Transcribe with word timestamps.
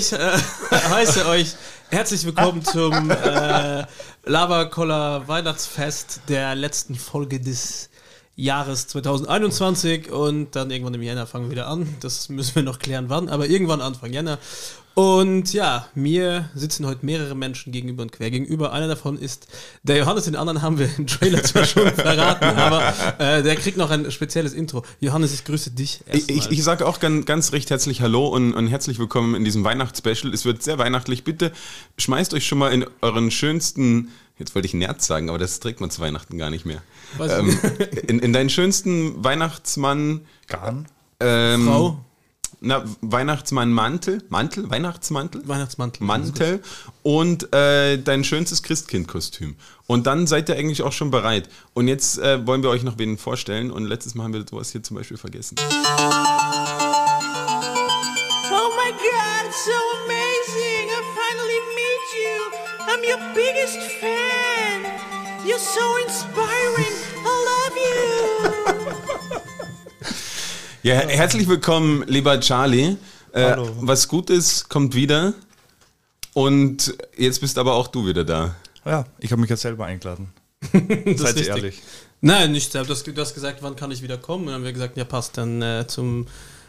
ich 0.00 0.12
äh, 0.12 0.18
heiße 0.70 1.26
euch 1.26 1.54
herzlich 1.90 2.24
willkommen 2.24 2.64
zum 2.64 3.10
äh, 3.10 3.84
Lava 4.24 4.64
Cola 4.64 5.28
Weihnachtsfest 5.28 6.22
der 6.26 6.54
letzten 6.54 6.94
Folge 6.94 7.38
des 7.38 7.89
Jahres 8.36 8.86
2021 8.86 10.10
und 10.10 10.56
dann 10.56 10.70
irgendwann 10.70 10.94
im 10.94 11.02
Jänner 11.02 11.26
fangen 11.26 11.46
wir 11.46 11.52
wieder 11.52 11.68
an. 11.68 11.86
Das 12.00 12.28
müssen 12.28 12.54
wir 12.54 12.62
noch 12.62 12.78
klären, 12.78 13.06
wann, 13.08 13.28
aber 13.28 13.48
irgendwann 13.48 13.80
Anfang 13.80 14.12
Jänner. 14.12 14.38
Und 14.94 15.52
ja, 15.52 15.88
mir 15.94 16.50
sitzen 16.54 16.84
heute 16.84 17.06
mehrere 17.06 17.36
Menschen 17.36 17.72
gegenüber 17.72 18.02
und 18.02 18.12
quer 18.12 18.30
gegenüber. 18.30 18.72
Einer 18.72 18.88
davon 18.88 19.18
ist 19.18 19.46
der 19.82 19.96
Johannes, 19.98 20.24
den 20.24 20.36
anderen 20.36 20.62
haben 20.62 20.78
wir 20.78 20.90
im 20.98 21.06
Trailer 21.06 21.42
zwar 21.42 21.64
schon 21.64 21.86
verraten, 21.94 22.44
aber 22.44 22.92
äh, 23.18 23.42
der 23.42 23.56
kriegt 23.56 23.76
noch 23.76 23.90
ein 23.90 24.10
spezielles 24.10 24.52
Intro. 24.52 24.84
Johannes, 24.98 25.32
ich 25.32 25.44
grüße 25.44 25.70
dich. 25.70 26.00
Ich, 26.12 26.28
ich, 26.28 26.50
ich 26.50 26.64
sage 26.64 26.86
auch 26.86 26.98
ganz, 26.98 27.24
ganz 27.24 27.52
recht 27.52 27.70
herzlich 27.70 28.00
Hallo 28.00 28.26
und, 28.28 28.52
und 28.52 28.66
herzlich 28.66 28.98
willkommen 28.98 29.34
in 29.36 29.44
diesem 29.44 29.62
Weihnachtsspecial. 29.64 30.34
Es 30.34 30.44
wird 30.44 30.62
sehr 30.62 30.78
weihnachtlich. 30.78 31.22
Bitte 31.24 31.52
schmeißt 31.96 32.34
euch 32.34 32.46
schon 32.46 32.58
mal 32.58 32.72
in 32.72 32.84
euren 33.00 33.30
schönsten, 33.30 34.10
jetzt 34.40 34.54
wollte 34.56 34.66
ich 34.66 34.74
Nerz 34.74 35.06
sagen, 35.06 35.28
aber 35.28 35.38
das 35.38 35.60
trägt 35.60 35.80
man 35.80 35.90
zu 35.90 36.00
Weihnachten 36.00 36.36
gar 36.36 36.50
nicht 36.50 36.66
mehr. 36.66 36.82
Was? 37.16 37.32
Ähm, 37.32 37.56
in, 38.08 38.18
in 38.18 38.32
deinen 38.32 38.50
schönsten 38.50 39.22
Weihnachtsmann. 39.22 40.22
Garn? 40.48 40.88
Ähm, 41.20 41.66
Frau. 41.66 42.00
Na, 42.62 42.84
Weihnachtsmann 43.00 43.72
Mantel, 43.72 44.22
Mantel, 44.28 44.68
Weihnachtsmantel, 44.68 45.48
Weihnachtsmantel. 45.48 46.06
Mantel 46.06 46.62
und 47.02 47.54
äh, 47.54 47.96
dein 47.96 48.22
schönstes 48.22 48.62
Christkindkostüm. 48.62 49.56
Und 49.86 50.06
dann 50.06 50.26
seid 50.26 50.50
ihr 50.50 50.56
eigentlich 50.56 50.82
auch 50.82 50.92
schon 50.92 51.10
bereit. 51.10 51.48
Und 51.72 51.88
jetzt 51.88 52.18
äh, 52.18 52.46
wollen 52.46 52.62
wir 52.62 52.68
euch 52.68 52.82
noch 52.82 52.98
wen 52.98 53.16
vorstellen. 53.16 53.70
Und 53.70 53.86
letztes 53.86 54.14
Mal 54.14 54.24
haben 54.24 54.34
wir 54.34 54.44
sowas 54.48 54.72
hier 54.72 54.82
zum 54.82 54.98
Beispiel 54.98 55.16
vergessen. 55.16 55.56
Oh 55.58 55.70
my 58.76 58.92
god, 58.92 59.54
so 59.54 59.72
amazing! 60.04 60.19
I'm 63.00 63.08
your 63.08 63.34
biggest 63.34 63.78
fan! 63.98 64.84
You're 65.46 65.58
so 65.58 65.96
inspiring! 66.04 66.92
I 67.24 67.34
love 67.48 67.76
you! 67.76 69.40
Ja, 70.82 70.94
her- 70.94 71.08
herzlich 71.08 71.48
willkommen, 71.48 72.04
lieber 72.08 72.40
Charlie. 72.40 72.96
Äh, 73.32 73.42
Hallo. 73.50 73.74
was 73.80 74.06
gut 74.08 74.28
ist, 74.30 74.68
kommt 74.68 74.94
wieder. 74.94 75.32
Und 76.34 76.94
jetzt 77.16 77.40
bist 77.40 77.56
aber 77.58 77.74
auch 77.74 77.88
du 77.88 78.06
wieder 78.06 78.24
da. 78.24 78.54
Ja, 78.84 79.04
ich 79.18 79.30
habe 79.32 79.40
mich 79.40 79.50
jetzt 79.50 79.62
selber 79.62 79.86
eingeladen. 79.86 80.32
Seid 81.16 81.36
ihr 81.36 81.48
ehrlich. 81.48 81.80
Nein, 82.20 82.52
nicht 82.52 82.72
selbst. 82.72 82.88
Du 82.88 82.94
hast, 82.94 83.06
du 83.06 83.20
hast 83.20 83.34
gesagt, 83.34 83.62
wann 83.62 83.76
kann 83.76 83.90
ich 83.90 84.02
wieder 84.02 84.18
kommen? 84.18 84.42
Und 84.44 84.46
dann 84.48 84.54
haben 84.56 84.64
wir 84.64 84.72
gesagt, 84.72 84.96
ja 84.96 85.04
passt, 85.04 85.36
dann 85.38 85.60
äh, 85.62 85.86
zum 85.86 86.26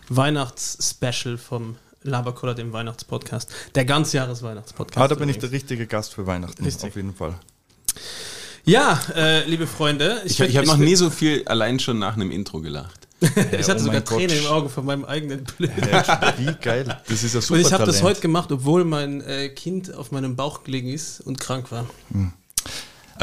Weihnachtsspecial 0.10 1.38
vom 1.38 1.76
Labercola, 2.04 2.54
dem 2.54 2.74
Weihnachtspodcast. 2.74 3.50
Der 3.76 3.86
Ganzjahres-Weihnachtspodcast. 3.86 4.98
Ah, 4.98 5.08
da 5.08 5.16
bin 5.16 5.30
ich 5.30 5.38
der 5.38 5.50
übrigens. 5.50 5.64
richtige 5.64 5.88
Gast 5.88 6.14
für 6.14 6.26
Weihnachten. 6.26 6.64
Richtig. 6.64 6.90
Auf 6.90 6.96
jeden 6.96 7.14
Fall. 7.14 7.36
Ja, 8.66 9.00
äh, 9.16 9.44
liebe 9.46 9.68
Freunde. 9.68 10.22
Ich, 10.26 10.40
ich 10.40 10.58
habe 10.58 10.68
noch 10.68 10.78
nie 10.78 10.96
so 10.96 11.10
viel 11.10 11.44
allein 11.46 11.80
schon 11.80 12.00
nach 12.00 12.16
einem 12.16 12.32
Intro 12.32 12.60
gelacht. 12.62 13.08
Ich 13.52 13.70
hatte 13.70 13.82
oh 13.82 13.86
sogar 13.86 14.04
Tränen 14.04 14.30
Gott. 14.30 14.46
im 14.46 14.48
Auge 14.48 14.70
von 14.70 14.84
meinem 14.84 15.06
eigenen 15.06 15.44
Blöd. 15.44 15.70
Hey, 15.76 16.34
wie 16.38 16.56
geil. 16.60 16.98
Das 17.08 17.22
ist 17.24 17.36
ja 17.36 17.42
super 17.42 17.54
Und 17.54 17.68
ich 17.68 17.72
habe 17.72 17.86
das 17.86 18.02
heute 18.02 18.20
gemacht, 18.20 18.52
obwohl 18.52 18.84
mein 18.84 19.22
äh, 19.22 19.50
Kind 19.50 19.94
auf 19.94 20.12
meinem 20.12 20.36
Bauch 20.36 20.64
gelegen 20.64 20.90
ist 20.90 21.22
und 21.22 21.40
krank 21.40 21.72
war. 21.72 21.86
Aber 22.12 22.32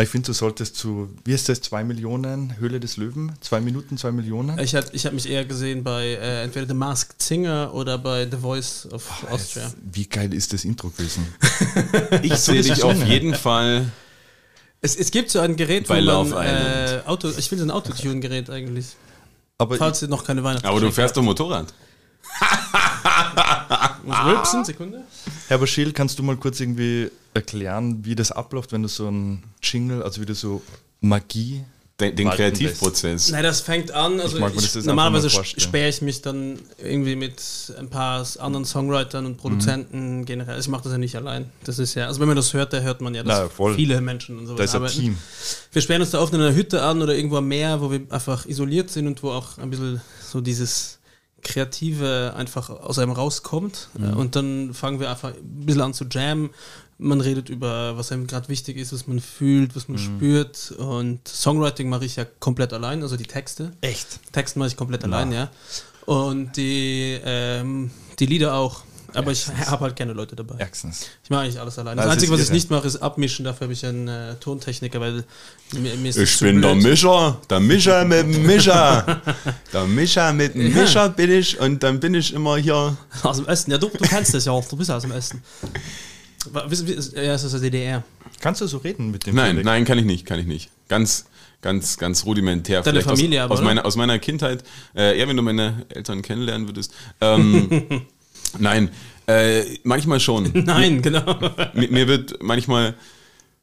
Ich 0.00 0.09
finde, 0.09 0.26
du 0.26 0.32
solltest 0.32 0.76
zu, 0.76 1.09
wie 1.25 1.32
ist 1.32 1.49
das, 1.49 1.60
zwei 1.60 1.82
Millionen, 1.82 2.56
Höhle 2.59 2.78
des 2.78 2.97
Löwen? 2.97 3.32
Zwei 3.41 3.60
Minuten, 3.60 3.97
zwei 3.97 4.12
Millionen? 4.12 4.59
Ich 4.59 4.75
habe 4.75 4.87
ich 4.93 5.06
hab 5.06 5.12
mich 5.12 5.28
eher 5.28 5.44
gesehen 5.44 5.82
bei 5.82 6.04
äh, 6.06 6.43
entweder 6.44 6.66
The 6.66 6.75
Masked 6.75 7.21
Singer 7.21 7.75
oder 7.75 7.98
bei 7.98 8.28
The 8.31 8.37
Voice 8.37 8.87
of 8.93 9.25
Austria. 9.31 9.72
Wie 9.91 10.06
geil 10.06 10.32
ist 10.34 10.53
das 10.53 10.65
Intro 10.65 10.91
gewesen? 10.91 11.27
Ich 12.22 12.34
sehe 12.37 12.62
dich 12.62 12.82
auf 12.82 13.03
jeden 13.04 13.34
Fall. 13.34 13.91
Es, 14.81 14.97
es 14.97 15.10
gibt 15.10 15.31
so 15.31 15.41
ein 15.41 15.56
Gerät, 15.56 15.88
Bei 15.88 16.00
wo 16.00 16.04
Love 16.04 16.31
man 16.31 16.47
äh, 16.47 16.84
Island. 16.84 17.06
Auto, 17.09 17.31
ich 17.37 17.50
will 17.50 17.59
so 17.59 17.65
ein 17.65 17.71
Autotune-Gerät 17.71 18.50
eigentlich. 18.50 18.87
Aber 19.59 19.77
Falls 19.77 20.03
ihr 20.03 20.09
noch 20.09 20.25
keine 20.25 20.44
Weihnachten 20.44 20.66
Aber 20.66 20.81
du 20.81 20.91
fährst 20.93 21.16
doch 21.16 21.22
Motorrad. 21.22 21.72
Muss 24.04 24.25
rülpsen, 24.25 24.65
Sekunde. 24.65 25.03
Herr 25.48 25.66
Schill, 25.66 25.93
kannst 25.93 26.19
du 26.19 26.22
mal 26.22 26.37
kurz 26.37 26.60
irgendwie 26.60 27.10
erklären, 27.38 28.04
wie 28.04 28.15
das 28.15 28.32
abläuft, 28.32 28.72
wenn 28.72 28.82
du 28.82 28.88
so 28.88 29.09
ein 29.09 29.43
Jingle, 29.62 30.03
also 30.03 30.21
wie 30.21 30.26
du 30.26 30.34
so 30.34 30.62
Magie. 31.00 31.65
Den, 32.00 32.15
den 32.15 32.31
Kreativprozess. 32.31 33.32
Nein, 33.32 33.43
das 33.43 33.60
fängt 33.60 33.91
an, 33.91 34.21
also 34.21 34.38
ich, 34.38 34.54
das 34.54 34.75
jetzt 34.75 34.87
normalerweise 34.87 35.28
sperre 35.31 35.88
ich 35.88 36.00
mich 36.00 36.22
dann 36.22 36.60
irgendwie 36.81 37.16
mit 37.16 37.43
ein 37.77 37.88
paar 37.88 38.25
anderen 38.38 38.65
Songwritern 38.65 39.27
und 39.27 39.37
Produzenten 39.37 40.25
generell. 40.25 40.54
Also 40.54 40.69
ich 40.69 40.71
mache 40.71 40.84
das 40.84 40.93
ja 40.93 40.98
nicht 40.98 41.16
allein. 41.16 41.50
Das 41.65 41.81
ist 41.81 41.97
ja, 41.97 42.06
also 42.06 42.21
wenn 42.21 42.28
man 42.28 42.37
das 42.37 42.54
hört, 42.54 42.72
da 42.72 42.78
hört 42.78 43.00
man 43.00 43.16
ja, 43.16 43.25
dass 43.25 43.50
Na, 43.59 43.75
viele 43.75 44.00
Menschen 44.00 44.38
und 44.38 44.47
so 44.47 44.54
Da 44.54 44.62
ist 44.62 44.77
ein 44.77 44.87
Team. 44.87 45.19
Wir 45.72 45.82
sperren 45.82 46.03
uns 46.03 46.12
da 46.12 46.21
oft 46.21 46.32
in 46.32 46.41
einer 46.41 46.54
Hütte 46.54 46.82
an 46.84 47.03
oder 47.03 47.16
irgendwo 47.16 47.38
am 47.38 47.48
Meer, 47.48 47.81
wo 47.81 47.91
wir 47.91 48.03
einfach 48.10 48.47
isoliert 48.47 48.91
sind 48.91 49.09
und 49.09 49.21
wo 49.25 49.32
auch 49.32 49.59
ein 49.59 49.69
bisschen 49.69 50.00
so 50.22 50.41
dieses 50.41 50.98
Kreative 51.43 52.34
einfach 52.37 52.71
aus 52.71 53.00
einem 53.00 53.10
rauskommt. 53.12 53.88
Mhm. 53.98 54.16
Und 54.16 54.37
dann 54.37 54.72
fangen 54.75 55.00
wir 55.00 55.10
einfach 55.10 55.31
ein 55.34 55.66
bisschen 55.66 55.82
an 55.82 55.94
zu 55.94 56.04
jammen. 56.04 56.50
Man 57.00 57.20
redet 57.20 57.48
über, 57.48 57.97
was 57.97 58.10
einem 58.10 58.26
gerade 58.26 58.48
wichtig 58.48 58.76
ist, 58.76 58.92
was 58.92 59.06
man 59.06 59.20
fühlt, 59.20 59.76
was 59.76 59.86
man 59.88 59.98
Mhm. 60.00 60.16
spürt. 60.16 60.72
Und 60.72 61.26
Songwriting 61.28 61.88
mache 61.88 62.04
ich 62.04 62.16
ja 62.16 62.25
komplett 62.41 62.72
allein, 62.72 63.03
also 63.03 63.16
die 63.16 63.25
Texte. 63.25 63.72
Echt? 63.82 64.19
Texten 64.32 64.59
mache 64.59 64.69
ich 64.70 64.76
komplett 64.76 65.04
allein, 65.04 65.31
ja. 65.32 65.48
Und 66.06 66.56
die, 66.56 67.20
ähm, 67.25 67.91
die 68.19 68.26
Lieder 68.26 68.54
auch. 68.54 68.82
Aber 69.14 69.32
ich 69.32 69.47
habe 69.48 69.84
halt 69.84 69.97
gerne 69.97 70.12
Leute 70.12 70.36
dabei. 70.36 70.56
Ärgstens. 70.59 71.06
Ich 71.25 71.31
mache 71.31 71.42
eigentlich 71.42 71.59
alles 71.59 71.78
allein. 71.78 71.97
Das 71.97 72.04
Das, 72.04 72.14
Einzige, 72.14 72.32
was 72.32 72.41
ich 72.42 72.50
nicht 72.50 72.70
mache, 72.70 72.86
ist 72.86 72.97
abmischen. 72.97 73.44
Dafür 73.47 73.65
habe 73.66 73.72
ich 73.72 73.86
einen 73.86 74.06
äh, 74.06 74.34
Tontechniker, 74.34 75.00
weil 75.00 75.25
mir, 75.72 75.94
mir 75.97 76.15
Ich 76.15 76.38
bin 76.41 76.60
der 76.60 76.72
blöd. 76.75 76.82
Mischer, 76.84 77.41
der 77.48 77.60
Mischer 77.60 78.04
mit 78.04 78.19
dem 78.34 78.44
Mischer. 78.44 79.22
Der 79.72 79.84
Mischer 79.86 80.32
mit 80.34 80.54
dem 80.54 80.75
Mischer 80.75 81.09
bin 81.09 81.30
ich 81.30 81.59
und 81.59 81.82
dann 81.82 82.00
bin 82.00 82.15
ich 82.15 82.34
immer 82.34 82.59
hier. 82.59 82.97
Aus 83.22 83.36
dem 83.38 83.47
Osten. 83.47 83.70
Ja, 83.70 83.78
du, 83.78 83.88
du 83.88 83.98
kennst 83.98 84.34
das 84.34 84.44
ja 84.44 84.53
auch. 84.53 84.66
Du 84.69 84.76
bist 84.76 84.91
aus 84.91 85.03
dem 85.03 85.12
Osten. 85.12 85.42
Ja, 86.54 87.34
es 87.34 87.44
ist 87.44 87.54
aus 87.54 87.60
der 87.60 87.71
DDR. 87.71 88.04
Kannst 88.41 88.60
du 88.60 88.66
so 88.66 88.78
reden 88.78 89.10
mit 89.10 89.26
dem 89.26 89.34
Nein, 89.34 89.47
Dialekt? 89.47 89.66
nein, 89.66 89.84
kann 89.84 89.99
ich 89.99 90.04
nicht, 90.04 90.25
kann 90.26 90.38
ich 90.38 90.47
nicht. 90.47 90.71
Ganz, 90.88 91.26
ganz, 91.60 91.99
ganz 91.99 92.25
rudimentär. 92.25 92.82
Deine 92.82 93.00
Vielleicht 93.00 93.09
Familie 93.09 93.41
aus, 93.41 93.47
aber, 93.47 93.54
aus, 93.54 93.65
meiner, 93.65 93.84
aus 93.84 93.97
meiner 93.97 94.19
Kindheit. 94.19 94.62
Äh, 94.94 95.19
eher 95.19 95.28
wenn 95.28 95.37
du 95.37 95.43
meine 95.43 95.87
Eltern 95.88 96.22
kennenlernen 96.22 96.69
würdest. 96.69 96.93
Ähm, 97.21 98.06
nein, 98.59 98.91
äh, 99.27 99.65
manchmal 99.82 100.21
schon. 100.21 100.50
Nein, 100.65 101.03
genau. 101.03 101.38
mir, 101.75 101.91
mir 101.91 102.09
wird 102.09 102.42
manchmal, 102.42 102.95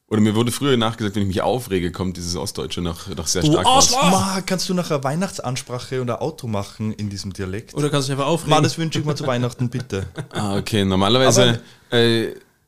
oder 0.09 0.21
mir 0.21 0.35
wurde 0.35 0.51
früher 0.51 0.77
nachgesagt, 0.77 1.15
wenn 1.15 1.23
ich 1.23 1.27
mich 1.27 1.41
aufrege, 1.41 1.91
kommt 1.91 2.17
dieses 2.17 2.35
Ostdeutsche 2.35 2.81
noch, 2.81 3.07
noch 3.15 3.25
sehr 3.25 3.41
Du 3.41 3.53
stark 3.53 3.65
raus. 3.65 3.91
Ma, 3.91 4.41
kannst 4.45 4.69
du 4.69 4.75
nach 4.75 4.91
einer 4.91 5.03
Weihnachtsansprache 5.03 6.01
oder 6.01 6.21
Auto 6.21 6.45
machen 6.45 6.93
in 6.93 7.09
diesem 7.09 7.33
Dialekt? 7.33 7.73
Oder 7.73 7.89
kannst 7.89 8.07
du 8.07 8.11
dich 8.11 8.19
einfach 8.19 8.27
Ma, 8.27 8.33
aufregen? 8.33 8.63
das 8.63 8.77
wünsche 8.77 8.99
ich 8.99 9.05
mir 9.05 9.15
zu 9.15 9.25
Weihnachten, 9.25 9.69
bitte. 9.69 10.05
Ah, 10.29 10.57
okay, 10.57 10.85
normalerweise 10.85 11.61
äh, 11.89 12.27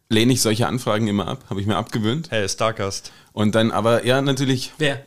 lehne 0.09 0.33
ich 0.33 0.41
solche 0.41 0.67
Anfragen 0.67 1.07
immer 1.07 1.27
ab, 1.27 1.45
habe 1.49 1.61
ich 1.61 1.67
mir 1.67 1.75
abgewöhnt. 1.75 2.31
Hey, 2.31 2.47
Stargast. 2.47 3.11
Und 3.33 3.55
dann, 3.55 3.71
aber 3.71 4.05
ja, 4.05 4.21
natürlich, 4.21 4.73
Wer? 4.77 5.03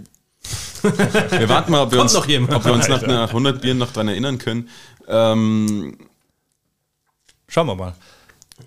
wir 0.82 1.48
warten 1.48 1.72
mal, 1.72 1.82
ob 1.82 1.92
wir, 1.92 2.00
uns, 2.00 2.14
ob 2.16 2.26
wir 2.26 2.72
uns 2.72 2.88
nach, 2.88 3.02
nach 3.02 3.28
100 3.28 3.60
Bieren 3.60 3.78
noch 3.78 3.92
dran 3.92 4.08
erinnern 4.08 4.38
können. 4.38 4.68
Ähm, 5.06 5.98
Schauen 7.46 7.66
wir 7.66 7.74
mal. 7.74 7.94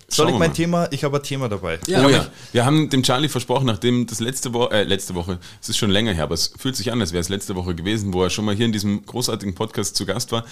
Soll 0.08 0.26
Schauen 0.26 0.34
ich 0.34 0.38
mein 0.38 0.50
mal. 0.50 0.54
Thema? 0.54 0.88
Ich 0.90 1.04
habe 1.04 1.16
ein 1.16 1.22
Thema 1.22 1.48
dabei. 1.48 1.78
Ja, 1.86 2.04
oh 2.04 2.08
ja, 2.08 2.26
wir 2.52 2.64
haben 2.64 2.90
dem 2.90 3.02
Charlie 3.02 3.28
versprochen, 3.28 3.66
nachdem 3.66 4.06
das 4.06 4.20
letzte 4.20 4.52
Woche, 4.52 4.72
äh, 4.74 4.82
letzte 4.84 5.14
Woche, 5.14 5.38
es 5.60 5.68
ist 5.68 5.78
schon 5.78 5.90
länger 5.90 6.12
her, 6.12 6.24
aber 6.24 6.34
es 6.34 6.52
fühlt 6.56 6.76
sich 6.76 6.92
an, 6.92 7.00
als 7.00 7.12
wäre 7.12 7.20
es 7.20 7.28
letzte 7.28 7.54
Woche 7.54 7.74
gewesen, 7.74 8.12
wo 8.12 8.22
er 8.22 8.30
schon 8.30 8.44
mal 8.44 8.54
hier 8.54 8.66
in 8.66 8.72
diesem 8.72 9.04
großartigen 9.06 9.54
Podcast 9.54 9.96
zu 9.96 10.04
Gast 10.04 10.32
war, 10.32 10.44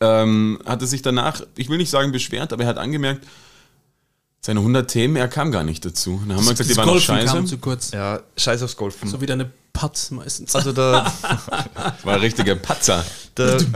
ähm, 0.00 0.58
hat 0.66 0.80
er 0.80 0.86
sich 0.86 1.02
danach, 1.02 1.42
ich 1.56 1.68
will 1.68 1.78
nicht 1.78 1.90
sagen 1.90 2.12
beschwert, 2.12 2.52
aber 2.52 2.64
er 2.64 2.68
hat 2.68 2.78
angemerkt, 2.78 3.24
seine 4.40 4.60
100 4.60 4.88
Themen, 4.90 5.16
er 5.16 5.28
kam 5.28 5.50
gar 5.50 5.64
nicht 5.64 5.84
dazu. 5.84 6.20
Dann 6.26 6.36
haben 6.36 6.44
wir 6.46 6.52
gesagt, 6.52 6.70
die 6.70 6.76
waren 6.76 6.86
noch 6.86 7.00
scheiße. 7.00 7.34
kam 7.34 7.46
zu 7.46 7.58
kurz. 7.58 7.90
Ja, 7.90 8.20
scheiß 8.36 8.62
aufs 8.62 8.76
Golfen. 8.76 9.08
So 9.08 9.20
wie 9.20 9.26
deine 9.26 9.50
Putz 9.72 10.10
meistens. 10.10 10.54
Also 10.54 10.72
der, 10.72 11.04
Das 11.22 11.48
war 12.04 12.14
ein 12.14 12.20
richtiger 12.20 12.54
Patzer. 12.54 13.04
der 13.36 13.56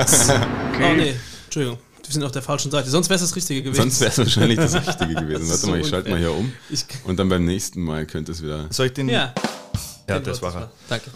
Oh 0.81 0.95
nee, 0.97 1.15
Entschuldigung. 1.45 1.79
Wir 2.05 2.13
sind 2.13 2.25
auf 2.25 2.33
der 2.33 2.43
falschen 2.43 2.71
Seite. 2.71 2.91
Sonst 2.91 3.09
wäre 3.09 3.17
es 3.17 3.23
das 3.23 3.35
Richtige 3.37 3.63
gewesen. 3.63 3.83
Sonst 3.83 4.01
wäre 4.01 4.11
es 4.11 4.19
wahrscheinlich 4.19 4.59
das 4.59 4.75
Richtige 4.87 5.15
gewesen. 5.15 5.49
Warte 5.49 5.55
ist 5.55 5.67
mal, 5.67 5.73
so 5.73 5.75
ich 5.77 5.89
schalte 5.89 6.11
mal 6.11 6.19
hier 6.19 6.33
um. 6.33 6.53
Und 7.05 7.17
dann 7.19 7.29
beim 7.29 7.45
nächsten 7.45 7.83
Mal 7.83 8.07
könnte 8.07 8.33
es 8.33 8.43
wieder. 8.43 8.67
soll 8.71 8.87
ich 8.87 8.93
den? 8.93 9.09
ja, 9.09 9.33
ja 10.09 10.21
das 10.21 10.43
war 10.43 10.55
er. 10.55 10.71
Danke. 10.89 11.11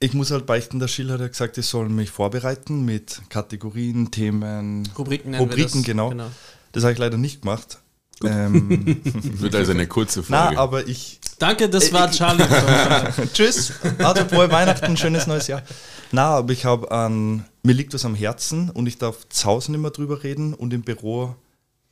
Ich 0.00 0.14
muss 0.14 0.30
halt 0.30 0.46
beichten, 0.46 0.78
der 0.78 0.86
Schill 0.88 1.10
hat 1.10 1.20
ja 1.20 1.26
gesagt, 1.28 1.58
ich 1.58 1.66
soll 1.66 1.88
mich 1.88 2.10
vorbereiten 2.10 2.84
mit 2.84 3.20
Kategorien, 3.30 4.10
Themen, 4.12 4.88
Rubriken 4.96 5.32
wir 5.32 5.40
Rubriken, 5.40 5.80
das. 5.80 5.86
genau. 5.86 6.10
Genau. 6.10 6.30
Das 6.72 6.84
habe 6.84 6.92
ich 6.92 6.98
leider 6.98 7.16
nicht 7.18 7.42
gemacht. 7.42 7.78
Ähm, 8.24 9.00
Wird 9.40 9.54
also 9.54 9.72
eine 9.72 9.86
kurze 9.86 10.24
na, 10.28 10.46
Folge. 10.46 10.60
aber 10.60 10.86
ich. 10.88 11.20
Danke, 11.38 11.68
das 11.68 11.92
war 11.92 12.10
Charlie. 12.10 12.44
Tschüss. 13.32 13.72
Also 13.98 14.24
frohe 14.24 14.50
Weihnachten, 14.50 14.96
schönes 14.96 15.26
neues 15.26 15.46
Jahr. 15.46 15.62
Na, 16.10 16.36
aber 16.36 16.52
ich 16.52 16.64
habe 16.64 16.90
an. 16.90 17.44
Mir 17.62 17.74
liegt 17.74 17.94
was 17.94 18.04
am 18.04 18.14
Herzen 18.14 18.70
und 18.70 18.86
ich 18.86 18.98
darf 18.98 19.28
zu 19.28 19.46
Hause 19.46 19.72
nicht 19.72 19.80
mehr 19.80 19.90
drüber 19.90 20.22
reden 20.22 20.54
und 20.54 20.72
im 20.72 20.82
Büro 20.82 21.36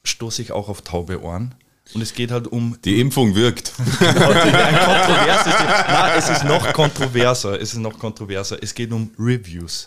stoße 0.04 0.42
ich 0.42 0.52
auch 0.52 0.68
auf 0.68 0.82
taube 0.82 1.22
Ohren. 1.22 1.54
Und 1.94 2.00
es 2.00 2.14
geht 2.14 2.30
halt 2.32 2.48
um 2.48 2.76
Die 2.84 3.00
Impfung 3.00 3.34
wirkt. 3.34 3.72
ein 3.78 4.14
kontroverses 4.14 5.56
Thema. 5.56 5.84
Nein, 5.88 6.12
es 6.18 6.28
ist 6.30 6.44
noch 6.44 6.72
kontroverser. 6.72 7.60
Es 7.60 7.72
ist 7.74 7.78
noch 7.78 7.98
kontroverser. 7.98 8.58
Es 8.60 8.74
geht 8.74 8.90
um 8.90 9.10
Reviews. 9.18 9.86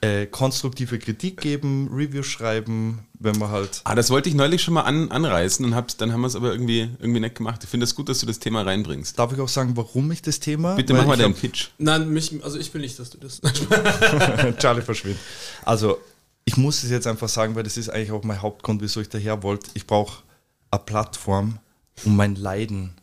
Äh, 0.00 0.26
konstruktive 0.26 0.98
Kritik 0.98 1.40
geben, 1.40 1.88
Reviews 1.92 2.26
schreiben, 2.26 3.06
wenn 3.24 3.38
man 3.38 3.50
halt. 3.50 3.80
Ah, 3.84 3.94
das 3.94 4.10
wollte 4.10 4.28
ich 4.28 4.34
neulich 4.34 4.62
schon 4.62 4.74
mal 4.74 4.82
an, 4.82 5.10
anreißen 5.10 5.64
und 5.64 5.74
hab's, 5.74 5.96
dann 5.96 6.12
haben 6.12 6.20
wir 6.22 6.26
es 6.26 6.36
aber 6.36 6.52
irgendwie, 6.52 6.90
irgendwie 7.00 7.20
nicht 7.20 7.34
gemacht. 7.36 7.60
Ich 7.64 7.70
finde 7.70 7.84
es 7.84 7.94
gut, 7.94 8.08
dass 8.08 8.18
du 8.20 8.26
das 8.26 8.38
Thema 8.38 8.62
reinbringst. 8.62 9.18
Darf 9.18 9.32
ich 9.32 9.40
auch 9.40 9.48
sagen, 9.48 9.76
warum 9.76 10.10
ich 10.12 10.22
das 10.22 10.40
Thema? 10.40 10.74
Bitte 10.74 10.94
mach 10.94 11.06
mal 11.06 11.16
deinen 11.16 11.34
hab- 11.34 11.40
Pitch. 11.40 11.68
Nein, 11.78 12.08
mich, 12.10 12.42
also 12.44 12.58
ich 12.58 12.72
will 12.74 12.80
nicht, 12.80 12.98
dass 12.98 13.10
du 13.10 13.18
das. 13.18 13.40
Charlie 14.58 14.82
verschwindet. 14.82 15.20
Also, 15.64 15.98
ich 16.44 16.56
muss 16.56 16.82
es 16.82 16.90
jetzt 16.90 17.06
einfach 17.06 17.28
sagen, 17.28 17.54
weil 17.54 17.62
das 17.62 17.76
ist 17.76 17.88
eigentlich 17.88 18.12
auch 18.12 18.24
mein 18.24 18.42
Hauptgrund, 18.42 18.82
wieso 18.82 19.00
ich 19.00 19.08
daher 19.08 19.42
wollte. 19.42 19.70
Ich 19.74 19.86
brauche 19.86 20.22
eine 20.70 20.80
Plattform, 20.84 21.58
um 22.04 22.16
mein 22.16 22.34
Leiden 22.34 22.94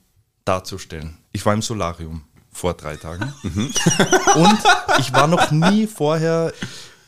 darzustellen. 0.46 1.18
Ich 1.32 1.46
war 1.46 1.54
im 1.54 1.62
Solarium 1.62 2.24
vor 2.52 2.74
drei 2.74 2.98
Tagen. 2.98 3.32
Und 3.44 4.58
ich 5.00 5.14
war 5.14 5.28
noch 5.28 5.52
nie 5.52 5.88
vorher 5.88 6.52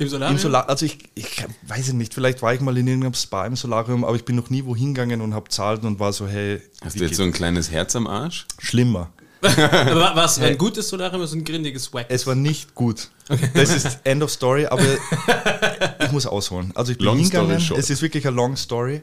Im 0.01 0.09
Solarium? 0.09 0.35
im 0.35 0.41
Solarium. 0.41 0.69
Also, 0.69 0.85
ich, 0.85 0.97
ich 1.15 1.45
weiß 1.67 1.87
es 1.87 1.93
nicht, 1.93 2.13
vielleicht 2.13 2.41
war 2.41 2.53
ich 2.53 2.61
mal 2.61 2.75
in 2.77 2.87
irgendeinem 2.87 3.13
Spa 3.13 3.45
im 3.45 3.55
Solarium, 3.55 4.03
aber 4.03 4.15
ich 4.15 4.25
bin 4.25 4.35
noch 4.35 4.49
nie 4.49 4.65
wohin 4.65 4.93
gegangen 4.93 5.21
und 5.21 5.33
habe 5.33 5.49
zahlt 5.49 5.83
und 5.83 5.99
war 5.99 6.11
so, 6.11 6.27
hey, 6.27 6.61
Hast 6.83 6.99
du 6.99 7.03
jetzt 7.03 7.17
so 7.17 7.23
ein 7.23 7.31
kleines 7.31 7.69
Herz 7.71 7.95
am 7.95 8.07
Arsch? 8.07 8.45
schlimmer. 8.59 9.11
Aber 9.41 9.55
war 10.15 10.25
es 10.25 10.37
ein 10.37 10.55
gutes 10.57 10.87
Solarium 10.87 11.21
oder 11.21 11.27
so 11.27 11.35
ein 11.35 11.43
grindiges 11.43 11.91
Wack? 11.93 12.05
Es 12.09 12.27
war 12.27 12.35
nicht 12.35 12.75
gut. 12.75 13.09
Das 13.55 13.75
ist 13.75 13.99
End 14.03 14.21
of 14.21 14.29
Story, 14.29 14.67
aber 14.67 14.83
ich 15.99 16.11
muss 16.11 16.27
ausholen. 16.27 16.71
Also 16.75 16.91
ich 16.91 16.99
bin 16.99 17.05
Long 17.05 17.17
hingegangen, 17.17 17.57
es 17.57 17.89
ist 17.89 18.01
wirklich 18.03 18.27
eine 18.27 18.35
Long 18.35 18.55
Story. 18.55 19.01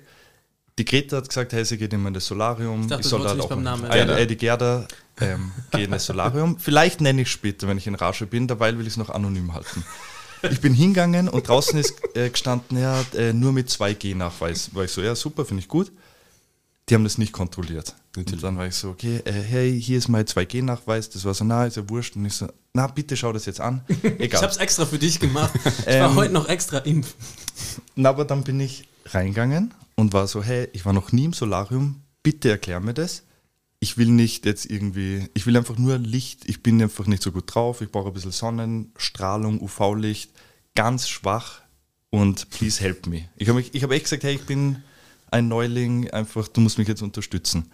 Die 0.78 0.84
Greta 0.84 1.16
hat 1.16 1.28
gesagt, 1.28 1.52
hey, 1.52 1.64
sie 1.64 1.76
geht 1.76 1.92
immer 1.92 2.06
in 2.06 2.14
das 2.14 2.26
Solarium. 2.26 2.86
dachte, 2.86 3.02
du 3.02 3.08
soll 3.08 3.22
nicht 3.22 3.40
auch 3.40 3.48
beim. 3.48 3.64
Namen 3.64 3.84
ja, 3.86 4.16
äh, 4.16 4.26
die 4.28 4.36
Gerda 4.36 4.86
ähm, 5.20 5.50
geht 5.72 5.86
in 5.86 5.90
das 5.90 6.06
Solarium. 6.06 6.56
Vielleicht 6.60 7.00
nenne 7.00 7.22
ich 7.22 7.30
später, 7.32 7.66
wenn 7.66 7.78
ich 7.78 7.88
in 7.88 7.96
Rage 7.96 8.26
bin, 8.26 8.46
dabei 8.46 8.78
will 8.78 8.86
ich 8.86 8.92
es 8.92 8.96
noch 8.96 9.10
anonym 9.10 9.54
halten. 9.54 9.84
Ich 10.50 10.60
bin 10.60 10.74
hingegangen 10.74 11.28
und 11.28 11.48
draußen 11.48 11.78
ist 11.78 11.94
äh, 12.14 12.28
gestanden, 12.30 12.78
ja, 12.78 13.04
äh, 13.14 13.32
nur 13.32 13.52
mit 13.52 13.68
2G-Nachweis. 13.68 14.74
War 14.74 14.84
ich 14.84 14.90
so, 14.92 15.02
ja, 15.02 15.14
super, 15.14 15.44
finde 15.44 15.62
ich 15.62 15.68
gut. 15.68 15.92
Die 16.88 16.94
haben 16.94 17.04
das 17.04 17.18
nicht 17.18 17.32
kontrolliert. 17.32 17.94
Und 18.16 18.42
dann 18.42 18.56
war 18.56 18.66
ich 18.66 18.74
so, 18.74 18.88
okay, 18.90 19.20
äh, 19.24 19.32
hey, 19.32 19.80
hier 19.80 19.98
ist 19.98 20.08
mein 20.08 20.24
2G-Nachweis. 20.24 21.10
Das 21.10 21.24
war 21.24 21.34
so, 21.34 21.44
na, 21.44 21.66
ist 21.66 21.76
ja 21.76 21.88
wurscht. 21.88 22.16
Und 22.16 22.24
ich 22.24 22.32
so, 22.34 22.48
na, 22.72 22.86
bitte 22.86 23.16
schau 23.16 23.32
das 23.32 23.46
jetzt 23.46 23.60
an. 23.60 23.82
ich 23.88 24.04
Egal. 24.20 24.42
hab's 24.42 24.56
extra 24.56 24.86
für 24.86 24.98
dich 24.98 25.20
gemacht. 25.20 25.52
Ich 25.64 25.86
war 25.86 26.10
Ähm, 26.10 26.14
heute 26.16 26.32
noch 26.32 26.48
extra 26.48 26.78
impf. 26.78 27.14
Na, 27.94 28.08
aber 28.10 28.24
dann 28.24 28.42
bin 28.44 28.58
ich 28.60 28.88
reingegangen 29.06 29.74
und 29.96 30.12
war 30.12 30.26
so, 30.28 30.42
hey, 30.42 30.68
ich 30.72 30.84
war 30.86 30.92
noch 30.92 31.12
nie 31.12 31.24
im 31.26 31.32
Solarium, 31.32 32.02
bitte 32.22 32.50
erklär 32.50 32.80
mir 32.80 32.94
das. 32.94 33.22
Ich 33.80 33.96
will 33.96 34.08
nicht 34.08 34.44
jetzt 34.44 34.68
irgendwie, 34.68 35.28
ich 35.34 35.46
will 35.46 35.56
einfach 35.56 35.78
nur 35.78 35.98
Licht, 35.98 36.48
ich 36.48 36.62
bin 36.62 36.82
einfach 36.82 37.06
nicht 37.06 37.22
so 37.22 37.30
gut 37.30 37.54
drauf, 37.54 37.80
ich 37.80 37.90
brauche 37.90 38.08
ein 38.08 38.14
bisschen 38.14 38.32
Sonnenstrahlung, 38.32 39.60
UV-Licht, 39.60 40.32
ganz 40.74 41.08
schwach 41.08 41.60
und 42.10 42.50
please 42.50 42.82
help 42.82 43.06
me. 43.06 43.28
Ich 43.36 43.48
habe 43.48 43.62
hab 43.62 43.90
echt 43.92 44.04
gesagt, 44.04 44.24
hey, 44.24 44.34
ich 44.34 44.46
bin 44.46 44.82
ein 45.30 45.48
Neuling, 45.48 46.10
einfach, 46.10 46.48
du 46.48 46.60
musst 46.60 46.78
mich 46.78 46.88
jetzt 46.88 47.02
unterstützen. 47.02 47.70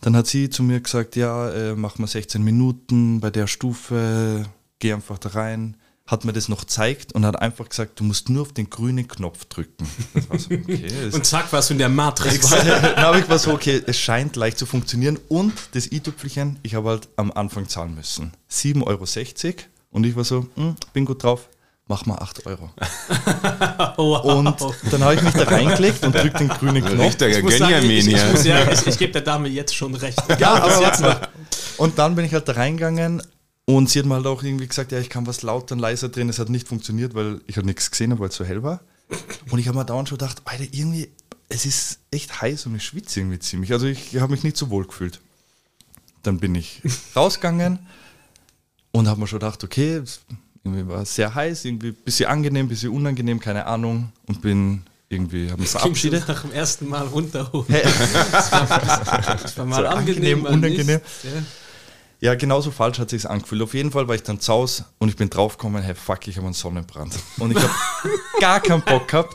Dann 0.00 0.16
hat 0.16 0.26
sie 0.26 0.50
zu 0.50 0.62
mir 0.62 0.80
gesagt, 0.80 1.16
ja, 1.16 1.50
äh, 1.50 1.74
mach 1.74 1.98
mal 1.98 2.06
16 2.06 2.42
Minuten 2.42 3.20
bei 3.20 3.30
der 3.30 3.46
Stufe, 3.46 4.46
geh 4.78 4.92
einfach 4.92 5.18
da 5.18 5.30
rein. 5.30 5.76
Hat 6.10 6.24
mir 6.24 6.32
das 6.32 6.48
noch 6.48 6.62
gezeigt 6.62 7.12
und 7.12 7.24
hat 7.24 7.40
einfach 7.40 7.68
gesagt, 7.68 8.00
du 8.00 8.04
musst 8.04 8.28
nur 8.30 8.42
auf 8.42 8.52
den 8.52 8.68
grünen 8.68 9.06
Knopf 9.06 9.44
drücken. 9.44 9.86
Das 10.12 10.28
war 10.28 10.38
so, 10.40 10.50
okay. 10.50 10.88
Das 11.04 11.14
Und 11.14 11.24
zack, 11.24 11.52
warst 11.52 11.70
du 11.70 11.74
in 11.74 11.78
der 11.78 11.88
Matrix. 11.88 12.50
dann 12.50 12.96
habe 12.96 13.20
ich 13.20 13.28
war 13.28 13.38
so, 13.38 13.52
okay, 13.52 13.80
es 13.86 13.96
scheint 13.96 14.34
leicht 14.34 14.58
zu 14.58 14.66
funktionieren. 14.66 15.20
Und 15.28 15.52
das 15.72 15.92
i-Tüpfelchen, 15.92 16.58
ich 16.64 16.74
habe 16.74 16.88
halt 16.88 17.08
am 17.14 17.30
Anfang 17.30 17.68
zahlen 17.68 17.94
müssen. 17.94 18.32
7,60 18.50 18.86
Euro. 18.86 19.54
Und 19.92 20.04
ich 20.04 20.16
war 20.16 20.24
so, 20.24 20.48
hm, 20.56 20.74
bin 20.92 21.04
gut 21.04 21.22
drauf, 21.22 21.48
mach 21.86 22.06
mal 22.06 22.16
8 22.16 22.46
Euro. 22.46 22.70
wow. 23.96 24.24
Und 24.24 24.56
dann 24.90 25.04
habe 25.04 25.14
ich 25.14 25.22
mich 25.22 25.34
da 25.34 25.44
reingelegt 25.44 26.04
und 26.04 26.12
drückt 26.12 26.40
den 26.40 26.48
grünen 26.48 26.84
Knopf. 26.84 27.06
Richtiger 27.06 27.38
ich 27.38 27.42
muss 27.44 27.58
sagen, 27.58 27.88
ich, 27.88 28.08
ich, 28.08 28.44
ja, 28.44 28.68
ich, 28.72 28.84
ich 28.84 28.98
gebe 28.98 29.12
der 29.12 29.22
Dame 29.22 29.48
jetzt 29.48 29.76
schon 29.76 29.94
recht. 29.94 30.20
Ja, 30.40 30.54
aber 30.54 30.68
jetzt 30.70 30.82
warte 30.82 31.02
mal. 31.02 31.28
Und 31.76 31.98
dann 31.98 32.16
bin 32.16 32.24
ich 32.24 32.32
halt 32.32 32.48
da 32.48 32.52
reingegangen 32.52 33.22
und 33.76 33.88
sie 33.90 33.98
hat 33.98 34.06
mir 34.06 34.14
halt 34.14 34.26
auch 34.26 34.42
irgendwie 34.42 34.66
gesagt, 34.66 34.92
ja, 34.92 34.98
ich 34.98 35.08
kann 35.10 35.26
was 35.26 35.42
lauter 35.42 35.74
und 35.74 35.80
leiser 35.80 36.08
drehen. 36.08 36.28
Es 36.28 36.38
hat 36.38 36.48
nicht 36.48 36.68
funktioniert, 36.68 37.14
weil 37.14 37.40
ich 37.46 37.56
halt 37.56 37.66
nichts 37.66 37.90
gesehen 37.90 38.10
habe, 38.12 38.20
weil 38.20 38.28
es 38.28 38.36
so 38.36 38.44
hell 38.44 38.62
war. 38.62 38.80
Und 39.50 39.58
ich 39.58 39.66
habe 39.68 39.76
mir 39.78 39.84
dauernd 39.84 40.08
schon 40.08 40.18
gedacht, 40.18 40.42
Alter, 40.44 40.64
irgendwie, 40.70 41.10
es 41.48 41.66
ist 41.66 41.98
echt 42.10 42.40
heiß 42.40 42.66
und 42.66 42.76
ich 42.76 42.84
schwitze 42.84 43.20
irgendwie 43.20 43.38
ziemlich. 43.40 43.72
Also 43.72 43.86
ich 43.86 44.16
habe 44.20 44.32
mich 44.32 44.44
nicht 44.44 44.56
so 44.56 44.70
wohl 44.70 44.86
gefühlt. 44.86 45.20
Dann 46.22 46.38
bin 46.38 46.54
ich 46.54 46.80
rausgegangen 47.16 47.80
und 48.92 49.08
habe 49.08 49.20
mir 49.20 49.26
schon 49.26 49.40
gedacht, 49.40 49.62
okay, 49.64 49.96
es 49.96 50.20
irgendwie 50.62 50.86
war 50.86 51.02
es 51.02 51.14
sehr 51.14 51.34
heiß, 51.34 51.64
irgendwie 51.64 51.88
ein 51.88 51.96
bisschen 52.04 52.28
angenehm, 52.28 52.66
ein 52.66 52.68
bisschen 52.68 52.90
unangenehm, 52.90 53.40
keine 53.40 53.66
Ahnung. 53.66 54.12
Und 54.26 54.42
bin 54.42 54.82
irgendwie, 55.08 55.50
habe 55.50 55.60
mich 55.60 55.70
verabschiedet. 55.72 56.28
nach 56.28 56.42
dem 56.42 56.52
ersten 56.52 56.88
Mal 56.88 57.06
runterholen. 57.06 57.66
Hey, 57.68 57.82
Das 57.82 59.56
war 59.58 59.66
mal 59.66 59.76
So 59.82 59.88
angenehm, 59.88 60.44
angenehm, 60.46 60.46
unangenehm. 60.46 60.86
nicht. 60.86 61.24
Ja. 61.24 61.42
Ja, 62.20 62.34
genauso 62.34 62.70
falsch 62.70 62.98
hat 62.98 63.10
sich's 63.10 63.24
angefühlt. 63.24 63.62
Auf 63.62 63.72
jeden 63.72 63.90
Fall 63.90 64.06
war 64.06 64.14
ich 64.14 64.22
dann 64.22 64.40
zu 64.40 64.52
Hause 64.52 64.84
und 64.98 65.08
ich 65.08 65.16
bin 65.16 65.30
draufgekommen, 65.30 65.82
hey, 65.82 65.94
fuck, 65.94 66.28
ich 66.28 66.36
habe 66.36 66.46
einen 66.46 66.54
Sonnenbrand. 66.54 67.18
Und 67.38 67.52
ich 67.52 67.56
habe 67.56 67.72
gar 68.40 68.60
keinen 68.60 68.82
Bock 68.82 69.08
gehabt. 69.08 69.34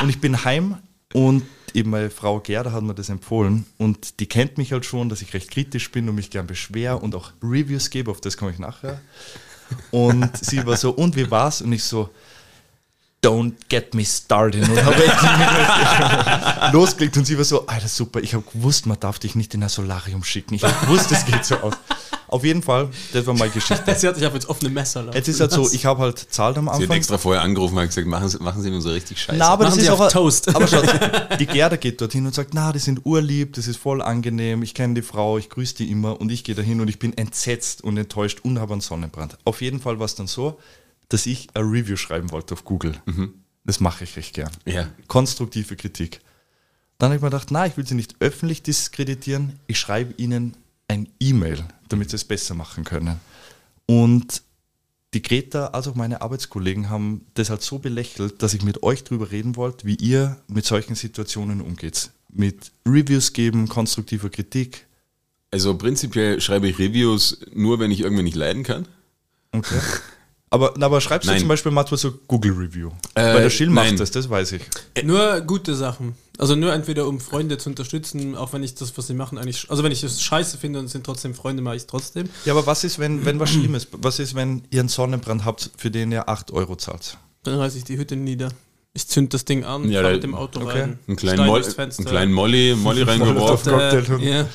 Und 0.00 0.08
ich 0.08 0.20
bin 0.20 0.42
heim 0.44 0.78
und 1.12 1.42
eben 1.74 1.90
meine 1.90 2.10
Frau 2.10 2.40
Gerda 2.40 2.72
hat 2.72 2.82
mir 2.82 2.94
das 2.94 3.08
empfohlen 3.08 3.66
und 3.78 4.20
die 4.20 4.26
kennt 4.26 4.58
mich 4.58 4.72
halt 4.72 4.84
schon, 4.84 5.08
dass 5.08 5.22
ich 5.22 5.34
recht 5.34 5.50
kritisch 5.50 5.90
bin 5.90 6.08
und 6.08 6.14
mich 6.14 6.30
gern 6.30 6.46
beschwer 6.46 7.02
und 7.02 7.14
auch 7.14 7.32
Reviews 7.42 7.90
gebe, 7.90 8.10
auf 8.10 8.20
das 8.20 8.36
komme 8.36 8.50
ich 8.50 8.58
nachher. 8.58 9.00
Und 9.90 10.36
sie 10.36 10.64
war 10.66 10.76
so, 10.76 10.90
und 10.90 11.16
wie 11.16 11.30
war's? 11.30 11.62
Und 11.62 11.72
ich 11.72 11.84
so, 11.84 12.10
don't 13.24 13.54
get 13.68 13.94
me 13.94 14.04
started. 14.04 14.68
Und 14.68 14.84
habe 14.84 16.72
losgelegt 16.72 17.16
und 17.16 17.24
sie 17.24 17.38
war 17.38 17.44
so, 17.44 17.66
Alter, 17.66 17.88
super, 17.88 18.20
ich 18.20 18.34
habe 18.34 18.44
gewusst, 18.52 18.86
man 18.86 19.00
darf 19.00 19.18
dich 19.18 19.34
nicht 19.34 19.54
in 19.54 19.62
ein 19.62 19.68
Solarium 19.68 20.24
schicken. 20.24 20.54
Ich 20.54 20.64
habe 20.64 20.74
gewusst, 20.86 21.10
es 21.12 21.24
geht 21.24 21.44
so 21.44 21.56
aus. 21.56 21.74
Auf 22.32 22.44
jeden 22.44 22.62
Fall, 22.62 22.88
das 23.12 23.26
war 23.26 23.34
meine 23.34 23.50
Geschichte. 23.50 23.94
Sie 23.98 24.08
hat 24.08 24.16
sich 24.16 24.26
auf 24.26 24.32
jetzt 24.32 24.48
offene 24.48 24.70
Messer 24.70 25.02
laufen 25.02 25.14
Jetzt 25.14 25.28
ist 25.28 25.38
halt 25.38 25.52
so, 25.52 25.70
ich 25.70 25.84
habe 25.84 26.00
halt 26.00 26.18
zahlt 26.18 26.56
am 26.56 26.64
Sie 26.64 26.70
hat 26.70 26.80
Anfang. 26.80 26.96
extra 26.96 27.18
vorher 27.18 27.42
angerufen 27.42 27.76
und 27.76 27.86
gesagt, 27.86 28.06
machen 28.06 28.26
Sie, 28.30 28.38
machen 28.38 28.62
Sie 28.62 28.70
nur 28.70 28.80
so 28.80 28.88
richtig 28.88 29.20
scheiße. 29.20 29.38
Na, 29.38 29.48
aber 29.48 29.64
das 29.64 29.72
Machen 29.74 29.80
ist 29.80 29.86
Sie 29.86 29.90
auch 29.92 30.00
auf 30.00 30.12
Toast. 30.12 30.56
Aber 30.56 30.66
schaut, 30.66 30.88
die 31.38 31.44
Gerda 31.46 31.76
geht 31.76 32.00
dorthin 32.00 32.24
und 32.24 32.34
sagt, 32.34 32.54
na, 32.54 32.72
die 32.72 32.78
sind 32.78 33.04
urlieb, 33.04 33.52
das 33.52 33.68
ist 33.68 33.76
voll 33.76 34.00
angenehm, 34.00 34.62
ich 34.62 34.72
kenne 34.72 34.94
die 34.94 35.02
Frau, 35.02 35.36
ich 35.36 35.50
grüße 35.50 35.74
die 35.74 35.90
immer 35.90 36.18
und 36.22 36.32
ich 36.32 36.42
gehe 36.42 36.54
dahin 36.54 36.80
und 36.80 36.88
ich 36.88 36.98
bin 36.98 37.14
entsetzt 37.18 37.84
und 37.84 37.98
enttäuscht 37.98 38.40
und 38.42 38.58
habe 38.58 38.72
einen 38.72 38.80
Sonnenbrand. 38.80 39.36
Auf 39.44 39.60
jeden 39.60 39.78
Fall 39.80 39.98
war 39.98 40.06
es 40.06 40.14
dann 40.14 40.26
so, 40.26 40.58
dass 41.10 41.26
ich 41.26 41.48
ein 41.52 41.64
Review 41.64 41.96
schreiben 41.96 42.30
wollte 42.30 42.54
auf 42.54 42.64
Google. 42.64 42.94
Das 43.64 43.78
mache 43.78 44.04
ich 44.04 44.16
recht 44.16 44.34
gern. 44.34 44.50
Ja. 44.64 44.88
Konstruktive 45.06 45.76
Kritik. 45.76 46.20
Dann 46.96 47.08
habe 47.08 47.16
ich 47.16 47.22
mir 47.22 47.28
gedacht, 47.28 47.48
na, 47.50 47.66
ich 47.66 47.76
will 47.76 47.86
sie 47.86 47.94
nicht 47.94 48.16
öffentlich 48.20 48.62
diskreditieren, 48.62 49.58
ich 49.66 49.78
schreibe 49.78 50.14
ihnen 50.16 50.56
ein 50.92 51.08
E-Mail, 51.18 51.64
damit 51.88 52.10
sie 52.10 52.16
es 52.16 52.24
besser 52.24 52.54
machen 52.54 52.84
können. 52.84 53.18
Und 53.86 54.42
die 55.14 55.22
Greta 55.22 55.68
als 55.68 55.88
auch 55.88 55.94
meine 55.94 56.22
Arbeitskollegen 56.22 56.88
haben 56.88 57.26
das 57.34 57.50
halt 57.50 57.62
so 57.62 57.78
belächelt, 57.78 58.42
dass 58.42 58.54
ich 58.54 58.62
mit 58.62 58.82
euch 58.82 59.04
drüber 59.04 59.30
reden 59.30 59.56
wollte, 59.56 59.86
wie 59.86 59.96
ihr 59.96 60.38
mit 60.48 60.64
solchen 60.64 60.94
Situationen 60.94 61.60
umgeht. 61.60 62.10
Mit 62.30 62.72
Reviews 62.86 63.32
geben, 63.32 63.68
konstruktiver 63.68 64.30
Kritik. 64.30 64.86
Also 65.50 65.76
prinzipiell 65.76 66.40
schreibe 66.40 66.68
ich 66.68 66.78
Reviews 66.78 67.40
nur, 67.52 67.78
wenn 67.78 67.90
ich 67.90 68.00
irgendwie 68.00 68.22
nicht 68.22 68.36
leiden 68.36 68.62
kann. 68.62 68.86
Okay. 69.52 69.80
Aber, 70.52 70.74
na, 70.76 70.84
aber 70.86 71.00
schreibst 71.00 71.26
du 71.26 71.30
Nein. 71.32 71.40
zum 71.40 71.48
Beispiel 71.48 71.72
manchmal 71.72 71.96
so 71.96 72.12
Google 72.28 72.52
Review? 72.52 72.90
Äh, 73.14 73.22
Weil 73.34 73.42
der 73.44 73.50
Schill 73.50 73.70
macht 73.70 73.86
nein. 73.86 73.96
das, 73.96 74.10
das 74.10 74.28
weiß 74.28 74.52
ich. 74.52 74.62
Nur 75.02 75.40
gute 75.40 75.74
Sachen. 75.74 76.14
Also 76.36 76.56
nur 76.56 76.74
entweder 76.74 77.06
um 77.08 77.20
Freunde 77.20 77.56
zu 77.56 77.70
unterstützen, 77.70 78.36
auch 78.36 78.52
wenn 78.52 78.62
ich 78.62 78.74
das, 78.74 78.96
was 78.98 79.06
sie 79.06 79.14
machen, 79.14 79.38
eigentlich. 79.38 79.70
Also 79.70 79.82
wenn 79.82 79.92
ich 79.92 80.02
es 80.02 80.22
scheiße 80.22 80.58
finde 80.58 80.78
und 80.80 80.84
es 80.86 80.92
sind 80.92 81.06
trotzdem 81.06 81.34
Freunde, 81.34 81.62
mache 81.62 81.76
ich 81.76 81.82
es 81.82 81.86
trotzdem. 81.86 82.28
Ja, 82.44 82.52
aber 82.52 82.66
was 82.66 82.84
ist, 82.84 82.98
wenn, 82.98 83.24
wenn 83.24 83.40
was 83.40 83.48
Schlimmes? 83.50 83.88
Was 83.92 84.18
ist, 84.18 84.34
wenn 84.34 84.62
ihr 84.70 84.80
einen 84.80 84.88
Sonnenbrand 84.90 85.46
habt, 85.46 85.70
für 85.78 85.90
den 85.90 86.12
ihr 86.12 86.28
8 86.28 86.50
Euro 86.52 86.76
zahlt? 86.76 87.16
Dann 87.44 87.58
reiße 87.58 87.78
ich 87.78 87.84
die 87.84 87.96
Hütte 87.96 88.16
nieder. 88.16 88.50
Ich 88.92 89.08
zünd 89.08 89.32
das 89.32 89.46
Ding 89.46 89.64
an, 89.64 89.88
Ja, 89.90 90.02
da- 90.02 90.10
mit 90.10 90.22
dem 90.22 90.34
Auto 90.34 90.60
okay. 90.60 90.80
rein. 90.80 90.98
Einen 91.08 91.16
kleinen, 91.16 91.64
Fenster. 91.64 92.00
einen 92.00 92.08
kleinen 92.10 92.32
Molly, 92.34 92.74
Molly 92.76 93.02
reingeworfen. 93.08 93.72
Äh, 93.72 94.02
ja. 94.30 94.48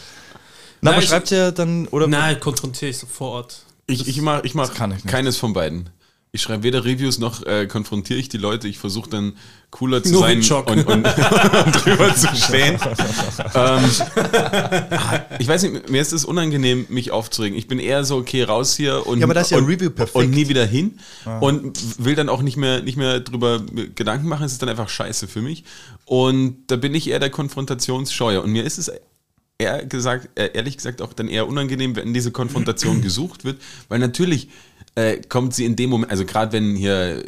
Na, 0.81 0.91
aber 0.91 1.01
ich- 1.01 1.09
schreibt 1.09 1.31
ihr 1.31 1.51
dann, 1.51 1.87
oder? 1.87 2.05
Nein, 2.07 2.39
konfrontiere 2.39 2.91
ich 2.91 2.99
so 2.99 3.07
vor 3.07 3.29
Ort. 3.31 3.63
Ich, 3.87 4.07
ich 4.07 4.21
mache 4.21 4.41
ich 4.45 4.53
mach 4.53 4.69
ich 4.69 5.05
keines 5.05 5.37
von 5.37 5.53
beiden. 5.53 5.89
Ich 6.33 6.41
schreibe 6.41 6.63
weder 6.63 6.83
Reviews 6.83 7.19
noch 7.19 7.45
äh, 7.45 7.67
konfrontiere 7.67 8.19
ich 8.19 8.27
die 8.27 8.37
Leute. 8.37 8.67
Ich 8.67 8.79
versuche 8.79 9.09
dann 9.09 9.37
cooler 9.71 10.03
zu 10.03 10.11
Nur 10.11 10.21
sein 10.21 10.41
und, 10.41 10.85
und, 10.85 10.87
und 10.87 11.05
drüber 11.05 12.13
zu 12.13 12.27
stehen. 12.35 12.75
ähm, 13.55 13.89
ah, 14.91 15.19
ich 15.39 15.47
weiß 15.47 15.63
nicht, 15.63 15.89
mir 15.89 16.01
ist 16.01 16.11
es 16.11 16.25
unangenehm, 16.25 16.85
mich 16.89 17.11
aufzuregen. 17.11 17.57
Ich 17.57 17.69
bin 17.69 17.79
eher 17.79 18.03
so, 18.03 18.17
okay, 18.17 18.43
raus 18.43 18.75
hier 18.75 19.07
und, 19.07 19.19
Ja, 19.19 19.25
aber 19.25 19.33
das 19.33 19.47
ist 19.47 19.51
ja 19.51 19.57
und, 19.57 20.15
und 20.15 20.29
nie 20.29 20.49
wieder 20.49 20.65
hin 20.65 20.99
und 21.39 22.03
will 22.03 22.15
dann 22.15 22.27
auch 22.27 22.41
nicht 22.41 22.57
mehr, 22.57 22.81
nicht 22.81 22.97
mehr 22.97 23.21
drüber 23.21 23.61
Gedanken 23.95 24.27
machen. 24.27 24.45
Es 24.45 24.51
ist 24.51 24.61
dann 24.61 24.69
einfach 24.69 24.89
scheiße 24.89 25.29
für 25.29 25.41
mich. 25.41 25.63
Und 26.03 26.67
da 26.67 26.75
bin 26.75 26.93
ich 26.93 27.09
eher 27.09 27.19
der 27.19 27.29
Konfrontationsscheuer. 27.29 28.43
Und 28.43 28.51
mir 28.51 28.65
ist 28.65 28.77
es 28.77 28.91
eher 29.57 29.85
gesagt, 29.85 30.29
äh, 30.35 30.51
ehrlich 30.53 30.77
gesagt 30.77 31.01
auch 31.01 31.13
dann 31.13 31.27
eher 31.27 31.47
unangenehm, 31.47 31.95
wenn 31.95 32.13
diese 32.13 32.31
Konfrontation 32.31 33.01
gesucht 33.01 33.43
wird, 33.43 33.61
weil 33.89 33.99
natürlich 33.99 34.49
äh, 34.95 35.17
kommt 35.17 35.53
sie 35.53 35.65
in 35.65 35.75
dem 35.75 35.89
Moment, 35.89 36.11
also 36.11 36.25
gerade 36.25 36.51
wenn 36.53 36.75
hier 36.75 37.23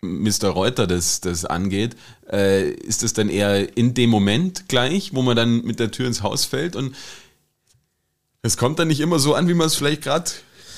Mr. 0.00 0.48
Reuter 0.48 0.86
das, 0.86 1.20
das 1.20 1.44
angeht, 1.44 1.96
äh, 2.30 2.70
ist 2.70 3.02
es 3.02 3.12
dann 3.12 3.28
eher 3.28 3.76
in 3.76 3.94
dem 3.94 4.10
Moment 4.10 4.68
gleich, 4.68 5.14
wo 5.14 5.22
man 5.22 5.36
dann 5.36 5.62
mit 5.64 5.80
der 5.80 5.90
Tür 5.90 6.06
ins 6.06 6.22
Haus 6.22 6.44
fällt 6.44 6.76
und 6.76 6.94
es 8.42 8.56
kommt 8.56 8.78
dann 8.78 8.88
nicht 8.88 9.00
immer 9.00 9.18
so 9.18 9.34
an, 9.34 9.48
wie 9.48 9.54
man 9.54 9.66
es 9.66 9.74
vielleicht 9.74 10.02
gerade 10.02 10.30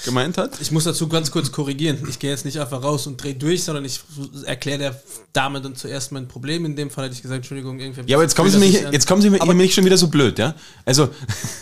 gemeint 0.04 0.38
hat. 0.38 0.60
Ich 0.60 0.70
muss 0.70 0.84
dazu 0.84 1.08
ganz 1.08 1.30
kurz 1.30 1.52
korrigieren. 1.52 2.06
Ich 2.08 2.18
gehe 2.18 2.30
jetzt 2.30 2.44
nicht 2.44 2.58
einfach 2.60 2.82
raus 2.82 3.06
und 3.06 3.22
drehe 3.22 3.34
durch, 3.34 3.64
sondern 3.64 3.84
ich 3.84 4.00
erkläre 4.44 4.78
der 4.78 5.02
Dame 5.32 5.60
dann 5.60 5.76
zuerst 5.76 6.12
mein 6.12 6.28
Problem. 6.28 6.64
In 6.64 6.76
dem 6.76 6.90
Fall 6.90 7.06
hätte 7.06 7.14
ich 7.14 7.22
gesagt, 7.22 7.38
Entschuldigung, 7.38 7.80
irgendwie. 7.80 8.02
Ja, 8.06 8.16
aber 8.16 8.24
jetzt 8.24 8.36
kommen 8.36 8.50
Sie 8.50 8.58
Gefühl, 8.58 8.72
mir, 8.72 8.78
dass 8.80 8.88
ich 8.88 8.92
jetzt 8.94 9.06
kommen 9.06 9.22
Sie 9.22 9.30
mir, 9.30 9.44
mir 9.44 9.54
nicht 9.54 9.74
schon 9.74 9.84
wieder 9.84 9.98
so 9.98 10.08
blöd, 10.08 10.38
ja? 10.38 10.54
Also, 10.84 11.08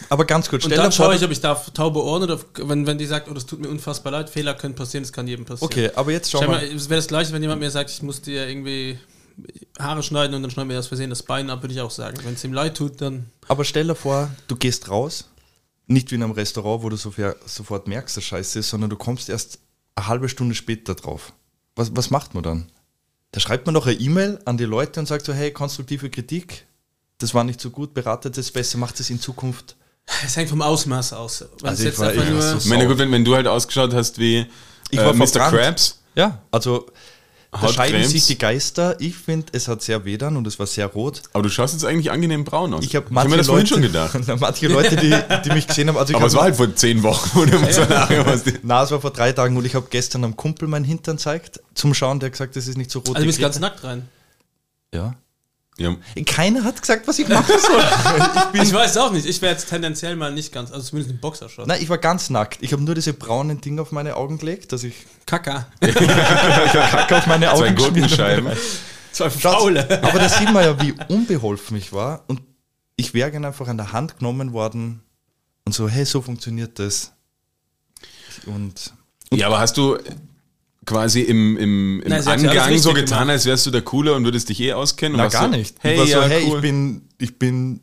Aber 0.09 0.25
ganz 0.25 0.49
kurz, 0.49 0.65
Und 0.65 0.71
stell 0.71 0.77
dann 0.77 0.91
dir 0.91 0.97
vor, 0.97 1.07
schaue 1.07 1.17
ich, 1.17 1.25
ob 1.25 1.31
ich 1.31 1.41
darf 1.41 1.71
taube 1.71 2.03
Ohren 2.03 2.23
oder 2.23 2.39
wenn, 2.57 2.87
wenn 2.87 2.99
die 2.99 3.07
sagt, 3.07 3.29
oh, 3.31 3.35
das 3.35 3.47
tut 3.47 3.61
mir 3.61 3.69
unfassbar 3.69 4.13
leid, 4.13 4.31
Fehler 4.31 4.55
können 4.55 4.75
passieren, 4.75 5.05
das 5.05 5.13
kann 5.13 5.27
jedem 5.27 5.45
passieren. 5.45 5.73
Okay, 5.73 5.91
aber 5.95 6.13
jetzt 6.13 6.31
schau 6.31 6.41
Schau 6.41 6.51
mal. 6.51 6.67
mal, 6.67 6.77
es 6.77 6.89
wäre 6.89 6.99
das 6.99 7.09
gleiche, 7.09 7.33
wenn 7.33 7.43
jemand 7.43 7.61
mir 7.61 7.71
sagt, 7.71 7.91
ich 7.91 8.03
muss 8.03 8.23
dir 8.23 8.49
irgendwie 8.49 8.99
Haare 9.79 10.03
schneiden 10.03 10.35
und 10.35 10.43
dann 10.43 10.51
schneiden 10.51 10.71
wir 10.71 10.77
das 10.77 10.87
Versehen 10.87 11.11
das 11.11 11.23
Bein 11.23 11.51
ab, 11.51 11.63
würde 11.63 11.75
ich 11.75 11.81
auch 11.81 11.91
sagen. 11.91 12.17
Wenn 12.25 12.35
es 12.35 12.45
ihm 12.45 12.53
leid 12.53 12.77
tut, 12.77 13.01
dann. 13.01 13.27
Aber 13.49 13.65
stell 13.65 13.87
dir 13.87 13.95
vor, 13.95 14.31
du 14.49 14.57
gehst 14.57 14.89
raus, 14.89 15.29
nicht 15.87 16.11
wie 16.11 16.17
in 16.17 16.23
einem 16.23 16.33
Restaurant, 16.33 16.83
wo 16.83 16.89
du 16.89 16.97
sofort, 16.97 17.37
sofort 17.49 17.87
merkst, 17.89 18.17
dass 18.17 18.25
Scheiße 18.25 18.59
ist, 18.61 18.71
sondern 18.71 18.91
du 18.91 18.97
kommst 18.97 19.29
erst 19.29 19.59
eine 19.95 20.07
halbe 20.09 20.29
Stunde 20.29 20.55
später 20.55 20.95
drauf. 20.95 21.33
Was, 21.77 21.95
was 21.95 22.11
macht 22.11 22.35
man 22.35 22.43
dann? 22.43 22.73
Da 23.33 23.41
schreibt 23.41 23.67
man 23.67 23.75
noch 23.75 23.87
eine 23.87 23.97
E-Mail 23.97 24.39
an 24.45 24.57
die 24.57 24.65
Leute 24.65 24.99
und 25.01 25.07
sagt 25.07 25.25
so, 25.27 25.33
hey, 25.33 25.53
konstruktive 25.53 26.11
Kritik, 26.11 26.67
das 27.19 27.35
war 27.35 27.45
nicht 27.45 27.61
so 27.61 27.71
gut, 27.71 27.95
beratet 27.95 28.37
es 28.39 28.51
besser, 28.51 28.79
macht 28.79 28.99
es 29.01 29.11
in 29.11 29.21
Zukunft. 29.21 29.77
Es 30.25 30.37
hängt 30.37 30.49
vom 30.51 30.63
Ausmaß 30.63 31.13
aus. 31.15 31.45
Wenn 31.61 31.69
Also 31.71 31.83
ich 31.83 31.89
jetzt 31.89 31.99
war- 31.99 32.13
ich 32.15 32.19
war 32.21 32.57
ich 32.57 32.65
meine, 32.67 32.87
gut, 32.87 32.99
wenn, 32.99 33.11
wenn 33.13 33.25
du 33.25 33.35
halt 33.35 33.47
ausgeschaut 33.47 33.93
hast 33.93 34.19
wie 34.19 34.47
Ich 34.91 34.99
äh, 34.99 35.05
war 35.05 35.13
Mr. 35.15 35.51
Krabs, 35.51 36.01
Ja, 36.15 36.43
also 36.51 36.87
da 37.61 37.67
Hautcremes. 37.69 37.91
scheiden 37.91 38.09
sich 38.11 38.27
die 38.27 38.39
Geister. 38.39 38.97
Ich 39.01 39.17
finde, 39.17 39.47
es 39.53 39.69
hat 39.69 39.83
sehr 39.83 40.05
wehdan 40.05 40.37
und 40.37 40.47
es 40.47 40.59
war 40.59 40.67
sehr 40.67 40.87
rot. 40.87 41.23
aber 41.33 41.43
du 41.43 41.49
schaust 41.51 41.75
jetzt 41.75 41.85
eigentlich 41.85 42.11
angenehm 42.11 42.45
braun 42.45 42.73
aus. 42.75 42.85
Ich 42.85 42.95
habe 42.97 43.07
hab 43.15 43.29
mir 43.29 43.37
das 43.37 43.47
vorhin 43.47 43.67
schon 43.67 43.83
gedacht. 43.83 44.19
manche 44.41 44.69
Leute, 44.69 44.97
die, 44.97 45.15
die 45.45 45.51
mich 45.55 45.67
gesehen 45.67 45.89
haben, 45.89 45.97
also 45.97 46.11
ich 46.11 46.17
Aber 46.17 46.23
hab- 46.25 46.29
es 46.31 46.35
war 46.37 46.43
halt 46.45 46.57
vor 46.57 46.75
zehn 46.75 47.03
Wochen, 47.03 47.39
oder 47.39 47.59
nachher 47.61 48.27
was 48.27 48.45
die- 48.45 48.55
Na, 48.63 48.83
es 48.83 48.91
war 48.91 49.01
vor 49.01 49.11
drei 49.13 49.33
Tagen 49.33 49.57
und 49.57 49.65
ich 49.65 49.75
habe 49.75 49.87
gestern 49.91 50.25
einem 50.25 50.37
Kumpel 50.37 50.69
meinen 50.69 50.85
Hintern 50.85 51.19
zeigt 51.19 51.61
zum 51.75 51.95
Schauen, 51.95 52.21
der 52.21 52.29
hat 52.29 52.33
gesagt, 52.33 52.57
das 52.57 52.67
ist 52.69 52.77
nicht 52.79 52.91
so 52.91 53.01
rot. 53.01 53.09
Also 53.09 53.19
du 53.19 53.23
wie 53.23 53.27
bist 53.27 53.41
ganz 53.41 53.59
nackt 53.59 53.83
rein. 53.85 54.09
Ja. 54.95 55.15
Ja. 55.79 55.95
Keiner 56.25 56.65
hat 56.65 56.81
gesagt, 56.81 57.07
was 57.07 57.19
ich 57.19 57.29
machen 57.29 57.55
soll. 57.59 57.85
Ich 58.63 58.73
weiß 58.73 58.97
auch 58.97 59.13
nicht. 59.13 59.27
Ich 59.27 59.43
wäre 59.43 59.53
jetzt 59.53 59.69
tendenziell 59.69 60.17
mal 60.17 60.33
nicht 60.33 60.53
ganz, 60.53 60.71
also 60.73 60.89
zumindest 60.89 61.15
im 61.15 61.21
Boxershot. 61.21 61.67
Nein, 61.67 61.83
ich 61.83 61.89
war 61.89 61.99
ganz 61.99 62.31
nackt. 62.31 62.63
Ich 62.63 62.73
habe 62.73 62.83
nur 62.83 62.95
diese 62.95 63.13
braunen 63.13 63.61
Dinge 63.61 63.83
auf 63.83 63.93
meine 63.93 64.17
Augen 64.17 64.39
gelegt, 64.39 64.73
dass 64.73 64.83
ich 64.85 64.95
Kaka. 65.27 65.67
Kacke 65.81 67.17
auf 67.19 67.27
meine 67.27 67.47
Zwei 67.47 67.53
Augen 67.53 67.75
geschmiert 67.75 67.95
Gurkenscheiben. 67.95 68.49
habe. 68.49 68.61
Zwei 69.13 69.31
Faule. 69.31 70.03
Aber 70.03 70.19
da 70.19 70.29
sieht 70.29 70.53
man 70.53 70.65
ja, 70.65 70.81
wie 70.83 70.95
unbeholfen 71.09 71.77
ich 71.77 71.93
war. 71.93 72.25
Und 72.27 72.41
ich 72.97 73.13
wäre 73.15 73.31
gerne 73.31 73.49
einfach 73.49 73.69
an 73.69 73.77
der 73.77 73.93
Hand 73.93 74.19
genommen 74.19 74.53
worden 74.53 75.03
und 75.67 75.75
so, 75.75 75.89
hey, 75.89 76.05
so 76.07 76.23
funktioniert 76.23 76.79
das. 76.79 77.13
Und 78.47 78.93
Ja, 79.33 79.47
aber 79.49 79.59
hast 79.59 79.77
du 79.77 79.99
quasi 80.87 81.21
im, 81.21 81.57
im, 81.57 82.01
im 82.03 82.09
Nein, 82.09 82.23
ja 82.25 82.33
Angang 82.33 82.79
so 82.79 82.93
getan, 82.93 83.19
gemacht. 83.19 83.31
als 83.31 83.47
wärst 83.47 83.67
du 83.67 83.71
der 83.71 83.83
Cooler 83.83 84.15
und 84.15 84.25
würdest 84.25 84.49
dich 84.49 84.61
eh 84.61 84.73
auskennen? 84.73 85.19
na, 85.19 85.29
gar 85.29 85.51
so, 85.51 85.57
nicht. 85.57 85.77
Hey, 85.81 85.95
ich 85.95 85.99
war 86.01 86.07
so, 86.07 86.13
ja, 86.13 86.23
hey, 86.23 86.45
cool. 86.49 86.57
ich 86.57 86.63
bin, 86.63 87.03
ich 87.19 87.39
bin 87.39 87.81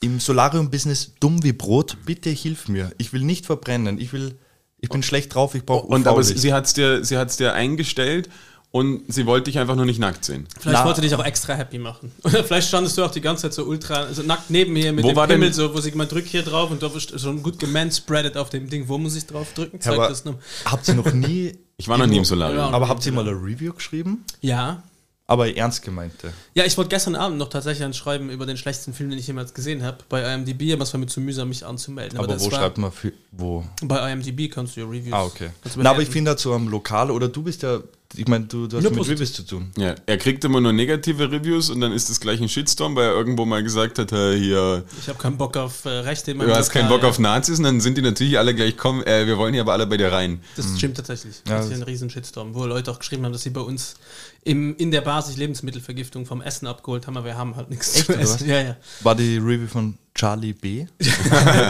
im 0.00 0.18
Solarium-Business 0.20 1.14
dumm 1.20 1.42
wie 1.42 1.52
Brot. 1.52 1.96
Bitte 2.04 2.30
hilf 2.30 2.68
mir. 2.68 2.90
Ich 2.98 3.12
will 3.12 3.22
nicht 3.22 3.46
verbrennen. 3.46 3.98
Ich 4.00 4.12
will, 4.12 4.38
ich 4.78 4.88
bin 4.88 5.02
schlecht 5.02 5.34
drauf. 5.34 5.54
Ich 5.54 5.64
brauche 5.64 5.86
und 5.86 6.06
aber 6.06 6.22
sie 6.22 6.52
hat 6.52 6.66
es 6.66 6.74
dir, 6.74 7.04
sie 7.04 7.16
hat's 7.18 7.36
dir 7.36 7.52
eingestellt 7.54 8.28
und 8.72 9.02
sie 9.12 9.26
wollte 9.26 9.50
dich 9.50 9.58
einfach 9.58 9.74
nur 9.74 9.84
nicht 9.84 9.98
nackt 9.98 10.24
sehen. 10.24 10.46
Vielleicht 10.58 10.80
Na. 10.80 10.84
wollte 10.86 11.00
dich 11.00 11.14
auch 11.14 11.24
extra 11.24 11.54
happy 11.54 11.78
machen. 11.78 12.12
Oder 12.22 12.44
vielleicht 12.44 12.68
standest 12.68 12.96
du 12.96 13.04
auch 13.04 13.10
die 13.10 13.20
ganze 13.20 13.42
Zeit 13.42 13.54
so 13.54 13.64
ultra, 13.64 13.94
also 14.04 14.22
nackt 14.22 14.48
neben 14.48 14.72
mir 14.72 14.92
mit 14.92 15.04
Wo 15.04 15.12
dem 15.26 15.40
denn- 15.40 15.52
so, 15.52 15.74
wo 15.74 15.80
sie 15.80 15.90
man 15.92 16.08
drückt 16.08 16.28
hier 16.28 16.42
drauf 16.42 16.70
und 16.70 16.82
da 16.82 16.86
ist 16.86 17.20
schon 17.20 17.42
gut 17.42 17.58
gemanspreadet 17.58 18.36
auf 18.36 18.48
dem 18.48 18.70
Ding. 18.70 18.88
Wo 18.88 18.96
muss 18.96 19.16
ich 19.16 19.26
drauf 19.26 19.52
drücken? 19.54 19.78
Ja, 19.82 19.96
Zeig 19.96 20.08
das 20.08 20.24
noch. 20.24 20.36
habt 20.64 20.86
ihr 20.88 20.94
noch 20.94 21.12
nie. 21.12 21.52
Ich 21.80 21.88
war 21.88 21.96
noch 21.96 22.06
nie 22.06 22.18
im 22.18 22.26
Solarium. 22.26 22.74
Aber 22.74 22.88
habt 22.88 23.04
ihr 23.06 23.12
mal 23.12 23.26
eine 23.26 23.30
Review 23.30 23.72
geschrieben? 23.72 24.26
Ja. 24.42 24.82
Aber 25.26 25.56
ernst 25.56 25.82
gemeinte. 25.82 26.34
Ja, 26.54 26.64
ich 26.64 26.76
wollte 26.76 26.90
gestern 26.90 27.14
Abend 27.14 27.38
noch 27.38 27.48
tatsächlich 27.48 27.84
ein 27.84 27.94
Schreiben 27.94 28.28
über 28.28 28.44
den 28.44 28.58
schlechtesten 28.58 28.92
Film, 28.92 29.08
den 29.08 29.18
ich 29.18 29.26
jemals 29.26 29.54
gesehen 29.54 29.82
habe, 29.82 29.98
bei 30.10 30.22
IMDb, 30.34 30.74
aber 30.74 30.82
es 30.82 30.92
war 30.92 31.00
mir 31.00 31.06
zu 31.06 31.22
mühsam, 31.22 31.48
mich 31.48 31.64
anzumelden. 31.64 32.18
Aber, 32.18 32.26
das 32.26 32.42
wo 32.42 32.50
war, 32.50 32.58
schreibt 32.58 32.76
man 32.76 32.92
für, 32.92 33.12
wo? 33.30 33.64
Bei 33.82 34.12
IMDb 34.12 34.52
kannst 34.52 34.76
du 34.76 34.80
ja 34.80 34.86
Reviews. 34.86 35.14
Ah, 35.14 35.24
okay. 35.24 35.50
Na, 35.76 35.90
aber 35.90 36.02
ich 36.02 36.10
finde 36.10 36.32
dazu 36.32 36.52
am 36.52 36.68
Lokal, 36.68 37.10
oder 37.10 37.28
du 37.28 37.42
bist 37.44 37.62
ja, 37.62 37.78
ich 38.16 38.26
meine, 38.26 38.46
du, 38.46 38.66
du 38.66 38.76
hast 38.76 38.82
Nur 38.82 38.90
mit 38.90 38.98
positiv. 38.98 39.20
Reviews 39.20 39.32
zu 39.32 39.42
tun. 39.44 39.70
Ja, 39.76 39.94
er 40.04 40.18
kriegt 40.18 40.44
immer 40.44 40.60
nur 40.60 40.72
negative 40.72 41.30
Reviews 41.30 41.70
und 41.70 41.80
dann 41.80 41.92
ist 41.92 42.10
das 42.10 42.18
gleich 42.18 42.40
ein 42.40 42.48
Shitstorm, 42.48 42.96
weil 42.96 43.06
er 43.06 43.14
irgendwo 43.14 43.44
mal 43.44 43.62
gesagt 43.62 43.98
hat, 43.98 44.10
hey, 44.10 44.38
hier, 44.38 44.84
Ich 45.00 45.08
habe 45.08 45.18
keinen 45.18 45.36
Bock 45.36 45.56
auf 45.56 45.84
äh, 45.84 45.90
Rechte 45.90 46.32
in 46.32 46.38
meinem 46.38 46.48
du 46.48 46.56
hast 46.56 46.70
keinen 46.70 46.88
Bock 46.88 47.02
ja. 47.02 47.08
auf 47.08 47.18
Nazis 47.18 47.58
und 47.58 47.64
dann 47.64 47.80
sind 47.80 47.96
die 47.96 48.02
natürlich 48.02 48.38
alle 48.38 48.54
gleich, 48.54 48.76
komm, 48.76 49.02
äh, 49.04 49.26
wir 49.26 49.38
wollen 49.38 49.52
hier 49.52 49.62
aber 49.62 49.74
alle 49.74 49.86
bei 49.86 49.96
dir 49.96 50.10
rein. 50.10 50.40
Das 50.56 50.66
stimmt 50.76 50.96
tatsächlich. 50.96 51.36
Ja, 51.46 51.56
das 51.56 51.66
ist 51.66 51.68
hier 51.68 51.78
ein 51.78 51.84
riesen 51.84 52.10
Shitstorm, 52.10 52.54
wo 52.54 52.66
Leute 52.66 52.90
auch 52.90 52.98
geschrieben 52.98 53.24
haben, 53.24 53.32
dass 53.32 53.42
sie 53.42 53.50
bei 53.50 53.60
uns 53.60 53.94
im, 54.42 54.76
in 54.76 54.90
der 54.90 55.02
Basis 55.02 55.36
Lebensmittelvergiftung 55.36 56.24
vom 56.24 56.40
Essen 56.40 56.66
abgeholt 56.66 57.06
haben, 57.06 57.16
aber 57.16 57.26
wir 57.26 57.36
haben 57.36 57.56
halt 57.56 57.70
nichts 57.70 57.96
Echt, 57.96 58.06
zu 58.06 58.16
essen. 58.16 58.48
Ja, 58.48 58.60
ja. 58.60 58.76
War 59.02 59.14
die 59.14 59.36
Review 59.36 59.66
von 59.66 59.98
Charlie 60.14 60.54
B? 60.54 60.86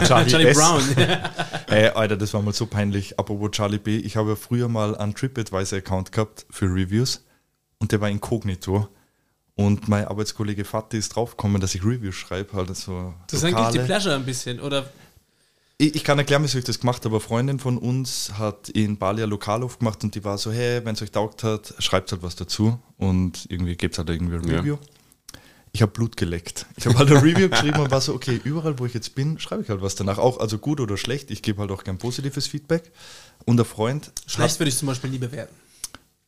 Charlie 0.07 0.47
S. 0.47 0.57
Brown. 0.57 0.81
Ey, 1.67 1.89
Alter, 1.89 2.17
das 2.17 2.33
war 2.33 2.41
mal 2.41 2.53
so 2.53 2.65
peinlich. 2.65 3.19
Apropos 3.19 3.51
Charlie 3.51 3.77
B. 3.77 3.97
Ich 3.97 4.15
habe 4.15 4.29
ja 4.29 4.35
früher 4.35 4.67
mal 4.69 4.95
einen 4.95 5.13
TripAdvisor-Account 5.13 6.11
gehabt 6.11 6.45
für 6.49 6.65
Reviews 6.65 7.23
und 7.79 7.91
der 7.91 7.99
war 7.99 8.09
inkognito. 8.09 8.87
Und 9.55 9.89
mein 9.89 10.05
Arbeitskollege 10.05 10.63
Fatih 10.63 10.97
ist 10.97 11.09
draufgekommen, 11.15 11.59
dass 11.59 11.75
ich 11.75 11.83
Reviews 11.83 12.15
schreibe. 12.15 12.53
Halt 12.53 12.75
so 12.75 13.13
Das 13.27 13.43
ist 13.43 13.45
eigentlich 13.45 13.81
die. 13.81 13.85
Pleasure 13.85 14.15
ein 14.15 14.25
bisschen. 14.25 14.59
Oder 14.61 14.85
Ich, 15.81 15.95
ich 15.95 16.03
kann 16.03 16.19
erklären, 16.19 16.43
wieso 16.43 16.59
ich 16.59 16.63
das 16.63 16.79
gemacht 16.79 17.03
habe. 17.05 17.15
Eine 17.15 17.21
Freundin 17.21 17.57
von 17.59 17.79
uns 17.79 18.33
hat 18.37 18.69
in 18.69 18.97
Bali 18.97 19.23
ein 19.23 19.29
Lokal 19.31 19.63
aufgemacht 19.63 20.03
und 20.03 20.13
die 20.13 20.23
war 20.23 20.37
so, 20.37 20.51
hey, 20.51 20.85
wenn 20.85 20.93
es 20.93 21.01
euch 21.01 21.09
taugt 21.09 21.43
hat, 21.43 21.73
schreibt 21.79 22.11
halt 22.11 22.21
was 22.21 22.35
dazu 22.35 22.77
und 22.97 23.47
irgendwie 23.49 23.75
gibt 23.75 23.95
es 23.95 23.97
halt 23.97 24.11
irgendwie 24.11 24.35
ein 24.35 24.47
Ja. 24.47 24.59
Review. 24.59 24.77
Ich 25.71 25.81
habe 25.81 25.91
Blut 25.91 26.17
geleckt. 26.17 26.67
Ich 26.77 26.85
habe 26.85 26.99
halt 26.99 27.09
ein 27.09 27.17
Review 27.17 27.49
geschrieben 27.49 27.79
und 27.79 27.89
war 27.89 27.99
so, 27.99 28.13
okay, 28.13 28.39
überall, 28.43 28.77
wo 28.77 28.85
ich 28.85 28.93
jetzt 28.93 29.15
bin, 29.15 29.39
schreibe 29.39 29.63
ich 29.63 29.69
halt 29.69 29.81
was 29.81 29.95
danach. 29.95 30.19
Auch, 30.19 30.39
also 30.39 30.59
gut 30.59 30.79
oder 30.79 30.97
schlecht. 30.97 31.31
Ich 31.31 31.41
gebe 31.41 31.59
halt 31.61 31.71
auch 31.71 31.83
gern 31.83 31.97
positives 31.97 32.45
Feedback. 32.45 32.91
Und 33.45 33.59
ein 33.59 33.65
Freund. 33.65 34.11
schlecht 34.27 34.59
würde 34.59 34.69
ich 34.69 34.77
zum 34.77 34.87
Beispiel 34.87 35.09
nie 35.09 35.17
bewerten. 35.17 35.55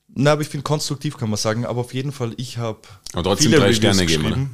na, 0.07 0.31
aber 0.31 0.41
ich 0.41 0.47
finde 0.49 0.63
konstruktiv, 0.63 1.15
kann 1.15 1.29
man 1.29 1.37
sagen. 1.37 1.67
Aber 1.67 1.81
auf 1.81 1.93
jeden 1.93 2.11
Fall, 2.11 2.33
ich 2.37 2.57
habe. 2.57 2.79
Aber 3.11 3.21
trotzdem 3.23 3.51
drei 3.51 3.71
Sterne 3.71 4.07
geben, 4.07 4.25
oder? 4.25 4.47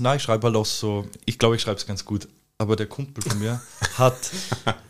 Nein, 0.00 0.16
ich 0.16 0.24
schreibe 0.24 0.48
halt 0.48 0.56
auch 0.56 0.66
so. 0.66 1.06
Ich 1.24 1.38
glaube, 1.38 1.54
ich 1.54 1.62
schreibe 1.62 1.76
es 1.78 1.86
ganz 1.86 2.04
gut. 2.04 2.26
Aber 2.60 2.74
der 2.74 2.86
Kumpel 2.86 3.22
von 3.22 3.38
mir 3.38 3.60
hat 3.96 4.16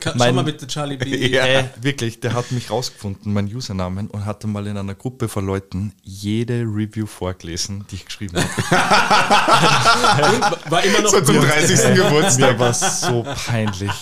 Ka- 0.00 0.12
Schau 0.12 0.18
Mein- 0.18 0.34
mal 0.34 0.42
bitte 0.42 0.66
Charlie 0.66 0.96
B. 0.96 1.14
Ja. 1.28 1.44
äh, 1.44 1.64
wirklich, 1.82 2.18
der 2.18 2.32
hat 2.32 2.50
mich 2.50 2.70
rausgefunden, 2.70 3.30
meinen 3.34 3.54
Usernamen, 3.54 4.08
und 4.08 4.24
hatte 4.24 4.46
mal 4.46 4.66
in 4.66 4.78
einer 4.78 4.94
Gruppe 4.94 5.28
von 5.28 5.44
Leuten 5.44 5.92
jede 6.02 6.62
Review 6.62 7.04
vorgelesen, 7.04 7.84
die 7.90 7.96
ich 7.96 8.06
geschrieben 8.06 8.38
habe. 8.38 8.48
War 10.70 10.82
immer 10.82 11.02
noch 11.02 11.10
So 11.10 11.20
zum 11.20 11.42
30. 11.42 11.94
Geburtstag. 11.94 12.52
Mir 12.54 12.58
war 12.58 12.72
so 12.72 13.26
peinlich. 13.46 13.92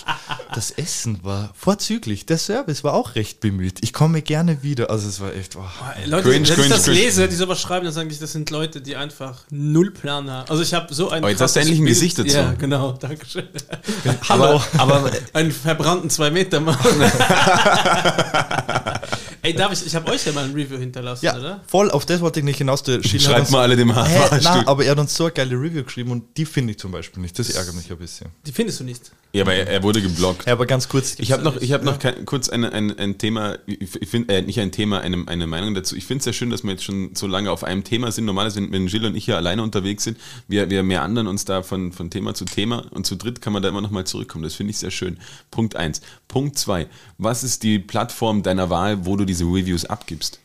Das 0.57 0.71
Essen 0.71 1.23
war 1.23 1.51
vorzüglich, 1.53 2.25
der 2.25 2.39
Service 2.39 2.83
war 2.83 2.95
auch 2.95 3.13
recht 3.13 3.41
bemüht. 3.41 3.77
Ich 3.81 3.93
komme 3.93 4.23
gerne 4.23 4.63
wieder. 4.63 4.89
Also 4.89 5.07
es 5.07 5.19
war 5.19 5.35
echt. 5.35 5.55
Oh. 5.55 5.63
Leute, 6.07 6.23
Cringe, 6.23 6.33
wenn 6.33 6.43
ich 6.45 6.49
cringe, 6.49 6.69
das 6.69 6.85
cringe. 6.85 6.97
lese, 6.97 7.27
die 7.27 7.35
sowas 7.35 7.61
schreiben, 7.61 7.85
dann 7.85 7.93
sage 7.93 8.09
ich, 8.09 8.17
das 8.17 8.31
sind 8.31 8.49
Leute, 8.49 8.81
die 8.81 8.95
einfach 8.95 9.43
null 9.51 9.91
Plan 9.91 10.27
haben. 10.31 10.49
Also 10.49 10.63
ich 10.63 10.73
habe 10.73 10.91
so 10.95 11.11
ein 11.11 11.21
Aber 11.21 11.29
jetzt 11.29 11.41
hast 11.41 11.57
du 11.57 11.59
endlich 11.59 11.77
ein 11.77 11.85
Gesicht 11.85 12.17
dazu. 12.17 12.35
Ja, 12.35 12.53
genau, 12.53 12.93
danke 12.93 13.23
schön. 13.27 13.47
Hallo. 14.29 14.59
Aber 14.79 15.11
Einen 15.33 15.51
verbrannten 15.51 16.09
zwei 16.09 16.31
Meter 16.31 16.59
Mann. 16.59 16.75
Ey, 19.47 19.53
darf 19.53 19.71
ich, 19.71 19.85
ich 19.85 19.95
habe 19.95 20.11
euch 20.11 20.25
ja 20.25 20.33
mal 20.33 20.43
ein 20.43 20.53
Review 20.53 20.77
hinterlassen, 20.77 21.25
Ja, 21.25 21.37
oder? 21.37 21.63
voll, 21.67 21.89
auf 21.91 22.05
das 22.05 22.21
wollte 22.21 22.39
ich 22.39 22.45
nicht 22.45 22.57
hinaus. 22.57 22.83
Der 22.83 23.01
Schiller 23.01 23.31
Schreibt 23.31 23.51
mal 23.51 23.61
alle 23.61 23.75
dem 23.75 23.87
nein, 23.87 24.67
aber 24.67 24.83
er 24.83 24.91
hat 24.91 24.99
uns 24.99 25.15
so 25.15 25.25
eine 25.25 25.33
geile 25.33 25.55
Review 25.55 25.83
geschrieben 25.83 26.11
und 26.11 26.23
die 26.37 26.45
finde 26.45 26.71
ich 26.71 26.79
zum 26.79 26.91
Beispiel 26.91 27.21
nicht. 27.21 27.37
Das 27.39 27.49
ärgert 27.49 27.75
mich 27.75 27.89
ein 27.89 27.97
bisschen. 27.97 28.29
Die 28.45 28.51
findest 28.51 28.79
du 28.79 28.83
nicht. 28.83 29.11
Ja, 29.33 29.43
aber 29.43 29.53
er, 29.53 29.67
er 29.67 29.83
wurde 29.83 30.01
geblockt. 30.01 30.47
Ja, 30.47 30.53
aber 30.53 30.65
ganz 30.65 30.87
kurz. 30.87 31.15
Ich 31.19 31.31
habe 31.31 31.43
noch, 31.43 31.57
ich 31.57 31.71
hab 31.73 31.83
noch 31.83 31.99
kein, 31.99 32.25
kurz 32.25 32.49
ein, 32.49 32.63
ein, 32.63 32.97
ein 32.97 33.17
Thema, 33.17 33.57
ich 33.65 34.09
finde, 34.09 34.33
äh, 34.33 34.41
nicht 34.41 34.59
ein 34.59 34.71
Thema, 34.71 35.01
eine, 35.01 35.27
eine 35.27 35.47
Meinung 35.47 35.75
dazu. 35.75 35.95
Ich 35.95 36.05
finde 36.05 36.19
es 36.19 36.23
sehr 36.23 36.33
schön, 36.33 36.49
dass 36.49 36.63
wir 36.63 36.71
jetzt 36.71 36.83
schon 36.83 37.13
so 37.13 37.27
lange 37.27 37.51
auf 37.51 37.63
einem 37.63 37.83
Thema 37.83 38.11
sind. 38.11 38.25
Normalerweise, 38.25 38.61
wenn, 38.61 38.71
wenn 38.71 38.87
Gilles 38.87 39.09
und 39.09 39.15
ich 39.15 39.25
hier 39.25 39.35
alleine 39.35 39.63
unterwegs 39.63 40.05
sind, 40.05 40.17
wir, 40.47 40.69
wir 40.69 40.81
mehr 40.81 41.03
anderen 41.03 41.27
uns 41.27 41.45
da 41.45 41.61
von, 41.61 41.91
von 41.91 42.09
Thema 42.09 42.33
zu 42.33 42.45
Thema 42.45 42.85
und 42.91 43.05
zu 43.05 43.15
dritt 43.15 43.41
kann 43.41 43.53
man 43.53 43.61
da 43.61 43.69
immer 43.69 43.81
noch 43.81 43.91
mal 43.91 44.05
zurückkommen. 44.05 44.43
Das 44.43 44.55
finde 44.55 44.71
ich 44.71 44.77
sehr 44.77 44.91
schön. 44.91 45.17
Punkt 45.51 45.75
eins. 45.75 46.01
Punkt 46.27 46.57
zwei. 46.57 46.87
Was 47.17 47.43
ist 47.43 47.63
die 47.63 47.79
Plattform 47.79 48.43
deiner 48.43 48.69
Wahl, 48.69 49.05
wo 49.05 49.17
du 49.17 49.25
diese 49.37 49.49
Reviews 49.49 49.85
abgibst? 49.85 50.39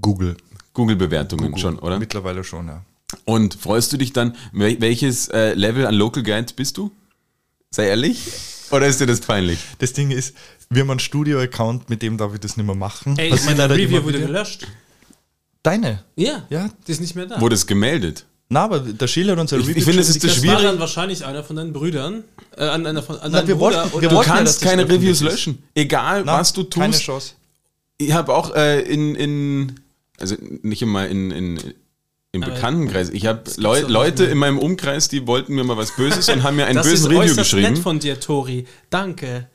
Google. 0.00 0.36
Google-Bewertungen 0.74 1.56
schon, 1.58 1.78
oder? 1.78 1.98
Mittlerweile 1.98 2.44
schon, 2.44 2.66
ja. 2.68 2.82
Und 3.26 3.54
freust 3.54 3.92
du 3.92 3.98
dich 3.98 4.12
dann, 4.14 4.36
wel- 4.52 4.80
welches 4.80 5.28
äh, 5.28 5.52
Level 5.54 5.86
an 5.86 5.94
Local 5.94 6.22
Guides 6.22 6.54
bist 6.54 6.78
du? 6.78 6.90
Sei 7.70 7.88
ehrlich. 7.88 8.26
Oder 8.70 8.86
ist 8.86 9.00
dir 9.00 9.06
das 9.06 9.20
peinlich? 9.20 9.58
Das 9.80 9.92
Ding 9.92 10.10
ist, 10.10 10.34
wir 10.70 10.82
haben 10.82 10.90
einen 10.90 11.00
Studio-Account, 11.00 11.90
mit 11.90 12.00
dem 12.00 12.16
darf 12.16 12.32
ich 12.32 12.40
das 12.40 12.56
nicht 12.56 12.64
mehr 12.64 12.74
machen. 12.74 13.18
Ey, 13.18 13.34
meine 13.44 13.68
Review 13.68 14.02
wurde 14.02 14.18
wieder. 14.18 14.26
gelöscht. 14.28 14.66
Deine? 15.62 16.02
Ja, 16.16 16.46
Ja. 16.48 16.70
die 16.86 16.92
ist 16.92 17.00
nicht 17.02 17.14
mehr 17.14 17.26
da. 17.26 17.38
Wurde 17.40 17.54
es 17.54 17.66
gemeldet? 17.66 18.24
Na, 18.52 18.64
aber 18.64 18.80
der 18.80 19.06
Schiller 19.06 19.32
hat 19.32 19.38
uns 19.40 19.52
eine 19.52 19.62
Ich- 19.62 19.68
Review 19.68 19.78
ich 19.78 19.84
finde, 19.84 20.00
es 20.02 20.08
ist 20.10 20.16
das 20.16 20.20
die- 20.22 20.26
das 20.28 20.36
war 20.46 20.54
schwierig. 20.58 20.70
dann 20.70 20.78
wahrscheinlich 20.80 21.24
einer 21.24 21.42
von 21.42 21.56
deinen 21.56 21.72
Brüdern. 21.72 22.24
Äh, 22.56 22.64
an 22.64 22.86
einer 22.86 23.02
von, 23.02 23.18
an 23.18 23.32
Na, 23.32 23.46
wir 23.46 23.54
Bruder 23.56 23.76
wollten- 23.84 23.92
oder 23.94 24.02
wir 24.02 24.08
Du 24.10 24.16
wollten 24.16 24.30
ja, 24.30 24.36
kannst 24.36 24.62
das 24.62 24.68
keine 24.68 24.88
Reviews 24.88 25.20
ist. 25.22 25.22
löschen. 25.22 25.62
Egal, 25.74 26.22
Na, 26.26 26.38
was 26.38 26.52
du 26.52 26.64
Keine 26.64 26.92
tust. 26.92 27.02
Chance. 27.04 27.32
Ich 27.98 28.12
habe 28.12 28.34
auch 28.34 28.54
äh, 28.54 28.80
in, 28.82 29.14
in, 29.14 29.80
also 30.20 30.36
nicht 30.62 30.82
immer 30.82 31.06
in, 31.08 31.30
in, 31.30 31.58
im 32.32 32.40
Bekanntenkreis. 32.42 33.10
Ich 33.10 33.26
habe 33.26 33.42
Leu 33.56 33.80
Leute 33.86 34.24
in 34.24 34.38
meinem 34.38 34.58
Umkreis, 34.58 35.08
die 35.08 35.26
wollten 35.26 35.54
mir 35.54 35.64
mal 35.64 35.76
was 35.76 35.92
Böses 35.96 36.28
und 36.28 36.42
haben 36.42 36.56
mir 36.56 36.66
einen 36.66 36.76
das 36.76 36.86
bösen 36.88 37.10
ist 37.12 37.18
Review 37.20 37.34
geschrieben. 37.36 37.72
nett 37.74 37.78
von 37.82 37.98
dir, 38.00 38.18
Tori. 38.20 38.66
Danke. 38.90 39.48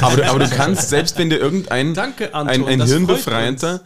Aber 0.00 0.16
du, 0.16 0.26
aber 0.28 0.38
du 0.40 0.48
kannst, 0.50 0.88
selbst 0.90 1.16
wenn 1.18 1.30
dir 1.30 1.38
irgendein 1.38 1.94
Danke, 1.94 2.34
ein, 2.34 2.48
Anton, 2.48 2.68
ein 2.68 2.78
das 2.78 2.88
freut 2.90 2.98
Hirnbefreiter 2.98 3.80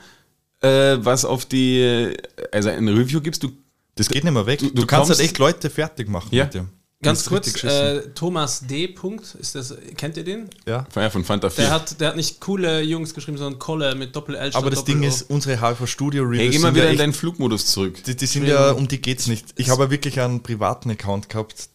äh, 0.60 0.96
was 1.00 1.24
auf 1.24 1.44
die, 1.46 2.14
also 2.52 2.68
ein 2.70 2.88
Review 2.88 3.20
gibst, 3.20 3.42
du 3.42 3.50
Das 3.94 4.08
geht 4.08 4.24
nicht 4.24 4.32
mehr 4.32 4.46
weg. 4.46 4.58
Du, 4.60 4.70
du 4.70 4.86
kannst 4.86 5.10
halt 5.10 5.20
echt 5.20 5.38
Leute 5.38 5.70
fertig 5.70 6.08
machen 6.08 6.28
Ja. 6.32 6.44
mit 6.44 6.54
dem. 6.54 6.68
Ganz 7.00 7.26
kurz, 7.26 7.62
äh, 7.62 8.10
Thomas 8.12 8.66
D. 8.66 8.88
Punkt, 8.88 9.36
ist 9.36 9.54
das, 9.54 9.72
kennt 9.96 10.16
ihr 10.16 10.24
den? 10.24 10.50
ja. 10.66 10.84
Feier 10.90 11.12
von 11.12 11.22
Fanta 11.24 11.48
4. 11.48 11.64
Der 11.64 11.72
hat, 11.72 12.00
der 12.00 12.08
hat 12.08 12.16
nicht 12.16 12.40
coole 12.40 12.80
Jungs 12.82 13.14
geschrieben, 13.14 13.38
sondern 13.38 13.60
Kolle 13.60 13.94
mit 13.94 14.16
Doppel-L 14.16 14.50
Aber 14.54 14.68
das 14.68 14.82
Ding 14.84 15.04
ist, 15.04 15.22
unsere 15.30 15.58
HV 15.60 15.86
Studio 15.86 16.24
Reviews 16.24 16.40
hey, 16.40 16.50
geh 16.50 16.58
mal 16.58 16.74
wieder 16.74 16.86
ja 16.86 16.90
in 16.90 16.98
deinen 16.98 17.12
Flugmodus 17.12 17.66
zurück. 17.66 18.02
die, 18.02 18.16
die 18.16 18.26
sind 18.26 18.46
ja, 18.46 18.72
um 18.72 18.88
die 18.88 19.00
geht's 19.00 19.28
nicht. 19.28 19.46
Ich 19.54 19.70
habe 19.70 19.84
ja 19.84 19.90
wirklich 19.92 20.20
einen 20.20 20.42
privaten 20.42 20.90
Account 20.90 21.28
gehabt, 21.28 21.68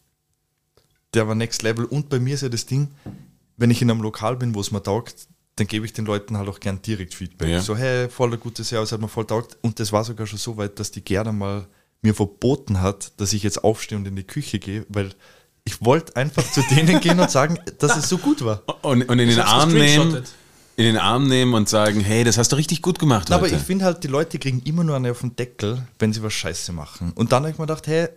der 1.13 1.25
war 1.25 1.35
Next 1.35 1.61
Level. 1.61 1.85
Und 1.85 2.09
bei 2.09 2.19
mir 2.19 2.33
ist 2.33 2.41
ja 2.41 2.49
das 2.49 2.65
Ding, 2.65 2.89
wenn 3.55 3.71
ich 3.71 3.81
in 3.81 3.89
einem 3.89 4.01
Lokal 4.01 4.35
bin, 4.35 4.53
wo 4.53 4.59
es 4.59 4.71
mir 4.71 4.83
taugt, 4.83 5.15
dann 5.55 5.67
gebe 5.67 5.85
ich 5.85 5.93
den 5.93 6.05
Leuten 6.05 6.37
halt 6.37 6.49
auch 6.49 6.59
gern 6.59 6.81
direkt 6.81 7.13
Feedback. 7.13 7.49
Ja. 7.49 7.61
So, 7.61 7.75
hey, 7.75 8.09
voll 8.09 8.33
ein 8.33 8.39
gutes 8.39 8.71
Jahr, 8.71 8.83
es 8.83 8.91
hat 8.91 9.01
mir 9.01 9.07
voll 9.07 9.25
taugt. 9.25 9.57
Und 9.61 9.79
das 9.79 9.91
war 9.91 10.03
sogar 10.03 10.25
schon 10.25 10.39
so 10.39 10.57
weit, 10.57 10.79
dass 10.79 10.91
die 10.91 11.03
Gerda 11.03 11.31
mal 11.31 11.67
mir 12.01 12.13
verboten 12.13 12.81
hat, 12.81 13.13
dass 13.17 13.33
ich 13.33 13.43
jetzt 13.43 13.63
aufstehe 13.63 13.97
und 13.97 14.07
in 14.07 14.15
die 14.15 14.23
Küche 14.23 14.59
gehe, 14.59 14.85
weil 14.89 15.11
ich 15.63 15.83
wollte 15.83 16.15
einfach 16.15 16.43
zu 16.51 16.61
denen 16.75 16.99
gehen 16.99 17.19
und 17.19 17.31
sagen, 17.31 17.57
dass 17.79 17.95
es 17.95 18.09
so 18.09 18.17
gut 18.17 18.43
war. 18.43 18.63
Und, 18.81 19.03
und 19.03 19.19
in 19.19 19.29
den 19.29 19.39
Arm 19.39 19.71
nehmen, 19.71 20.23
in 20.75 20.85
den 20.85 20.97
Arm 20.97 21.27
nehmen 21.27 21.53
und 21.53 21.69
sagen, 21.69 22.01
hey, 22.01 22.23
das 22.23 22.37
hast 22.37 22.51
du 22.51 22.55
richtig 22.55 22.81
gut 22.81 22.97
gemacht 22.97 23.31
Aber 23.31 23.45
heute. 23.45 23.55
ich 23.55 23.61
finde 23.61 23.85
halt, 23.85 24.03
die 24.03 24.07
Leute 24.07 24.39
kriegen 24.39 24.61
immer 24.65 24.83
nur 24.83 24.95
eine 24.95 25.11
auf 25.11 25.21
den 25.21 25.35
Deckel, 25.35 25.87
wenn 25.99 26.11
sie 26.11 26.23
was 26.23 26.33
Scheiße 26.33 26.73
machen. 26.73 27.11
Und 27.13 27.31
dann 27.31 27.43
habe 27.43 27.51
ich 27.51 27.59
mir 27.59 27.67
gedacht, 27.67 27.85
hey, 27.87 28.09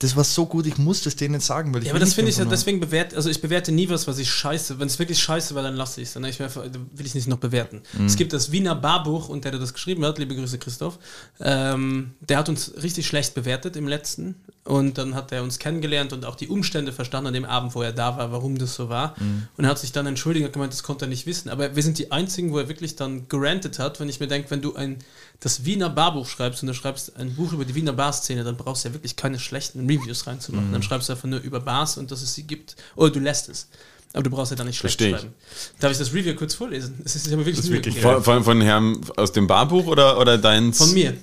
das 0.00 0.16
war 0.16 0.24
so 0.24 0.46
gut, 0.46 0.66
ich 0.66 0.76
muss 0.76 1.02
das 1.02 1.14
denen 1.14 1.40
sagen, 1.40 1.72
weil 1.72 1.82
ich 1.82 1.86
Ja, 1.86 1.92
aber 1.92 2.00
das 2.00 2.14
finde 2.14 2.30
ich 2.30 2.36
ja, 2.36 2.44
deswegen 2.44 2.80
bewerte, 2.80 3.16
also 3.16 3.30
ich 3.30 3.40
bewerte 3.40 3.70
nie 3.70 3.88
was, 3.88 4.08
was 4.08 4.18
ich 4.18 4.28
scheiße. 4.28 4.80
Wenn 4.80 4.88
es 4.88 4.98
wirklich 4.98 5.20
scheiße 5.20 5.54
war, 5.54 5.62
dann 5.62 5.76
lasse 5.76 6.00
ich 6.00 6.08
es. 6.08 6.14
Dann 6.14 6.24
ich 6.24 6.40
will 6.40 7.06
ich 7.06 7.14
nicht 7.14 7.28
noch 7.28 7.38
bewerten. 7.38 7.82
Mhm. 7.92 8.06
Es 8.06 8.16
gibt 8.16 8.32
das 8.32 8.50
Wiener 8.50 8.74
Barbuch 8.74 9.28
und 9.28 9.44
der, 9.44 9.52
der 9.52 9.60
das 9.60 9.72
geschrieben 9.72 10.04
hat, 10.04 10.18
liebe 10.18 10.34
Grüße 10.34 10.58
Christoph, 10.58 10.98
ähm, 11.40 12.12
der 12.20 12.38
hat 12.38 12.48
uns 12.48 12.72
richtig 12.82 13.06
schlecht 13.06 13.34
bewertet 13.34 13.76
im 13.76 13.86
letzten. 13.86 14.34
Und 14.64 14.96
dann 14.96 15.14
hat 15.14 15.30
er 15.30 15.42
uns 15.42 15.58
kennengelernt 15.58 16.14
und 16.14 16.24
auch 16.24 16.36
die 16.36 16.48
Umstände 16.48 16.90
verstanden 16.90 17.28
an 17.28 17.34
dem 17.34 17.44
Abend, 17.44 17.74
wo 17.74 17.82
er 17.82 17.92
da 17.92 18.16
war, 18.16 18.32
warum 18.32 18.56
das 18.56 18.74
so 18.74 18.88
war. 18.88 19.14
Mhm. 19.20 19.46
Und 19.58 19.64
er 19.64 19.70
hat 19.70 19.78
sich 19.78 19.92
dann 19.92 20.06
entschuldigt 20.06 20.46
und 20.46 20.52
gemeint, 20.52 20.72
das 20.72 20.82
konnte 20.82 21.04
er 21.04 21.08
nicht 21.08 21.26
wissen. 21.26 21.50
Aber 21.50 21.76
wir 21.76 21.82
sind 21.82 21.98
die 21.98 22.10
Einzigen, 22.10 22.50
wo 22.50 22.58
er 22.58 22.66
wirklich 22.66 22.96
dann 22.96 23.28
gerantet 23.28 23.78
hat, 23.78 24.00
wenn 24.00 24.08
ich 24.08 24.20
mir 24.20 24.26
denke, 24.26 24.50
wenn 24.50 24.62
du 24.62 24.74
ein 24.74 24.98
das 25.40 25.64
Wiener 25.64 25.90
Barbuch 25.90 26.26
schreibst 26.28 26.62
und 26.62 26.68
du 26.68 26.74
schreibst 26.74 27.16
ein 27.16 27.34
Buch 27.34 27.52
über 27.52 27.64
die 27.64 27.74
Wiener 27.74 27.92
Barszene, 27.92 28.44
dann 28.44 28.56
brauchst 28.56 28.84
du 28.84 28.88
ja 28.88 28.94
wirklich 28.94 29.16
keine 29.16 29.38
schlechten 29.38 29.80
Reviews 29.86 30.26
reinzumachen. 30.26 30.68
Mhm. 30.68 30.72
Dann 30.72 30.82
schreibst 30.82 31.08
du 31.08 31.12
einfach 31.12 31.28
nur 31.28 31.40
über 31.40 31.60
Bars 31.60 31.98
und 31.98 32.10
dass 32.10 32.22
es 32.22 32.34
sie 32.34 32.44
gibt. 32.44 32.76
Oder 32.96 33.10
du 33.10 33.20
lässt 33.20 33.48
es. 33.48 33.68
Aber 34.14 34.22
du 34.22 34.30
brauchst 34.30 34.52
ja 34.52 34.56
dann 34.56 34.68
nicht 34.68 34.78
schlecht 34.78 34.96
Versteh 34.98 35.14
ich. 35.14 35.20
schreiben. 35.20 35.34
Darf 35.80 35.92
ich 35.92 35.98
das 35.98 36.14
Review 36.14 36.34
kurz 36.36 36.54
vorlesen? 36.54 37.00
Es 37.04 37.16
ist 37.16 37.26
ja 37.26 37.36
wirklich, 37.36 37.58
ist 37.58 37.64
Mühe 37.64 37.78
wirklich 37.78 38.00
von, 38.00 38.22
von, 38.22 38.44
von 38.44 38.60
Herrn 38.60 39.00
aus 39.16 39.32
dem 39.32 39.46
Barbuch 39.46 39.86
oder, 39.86 40.18
oder 40.18 40.38
deins? 40.38 40.78
Von 40.78 40.92
mir. 40.94 41.14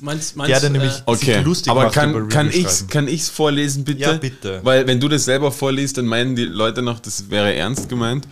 Meins, 0.00 0.34
meins, 0.34 0.48
Der, 0.50 0.60
der 0.60 0.70
nämlich 0.70 0.92
äh, 0.92 1.02
Okay, 1.06 1.40
lustig 1.42 1.70
aber 1.70 1.88
kann, 1.90 2.28
kann 2.28 2.48
ich's, 2.50 2.78
schreiben. 2.80 2.90
kann 2.90 3.08
ich's 3.08 3.28
vorlesen, 3.28 3.84
bitte? 3.84 4.00
Ja, 4.00 4.12
bitte. 4.14 4.60
Weil 4.62 4.86
wenn 4.86 5.00
du 5.00 5.08
das 5.08 5.24
selber 5.24 5.52
vorliest, 5.52 5.96
dann 5.96 6.06
meinen 6.06 6.34
die 6.36 6.44
Leute 6.44 6.82
noch, 6.82 6.98
das 7.00 7.30
wäre 7.30 7.54
ernst 7.54 7.88
gemeint. 7.88 8.26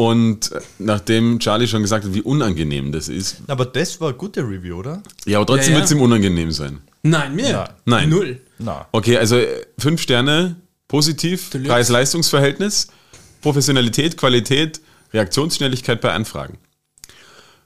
Und 0.00 0.50
nachdem 0.78 1.38
Charlie 1.40 1.68
schon 1.68 1.82
gesagt 1.82 2.06
hat, 2.06 2.14
wie 2.14 2.22
unangenehm 2.22 2.90
das 2.90 3.10
ist, 3.10 3.36
Aber 3.48 3.66
das 3.66 4.00
war 4.00 4.08
eine 4.08 4.16
gute 4.16 4.40
Review, 4.40 4.76
oder? 4.78 5.02
ja, 5.26 5.36
aber 5.36 5.46
trotzdem 5.46 5.72
Ja, 5.72 5.72
ja. 5.72 5.76
wird 5.76 5.84
es 5.84 5.92
ihm 5.92 6.00
unangenehm 6.00 6.52
sein. 6.52 6.80
Nein, 7.02 7.36
mir. 7.36 7.52
Nein. 7.52 7.68
Nein. 7.84 8.08
Null. 8.08 8.40
Na. 8.58 8.86
Okay, 8.92 9.18
also 9.18 9.36
äh, 9.36 9.66
fünf 9.78 10.00
Sterne, 10.00 10.56
positiv. 10.88 11.50
Preis-Leistungs-Verhältnis, 11.50 12.88
Professionalität, 13.42 14.16
Qualität, 14.16 14.80
Reaktionsschnelligkeit 15.12 16.00
bei 16.00 16.12
Anfragen. 16.14 16.56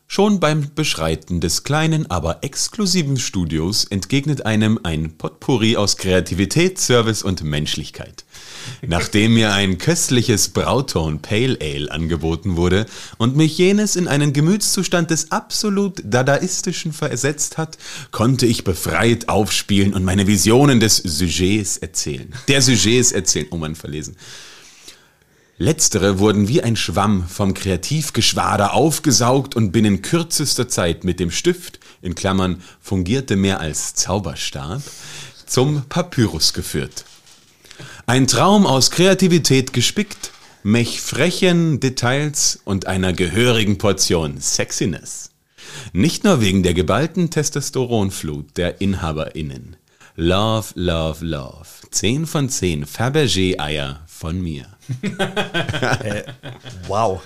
Schon 0.09 0.41
beim 0.41 0.75
Beschreiten 0.75 1.41
des 1.41 1.63
kleinen, 1.63 2.11
aber 2.11 2.39
exklusiven 2.43 3.17
Studios 3.17 3.85
entgegnet 3.85 4.45
einem 4.45 4.81
ein 4.83 5.17
Potpourri 5.17 5.77
aus 5.77 5.97
Kreativität, 5.99 6.81
Service 6.81 7.23
und 7.23 7.45
Menschlichkeit. 7.45 8.24
Nachdem 8.87 9.35
mir 9.35 9.53
ein 9.53 9.79
köstliches 9.79 10.49
Brauton 10.49 11.21
Pale 11.21 11.59
Ale 11.61 11.91
angeboten 11.91 12.57
wurde 12.57 12.87
und 13.19 13.37
mich 13.37 13.59
jenes 13.59 13.97
in 13.97 14.09
einen 14.09 14.33
Gemütszustand 14.33 15.11
des 15.11 15.31
absolut 15.31 16.03
Dadaistischen 16.05 16.93
versetzt 16.93 17.59
hat, 17.59 17.79
konnte 18.11 18.47
ich 18.47 18.65
befreit 18.65 19.29
aufspielen 19.29 19.95
und 19.95 20.05
meine 20.05 20.27
Visionen 20.27 20.81
des 20.81 20.97
Sujets 20.97 21.79
erzählen. 21.79 22.33
Der 22.49 22.63
Sujets 22.63 23.13
erzählen. 23.13 23.47
Oh 23.51 23.57
man, 23.57 23.75
verlesen. 23.75 24.17
Letztere 25.57 26.19
wurden 26.19 26.49
wie 26.49 26.63
ein 26.63 26.75
Schwamm 26.75 27.29
vom 27.29 27.55
Kreativgeschwader 27.55 28.75
aufgesaugt 28.75 29.55
und 29.55 29.71
binnen 29.71 30.03
kürzester 30.03 30.69
Zeit 30.69 31.05
mit 31.05 31.21
dem 31.21 31.31
Stift, 31.31 31.79
in 32.03 32.17
Klammern 32.17 32.61
fungierte 32.81 33.37
mehr 33.37 33.61
als 33.61 33.95
Zauberstab, 33.95 34.83
zum 35.47 35.85
Papyrus 35.89 36.55
geführt. 36.55 37.05
Ein 38.07 38.27
Traum 38.27 38.67
aus 38.67 38.91
Kreativität 38.91 39.73
gespickt, 39.73 40.31
mech 40.63 41.01
frechen 41.01 41.81
Details 41.81 42.61
und 42.65 42.87
einer 42.87 43.13
gehörigen 43.13 43.79
Portion 43.79 44.41
Sexiness. 44.41 45.31
Nicht 45.93 46.25
nur 46.25 46.41
wegen 46.41 46.63
der 46.63 46.75
geballten 46.75 47.31
Testosteronflut 47.31 48.57
der 48.57 48.81
InhaberInnen. 48.81 49.77
Love, 50.17 50.67
love, 50.75 51.25
love. 51.25 51.67
10 51.91 52.27
von 52.27 52.49
10 52.49 52.87
Fabergé-Eier 52.87 54.01
von 54.07 54.41
mir. 54.41 54.67
Wow. 56.87 57.23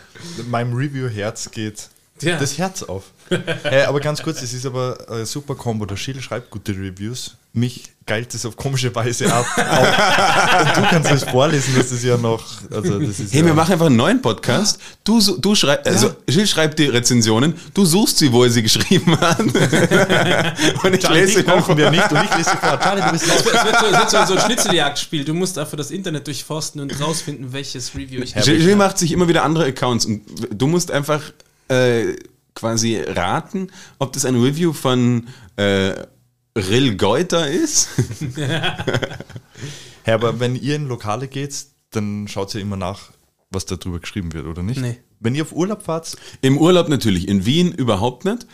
Meinem 0.48 0.72
Review-Herz 0.74 1.50
geht 1.50 1.88
Ja. 2.22 2.38
das 2.38 2.56
Herz 2.58 2.82
auf. 2.84 3.10
hey, 3.62 3.82
aber 3.82 4.00
ganz 4.00 4.22
kurz, 4.22 4.42
es 4.42 4.52
ist 4.52 4.66
aber 4.66 4.98
ein 5.10 5.26
super 5.26 5.54
Combo. 5.54 5.86
Der 5.86 5.96
Schill 5.96 6.20
schreibt 6.20 6.50
gute 6.50 6.72
Reviews. 6.72 7.36
Mich 7.52 7.84
geilt 8.06 8.32
es 8.34 8.46
auf 8.46 8.56
komische 8.56 8.94
Weise 8.94 9.32
ab. 9.32 9.46
Du 10.74 10.82
kannst 10.82 11.10
es 11.10 11.24
vorlesen, 11.24 11.74
das 11.76 11.90
ist 11.92 12.04
ja 12.04 12.16
noch. 12.16 12.42
Also 12.70 12.98
das 12.98 13.20
ist 13.20 13.32
Hey, 13.32 13.40
ja, 13.40 13.46
wir 13.46 13.54
machen 13.54 13.72
einfach 13.72 13.86
einen 13.86 13.96
neuen 13.96 14.22
Podcast. 14.22 14.78
Du, 15.04 15.20
du 15.20 15.54
schreibst, 15.54 15.86
also 15.86 16.12
Gilles 16.26 16.50
schreibt 16.50 16.78
die 16.78 16.86
Rezensionen, 16.86 17.54
du 17.74 17.84
suchst 17.84 18.18
sie, 18.18 18.32
wo 18.32 18.44
er 18.44 18.50
sie 18.50 18.62
geschrieben 18.62 19.18
hat. 19.20 19.40
und 19.40 19.54
ich 20.94 21.00
Charlie, 21.00 21.20
lese 21.20 21.38
sie 21.38 21.42
brauchen 21.42 21.56
einfach. 21.56 21.76
wir 21.76 21.90
nicht 21.90 22.10
und 22.10 22.24
ich 22.24 22.36
lese 22.36 22.50
sie 22.50 22.56
vor. 22.56 22.80
Charlie, 22.80 23.02
du 23.02 23.12
bist 23.12 23.26
Es 23.26 23.44
wird, 23.44 23.54
es 23.54 23.64
wird, 23.64 23.80
so, 23.80 23.86
es 23.86 23.92
wird 23.92 24.10
so, 24.10 24.24
so 24.26 24.34
ein 24.34 24.46
Schnitzeljagdspiel. 24.46 25.24
Du 25.24 25.34
musst 25.34 25.58
einfach 25.58 25.76
das 25.76 25.90
Internet 25.90 26.26
durchforsten 26.26 26.80
und 26.80 27.00
rausfinden, 27.00 27.52
welches 27.52 27.94
Review 27.94 28.22
ich 28.22 28.34
Gilles 28.34 28.46
Gilles 28.46 28.76
macht 28.76 28.98
sich 28.98 29.12
immer 29.12 29.28
wieder 29.28 29.44
andere 29.44 29.66
Accounts 29.66 30.06
und 30.06 30.22
du 30.50 30.66
musst 30.66 30.90
einfach 30.90 31.20
äh, 31.68 32.14
quasi 32.58 32.96
raten, 32.96 33.70
ob 34.00 34.12
das 34.12 34.24
ein 34.24 34.34
Review 34.34 34.72
von 34.72 35.28
äh, 35.56 35.94
Rill 36.56 36.96
Geuter 36.96 37.48
ist. 37.48 37.88
Hey, 40.04 40.14
aber 40.14 40.40
wenn 40.40 40.56
ihr 40.56 40.76
in 40.76 40.88
Lokale 40.88 41.28
geht, 41.28 41.66
dann 41.90 42.28
schaut 42.28 42.54
ihr 42.54 42.62
immer 42.62 42.78
nach, 42.78 43.10
was 43.50 43.66
da 43.66 43.76
drüber 43.76 43.98
geschrieben 43.98 44.32
wird, 44.32 44.46
oder 44.46 44.62
nicht? 44.62 44.80
Nee. 44.80 44.96
Wenn 45.20 45.34
ihr 45.34 45.42
auf 45.42 45.52
Urlaub 45.52 45.82
fahrt, 45.82 46.16
Im 46.40 46.56
Urlaub 46.56 46.88
natürlich, 46.88 47.28
in 47.28 47.44
Wien 47.44 47.72
überhaupt 47.72 48.24
nicht. 48.24 48.46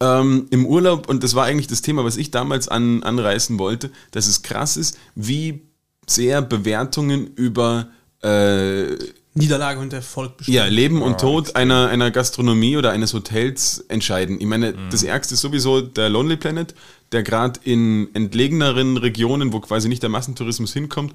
Ähm, 0.00 0.48
Im 0.50 0.66
Urlaub, 0.66 1.08
und 1.08 1.22
das 1.22 1.36
war 1.36 1.44
eigentlich 1.44 1.68
das 1.68 1.82
Thema, 1.82 2.02
was 2.02 2.16
ich 2.16 2.32
damals 2.32 2.66
an, 2.66 3.04
anreißen 3.04 3.60
wollte, 3.60 3.92
dass 4.10 4.26
es 4.26 4.42
krass 4.42 4.76
ist, 4.76 4.98
wie 5.14 5.68
sehr 6.04 6.42
Bewertungen 6.42 7.28
über 7.28 7.90
äh, 8.24 8.96
Niederlage 9.38 9.80
und 9.80 9.92
Erfolg 9.92 10.36
bestimmt. 10.36 10.56
ja, 10.56 10.66
Leben 10.66 11.02
und 11.02 11.20
Tod 11.20 11.56
einer, 11.56 11.88
einer 11.88 12.10
Gastronomie 12.10 12.76
oder 12.76 12.90
eines 12.90 13.14
Hotels 13.14 13.84
entscheiden. 13.88 14.40
Ich 14.40 14.46
meine, 14.46 14.74
das 14.90 15.02
Ärgste 15.02 15.34
ist 15.34 15.40
sowieso 15.40 15.80
der 15.80 16.08
Lonely 16.08 16.36
Planet, 16.36 16.74
der 17.12 17.22
gerade 17.22 17.60
in 17.64 18.14
entlegeneren 18.14 18.96
Regionen, 18.96 19.52
wo 19.52 19.60
quasi 19.60 19.88
nicht 19.88 20.02
der 20.02 20.10
Massentourismus 20.10 20.72
hinkommt, 20.72 21.14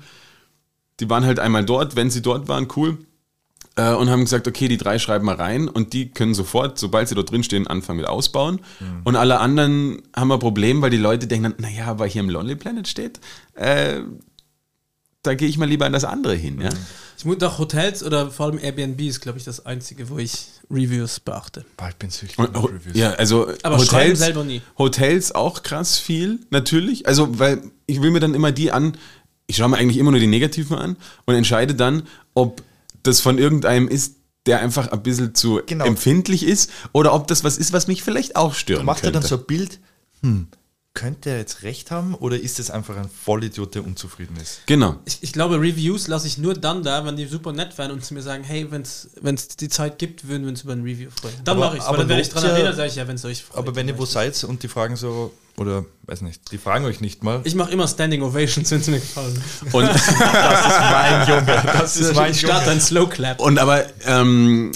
die 0.99 1.09
waren 1.09 1.25
halt 1.25 1.39
einmal 1.39 1.65
dort, 1.65 1.95
wenn 1.95 2.09
sie 2.09 2.21
dort 2.21 2.47
waren, 2.47 2.67
cool. 2.75 2.97
Äh, 3.75 3.93
und 3.93 4.09
haben 4.09 4.21
gesagt, 4.21 4.47
okay, 4.47 4.67
die 4.67 4.77
drei 4.77 4.99
schreiben 4.99 5.25
mal 5.25 5.36
rein 5.36 5.67
und 5.67 5.93
die 5.93 6.12
können 6.12 6.36
sofort, 6.36 6.77
sobald 6.77 7.07
sie 7.07 7.15
dort 7.15 7.31
drin 7.31 7.43
stehen, 7.43 7.65
anfangen 7.65 7.97
mit 7.97 8.07
ausbauen. 8.07 8.59
Und 9.03 9.15
alle 9.15 9.39
anderen 9.39 10.03
haben 10.15 10.31
ein 10.31 10.39
Problem, 10.39 10.81
weil 10.81 10.91
die 10.91 10.97
Leute 10.97 11.25
denken 11.25 11.43
dann, 11.43 11.55
naja, 11.57 11.88
aber 11.88 12.05
hier 12.05 12.21
im 12.21 12.29
Lonely 12.29 12.55
Planet 12.55 12.88
steht, 12.88 13.19
äh, 13.55 14.01
da 15.23 15.33
gehe 15.36 15.47
ich 15.47 15.57
mal 15.57 15.67
lieber 15.67 15.86
an 15.86 15.93
das 15.93 16.03
andere 16.05 16.36
hin. 16.36 16.62
Ja? 16.62 16.69
Ich 17.17 17.25
muss 17.25 17.38
doch 17.38 17.57
Hotels 17.59 18.03
oder 18.03 18.29
vor 18.29 18.47
allem 18.47 18.57
Airbnb 18.59 18.99
ist, 19.01 19.21
glaube 19.21 19.38
ich, 19.38 19.43
das 19.45 19.65
Einzige, 19.65 20.09
wo 20.09 20.17
ich 20.17 20.47
Reviews 20.69 21.19
beachte. 21.19 21.65
boah, 21.77 21.89
ich 21.89 21.95
bin 21.95 22.09
süchtig 22.09 22.38
Und, 22.39 22.53
nach 22.53 22.63
Reviews. 22.65 22.95
ja, 22.95 23.12
also 23.13 23.47
Aber 23.63 23.79
schreiben 23.79 24.15
selber 24.15 24.43
nie. 24.43 24.62
Hotels 24.77 25.33
auch 25.33 25.63
krass 25.63 25.97
viel, 25.97 26.39
natürlich. 26.49 27.07
Also, 27.07 27.39
weil 27.39 27.62
ich 27.86 28.01
will 28.01 28.12
mir 28.12 28.19
dann 28.19 28.33
immer 28.36 28.51
die 28.51 28.71
an, 28.71 28.97
ich 29.47 29.57
schaue 29.57 29.69
mir 29.69 29.77
eigentlich 29.77 29.97
immer 29.97 30.12
nur 30.12 30.19
die 30.19 30.27
negativen 30.27 30.77
an 30.77 30.97
und 31.25 31.36
entscheide 31.36 31.75
dann, 31.75 32.03
ob 32.33 32.62
das 33.03 33.19
von 33.19 33.38
irgendeinem 33.38 33.88
ist, 33.88 34.15
der 34.45 34.59
einfach 34.59 34.91
ein 34.91 35.03
bisschen 35.03 35.36
zu 35.36 35.62
Genau. 35.65 35.86
empfindlich 35.86 36.43
ist 36.45 36.69
oder 36.91 37.13
ob 37.13 37.27
das 37.27 37.43
was 37.45 37.57
ist, 37.57 37.71
was 37.71 37.88
mich 37.88 38.03
vielleicht 38.03 38.36
auch 38.36 38.53
stören 38.53 38.86
Macht 38.86 39.03
er 39.03 39.12
könnte. 39.12 39.19
dann 39.21 39.29
so 39.29 39.38
ein 39.38 39.45
Bild, 39.45 39.79
hm, 40.21 40.47
könnte 40.95 41.32
er 41.32 41.38
jetzt 41.39 41.63
recht 41.63 41.89
haben 41.89 42.13
oder 42.13 42.39
ist 42.39 42.60
es 42.60 42.69
einfach 42.69 42.95
ein 42.97 43.10
Vollidiot, 43.10 43.73
der 43.73 43.84
unzufrieden 43.84 44.38
ist? 44.38 44.62
Genau. 44.67 44.97
Ich, 45.06 45.17
ich 45.21 45.34
glaube, 45.34 45.60
Reviews 45.60 46.08
lasse 46.08 46.27
ich 46.27 46.38
nur 46.38 46.53
dann 46.53 46.84
da, 46.84 47.03
wenn 47.03 47.15
die 47.15 47.25
super 47.25 47.51
nett 47.51 47.75
wären 47.79 47.91
und 47.91 48.06
zu 48.06 48.13
mir 48.13 48.21
sagen, 48.21 48.43
hey, 48.43 48.67
wenn 48.69 48.82
es 48.84 49.47
die 49.60 49.69
Zeit 49.69 49.97
gibt, 49.97 50.27
würden 50.27 50.43
wir 50.43 50.49
uns 50.49 50.62
über 50.62 50.73
ein 50.73 50.84
Review 50.84 51.10
freuen. 51.19 51.34
Dann 51.43 51.58
Aber- 51.58 51.65
mache 51.67 51.77
ich 51.77 51.82
es, 51.84 51.88
aber 51.88 51.97
dann 51.97 52.10
werde 52.10 52.21
ich 52.21 52.29
dran 52.29 52.43
erinnern, 52.43 52.75
sage 52.75 52.89
ich 52.89 52.95
ja, 52.95 53.08
wenn 53.08 53.15
es 53.15 53.25
euch 53.25 53.43
freut. 53.43 53.58
Aber 53.58 53.75
wenn 53.75 53.88
ihr 53.88 53.97
wo 53.97 54.06
seid 54.06 54.43
und 54.43 54.62
die 54.62 54.67
fragen 54.67 54.95
so, 54.95 55.34
oder 55.58 55.84
weiß 56.03 56.21
nicht, 56.21 56.51
die 56.51 56.58
fragen 56.60 56.86
euch 56.86 57.01
nicht 57.01 57.23
mal. 57.23 57.41
Ich 57.43 57.56
mache 57.56 57.71
immer 57.71 57.88
Standing 57.88 58.21
Ovations, 58.21 58.69
wenn 58.69 58.82
es 58.82 58.88
mir 58.88 58.99
gefallen. 58.99 59.43
Und, 59.71 59.84
das 59.88 60.08
ist 60.08 60.19
mein 60.19 61.27
Junge, 61.27 61.63
das 61.73 61.97
ist 61.97 62.15
mein 62.15 62.32
Ich 62.32 62.39
starte 62.39 62.69
ein 62.69 62.82
Slow 62.82 63.08
Clap. 63.10 63.39
und 63.39 63.58
aber 63.58 63.84
ähm, 64.06 64.71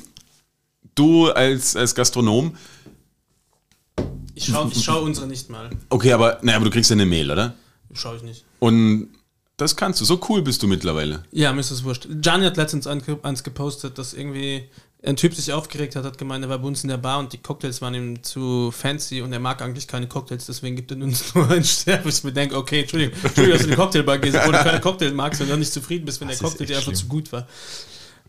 du 0.96 1.30
als, 1.30 1.76
als 1.76 1.94
Gastronom, 1.94 2.56
Ich 4.38 4.46
schaue 4.46 4.70
ich 4.72 4.84
schau 4.84 5.02
unsere 5.02 5.28
nicht 5.28 5.50
mal. 5.50 5.70
okay, 5.90 6.14
aber, 6.14 6.40
naja, 6.42 6.58
aber 6.58 6.66
du 6.66 6.72
kriegst 6.72 6.90
ja 6.90 6.96
eine 6.96 7.06
Mail, 7.06 7.30
oder? 7.32 7.54
Schaue 7.94 8.18
ich 8.18 8.24
nicht. 8.24 8.46
Und 8.60 9.10
das 9.58 9.76
kannst 9.76 10.00
du. 10.02 10.06
So 10.06 10.20
cool 10.30 10.42
bist 10.44 10.62
du 10.62 10.68
mittlerweile. 10.68 11.24
Ja, 11.32 11.52
mir 11.54 11.62
ist 11.62 11.72
das 11.72 11.84
wurscht. 11.84 12.08
Gianni 12.22 12.46
hat 12.46 12.58
letztens 12.58 12.86
ein- 12.88 13.02
eins 13.24 13.44
gepostet, 13.44 13.98
dass 13.98 14.14
irgendwie 14.14 14.70
ein 15.04 15.16
Typ 15.16 15.34
sich 15.34 15.54
aufgeregt 15.54 15.96
hat, 15.96 16.04
hat 16.06 16.18
gemeint, 16.18 16.44
er 16.44 16.50
war 16.50 16.58
bei 16.60 16.68
uns 16.68 16.84
in 16.84 16.90
der 16.90 16.98
Bar 16.98 17.20
und 17.20 17.32
die 17.32 17.38
Cocktails 17.38 17.82
waren 17.82 17.94
ihm 17.94 18.24
zu 18.24 18.72
fancy 18.72 19.22
und 19.22 19.32
er 19.32 19.40
mag 19.40 19.62
eigentlich 19.62 19.88
keine 19.88 20.08
Cocktails, 20.08 20.48
deswegen 20.48 20.76
gibt 20.76 20.92
er 20.92 20.98
uns 21.02 21.34
nur 21.36 21.50
einen 21.50 21.64
Stern, 21.64 22.02
wo 22.04 22.10
ich 22.10 22.24
mir 22.24 22.34
denke, 22.34 22.58
okay, 22.58 22.82
Entschuldigung, 22.82 23.14
Entschuldigung, 23.24 23.52
dass 23.54 23.62
du 23.62 23.66
in 23.66 23.70
die 23.72 23.76
Cocktailbar 23.76 24.18
gehst, 24.18 24.36
obwohl 24.38 24.54
du 24.54 24.64
keine 24.64 24.82
Cocktail 24.82 25.12
magst 25.14 25.40
und 25.42 25.50
dann 25.50 25.60
nicht 25.60 25.72
zufrieden 25.72 26.06
bist, 26.06 26.20
wenn 26.20 26.28
der 26.28 26.36
ist 26.36 26.42
Cocktail 26.44 26.66
dir 26.66 26.78
einfach 26.78 26.94
zu 26.94 27.06
gut 27.08 27.32
war. 27.32 27.48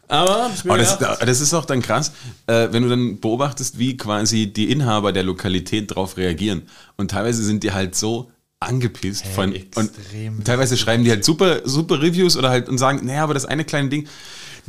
Aber 0.09 0.51
Aber 0.67 0.79
das, 0.79 0.99
gedacht, 0.99 1.23
das 1.27 1.41
ist 1.41 1.55
auch 1.55 1.65
dann 1.65 1.83
krass, 1.83 2.13
äh, 2.47 2.69
wenn 2.71 2.83
du 2.83 2.89
dann 2.89 3.21
beobachtest, 3.21 3.79
wie 3.79 3.97
quasi 3.97 4.53
die 4.53 4.71
Inhaber 4.71 5.13
der 5.13 5.23
Lokalität 5.23 5.91
darauf 5.91 6.17
reagieren. 6.17 6.63
Und 6.97 7.11
teilweise 7.11 7.43
sind 7.43 7.63
die 7.63 7.73
halt 7.73 7.95
so 7.95 8.31
angepisst 8.61 9.25
von 9.27 9.55
extrem 9.55 10.39
und 10.39 10.45
teilweise 10.45 10.77
schreiben 10.77 11.05
die 11.05 11.11
halt 11.11 11.25
super 11.25 11.61
super 11.65 12.03
Reviews 12.03 12.37
oder 12.37 12.51
halt 12.51 12.69
und 12.69 12.77
sagen, 12.77 13.07
naja, 13.07 13.23
aber 13.23 13.33
das 13.35 13.45
eine 13.45 13.65
kleine 13.65 13.89
Ding, 13.89 14.09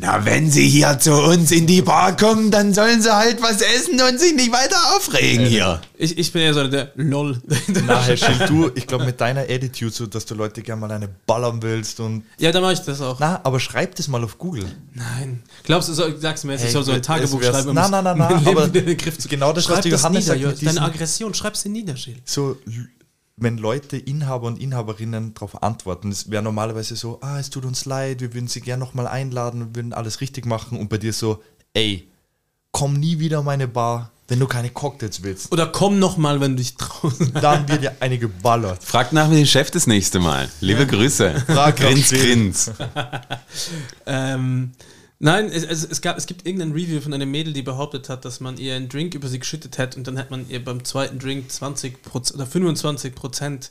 na, 0.01 0.23
wenn 0.25 0.49
sie 0.49 0.67
hier 0.67 0.97
zu 0.99 1.13
uns 1.13 1.51
in 1.51 1.67
die 1.67 1.81
Bar 1.81 2.15
kommen, 2.15 2.51
dann 2.51 2.73
sollen 2.73 3.01
sie 3.01 3.13
halt 3.13 3.41
was 3.41 3.61
essen 3.61 3.99
und 4.01 4.19
sich 4.19 4.33
nicht 4.33 4.51
weiter 4.51 4.77
aufregen 4.95 5.45
hier. 5.45 5.81
ich, 5.97 6.17
ich 6.17 6.31
bin 6.31 6.41
eher 6.41 6.53
so 6.53 6.67
der 6.67 6.91
LOL. 6.95 7.41
Na, 7.85 8.01
Herr 8.01 8.15
Schild, 8.15 8.49
du, 8.49 8.71
ich 8.75 8.87
glaube 8.87 9.05
mit 9.05 9.19
deiner 9.19 9.41
Attitude, 9.41 9.91
so, 9.91 10.05
dass 10.05 10.25
du 10.25 10.35
Leute 10.35 10.61
gerne 10.61 10.81
mal 10.81 10.91
eine 10.91 11.09
ballern 11.25 11.61
willst 11.61 11.99
und. 11.99 12.23
ja, 12.37 12.51
dann 12.51 12.61
mache 12.61 12.73
ich 12.73 12.79
das 12.79 13.01
auch. 13.01 13.19
Na, 13.19 13.41
aber 13.43 13.59
schreib 13.59 13.95
das 13.95 14.07
mal 14.07 14.23
auf 14.23 14.37
Google. 14.37 14.65
Nein. 14.93 15.43
Glaubst 15.63 15.89
du, 15.89 15.93
so, 15.93 16.17
sagst 16.17 16.43
du 16.43 16.47
mir 16.47 16.53
jetzt, 16.53 16.61
ich 16.61 16.67
Hey, 16.67 16.73
soll 16.73 16.83
so 16.83 16.91
ein 16.91 17.01
Tagebuch 17.01 17.43
schreiben, 17.43 17.73
Nein, 17.73 17.91
nein, 17.91 18.03
nein, 18.03 18.17
nein, 18.17 18.47
aber 18.47 18.65
in 18.73 18.73
den 18.73 18.97
Griff 18.97 19.17
zu 19.17 19.27
genau 19.27 19.51
das, 19.53 19.65
was 19.67 19.75
Schreib 19.75 19.83
der 19.83 19.91
Johannes 19.91 20.27
nieder, 20.27 20.49
sagt 20.49 20.65
Deine 20.65 20.81
Aggression, 20.81 21.33
schreib 21.33 21.57
sie 21.57 21.69
nieder, 21.69 21.93
Gilles. 21.93 22.19
So, 22.25 22.57
wenn 23.39 23.57
Leute, 23.57 23.97
Inhaber 23.97 24.47
und 24.47 24.59
Inhaberinnen 24.59 25.33
darauf 25.33 25.61
antworten, 25.63 26.11
es 26.11 26.29
wäre 26.29 26.43
normalerweise 26.43 26.95
so, 26.95 27.19
ah, 27.21 27.39
es 27.39 27.49
tut 27.49 27.65
uns 27.65 27.85
leid, 27.85 28.21
wir 28.21 28.33
würden 28.33 28.47
sie 28.47 28.61
gerne 28.61 28.83
nochmal 28.83 29.07
einladen, 29.07 29.59
wir 29.59 29.75
würden 29.75 29.93
alles 29.93 30.21
richtig 30.21 30.45
machen 30.45 30.77
und 30.77 30.89
bei 30.89 30.97
dir 30.97 31.13
so, 31.13 31.41
ey, 31.73 32.09
komm 32.71 32.93
nie 32.93 33.19
wieder 33.19 33.39
in 33.39 33.45
meine 33.45 33.67
Bar, 33.67 34.11
wenn 34.27 34.39
du 34.39 34.47
keine 34.47 34.69
Cocktails 34.69 35.23
willst. 35.23 35.51
Oder 35.51 35.67
komm 35.67 35.99
noch 35.99 36.17
mal, 36.17 36.39
wenn 36.39 36.51
du 36.51 36.57
dich 36.57 36.75
traust. 36.75 37.21
Dann 37.41 37.67
wird 37.67 37.83
dir 37.83 37.95
eine 37.99 38.17
geballert. 38.17 38.83
Fragt 38.83 39.11
nach 39.11 39.29
dem 39.29 39.45
Chef 39.45 39.71
das 39.71 39.87
nächste 39.87 40.19
Mal. 40.19 40.49
Liebe 40.61 40.85
Grüße. 40.85 41.43
Frag 41.47 41.77
grins, 41.77 42.09
grins. 42.09 42.71
ähm, 44.05 44.71
nein, 45.19 45.45
es, 45.45 45.63
es, 45.63 45.83
es, 45.83 46.01
gab, 46.01 46.17
es 46.17 46.25
gibt 46.25 46.45
irgendein 46.45 46.71
Review 46.71 47.01
von 47.01 47.13
einer 47.13 47.25
Mädel, 47.25 47.53
die 47.53 47.61
behauptet 47.61 48.09
hat, 48.09 48.25
dass 48.25 48.39
man 48.39 48.57
ihr 48.57 48.75
einen 48.75 48.89
Drink 48.89 49.13
über 49.13 49.27
sie 49.27 49.39
geschüttet 49.39 49.77
hat 49.77 49.95
und 49.95 50.07
dann 50.07 50.17
hat 50.17 50.31
man 50.31 50.49
ihr 50.49 50.63
beim 50.63 50.83
zweiten 50.83 51.19
Drink 51.19 51.49
20% 51.49 52.33
oder 52.33 52.45
25% 52.45 53.69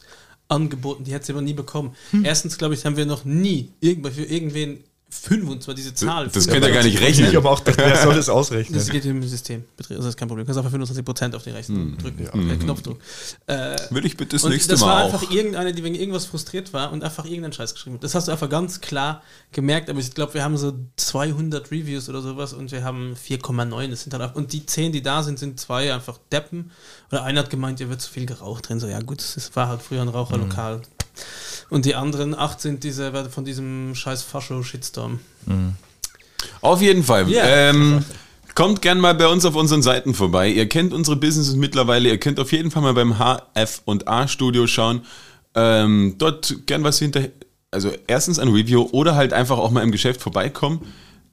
angeboten. 0.48 1.04
Die 1.04 1.14
hat 1.14 1.24
sie 1.24 1.32
aber 1.32 1.42
nie 1.42 1.54
bekommen. 1.54 1.94
Hm. 2.10 2.24
Erstens, 2.24 2.58
glaube 2.58 2.74
ich, 2.74 2.84
haben 2.84 2.96
wir 2.96 3.06
noch 3.06 3.24
nie 3.24 3.72
irgendwann 3.80 4.12
für 4.12 4.24
irgendwen 4.24 4.84
25, 5.10 5.74
diese 5.74 5.94
Zahl. 5.94 6.28
Das 6.28 6.46
könnt 6.46 6.64
ihr 6.64 6.72
gar 6.72 6.82
nicht 6.82 7.00
rechnen. 7.00 7.30
Ich 7.30 7.36
aber 7.36 7.50
auch 7.50 7.62
wer 7.64 7.96
soll 8.02 8.14
das 8.14 8.28
ausrechnen? 8.28 8.78
Das 8.78 8.88
geht 8.90 9.04
im 9.06 9.22
System. 9.22 9.64
Das 9.76 9.88
ist 9.90 10.16
kein 10.16 10.28
Problem. 10.28 10.46
Du 10.46 10.52
kannst 10.52 10.64
einfach 10.64 10.78
25% 10.78 11.34
auf 11.34 11.42
den 11.44 11.54
rechten 11.54 11.74
Hm, 11.74 11.98
drücken. 11.98 12.50
Äh, 12.50 12.56
Knopfdruck. 12.56 12.98
Äh, 13.46 13.76
Würde 13.90 14.06
ich 14.06 14.16
bitte 14.16 14.36
das 14.36 14.44
und 14.44 14.50
nächste 14.52 14.72
das 14.72 14.80
Mal 14.80 14.86
war 14.86 15.04
auch. 15.04 15.14
einfach 15.14 15.30
irgendeine, 15.30 15.72
die 15.72 15.82
wegen 15.82 15.94
irgendwas 15.94 16.26
frustriert 16.26 16.72
war 16.72 16.92
und 16.92 17.02
einfach 17.02 17.24
irgendeinen 17.24 17.52
Scheiß 17.54 17.72
geschrieben 17.74 17.96
hat. 17.96 18.04
Das 18.04 18.14
hast 18.14 18.28
du 18.28 18.32
einfach 18.32 18.50
ganz 18.50 18.80
klar 18.80 19.22
gemerkt, 19.52 19.88
aber 19.88 19.98
ich 20.00 20.12
glaube, 20.14 20.34
wir 20.34 20.44
haben 20.44 20.56
so 20.58 20.74
200 20.96 21.70
Reviews 21.70 22.08
oder 22.08 22.20
sowas 22.20 22.52
und 22.52 22.70
wir 22.70 22.84
haben 22.84 23.14
4,9. 23.14 23.88
Das 23.88 24.02
sind 24.02 24.12
halt 24.12 24.22
auch, 24.22 24.34
und 24.34 24.52
die 24.52 24.66
10, 24.66 24.92
die 24.92 25.02
da 25.02 25.22
sind, 25.22 25.38
sind 25.38 25.58
zwei 25.58 25.92
einfach 25.94 26.18
Deppen. 26.30 26.70
Oder 27.10 27.22
einer 27.24 27.40
hat 27.40 27.50
gemeint, 27.50 27.80
ihr 27.80 27.88
wird 27.88 28.02
zu 28.02 28.10
viel 28.10 28.26
geraucht 28.26 28.68
drin. 28.68 28.78
So, 28.78 28.86
ja 28.86 29.00
gut, 29.00 29.20
es 29.22 29.50
war 29.56 29.68
halt 29.68 29.80
früher 29.80 30.02
ein 30.02 30.08
Raucherlokal. 30.08 30.82
Und 31.70 31.84
die 31.84 31.94
anderen 31.94 32.34
acht 32.34 32.60
sind 32.60 32.84
diese 32.84 33.12
von 33.30 33.44
diesem 33.44 33.94
scheiß 33.94 34.22
Fascho-Shitstorm. 34.22 35.20
Auf 36.60 36.80
jeden 36.80 37.02
Fall. 37.02 37.28
Ja. 37.30 37.44
Ähm, 37.44 38.04
kommt 38.54 38.82
gern 38.82 39.00
mal 39.00 39.14
bei 39.14 39.28
uns 39.28 39.44
auf 39.44 39.54
unseren 39.54 39.82
Seiten 39.82 40.14
vorbei. 40.14 40.48
Ihr 40.48 40.68
kennt 40.68 40.92
unsere 40.92 41.16
Businesses 41.16 41.54
mittlerweile. 41.54 42.08
Ihr 42.08 42.18
könnt 42.18 42.40
auf 42.40 42.52
jeden 42.52 42.70
Fall 42.70 42.82
mal 42.82 42.94
beim 42.94 43.18
HF&A 43.18 44.28
Studio 44.28 44.66
schauen. 44.66 45.02
Ähm, 45.54 46.16
dort 46.18 46.66
gern 46.66 46.84
was 46.84 46.98
hinter, 46.98 47.28
also 47.70 47.92
erstens 48.06 48.38
ein 48.38 48.48
Review 48.48 48.88
oder 48.92 49.14
halt 49.14 49.32
einfach 49.32 49.58
auch 49.58 49.70
mal 49.70 49.82
im 49.82 49.92
Geschäft 49.92 50.20
vorbeikommen. 50.20 50.80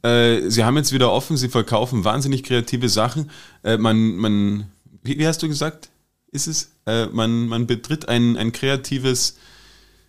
Äh, 0.04 0.50
sie 0.50 0.64
haben 0.64 0.78
jetzt 0.78 0.92
wieder 0.92 1.12
offen, 1.12 1.36
sie 1.36 1.50
verkaufen 1.50 2.04
wahnsinnig 2.04 2.44
kreative 2.44 2.90
Sachen. 2.90 3.32
Äh, 3.64 3.78
man, 3.78 4.16
man, 4.18 4.72
wie, 5.04 5.18
wie 5.18 5.28
hast 5.28 5.42
du 5.42 5.48
gesagt? 5.48 5.90
Ist 6.32 6.48
es? 6.48 6.72
Äh, 6.86 7.08
man, 7.08 7.48
man 7.48 7.66
betritt 7.66 8.08
ein, 8.08 8.38
ein 8.38 8.52
kreatives 8.52 9.38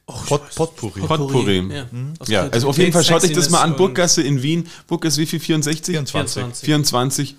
Pot, 0.06 0.54
Potpourri. 0.54 1.00
Potpourri. 1.00 1.68
Ja, 1.68 1.86
Aus 2.20 2.28
Ja, 2.28 2.48
also 2.48 2.68
auf 2.68 2.78
jeden 2.78 2.92
Fall 2.92 3.02
schaut 3.02 3.24
euch 3.24 3.32
das 3.32 3.50
mal 3.50 3.62
an. 3.62 3.74
Burggasse 3.76 4.22
in 4.22 4.40
Wien. 4.40 4.68
Burggasse 4.86 5.20
wie 5.20 5.26
viel? 5.26 5.40
64? 5.40 5.96
24. 5.96 6.64
24. 6.64 7.34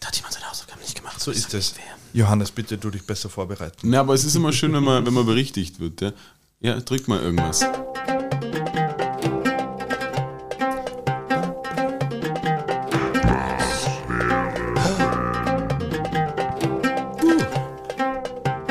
Da 0.00 0.06
hat 0.08 0.16
jemand 0.16 0.32
seine 0.32 0.48
Hausaufgaben 0.48 0.80
nicht 0.80 0.96
gemacht. 0.96 1.20
So 1.20 1.30
ist 1.30 1.52
es. 1.52 1.74
Johannes, 2.14 2.50
bitte 2.50 2.78
du 2.78 2.88
dich 2.90 3.04
besser 3.04 3.28
vorbereiten. 3.28 3.90
Na, 3.90 4.00
aber 4.00 4.14
es 4.14 4.24
ist 4.24 4.34
immer 4.34 4.52
schön, 4.52 4.72
wenn 4.72 4.82
man, 4.82 5.04
wenn 5.04 5.12
man 5.12 5.26
berichtigt 5.26 5.80
wird. 5.80 6.00
Ja, 6.00 6.12
ja 6.60 6.80
drück 6.80 7.06
mal 7.08 7.20
irgendwas. 7.20 7.60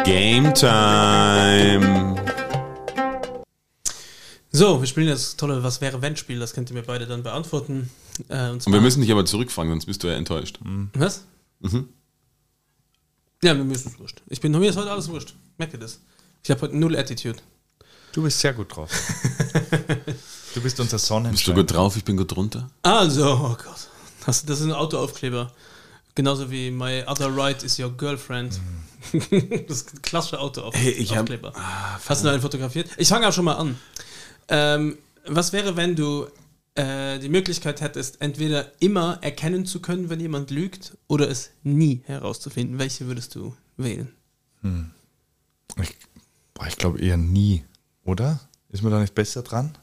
Game 0.03 0.53
Time. 0.55 1.98
So, 4.51 4.79
wir 4.81 4.87
spielen 4.87 5.07
das 5.07 5.35
tolle 5.35 5.61
Was 5.63 5.79
wäre 5.81 6.01
wenn 6.01 6.15
Spiel, 6.17 6.39
das 6.39 6.53
könnt 6.53 6.69
ihr 6.71 6.73
mir 6.73 6.81
beide 6.83 7.05
dann 7.05 7.21
beantworten. 7.23 7.89
Äh, 8.29 8.49
und 8.49 8.65
Und 8.65 8.73
wir 8.73 8.81
müssen 8.81 9.01
dich 9.01 9.11
aber 9.11 9.25
zurückfragen, 9.25 9.71
sonst 9.71 9.85
bist 9.85 10.03
du 10.03 10.07
ja 10.07 10.15
enttäuscht. 10.15 10.59
Was? 10.93 11.23
Ja, 13.43 13.53
mir 13.53 13.73
ist 13.73 13.85
es 13.85 13.99
wurscht. 13.99 14.21
Ich 14.27 14.41
bin, 14.41 14.51
mir 14.51 14.69
ist 14.69 14.75
heute 14.77 14.91
alles 14.91 15.07
wurscht. 15.07 15.35
Merkt 15.57 15.73
ihr 15.73 15.79
das? 15.79 15.99
Ich 16.43 16.49
habe 16.51 16.61
heute 16.61 16.75
null 16.77 16.95
Attitude. 16.97 17.39
Du 18.11 18.23
bist 18.23 18.39
sehr 18.39 18.53
gut 18.53 18.75
drauf. 18.75 18.89
du 20.55 20.61
bist 20.61 20.79
unser 20.79 20.95
Bist 20.95 21.05
du 21.05 21.07
Sonnenschein. 21.07 21.55
gut 21.55 21.71
drauf? 21.71 21.95
Ich 21.95 22.03
bin 22.03 22.17
gut 22.17 22.35
drunter. 22.35 22.69
Also, 22.81 23.25
oh 23.33 23.49
Gott. 23.63 23.87
Du- 24.21 24.25
Das 24.25 24.43
ist 24.59 24.61
ein 24.63 24.73
Autoaufkleber. 24.73 25.51
Genauso 26.15 26.49
wie 26.51 26.71
My 26.71 27.03
Other 27.07 27.33
Right 27.35 27.61
is 27.63 27.77
Your 27.79 27.91
Girlfriend. 27.95 28.59
das 29.13 29.21
ist 29.77 29.93
ein 29.93 30.01
klassischer 30.01 30.41
Autoaufkleber. 30.41 30.85
Hey, 30.85 30.93
ich 30.93 31.11
hab- 31.11 31.19
Aufkleber. 31.19 31.53
Hast 31.55 32.23
du 32.23 32.27
da 32.27 32.33
einen 32.33 32.41
fotografiert? 32.41 32.89
Ich 32.97 33.07
fange 33.07 33.27
auch 33.27 33.33
schon 33.33 33.45
mal 33.45 33.55
an. 33.55 33.77
Ähm, 34.49 34.97
was 35.25 35.53
wäre, 35.53 35.77
wenn 35.77 35.95
du 35.95 36.27
äh, 36.75 37.19
die 37.19 37.29
Möglichkeit 37.29 37.81
hättest, 37.81 38.21
entweder 38.21 38.71
immer 38.79 39.19
erkennen 39.21 39.65
zu 39.65 39.81
können, 39.81 40.09
wenn 40.09 40.19
jemand 40.19 40.51
lügt, 40.51 40.97
oder 41.07 41.29
es 41.29 41.51
nie 41.63 42.01
herauszufinden? 42.05 42.79
Welche 42.79 43.07
würdest 43.07 43.35
du 43.35 43.55
wählen? 43.77 44.09
Ich, 45.81 45.95
boah, 46.53 46.67
ich 46.67 46.77
glaube 46.77 46.99
eher 46.99 47.17
nie, 47.17 47.63
oder? 48.03 48.39
Ist 48.69 48.83
man 48.83 48.91
da 48.91 48.99
nicht 48.99 49.15
besser 49.15 49.41
dran? 49.41 49.77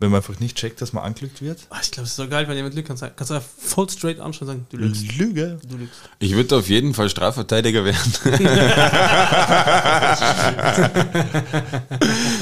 Wenn 0.00 0.10
man 0.10 0.18
einfach 0.18 0.40
nicht 0.40 0.56
checkt, 0.56 0.82
dass 0.82 0.92
man 0.92 1.04
angelügt 1.04 1.40
wird? 1.40 1.66
Ah, 1.70 1.78
ich 1.80 1.90
glaube, 1.90 2.04
es 2.04 2.10
ist 2.10 2.16
so 2.16 2.28
geil, 2.28 2.46
wenn 2.48 2.56
jemand 2.56 2.74
lügt, 2.74 2.88
kannst 2.88 3.02
du 3.02 3.10
kannst 3.10 3.30
du 3.30 3.40
voll 3.40 3.88
straight 3.88 4.20
anschauen 4.20 4.48
und 4.48 4.54
sagen, 4.54 4.66
du 4.70 4.76
lügst. 4.76 5.16
Lüge. 5.16 5.58
Du 5.68 5.76
lügst. 5.76 6.00
Ich 6.18 6.34
würde 6.34 6.56
auf 6.56 6.68
jeden 6.68 6.94
Fall 6.94 7.08
Strafverteidiger 7.08 7.84
werden. 7.84 8.12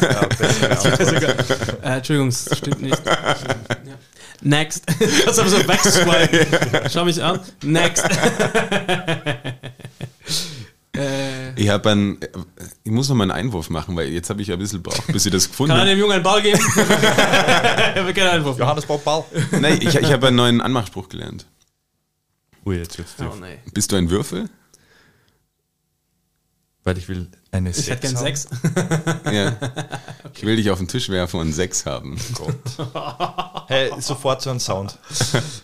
Ja. 0.00 0.22
Äh, 1.82 1.96
Entschuldigung, 1.96 2.30
das 2.30 2.58
stimmt 2.58 2.82
nicht. 2.82 3.00
Ja. 3.06 3.36
Next. 4.42 4.86
Kannst 5.24 5.40
aber 5.40 5.48
so 5.48 5.56
wegswipen. 5.58 6.90
Schau 6.90 7.04
mich 7.04 7.22
an. 7.22 7.40
Next. 7.62 8.04
äh, 10.96 11.52
Ich 11.56 11.68
habe 11.68 11.90
einen, 11.90 12.18
ich 12.84 12.90
muss 12.92 13.08
noch 13.08 13.16
mal 13.16 13.24
einen 13.24 13.30
Einwurf 13.32 13.70
machen, 13.70 13.96
weil 13.96 14.08
jetzt 14.08 14.28
habe 14.30 14.42
ich 14.42 14.52
ein 14.52 14.58
bisschen 14.58 14.82
braucht, 14.82 15.06
bis 15.08 15.24
ich 15.26 15.32
das 15.32 15.48
gefunden 15.48 15.70
kann 15.70 15.80
habe. 15.80 15.90
dem 15.90 15.98
Jungen 15.98 16.12
einen 16.12 16.22
Ball 16.22 16.42
geben? 16.42 16.58
Wir 16.74 18.12
können 18.12 18.28
einfach. 18.28 18.58
Johannes 18.58 18.84
baut 18.86 19.04
Ball. 19.04 19.24
Nein, 19.52 19.78
ich, 19.80 19.94
ich 19.94 20.12
habe 20.12 20.26
einen 20.28 20.36
neuen 20.36 20.60
Anmachspruch 20.60 21.08
gelernt. 21.08 21.46
Ui, 22.66 22.76
jetzt 22.76 22.98
wird's 22.98 23.14
tief. 23.16 23.26
Oh, 23.32 23.36
nee. 23.36 23.58
Bist 23.72 23.90
du 23.92 23.96
ein 23.96 24.10
Würfel? 24.10 24.48
Weil 26.86 26.96
ich 26.98 27.08
will 27.08 27.26
eine 27.50 27.70
Ich 27.70 27.90
hätte 27.90 28.02
gern 28.02 28.14
haben. 28.16 28.24
sechs. 28.24 28.46
Ja. 29.32 29.52
Ich 30.34 30.44
will 30.44 30.54
dich 30.54 30.70
auf 30.70 30.78
den 30.78 30.86
Tisch 30.86 31.08
werfen 31.08 31.40
und 31.40 31.52
sechs 31.52 31.84
haben. 31.84 32.16
Hey, 33.66 33.90
sofort 33.98 34.40
so 34.40 34.50
ein 34.50 34.60
Sound. 34.60 34.96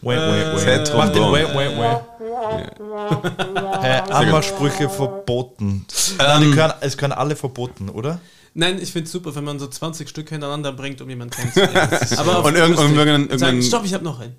Wait, 0.01 0.19
wait, 0.19 0.67
wait. 0.67 0.93
Mach 0.97 1.05
den 1.11 1.15
Trombone. 1.15 1.33
wait, 1.33 1.55
wait, 1.55 1.79
wait. 1.79 2.01
Hey, 3.83 4.01
Anmachsprüche 4.11 4.89
verboten. 4.89 5.87
Nein, 6.19 6.43
die 6.43 6.51
können, 6.57 6.73
es 6.81 6.97
können 6.97 7.13
alle 7.13 7.37
verboten, 7.37 7.89
oder? 7.89 8.19
Nein, 8.55 8.81
ich 8.83 8.91
finde 8.93 9.07
es 9.07 9.13
super, 9.13 9.33
wenn 9.37 9.45
man 9.45 9.59
so 9.61 9.67
20 9.69 10.09
Stück 10.09 10.29
hintereinander 10.29 10.73
bringt, 10.73 11.01
um 11.01 11.09
jemanden 11.09 11.35
kennenzulernen. 11.37 11.99
aber 12.17 12.45
Und 12.45 12.57
irgendwann- 12.57 12.97
Sagen, 12.97 13.09
irgendwann- 13.29 13.63
stopp, 13.63 13.85
ich 13.85 13.95
habe 13.95 14.03
noch 14.05 14.19
einen. 14.21 14.35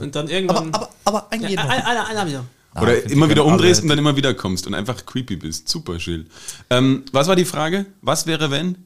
Und 0.00 0.16
dann 0.16 0.28
irgendwann. 0.28 0.72
aber 1.04 1.26
ein 1.30 1.42
ja, 1.42 1.60
einer, 1.60 1.86
einer, 1.86 2.06
einer 2.08 2.26
wieder. 2.26 2.44
Oder 2.82 2.92
find 2.92 3.06
ich 3.06 3.12
immer 3.12 3.30
wieder 3.30 3.44
umdrehst 3.44 3.80
alle- 3.80 3.84
und 3.84 3.88
dann 3.90 3.98
immer 3.98 4.16
wieder 4.16 4.34
kommst 4.34 4.66
und 4.66 4.74
einfach 4.74 5.04
creepy 5.06 5.36
bist. 5.36 5.68
Super, 5.68 5.98
Schill. 6.00 6.26
Ähm, 6.70 7.04
was 7.12 7.28
war 7.28 7.36
die 7.36 7.44
Frage? 7.44 7.86
Was 8.02 8.26
wäre, 8.26 8.50
wenn? 8.50 8.76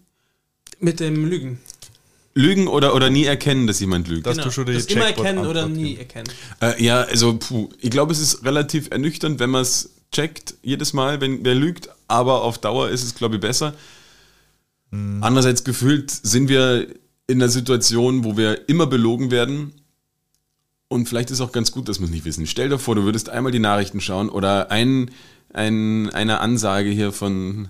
Mit 0.79 1.01
dem 1.01 1.29
Lügen. 1.29 1.59
Lügen 2.35 2.69
oder, 2.69 2.95
oder 2.95 3.11
nie 3.11 3.25
erkennen, 3.25 3.67
dass 3.67 3.81
jemand 3.81 4.09
lügt? 4.09 4.27
Dass 4.27 4.37
du 4.37 4.51
schon 4.51 4.67
die 4.67 4.75
das 4.75 4.87
immer 4.87 5.07
erkennen 5.07 5.47
oder 5.47 5.67
nie 5.67 5.97
gibst. 5.97 6.17
erkennen. 6.17 6.33
Äh, 6.61 6.83
ja, 6.83 7.03
also 7.03 7.37
puh, 7.37 7.69
ich 7.81 7.91
glaube, 7.91 8.13
es 8.13 8.21
ist 8.21 8.45
relativ 8.45 8.89
ernüchternd, 8.91 9.41
wenn 9.41 9.51
man 9.51 9.63
es 9.63 9.91
checkt, 10.13 10.55
jedes 10.63 10.93
Mal, 10.93 11.21
wenn 11.21 11.45
wer 11.45 11.55
lügt, 11.55 11.89
aber 12.09 12.43
auf 12.43 12.59
Dauer 12.59 12.89
ist 12.89 13.03
es, 13.03 13.15
glaube 13.15 13.37
ich, 13.37 13.41
besser. 13.41 13.75
Andererseits 14.93 15.63
gefühlt 15.63 16.11
sind 16.11 16.49
wir 16.49 16.89
in 17.29 17.41
einer 17.41 17.49
Situation, 17.49 18.25
wo 18.25 18.37
wir 18.37 18.69
immer 18.69 18.89
belogen 18.89 19.31
werden. 19.31 19.73
Und 20.93 21.09
vielleicht 21.09 21.31
ist 21.31 21.39
es 21.39 21.41
auch 21.41 21.53
ganz 21.53 21.71
gut, 21.71 21.89
dass 21.89 22.01
wir 22.01 22.07
es 22.07 22.11
nicht 22.11 22.25
wissen. 22.25 22.47
Stell 22.49 22.69
dir 22.69 22.79
vor, 22.81 22.97
du 22.97 23.05
würdest 23.05 23.29
einmal 23.29 23.53
die 23.53 23.61
Nachrichten 23.61 24.01
schauen 24.01 24.29
oder 24.29 24.73
ein, 24.73 25.13
ein, 25.55 26.11
eine 26.11 26.41
Ansage 26.41 26.91
hier 26.91 27.13
von 27.13 27.69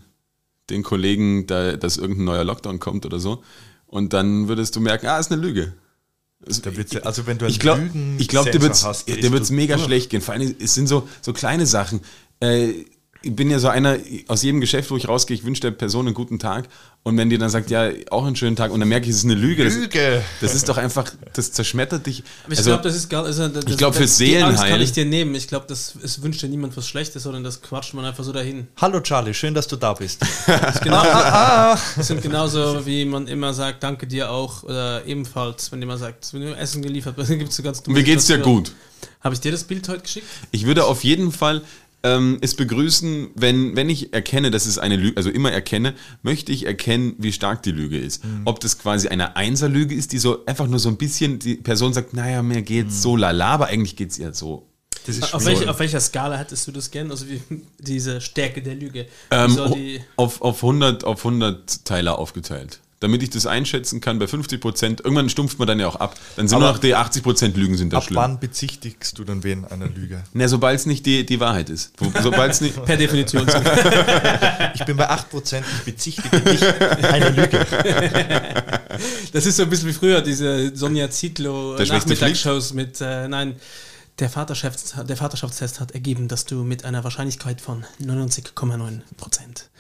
den 0.71 0.83
Kollegen, 0.83 1.47
da, 1.47 1.77
dass 1.77 1.99
irgendein 1.99 2.25
neuer 2.25 2.45
Lockdown 2.45 2.81
kommt 2.81 3.05
oder 3.05 3.19
so. 3.21 3.43
Und 3.87 4.15
dann 4.15 4.49
würdest 4.49 4.75
du 4.75 4.81
merken, 4.81 5.07
ah, 5.07 5.19
ist 5.19 5.31
eine 5.31 5.43
Lüge. 5.43 5.75
Also, 6.47 6.63
ja- 6.71 7.01
also 7.03 7.27
wenn 7.27 7.37
du 7.37 7.45
einen 7.45 7.53
ich 7.53 7.61
glaube, 7.61 7.83
Lügen- 7.83 8.17
ich 8.19 8.29
glaub, 8.29 8.51
dir 8.51 8.63
wird's, 8.63 8.85
hast, 8.87 9.07
dir 9.07 9.31
wird's 9.33 9.49
du- 9.49 9.55
mega 9.55 9.77
schlecht 9.77 10.09
gehen. 10.09 10.23
Vor 10.23 10.33
allem, 10.33 10.55
es 10.59 10.73
sind 10.73 10.87
so, 10.87 11.07
so 11.21 11.35
kleine 11.35 11.67
Sachen. 11.67 12.01
Äh, 12.41 12.87
ich 13.23 13.37
bin 13.37 13.51
ja 13.51 13.59
so 13.59 13.69
einer, 13.69 13.97
aus 14.29 14.43
jedem 14.43 14.61
Geschäft, 14.61 14.91
wo 14.91 14.97
ich 14.97 15.07
rausgehe, 15.09 15.37
ich 15.37 15.45
wünsche 15.45 15.61
der 15.61 15.73
Person 15.73 16.07
einen 16.07 16.15
guten 16.15 16.39
Tag. 16.39 16.69
Und 17.03 17.17
wenn 17.17 17.31
die 17.31 17.39
dann 17.39 17.49
sagt, 17.49 17.71
ja, 17.71 17.89
auch 18.11 18.27
einen 18.27 18.37
schönen 18.37 18.57
Tag, 18.57 18.71
und 18.71 18.81
dann 18.81 18.89
merke 18.89 19.05
ich, 19.07 19.11
es 19.13 19.19
ist 19.19 19.25
eine 19.25 19.35
Lüge. 19.35 19.65
Das, 19.65 19.75
Lüge. 19.75 20.23
das 20.43 20.55
ist 20.55 20.69
doch 20.69 20.77
einfach, 20.77 21.11
das 21.33 21.51
zerschmettert 21.53 22.05
dich. 22.07 22.23
Aber 22.45 22.53
ich 22.53 22.59
Also, 22.59 22.71
glaube, 22.71 22.83
das 22.83 22.95
ist 22.95 23.09
gar 23.09 23.25
also, 23.25 23.49
das, 23.49 23.65
ich 23.67 23.77
glaub, 23.79 23.93
das- 23.93 23.99
fürs 23.99 24.17
Die 24.19 24.37
Angst 24.37 24.59
Seelenheil- 24.61 24.71
kann 24.71 24.81
ich 24.83 24.93
dir 24.93 25.05
nehmen. 25.07 25.35
Ich 25.35 25.49
glaube, 25.49 25.65
das 25.69 25.95
es 26.03 26.23
wünscht 26.23 26.43
dir 26.43 26.49
niemand 26.49 26.77
was 26.77 26.87
Schlechtes, 26.87 27.23
sondern 27.23 27.43
das 27.43 27.63
quatscht 27.63 27.95
man 27.95 28.05
einfach 28.05 28.23
so 28.25 28.33
dahin. 28.33 28.69
Hallo 28.79 29.01
Charlie, 29.01 29.33
schön, 29.33 29.55
dass 29.55 29.67
du 29.67 29.77
da 29.77 29.95
bist. 29.95 30.21
Das, 30.47 30.75
ist 30.77 30.83
genau, 30.83 30.97
Ah, 31.03 31.79
das 31.97 32.07
sind 32.07 32.21
genauso, 32.23 32.85
wie 32.85 33.05
man 33.07 33.27
immer 33.29 33.55
sagt, 33.55 33.83
danke 33.83 34.07
dir 34.07 34.31
auch. 34.31 34.63
Oder 34.65 35.05
ebenfalls, 35.07 35.73
wenn 35.73 35.81
jemand 35.81 36.01
sagt, 36.01 36.33
wenn 36.35 36.43
du 36.43 36.55
Essen 36.57 36.83
geliefert 36.83 37.17
wird, 37.19 37.31
dann 37.31 37.39
gibt 37.39 37.51
es 37.51 37.57
so 37.57 37.63
ganz 37.63 37.83
dumme 37.83 37.97
wie 37.99 38.03
geht's 38.03 38.27
dir 38.27 38.39
gut? 38.39 38.73
Habe 39.23 39.35
ich 39.35 39.41
dir 39.41 39.53
das 39.53 39.65
Bild 39.65 39.89
heute 39.89 40.03
geschickt? 40.03 40.27
Ich 40.51 40.67
würde 40.67 40.85
auf 40.85 41.03
jeden 41.05 41.33
Fall 41.33 41.63
ähm, 42.03 42.39
es 42.41 42.55
begrüßen, 42.55 43.31
wenn, 43.35 43.77
wenn 43.77 43.89
ich 43.89 44.13
erkenne, 44.13 44.51
dass 44.51 44.67
es 44.67 44.79
eine 44.79 44.97
Lüge, 44.97 45.17
also 45.17 45.31
immer 45.31 45.53
erkenne, 45.53 45.95
möchte 46.23 46.53
ich 46.53 46.67
erkennen, 46.67 47.15
wie 47.19 47.33
stark 47.33 47.63
die 47.63 47.73
Lüge 47.73 47.99
ist. 47.99 48.23
Ob 48.45 48.61
das 48.61 48.79
quasi 48.79 49.09
eine 49.09 49.37
Einserlüge 49.37 49.95
ist, 49.95 50.13
die 50.13 50.19
so 50.19 50.45
einfach 50.47 50.67
nur 50.67 50.79
so 50.79 50.89
ein 50.89 50.97
bisschen, 50.97 51.39
die 51.39 51.57
Person 51.57 51.93
sagt, 51.93 52.15
naja, 52.15 52.43
mir 52.43 52.63
geht's 52.63 53.03
so 53.03 53.17
lala, 53.17 53.53
aber 53.53 53.67
eigentlich 53.67 53.97
geht's 53.97 54.19
ihr 54.19 54.33
so. 54.33 54.67
Auf, 55.33 55.45
welche, 55.47 55.69
auf 55.69 55.79
welcher 55.79 56.01
Skala 56.01 56.37
hättest 56.37 56.67
du 56.69 56.73
das 56.73 56.91
gern? 56.91 57.11
Also 57.11 57.27
wie 57.29 57.41
diese 57.79 58.21
Stärke 58.21 58.63
der 58.63 58.75
Lüge. 58.75 59.07
Ähm, 59.31 59.59
die, 59.75 60.01
auf, 60.17 60.43
auf, 60.43 60.63
100, 60.63 61.05
auf 61.05 61.25
100 61.25 61.85
Teiler 61.85 62.19
aufgeteilt. 62.19 62.81
Damit 63.01 63.23
ich 63.23 63.31
das 63.31 63.47
einschätzen 63.47 64.03
kann, 64.03 64.19
bei 64.19 64.27
50 64.27 64.61
Prozent, 64.61 65.01
irgendwann 65.01 65.31
stumpft 65.31 65.59
man 65.59 65.67
dann 65.67 65.81
ja 65.81 65.89
auch 65.89 65.97
ab. 65.97 66.19
Dann 66.37 66.49
sind 66.49 66.57
Aber 66.57 66.67
nur 66.67 66.73
noch 66.75 66.81
die 66.81 66.95
80 66.95 67.23
Prozent 67.23 67.57
Lügen 67.57 67.79
sind 67.79 67.95
da 67.95 67.97
Ab 67.97 68.05
schlimm. 68.05 68.17
wann 68.17 68.39
bezichtigst 68.39 69.19
du 69.19 69.25
dann 69.25 69.43
wen 69.43 69.65
einer 69.65 69.89
Lüge? 69.89 70.23
Na, 70.35 70.49
sobald 70.49 70.79
es 70.79 70.85
nicht 70.85 71.07
die, 71.07 71.25
die 71.25 71.41
Wahrheit 71.41 71.71
ist. 71.71 71.93
Sobald 72.23 72.53
es 72.53 72.61
nicht. 72.61 72.85
per 72.85 72.99
Definition. 72.99 73.49
so. 73.49 73.59
Ich 74.75 74.85
bin 74.85 74.97
bei 74.97 75.11
8%, 75.11 75.63
ich 75.79 75.85
bezichtige 75.85 76.41
dich 76.41 76.63
einer 77.05 77.31
Lüge. 77.31 77.67
Das 79.33 79.47
ist 79.47 79.57
so 79.57 79.63
ein 79.63 79.71
bisschen 79.71 79.89
wie 79.89 79.93
früher, 79.93 80.21
diese 80.21 80.75
Sonja 80.77 81.11
Zietlow 81.11 81.77
schlechte 81.77 81.95
Nachmittagsshows 81.95 82.75
mit, 82.75 83.01
äh, 83.01 83.29
nein, 83.29 83.57
der, 84.19 84.29
Vaterschafts 84.29 84.95
der 85.07 85.17
Vaterschaftstest 85.17 85.81
hat 85.81 85.93
ergeben, 85.93 86.29
dass 86.29 86.45
du 86.45 86.65
mit 86.65 86.85
einer 86.85 87.03
Wahrscheinlichkeit 87.05 87.61
von 87.61 87.85
99,9 88.01 89.01
Prozent 89.17 89.71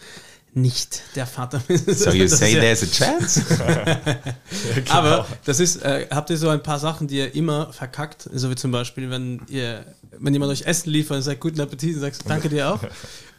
nicht 0.52 1.02
der 1.14 1.26
Vater. 1.26 1.62
So 1.68 2.10
you 2.10 2.26
say 2.28 2.54
ja- 2.54 2.60
there's 2.60 2.82
a 2.82 2.86
chance? 2.86 3.42
Aber 4.88 5.26
das 5.44 5.60
ist, 5.60 5.82
äh, 5.82 6.06
habt 6.10 6.30
ihr 6.30 6.36
so 6.36 6.48
ein 6.48 6.62
paar 6.62 6.78
Sachen, 6.78 7.08
die 7.08 7.18
ihr 7.18 7.34
immer 7.34 7.72
verkackt, 7.72 8.28
so 8.32 8.50
wie 8.50 8.54
zum 8.56 8.70
Beispiel, 8.72 9.10
wenn 9.10 9.42
ihr, 9.48 9.84
wenn 10.18 10.32
jemand 10.32 10.52
euch 10.52 10.62
Essen 10.62 10.90
liefert 10.90 11.18
und 11.18 11.22
sagt, 11.22 11.40
guten 11.40 11.60
Appetit, 11.60 11.94
und 11.94 12.00
sagst, 12.00 12.22
danke 12.26 12.48
dir 12.48 12.70
auch. 12.72 12.80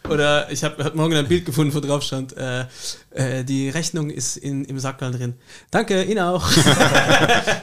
Oder 0.09 0.51
ich 0.51 0.63
habe 0.63 0.83
heute 0.83 0.97
Morgen 0.97 1.13
ein 1.15 1.27
Bild 1.27 1.45
gefunden, 1.45 1.73
wo 1.73 1.79
drauf 1.79 2.01
stand, 2.03 2.35
äh, 2.35 2.65
äh, 3.11 3.43
die 3.43 3.69
Rechnung 3.69 4.09
ist 4.09 4.35
in, 4.35 4.65
im 4.65 4.79
Sackerl 4.79 5.11
drin. 5.11 5.35
Danke, 5.69 6.03
Ihnen 6.03 6.19
auch. 6.19 6.49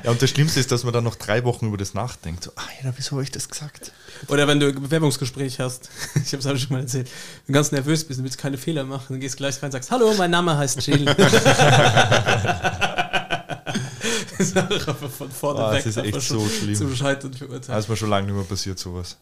Ja, 0.05 0.13
und 0.13 0.23
das 0.23 0.31
Schlimmste 0.31 0.61
ist, 0.61 0.71
dass 0.73 0.85
man 0.85 0.93
dann 0.95 1.05
noch 1.05 1.17
drei 1.17 1.45
Wochen 1.45 1.67
über 1.67 1.77
das 1.77 1.93
nachdenkt. 1.93 2.45
So, 2.45 2.53
ah 2.57 2.63
ja, 2.83 2.93
wieso 2.97 3.13
habe 3.13 3.23
ich 3.25 3.31
das 3.33 3.49
gesagt? 3.49 3.93
Oder 4.29 4.47
wenn 4.47 4.61
du 4.61 4.69
ein 4.69 4.81
Bewerbungsgespräch 4.81 5.59
hast, 5.61 5.91
ich 6.15 6.33
habe 6.33 6.39
es 6.39 6.47
auch 6.47 6.57
schon 6.57 6.73
mal 6.73 6.81
erzählt, 6.81 7.09
wenn 7.47 7.53
du 7.53 7.59
ganz 7.59 7.73
nervös 7.73 8.05
bist 8.05 8.19
und 8.21 8.25
willst 8.25 8.39
keine 8.39 8.57
Fehler 8.57 8.85
machen, 8.85 9.07
dann 9.11 9.21
gehst 9.21 9.35
du 9.35 9.39
gleich 9.39 9.57
rein 9.57 9.67
und 9.67 9.73
sagst, 9.73 9.91
hallo, 9.91 10.15
mein 10.17 10.31
Name 10.31 10.57
heißt 10.57 10.87
Jill. 10.87 11.05
das 11.17 11.27
ist 14.39 14.57
einfach 14.57 14.97
von 15.11 15.31
vorne 15.31 15.61
Ah, 15.61 15.73
weg. 15.73 15.85
das 15.85 15.97
ist 15.97 16.05
echt 16.05 16.21
so 16.23 16.49
schlimm. 16.49 16.75
Zum 16.75 16.95
Scheitern 16.95 17.35
verurteilt. 17.35 17.69
Da 17.69 17.79
ist 17.79 17.89
mir 17.89 17.97
schon 17.97 18.11
lange 18.11 18.27
nicht 18.27 18.37
mehr 18.37 18.45
passiert, 18.45 18.79
sowas. 18.79 19.17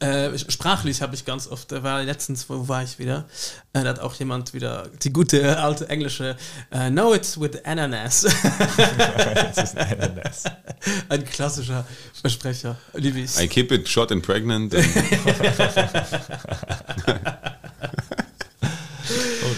Äh, 0.00 0.38
sprachlich 0.38 1.00
habe 1.00 1.14
ich 1.14 1.24
ganz 1.24 1.46
oft, 1.46 1.72
da 1.72 1.82
war 1.82 2.02
letztens, 2.02 2.50
wo 2.50 2.68
war 2.68 2.82
ich 2.82 2.98
wieder? 2.98 3.26
Äh, 3.72 3.82
da 3.82 3.90
hat 3.90 4.00
auch 4.00 4.14
jemand 4.14 4.52
wieder 4.52 4.88
die 5.02 5.10
gute 5.10 5.58
alte 5.58 5.88
englische 5.88 6.36
äh, 6.70 6.90
Know 6.90 7.14
it 7.14 7.40
with 7.40 7.64
Ananas. 7.64 8.24
Ist 8.24 9.78
ein 9.78 10.00
Ananas. 10.00 10.44
Ein 11.08 11.24
klassischer 11.24 11.86
Versprecher. 12.20 12.76
Liebe 12.92 13.20
ich. 13.20 13.40
I 13.40 13.48
keep 13.48 13.72
it 13.72 13.88
short 13.88 14.12
and 14.12 14.22
pregnant. 14.22 14.74
Oh 14.74 14.78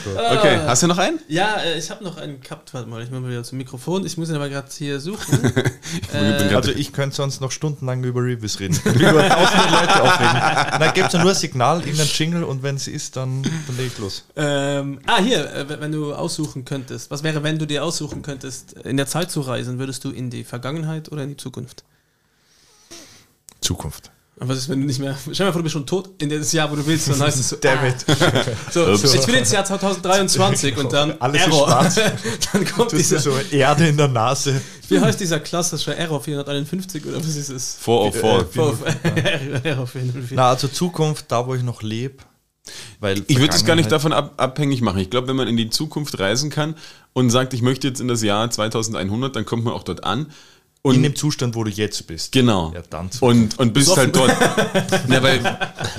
Gott. 0.05 0.39
Okay, 0.39 0.59
hast 0.67 0.83
du 0.83 0.87
noch 0.87 0.99
einen? 0.99 1.19
Ja, 1.29 1.57
äh, 1.63 1.79
ich 1.79 1.91
habe 1.91 2.03
noch 2.05 2.17
einen 2.17 2.41
gehabt. 2.41 2.73
Warte 2.75 2.89
mal, 2.89 3.03
ich 3.03 3.11
muss 3.11 3.21
mal 3.21 3.31
wieder 3.31 3.45
zum 3.45 3.59
Mikrofon. 3.59 4.05
Ich 4.07 4.17
muss 4.17 4.29
ihn 4.31 4.37
aber 4.37 4.49
gerade 4.49 4.69
hier 4.77 5.01
suchen. 5.01 5.41
bin 5.53 6.49
grad- 6.49 6.55
Also 6.55 6.73
ich 6.73 6.93
könnte 6.93 7.17
sonst 7.17 7.41
noch 7.41 7.51
stundenlang 7.51 8.03
über 8.05 8.21
Reviews 8.23 8.61
reden. 8.61 8.75
Ich 8.75 8.85
über 8.85 9.29
tausende 9.29 9.69
Leute 9.71 10.03
aufregen. 10.03 10.81
Dann 10.81 10.95
gibt 10.95 11.07
es 11.09 11.13
ja 11.13 11.21
nur 11.23 11.31
ein 11.33 11.37
Signal, 11.37 11.81
irgendein 11.81 12.07
Jingle 12.09 12.45
und 12.45 12.63
wenn 12.63 12.77
es 12.77 12.89
ist, 12.89 13.17
dann, 13.17 13.43
dann 13.43 13.77
leg 13.77 13.89
ich 13.89 13.99
los. 13.99 14.25
ähm, 14.37 15.01
ah, 15.07 15.21
hier, 15.21 15.53
äh, 15.55 15.81
wenn 15.81 15.93
du 15.93 16.15
aussuchen 16.15 16.65
könntest. 16.65 17.11
Was 17.11 17.23
wäre, 17.23 17.43
wenn 17.43 17.59
du 17.59 17.67
dir 17.67 17.85
aussuchen 17.85 18.23
könntest, 18.23 18.73
in 18.75 18.97
der 18.97 19.07
Zeit 19.07 19.31
zu 19.31 19.41
reisen? 19.43 19.79
Würdest 19.79 20.05
du 20.05 20.11
in 20.11 20.31
die 20.31 20.45
Vergangenheit 20.45 21.11
oder 21.13 21.23
in 21.23 21.31
die 21.31 21.37
Zukunft? 21.37 21.85
Zukunft. 23.61 24.11
Aber 24.41 24.49
was 24.49 24.59
ist, 24.59 24.69
wenn 24.71 24.81
du 24.81 24.87
nicht 24.87 24.99
mehr. 24.99 25.15
Stell 25.21 25.35
dir 25.35 25.45
mal 25.45 25.53
vor, 25.53 25.61
du 25.61 25.65
bist 25.65 25.75
schon 25.75 25.87
tot 25.87 26.11
in 26.21 26.31
das 26.31 26.53
Jahr, 26.53 26.71
wo 26.71 26.75
du 26.75 26.87
willst, 26.87 27.09
dann 27.09 27.21
heißt 27.21 27.39
es 27.39 27.51
so. 27.51 27.57
Damn 27.57 27.79
ah. 27.79 27.89
it. 27.89 27.97
So, 28.73 28.87
Ups. 28.87 29.15
ich 29.15 29.27
will 29.27 29.35
ins 29.35 29.53
Jahr 29.53 29.65
2023 29.65 30.77
und 30.79 30.93
dann 30.93 31.15
Alles 31.21 31.43
ist 31.43 31.47
Error. 31.49 31.69
schwarz. 31.69 32.01
dann 32.53 32.65
kommt 32.65 32.93
dieser. 32.93 33.19
so 33.19 33.33
Erde 33.51 33.89
in 33.89 33.97
der 33.97 34.09
Nase. 34.09 34.61
Wie 34.89 34.99
heißt 34.99 35.21
dieser 35.21 35.39
klassische 35.39 35.95
Error 35.95 36.21
451 36.21 37.07
oder 37.07 37.19
was 37.19 37.37
ist 37.37 37.51
es? 37.51 37.77
404. 37.81 38.75
Äh, 39.05 39.61
Error 39.69 39.87
404. 39.87 40.37
Na, 40.37 40.49
also 40.49 40.67
Zukunft, 40.69 41.27
da 41.29 41.47
wo 41.47 41.55
ich 41.55 41.63
noch 41.63 41.83
lebe. 41.83 42.17
Weil 43.01 43.23
Ich 43.27 43.39
würde 43.39 43.55
es 43.55 43.65
gar 43.65 43.77
nicht 43.77 43.91
davon 43.91 44.13
ab, 44.13 44.35
abhängig 44.37 44.81
machen. 44.83 44.99
Ich 44.99 45.11
glaube, 45.11 45.29
wenn 45.29 45.37
man 45.37 45.49
in 45.49 45.57
die 45.57 45.71
Zukunft 45.71 46.19
reisen 46.19 46.51
kann 46.51 46.77
und 47.13 47.31
sagt, 47.31 47.55
ich 47.55 47.63
möchte 47.63 47.89
jetzt 47.89 48.01
in 48.01 48.09
das 48.09 48.23
Jahr 48.23 48.51
2100, 48.51 49.35
dann 49.35 49.45
kommt 49.45 49.65
man 49.65 49.75
auch 49.75 49.83
dort 49.83 50.05
an. 50.05 50.33
Und 50.85 50.97
In 50.97 51.05
dem 51.05 51.15
Zustand, 51.15 51.55
wo 51.55 51.63
du 51.63 51.71
jetzt 51.71 52.09
bist. 52.09 52.33
Genau. 52.33 52.73
Ja, 52.75 52.83
dann 52.91 53.09
und, 53.21 53.57
und 53.57 53.73
bist 53.73 53.97
halt 53.97 54.17
dort. 54.17 54.33
Na, 55.07 55.23
weil, 55.23 55.39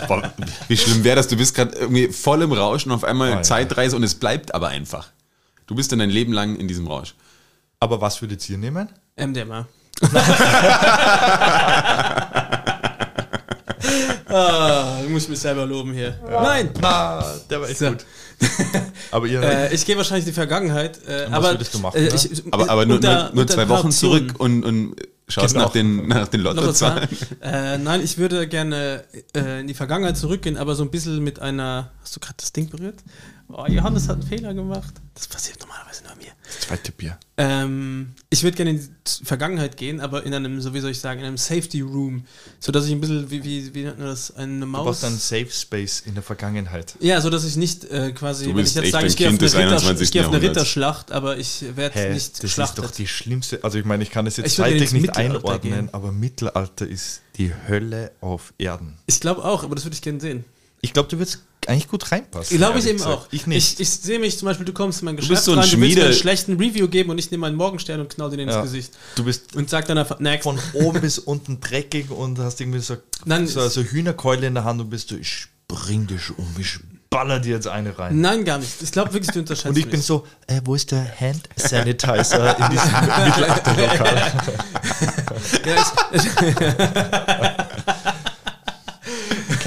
boah, 0.10 0.34
wie 0.68 0.76
schlimm 0.76 1.06
wäre 1.06 1.16
das? 1.16 1.30
Du 1.30 1.38
bist 1.38 1.56
gerade 1.56 1.74
irgendwie 1.78 2.10
voll 2.10 2.42
im 2.42 2.52
Rausch 2.52 2.86
und 2.86 2.92
auf 2.92 3.06
einmal 3.06 3.32
Oh, 3.32 3.36
ja. 3.36 3.42
Zeitreise 3.44 3.96
und 3.96 4.04
es 4.04 4.16
bleibt 4.16 4.54
aber 4.54 4.68
einfach. 4.68 5.08
Du 5.68 5.76
bist 5.76 5.94
dann 5.94 6.00
dein 6.00 6.10
Leben 6.10 6.34
lang 6.34 6.58
in 6.58 6.68
diesem 6.68 6.86
Rausch. 6.88 7.16
Aber 7.80 8.02
was 8.02 8.22
würdet 8.22 8.50
ihr 8.50 8.58
nehmen? 8.58 8.90
MDMA. 9.16 9.70
ah, 14.34 15.00
ich 15.04 15.10
muss 15.10 15.28
mich 15.30 15.40
selber 15.40 15.66
loben 15.66 15.94
hier. 15.94 16.18
Nein! 16.30 16.70
Na, 16.82 17.24
der 17.50 17.62
war 17.62 17.70
echt 17.70 17.80
So. 17.80 17.90
gut. 17.90 18.06
Aber 19.12 19.28
ihr, 19.28 19.42
Äh, 19.42 19.74
ich 19.74 19.86
gehe 19.86 19.96
wahrscheinlich 19.96 20.26
in 20.26 20.32
die 20.32 20.36
Vergangenheit. 20.36 20.98
Äh, 21.08 21.26
was 21.28 21.34
aber, 21.34 21.52
würdest 21.52 21.74
du 21.74 21.80
machen, 21.80 21.98
äh, 21.98 22.10
ne? 22.10 22.16
ich, 22.16 22.44
Aber, 22.52 22.70
aber 22.70 22.86
nur, 22.86 22.98
unter- 22.98 23.26
nur, 23.28 23.36
nur 23.36 23.48
zwei 23.48 23.70
Wochen 23.70 23.92
zurück 23.92 24.34
und, 24.40 24.64
und 24.66 24.96
schaust 25.30 25.54
Genau. 25.54 25.66
nach 25.68 25.72
den, 25.72 26.08
nach 26.08 26.28
den 26.28 26.42
Lottozahlen. 26.42 27.08
Lottozahlen. 27.10 27.42
Äh, 27.42 27.78
nein, 27.78 28.02
ich 28.04 28.18
würde 28.18 28.48
gerne 28.48 29.04
äh, 29.36 29.62
in 29.62 29.68
die 29.68 29.74
Vergangenheit 29.76 30.18
zurückgehen, 30.18 30.58
aber 30.58 30.76
so 30.76 30.84
ein 30.84 30.92
bisschen 30.92 31.24
mit 31.24 31.40
einer. 31.40 31.92
Hast 32.02 32.16
du 32.16 32.20
gerade 32.20 32.36
das 32.38 32.52
Ding 32.52 32.70
berührt? 32.70 32.96
Oh, 33.48 33.66
Johannes 33.68 34.10
hat 34.10 34.16
einen 34.20 34.28
Fehler 34.28 34.54
gemacht. 34.54 34.94
Das 35.14 35.28
passiert 35.28 35.60
normalerweise 35.62 36.04
nur 36.04 36.16
mir. 36.18 36.33
Zweite 36.60 36.92
Bier. 36.92 37.18
Ähm, 37.36 38.14
ich 38.30 38.44
würde 38.44 38.56
gerne 38.58 38.72
in 38.72 38.78
die 38.80 39.26
Vergangenheit 39.26 39.76
gehen, 39.78 40.00
aber 40.00 40.24
in 40.24 40.34
einem, 40.34 40.62
so 40.62 40.74
wie 40.76 40.80
soll 40.80 40.92
ich 40.92 41.00
sagen, 41.00 41.20
in 41.20 41.26
einem 41.26 41.38
Safety 41.38 41.82
Room, 41.82 42.26
so 42.60 42.72
dass 42.72 42.86
ich 42.86 42.92
ein 42.92 43.02
bisschen, 43.02 43.30
wie, 43.32 43.44
wie, 43.44 43.74
wie 43.74 43.84
nennt 43.84 43.98
man 43.98 44.08
das, 44.08 44.36
eine 44.36 44.60
Du 44.60 44.66
Maus. 44.68 44.84
brauchst 44.86 45.04
einen 45.06 45.18
Safe 45.18 45.50
Space 45.50 46.02
in 46.06 46.14
der 46.14 46.22
Vergangenheit. 46.22 46.94
ja, 47.00 47.20
so 47.22 47.30
dass 47.32 47.44
ich 47.44 47.56
nicht 47.56 47.86
äh, 47.86 48.12
quasi, 48.12 48.46
Du 48.46 48.56
wenn 48.56 48.66
ich 48.66 48.76
jetzt 48.76 48.92
sage, 48.92 49.08
ich 49.08 49.16
gehe 49.18 49.28
auf, 49.28 49.32
Kind 49.32 49.42
eine 49.42 49.50
des 49.50 49.56
Ritter, 49.56 49.68
21. 49.72 50.04
ich 50.06 50.12
gehe 50.12 50.28
auf 50.28 50.34
eine. 50.34 50.42
Ritterschlacht, 50.42 51.12
aber 51.12 51.38
ich 51.38 51.66
werde 51.76 52.14
nicht 52.14 52.34
das 52.34 52.40
geschlachtet. 52.42 52.84
ist 52.84 52.92
doch 52.92 52.96
die 52.96 53.08
schlimmste. 53.08 53.60
Also 53.64 53.80
ich 53.80 53.86
meine, 53.86 54.04
ich 54.04 54.12
kann 54.12 54.26
das 54.26 54.38
jetzt 54.38 54.56
zeitlich 54.56 54.92
nicht 54.94 55.08
Mittelalter 55.08 55.36
einordnen, 55.38 55.74
gehen. 55.74 55.90
aber 55.92 56.12
Mittelalter 56.12 56.88
ist 56.88 57.22
die 57.38 57.52
Hölle 57.68 58.12
auf 58.22 58.54
Erden. 58.60 59.00
ich 59.08 59.20
glaube 59.20 59.44
auch, 59.44 59.64
aber 59.64 59.74
das 59.74 59.86
würde 59.86 59.96
ich 59.96 60.02
gerne 60.04 60.20
sehen. 60.20 60.46
Ich 60.86 60.92
glaube, 60.94 61.08
du 61.10 61.18
würdest 61.18 61.40
eigentlich 61.66 61.88
gut 61.88 62.12
reinpassen. 62.12 62.58
Glaube 62.58 62.78
ich 62.80 62.86
eben 62.86 62.98
gesagt. 62.98 63.12
auch. 63.14 63.28
Ich 63.32 63.48
nicht. 63.48 63.76
Ich, 63.76 63.80
ich 63.80 63.90
sehe 63.90 64.20
mich 64.20 64.38
zum 64.38 64.48
Beispiel, 64.48 64.66
du 64.66 64.74
kommst 64.74 65.00
in 65.02 65.06
mein 65.06 65.16
bist 65.16 65.30
Geschäft 65.30 65.46
so 65.46 65.54
ein 65.54 65.60
rein, 65.60 65.70
du 65.70 65.72
willst 65.72 65.80
mir 65.80 65.86
Schmiede- 65.88 66.06
einen 66.08 66.14
schlechten 66.14 66.58
Review 66.58 66.88
geben 66.90 67.10
und 67.10 67.18
ich 67.18 67.32
nehme 67.32 67.42
meinen 67.42 67.56
Morgenstern 67.56 68.02
und 68.02 68.10
knall 68.14 68.30
den 68.32 68.42
ins 68.42 68.52
Ja. 68.54 68.62
Gesicht. 68.62 68.92
du 69.16 69.24
bist 69.24 69.56
Und 69.56 69.70
sag 69.70 69.88
dann 69.88 69.98
einfach, 69.98 70.20
next. 70.20 70.44
von 70.44 70.60
oben 70.74 71.00
bis 71.00 71.20
unten 71.20 71.62
dreckig 71.62 72.12
und 72.12 72.38
hast 72.38 72.60
irgendwie 72.60 72.80
so, 72.80 72.98
Nein, 73.26 73.48
so, 73.48 73.66
so 73.70 73.82
Hühnerkeule 73.82 74.46
in 74.46 74.56
der 74.56 74.66
Hand 74.66 74.82
und 74.82 74.90
bist 74.90 75.08
so, 75.08 75.16
ich 75.16 75.48
bring 75.70 76.06
dich 76.06 76.38
um, 76.38 76.54
ich 76.60 76.80
baller 77.10 77.40
dir 77.40 77.54
jetzt 77.56 77.68
eine 77.68 77.98
rein. 77.98 78.20
Nein, 78.20 78.44
gar 78.44 78.58
nicht. 78.58 78.82
Ich 78.82 78.92
glaube 78.92 79.14
wirklich, 79.14 79.32
du 79.32 79.40
unterschätzt 79.40 79.68
Und 79.68 79.78
ich 79.78 79.86
mich. 79.86 79.92
bin 79.92 80.02
so, 80.02 80.28
äh, 80.48 80.60
wo 80.66 80.76
ist 80.76 80.92
der 80.92 81.06
Hand 81.18 81.48
Sanitizer 81.56 82.58
in 82.60 82.70
diesem 82.72 82.92
Mittelalterlokal? 83.26 84.16
ja, 85.66 85.76
ich, 86.12 86.24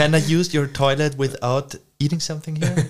Can 0.06 0.14
I 0.14 0.18
use 0.18 0.56
your 0.56 0.72
toilet 0.72 1.18
without 1.18 1.74
eating 1.98 2.20
something 2.20 2.54
here? 2.54 2.72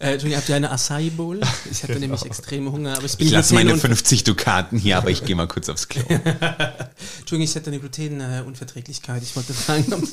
äh, 0.00 0.12
Entschuldigung, 0.12 0.36
habt 0.36 0.48
ihr 0.48 0.56
eine 0.56 0.70
Acai 0.70 1.10
Bowl? 1.10 1.42
Ich 1.70 1.82
hatte 1.82 2.00
nämlich 2.00 2.24
extreme 2.24 2.72
Hunger, 2.72 2.96
aber 2.96 3.04
ich 3.04 3.18
bin 3.18 3.26
Ich 3.26 3.34
lasse 3.34 3.52
meine 3.52 3.74
und- 3.74 3.80
50 3.80 4.24
Dukaten 4.24 4.78
hier, 4.78 4.96
aber 4.96 5.10
ich 5.10 5.26
gehe 5.26 5.36
mal 5.36 5.46
kurz 5.46 5.68
aufs 5.68 5.88
Klo. 5.88 6.04
Entschuldigung, 6.08 7.42
ich 7.42 7.54
hätte 7.54 7.68
eine 7.68 7.80
Glutenunverträglichkeit. 7.80 9.22
Ich 9.22 9.36
wollte 9.36 9.52
fragen, 9.52 9.92
ob 9.92 10.04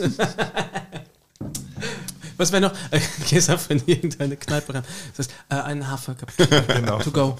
Was 2.36 2.52
wäre 2.52 2.64
noch? 2.64 2.74
Äh, 2.92 3.00
gehst 3.30 3.50
einfach 3.50 3.70
in 3.70 3.82
irgendeine 3.86 4.36
Kneipe 4.36 4.74
rein. 4.74 4.84
Das 5.16 5.30
heißt, 5.30 5.38
äh, 5.52 5.56
einen 5.56 5.90
Hafercappuccino 5.90 6.64
genau. 6.68 7.00
to 7.00 7.12
go. 7.12 7.38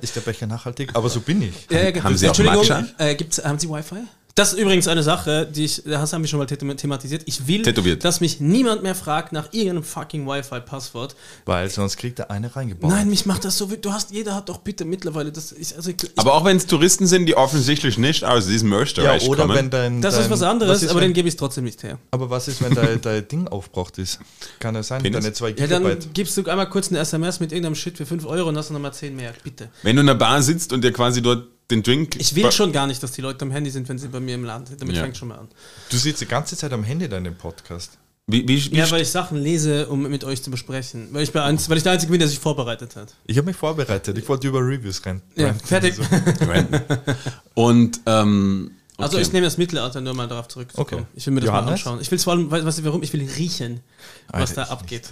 Ist 0.00 0.16
der 0.16 0.22
Becher 0.22 0.48
nachhaltig? 0.48 0.90
Aber 0.94 1.08
so 1.08 1.20
bin 1.20 1.40
ich. 1.40 1.54
Ja, 1.70 1.88
ja, 1.88 2.02
Haben 2.02 2.16
Sie 2.16 2.26
auch 2.26 2.30
Entschuldigung, 2.30 2.66
Matcha? 2.66 2.84
äh, 2.98 3.14
gibt's, 3.14 3.40
haben 3.44 3.60
Sie 3.60 3.68
Wi-Fi? 3.68 4.08
Das 4.34 4.52
ist 4.52 4.58
übrigens 4.58 4.86
eine 4.88 5.02
Sache, 5.02 5.46
die 5.46 5.64
ich, 5.64 5.82
das 5.84 6.12
haben 6.12 6.22
wir 6.22 6.28
schon 6.28 6.38
mal 6.38 6.46
thema- 6.46 6.76
thematisiert. 6.76 7.22
Ich 7.26 7.46
will, 7.46 7.62
Tätowiert. 7.62 8.04
dass 8.04 8.20
mich 8.20 8.40
niemand 8.40 8.82
mehr 8.82 8.94
fragt 8.94 9.32
nach 9.32 9.52
irgendeinem 9.52 9.82
fucking 9.82 10.26
Wi-Fi-Passwort. 10.26 11.16
Weil 11.44 11.68
sonst 11.68 11.96
kriegt 11.96 12.18
er 12.20 12.30
eine 12.30 12.54
reingebaut. 12.54 12.90
Nein, 12.90 13.08
mich 13.10 13.26
macht 13.26 13.44
das 13.44 13.58
so. 13.58 13.66
Du 13.66 13.92
hast, 13.92 14.12
jeder 14.12 14.34
hat 14.34 14.48
doch 14.48 14.58
bitte 14.58 14.84
mittlerweile, 14.84 15.32
das 15.32 15.52
ist, 15.52 15.74
also 15.76 15.90
ich, 15.90 15.96
Aber 16.16 16.34
auch 16.34 16.44
wenn 16.44 16.56
es 16.56 16.66
Touristen 16.66 17.06
sind, 17.06 17.26
die 17.26 17.36
offensichtlich 17.36 17.98
nicht 17.98 18.24
aus 18.24 18.46
diesem 18.46 18.72
ja, 18.72 18.80
Österreich 18.80 19.28
oder 19.28 19.42
kommen. 19.42 19.56
wenn 19.56 19.70
dein. 19.70 20.00
das 20.00 20.14
dein, 20.14 20.24
ist 20.24 20.30
was 20.30 20.42
anderes, 20.42 20.82
ist, 20.82 20.90
aber 20.90 21.00
wenn, 21.00 21.08
den 21.08 21.14
gebe 21.14 21.28
ich 21.28 21.36
trotzdem 21.36 21.64
nicht 21.64 21.82
her. 21.82 21.98
Aber 22.12 22.30
was 22.30 22.48
ist, 22.48 22.62
wenn 22.62 22.74
dein, 22.74 23.00
dein 23.00 23.26
Ding 23.26 23.48
aufgebraucht 23.48 23.98
ist? 23.98 24.20
Kann 24.58 24.74
ja 24.74 24.82
sein, 24.82 25.02
Penis? 25.02 25.20
deine 25.22 25.32
2 25.34 25.48
Ja, 25.50 25.66
dann 25.66 25.82
Gigabyte. 25.82 26.14
gibst 26.14 26.36
du 26.36 26.44
einmal 26.46 26.68
kurz 26.70 26.88
eine 26.88 26.98
SMS 27.00 27.40
mit 27.40 27.52
irgendeinem 27.52 27.74
Shit 27.74 27.96
für 27.96 28.06
5 28.06 28.24
Euro 28.26 28.48
und 28.48 28.56
hast 28.56 28.70
du 28.70 28.74
nochmal 28.74 28.92
10 28.94 29.14
mehr. 29.16 29.32
Bitte. 29.42 29.68
wenn 29.82 29.96
du 29.96 30.00
in 30.00 30.06
der 30.06 30.14
Bar 30.14 30.40
sitzt 30.42 30.72
und 30.72 30.82
dir 30.84 30.92
quasi 30.92 31.20
dort 31.20 31.48
den 31.70 31.82
Drink. 31.82 32.16
Ich 32.16 32.34
will 32.34 32.50
schon 32.52 32.72
gar 32.72 32.86
nicht, 32.86 33.02
dass 33.02 33.12
die 33.12 33.20
Leute 33.20 33.44
am 33.44 33.50
Handy 33.50 33.70
sind, 33.70 33.88
wenn 33.88 33.98
sie 33.98 34.08
bei 34.08 34.20
mir 34.20 34.34
im 34.34 34.44
Laden 34.44 34.66
sind. 34.66 34.80
Damit 34.80 34.96
Ja. 34.96 35.02
fängt 35.02 35.16
schon 35.16 35.28
mal 35.28 35.38
an. 35.38 35.48
Du 35.90 35.96
sitzt 35.96 36.20
die 36.20 36.26
ganze 36.26 36.56
Zeit 36.56 36.72
am 36.72 36.84
Handy 36.84 37.08
deinem 37.08 37.36
Podcast. 37.36 37.98
Wie, 38.26 38.46
wie, 38.46 38.70
wie 38.70 38.76
Ja, 38.76 38.88
weil 38.90 39.02
ich 39.02 39.10
Sachen 39.10 39.38
lese, 39.38 39.88
um 39.88 40.02
mit 40.02 40.22
euch 40.24 40.42
zu 40.42 40.50
besprechen. 40.50 41.08
Weil 41.12 41.24
ich, 41.24 41.32
bei 41.32 41.42
eins, 41.42 41.68
weil 41.68 41.76
ich 41.78 41.82
der 41.82 41.92
Einzige 41.92 42.10
bin, 42.12 42.20
der 42.20 42.28
sich 42.28 42.38
vorbereitet 42.38 42.94
hat. 42.94 43.14
Ich 43.26 43.36
habe 43.36 43.46
mich 43.46 43.56
vorbereitet. 43.56 44.16
Ich 44.18 44.28
wollte 44.28 44.46
über 44.46 44.60
Reviews 44.60 45.04
rein. 45.04 45.20
Ja, 45.34 45.52
fertig. 45.54 45.96
So. 45.96 46.02
Und 47.54 48.00
ähm, 48.06 48.70
okay. 48.96 49.02
Also 49.04 49.18
ich 49.18 49.32
nehme 49.32 49.46
das 49.46 49.58
Mittelalter 49.58 50.00
nur 50.00 50.14
mal 50.14 50.28
darauf 50.28 50.48
zurückzukommen. 50.48 51.02
Okay. 51.02 51.10
Ich 51.14 51.26
will 51.26 51.34
mir 51.34 51.40
das 51.40 51.50
mal 51.50 51.56
Johannes? 51.58 51.72
anschauen. 51.72 51.98
Ich 52.00 52.10
will 52.10 52.18
vor 52.18 52.34
allem, 52.34 52.50
weißt 52.50 52.78
du 52.78 52.84
warum? 52.84 53.02
Ich 53.02 53.12
will 53.12 53.28
riechen, 53.36 53.80
was 54.28 54.50
Alter, 54.50 54.64
da 54.66 54.70
abgeht. 54.70 55.08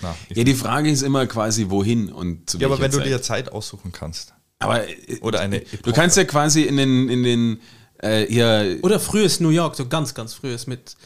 Na, 0.00 0.16
ja, 0.28 0.44
die 0.44 0.54
Frage 0.54 0.90
ist 0.90 1.02
immer 1.02 1.26
quasi, 1.26 1.68
wohin 1.68 2.10
und 2.12 2.48
zu 2.48 2.58
ja, 2.58 2.68
aber 2.68 2.78
wenn 2.78 2.90
du 2.92 2.98
Zeit. 2.98 3.06
dir 3.06 3.20
Zeit 3.22 3.52
aussuchen 3.52 3.92
kannst. 3.92 4.32
Aber 4.60 4.88
äh, 4.88 5.18
Oder 5.20 5.40
eine 5.40 5.60
du 5.82 5.92
kannst 5.92 6.16
ja 6.16 6.24
quasi 6.24 6.62
in 6.62 6.76
den 6.76 7.08
in 7.08 7.22
den 7.24 7.60
äh, 7.98 8.26
hier 8.26 8.78
Oder 8.82 9.00
frühes 9.00 9.40
New 9.40 9.48
York, 9.50 9.74
so 9.74 9.86
ganz, 9.88 10.14
ganz 10.14 10.32
frühes 10.34 10.66
mit, 10.66 10.96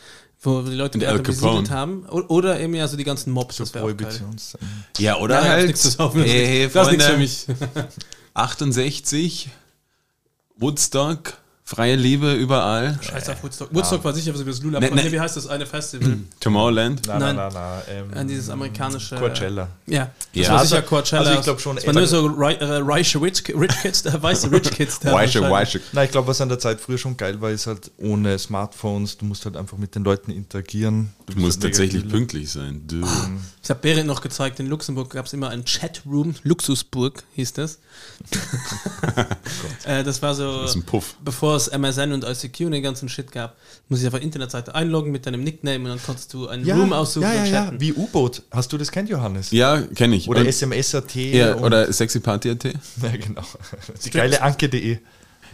wo 0.42 0.60
die 0.62 0.74
Leute 0.76 0.98
Capone. 0.98 1.22
besiedelt 1.22 1.70
haben. 1.70 2.04
Oder 2.06 2.60
eben 2.60 2.74
ja 2.74 2.86
so 2.86 2.96
die 2.96 3.04
ganzen 3.04 3.32
Mobs, 3.32 3.56
das 3.56 3.72
wäre 3.74 3.84
auch 3.84 3.88
geil. 3.88 3.96
Prohibitions. 3.96 4.56
ja 4.98 5.16
oder 5.16 5.40
Nein, 5.40 5.50
halt 5.50 5.72
das 5.72 5.84
ist 5.86 5.98
hey, 5.98 6.12
hey, 6.24 6.58
nichts- 6.64 6.72
das 6.74 6.86
ist 6.88 6.92
nichts 6.92 7.04
für 7.46 7.56
Freunde, 7.56 7.88
mich. 7.88 7.94
68 8.34 9.48
Woodstock 10.56 11.38
freie 11.66 11.96
Liebe 11.96 12.35
überall 12.35 12.98
Scheiß 13.00 13.31
auf 13.31 13.42
Woodstock. 13.42 13.74
Woodstock 13.74 14.05
war 14.05 14.12
sicher 14.12 14.35
was 14.35 14.40
über 14.42 14.50
das 14.50 14.61
Lula. 14.62 14.81
Ne, 14.81 14.90
ne. 14.90 15.03
Nee, 15.03 15.11
wie 15.12 15.18
heißt 15.18 15.35
das 15.38 15.46
eine 15.46 15.64
Festival? 15.64 16.18
Tomorrowland 16.38 17.00
Na, 17.07 17.18
Nein. 17.18 17.37
na, 17.37 17.48
na, 17.48 17.83
na. 17.88 18.20
Ähm, 18.20 18.29
dieses 18.29 18.50
amerikanische. 18.50 19.16
Coachella. 19.16 19.68
Ja, 19.87 20.11
das 20.35 20.42
Ja. 20.46 20.50
war 20.53 20.59
Also- 20.59 20.74
sicher 20.77 20.83
Coachella. 20.87 21.22
also 21.22 21.38
ich 21.38 21.44
glaub 21.44 21.61
schon, 21.62 21.79
Es 21.79 21.87
waren 21.87 21.94
nur 21.94 22.07
so 22.07 22.27
rei- 22.27 22.55
äh, 22.57 22.64
reiche 22.83 23.20
Rich, 23.22 23.44
Rich 23.48 23.79
Kids, 23.81 24.03
da, 24.03 24.22
weiße 24.22 24.50
Rich 24.53 24.70
Kids. 24.72 24.98
anscheinend. 25.07 25.50
Weische. 25.50 25.81
Na, 25.92 26.05
ich 26.05 26.11
glaube, 26.11 26.29
was 26.29 26.38
an 26.42 26.50
der 26.50 26.59
Zeit 26.59 26.81
früher 26.81 26.98
schon 26.98 27.16
geil 27.16 27.40
war, 27.40 27.50
ist 27.50 27.66
halt 27.66 27.90
ohne 27.96 28.38
Smartphones. 28.38 29.16
Du 29.16 29.25
musst 29.25 29.46
halt 29.46 29.56
einfach 29.56 29.79
mit 29.79 29.94
den 29.94 30.04
Leuten 30.04 30.33
interagieren. 30.33 31.15
Du 31.27 31.38
musst 31.40 31.62
halt 31.62 31.73
tatsächlich 31.73 32.04
mega 32.04 32.15
pünktlich 32.17 32.50
sein. 32.52 32.83
Du. 32.87 33.06
Ich 33.62 33.71
habe 33.71 33.81
Berit 33.81 34.04
noch 34.04 34.21
gezeigt, 34.21 34.60
in 34.60 34.67
Luxemburg 34.67 35.08
gab 35.08 35.25
es 35.25 35.33
immer 35.33 35.48
ein 35.48 35.65
Chatroom, 35.65 36.35
Luxusburg 36.42 37.23
hieß 37.37 37.54
das. 37.54 37.79
äh, 39.87 40.04
das 40.04 40.21
war 40.21 40.35
so, 40.35 40.60
Das 40.62 40.71
ist 40.73 40.77
ein 40.77 40.83
Puff. 40.83 41.15
bevor 41.25 41.54
es 41.57 41.69
MSN 41.69 42.13
und 42.13 42.25
ICQ 42.25 42.61
und 42.67 42.73
den 42.73 42.83
ganzen 42.83 43.09
Shit 43.09 43.33
gab, 43.33 43.57
muss 43.88 44.00
ich 44.00 44.07
auf 44.07 44.13
der 44.15 44.23
Internetseite 44.23 44.75
einloggen 44.75 45.13
mit 45.13 45.27
deinem 45.27 45.42
Nickname 45.44 45.79
und 45.85 45.88
dann 45.96 46.02
konntest 46.02 46.33
du 46.35 46.48
einen 46.48 46.65
Ja, 46.65 46.77
Room 46.77 46.92
aussuchen 46.92 47.23
ja, 47.25 47.35
ja, 47.35 47.40
und 47.42 47.46
ja, 47.50 47.65
chatten. 47.65 47.81
wie 47.81 47.92
U-Boot. 47.92 48.42
Hast 48.50 48.73
du 48.73 48.79
das 48.79 48.90
kennt, 48.90 49.09
Johannes? 49.09 49.50
Ja, 49.50 49.81
kenne 49.83 50.17
ich. 50.17 50.29
Oder 50.29 50.40
Und- 50.40 50.46
SMS.at. 50.46 51.15
ja, 51.15 51.55
und- 51.55 51.65
oder 51.65 51.92
sexyparty.at. 51.92 52.65
Ja, 52.65 52.73
genau. 53.19 53.42
Die 54.05 54.11
geile 54.11 54.40
Anke.de. 54.42 54.98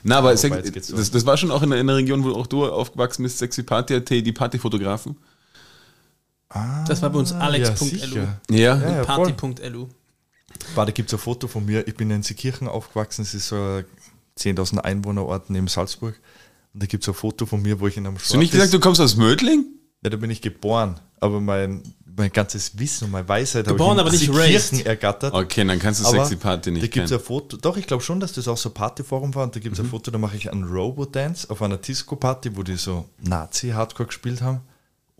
Na, 0.02 0.18
aber 0.18 0.34
Sex, 0.36 0.86
so. 0.88 0.96
das, 0.96 1.10
das 1.10 1.26
war 1.26 1.36
schon 1.36 1.50
auch 1.50 1.62
in 1.62 1.70
der, 1.70 1.80
in 1.80 1.86
der 1.86 1.96
Region, 1.96 2.24
wo 2.24 2.32
auch 2.32 2.46
du 2.46 2.66
aufgewachsen 2.66 3.22
bist, 3.22 3.38
sexyparty.at, 3.38 4.08
die 4.08 4.32
Partyfotografen. 4.32 5.16
Das 6.86 7.00
war 7.02 7.10
bei 7.10 7.18
uns 7.18 7.30
Ja, 7.30 7.38
alex.lu. 7.38 8.16
Ja. 8.16 8.40
Ja, 8.50 8.76
ja, 8.76 9.04
voll. 9.04 9.32
Party.lu. 9.32 9.88
Warte, 10.74 10.90
da 10.90 10.94
gibt 10.94 11.08
es 11.08 11.14
ein 11.14 11.20
Foto 11.20 11.46
von 11.46 11.64
mir. 11.64 11.86
Ich 11.86 11.94
bin 11.94 12.10
in 12.10 12.22
Seekirchen 12.22 12.66
aufgewachsen. 12.66 13.22
Es 13.22 13.34
ist 13.34 13.48
so 13.48 13.56
ein 13.56 13.84
10.000 14.40 14.78
Einwohnerort 14.78 15.50
neben 15.50 15.68
Salzburg. 15.68 16.18
Und 16.72 16.82
da 16.82 16.86
gibt 16.86 17.02
es 17.04 17.08
ein 17.08 17.14
Foto 17.14 17.46
von 17.46 17.60
mir, 17.62 17.80
wo 17.80 17.86
ich 17.86 17.96
in 17.96 18.06
einem 18.06 18.16
Hast 18.16 18.32
du 18.32 18.38
nicht 18.38 18.52
gesagt, 18.52 18.72
du 18.72 18.80
kommst 18.80 19.00
aus 19.00 19.16
Mödling? 19.16 19.64
Ja, 20.02 20.10
da 20.10 20.16
bin 20.16 20.30
ich 20.30 20.40
geboren, 20.40 20.98
aber 21.20 21.40
mein, 21.40 21.82
mein 22.16 22.32
ganzes 22.32 22.78
Wissen 22.78 23.04
und 23.04 23.10
meine 23.10 23.28
Weisheit 23.28 23.66
Geboren, 23.66 23.98
habe 23.98 24.02
aber 24.08 24.14
ich 24.14 24.24
in 24.26 24.30
nicht 24.30 24.40
raised. 24.40 24.70
Kirchen 24.70 24.86
ergattert. 24.86 25.34
Okay, 25.34 25.64
dann 25.66 25.78
kannst 25.78 26.02
du 26.02 26.06
Aber 26.06 26.18
Sexy 26.24 26.36
Party 26.36 26.70
Da 26.70 26.80
nicht 26.80 26.90
gibt 26.92 27.04
es 27.06 27.12
ein 27.12 27.20
Foto, 27.20 27.56
doch, 27.58 27.76
ich 27.76 27.86
glaube 27.86 28.02
schon, 28.02 28.18
dass 28.20 28.32
das 28.32 28.48
auch 28.48 28.56
so 28.56 28.70
Partyforum 28.70 29.34
war 29.34 29.44
und 29.44 29.54
da 29.56 29.60
gibt 29.60 29.74
es 29.74 29.78
Mhm. 29.80 29.86
ein 29.86 29.90
Foto, 29.90 30.10
da 30.10 30.16
mache 30.18 30.36
ich 30.36 30.50
einen 30.50 30.64
Robo-Dance 30.64 31.50
auf 31.50 31.60
einer 31.60 31.76
Disco-Party, 31.76 32.56
wo 32.56 32.62
die 32.62 32.76
so 32.76 33.04
Nazi-Hardcore 33.22 34.06
gespielt 34.06 34.40
haben 34.40 34.60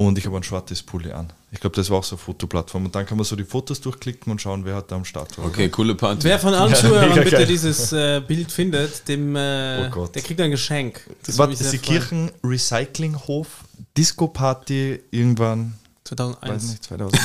und 0.07 0.17
ich 0.17 0.25
habe 0.25 0.35
ein 0.39 0.43
schwarzes 0.43 0.83
Pulli 0.83 1.13
an. 1.13 1.31
Ich 1.53 1.61
glaube, 1.61 1.77
das 1.77 1.91
war 1.91 1.99
auch 1.99 2.05
so 2.05 2.17
eine 2.17 2.23
Fotoplattform 2.23 2.87
und 2.87 2.95
dann 2.95 3.05
kann 3.05 3.19
man 3.19 3.25
so 3.27 3.37
die 3.37 3.45
Fotos 3.45 3.83
durchklicken 3.83 4.33
und 4.33 4.41
schauen, 4.41 4.65
wer 4.65 4.77
hat 4.77 4.91
da 4.91 4.97
am 4.97 5.05
Start 5.05 5.37
war. 5.37 5.45
Okay, 5.45 5.69
coole 5.69 5.95
Party. 5.95 6.25
Wer 6.25 6.39
von 6.39 6.55
allen 6.55 6.71
Ja, 6.73 6.77
Zuhörern 6.79 7.11
mega 7.11 7.23
bitte 7.23 7.37
geil. 7.37 7.47
dieses 7.47 7.93
äh, 7.93 8.23
Bild 8.27 8.51
findet, 8.51 9.07
dem 9.09 9.37
äh, 9.37 9.85
Oh 9.87 9.91
Gott. 9.91 10.15
der 10.15 10.23
kriegt 10.23 10.41
ein 10.41 10.51
Geschenk. 10.51 11.03
Das 11.27 11.37
War 11.37 11.49
die. 11.49 11.57
Kirchen 11.79 12.31
Recyclinghof 12.43 13.65
Disco-Party 13.99 15.01
irgendwann, 15.11 15.75
weiß 16.05 16.17
2001. 16.17 16.69
nicht, 16.71 16.85
2000, 16.85 17.21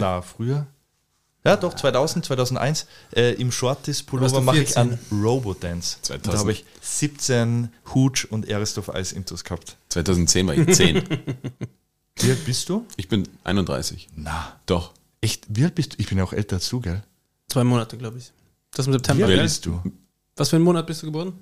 na, 0.00 0.22
früher? 0.22 0.66
Ja, 1.44 1.56
doch, 1.56 1.74
2000, 1.74 2.24
2001. 2.24 2.86
Äh, 3.14 3.32
Im 3.34 3.52
Shorties 3.52 4.02
Pullover 4.02 4.40
mache 4.40 4.60
ich 4.62 4.72
14. 4.72 4.98
einen 5.12 5.22
Robo-Dance. 5.22 5.98
Und 5.98 6.08
Da 6.10 6.14
2000. 6.32 6.40
habe 6.40 6.52
ich 6.52 6.64
17 6.80 7.68
Hooch 7.94 8.28
und 8.30 8.50
Aristorf 8.50 8.88
Eis 8.88 9.12
Intus 9.12 9.44
gehabt. 9.44 9.76
2010 9.90 10.46
war 10.46 10.54
ich 10.54 10.74
10. 10.74 11.02
Wie 12.18 12.30
alt 12.30 12.44
bist 12.44 12.68
du? 12.68 12.86
Ich 12.96 13.08
bin 13.08 13.28
31. 13.44 14.08
Na, 14.16 14.60
Doch. 14.66 14.92
echt, 15.20 15.44
wie 15.48 15.64
alt 15.64 15.74
bist 15.74 15.94
du? 15.94 15.96
Ich 15.98 16.08
bin 16.08 16.18
ja 16.18 16.24
auch 16.24 16.32
älter 16.32 16.56
als 16.56 16.68
du, 16.68 16.80
gell? 16.80 17.02
Zwei 17.48 17.64
Monate, 17.64 17.96
glaube 17.98 18.18
ich. 18.18 18.32
Das 18.72 18.86
im 18.86 18.92
Wie 18.92 18.96
September. 18.96 19.24
alt 19.24 19.30
Wer 19.30 19.36
gell? 19.36 19.44
bist 19.44 19.66
du? 19.66 19.80
Was 20.36 20.50
für 20.50 20.56
einen 20.56 20.64
Monat 20.64 20.86
bist 20.86 21.02
du 21.02 21.06
geboren? 21.06 21.32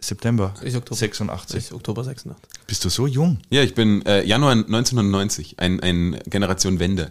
September. 0.00 0.54
Ich 0.62 0.76
Oktober. 0.76 0.96
86. 0.96 1.56
Ich 1.66 1.72
Oktober 1.72 2.04
86. 2.04 2.42
Bist 2.66 2.84
du 2.84 2.88
so 2.88 3.06
jung? 3.06 3.38
Ja, 3.50 3.62
ich 3.62 3.74
bin 3.74 4.04
äh, 4.06 4.24
Januar 4.24 4.52
1990, 4.52 5.58
ein, 5.58 5.80
ein 5.80 6.18
Generation 6.26 6.78
Wende. 6.78 7.10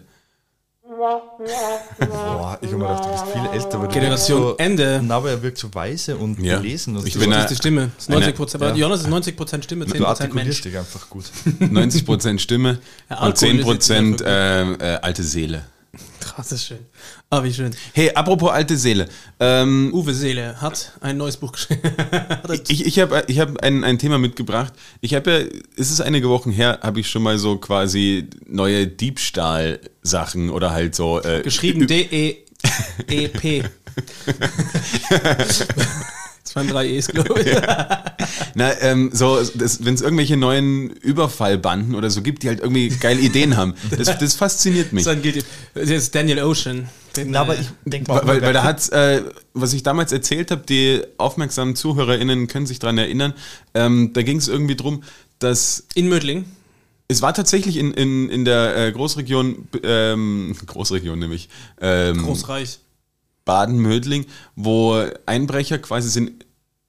Boah, 0.98 2.58
ich 2.60 2.68
habe 2.68 2.78
mir 2.78 2.88
gedacht, 2.88 3.04
du 3.04 3.10
bist 3.10 3.24
viel 3.32 3.46
älter. 3.52 3.80
weil 3.80 3.88
du 3.88 3.94
Generation 3.94 4.40
so, 4.42 4.56
Ende. 4.56 5.00
Na, 5.04 5.16
aber 5.16 5.30
er 5.30 5.42
wirkt 5.42 5.58
so 5.58 5.72
weise 5.74 6.16
und 6.16 6.38
Ja. 6.40 6.58
belesen. 6.58 6.96
Und 6.96 7.06
Ich 7.06 7.14
so. 7.14 7.20
bin 7.20 7.30
Das 7.30 7.44
ist 7.44 7.50
die 7.50 7.56
Stimme. 7.56 7.90
Das 7.96 8.04
ist 8.04 8.10
90 8.10 8.34
Prozent. 8.36 8.62
ja. 8.64 8.74
Jonas 8.74 9.00
ist 9.00 9.08
90 9.08 9.36
Prozent 9.36 9.64
Stimme, 9.64 9.86
10 9.86 9.98
du 9.98 10.04
Prozent 10.04 10.34
Mensch. 10.34 10.60
dich 10.60 10.76
einfach 10.76 11.08
gut. 11.08 11.24
90% 11.60 12.38
Stimme 12.40 12.78
Ja, 13.08 13.16
und 13.20 13.42
Alkohol 13.42 13.76
ist 13.76 13.90
10% 13.90 14.10
jetzt 14.10 14.20
äh, 14.22 14.72
äh, 14.94 14.98
alte 15.00 15.22
Seele. 15.22 15.64
Das 16.38 16.52
ist 16.52 16.66
schön. 16.66 16.78
Ah, 17.30 17.42
wie 17.42 17.52
schön. 17.52 17.74
Hey, 17.94 18.12
apropos 18.14 18.52
alte 18.52 18.76
Seele. 18.76 19.08
Ähm, 19.40 19.90
Uwe 19.92 20.14
Seele 20.14 20.60
hat 20.60 20.92
ein 21.00 21.16
neues 21.16 21.36
Buch 21.36 21.50
geschrieben. 21.50 21.80
Ich 22.68 22.86
ich 22.86 23.00
habe 23.00 23.24
ich 23.26 23.40
hab 23.40 23.60
ein, 23.62 23.82
ein 23.82 23.98
Thema 23.98 24.18
mitgebracht. 24.18 24.72
Ich 25.00 25.14
habe 25.14 25.30
ja, 25.30 25.38
es 25.76 25.90
ist 25.90 26.00
einige 26.00 26.28
Wochen 26.28 26.52
her, 26.52 26.78
habe 26.82 27.00
ich 27.00 27.10
schon 27.10 27.24
mal 27.24 27.38
so 27.38 27.56
quasi 27.56 28.28
neue 28.46 28.86
Diebstahl-Sachen 28.86 30.50
oder 30.50 30.70
halt 30.70 30.94
so. 30.94 31.20
Äh, 31.20 31.42
geschrieben 31.42 31.88
D-E-E-P. 31.88 33.64
Waren 36.58 36.68
drei 36.68 36.88
E's, 36.88 37.06
glaube 37.06 37.40
ich. 37.40 37.56
Na, 38.54 38.80
ähm, 38.80 39.10
so, 39.12 39.38
wenn 39.54 39.94
es 39.94 40.00
irgendwelche 40.00 40.36
neuen 40.36 40.90
Überfallbanden 40.90 41.94
oder 41.94 42.10
so 42.10 42.22
gibt, 42.22 42.42
die 42.42 42.48
halt 42.48 42.60
irgendwie 42.60 42.88
geile 42.88 43.20
Ideen 43.20 43.56
haben. 43.56 43.74
Das, 43.96 44.18
das 44.18 44.34
fasziniert 44.34 44.92
mich. 44.92 45.04
Dann 45.04 45.22
geht 45.22 45.44
das 45.74 45.88
ist 45.88 46.14
Daniel 46.14 46.42
Ocean. 46.42 46.88
Den, 47.16 47.30
Na, 47.30 47.42
aber 47.42 47.56
äh, 47.56 47.60
ich 47.60 47.68
denke 47.84 48.10
mal, 48.10 48.20
Weil, 48.22 48.26
weil, 48.26 48.42
weil 48.42 48.52
da 48.52 48.64
hat, 48.64 48.90
äh, 48.90 49.22
was 49.54 49.72
ich 49.72 49.82
damals 49.82 50.12
erzählt 50.12 50.50
habe, 50.50 50.62
die 50.68 51.02
aufmerksamen 51.16 51.76
ZuhörerInnen 51.76 52.48
können 52.48 52.66
sich 52.66 52.78
daran 52.78 52.98
erinnern, 52.98 53.34
ähm, 53.74 54.12
da 54.12 54.22
ging 54.22 54.38
es 54.38 54.48
irgendwie 54.48 54.76
drum, 54.76 55.02
dass 55.38 55.86
in 55.94 56.08
Mödling. 56.08 56.44
es 57.08 57.22
war 57.22 57.32
tatsächlich 57.34 57.76
in, 57.76 57.92
in, 57.94 58.28
in 58.28 58.44
der 58.44 58.76
äh, 58.76 58.92
Großregion, 58.92 59.68
ähm, 59.82 60.56
Großregion 60.66 61.18
nämlich, 61.18 61.48
ähm, 61.80 62.24
Großreich. 62.24 62.80
Baden-Mödling, 63.44 64.26
wo 64.56 65.02
Einbrecher 65.24 65.78
quasi 65.78 66.10
sind 66.10 66.44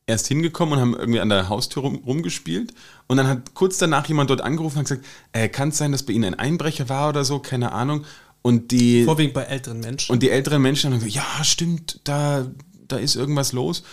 erst 0.09 0.27
hingekommen 0.27 0.73
und 0.73 0.81
haben 0.81 0.95
irgendwie 0.95 1.19
an 1.19 1.29
der 1.29 1.47
Haustür 1.47 1.83
rum, 1.83 2.01
rumgespielt. 2.05 2.73
Und 3.07 3.17
dann 3.17 3.27
hat 3.27 3.53
kurz 3.53 3.77
danach 3.77 4.07
jemand 4.07 4.29
dort 4.29 4.41
angerufen 4.41 4.79
und 4.79 4.83
gesagt, 4.85 5.05
äh, 5.31 5.47
kann 5.47 5.69
es 5.69 5.77
sein, 5.77 5.91
dass 5.91 6.03
bei 6.03 6.13
Ihnen 6.13 6.33
ein 6.33 6.39
Einbrecher 6.39 6.89
war 6.89 7.09
oder 7.09 7.23
so, 7.23 7.39
keine 7.39 7.71
Ahnung. 7.71 8.03
Und 8.41 8.71
die, 8.71 9.03
Vorwiegend 9.03 9.33
bei 9.33 9.43
älteren 9.43 9.79
Menschen. 9.79 10.11
und 10.11 10.23
die 10.23 10.29
älteren 10.29 10.61
Menschen 10.61 10.91
haben 10.91 10.99
gesagt, 10.99 11.15
ja, 11.15 11.43
stimmt, 11.43 12.01
da, 12.05 12.47
da 12.87 12.97
ist 12.97 13.15
irgendwas 13.15 13.53
los. 13.53 13.83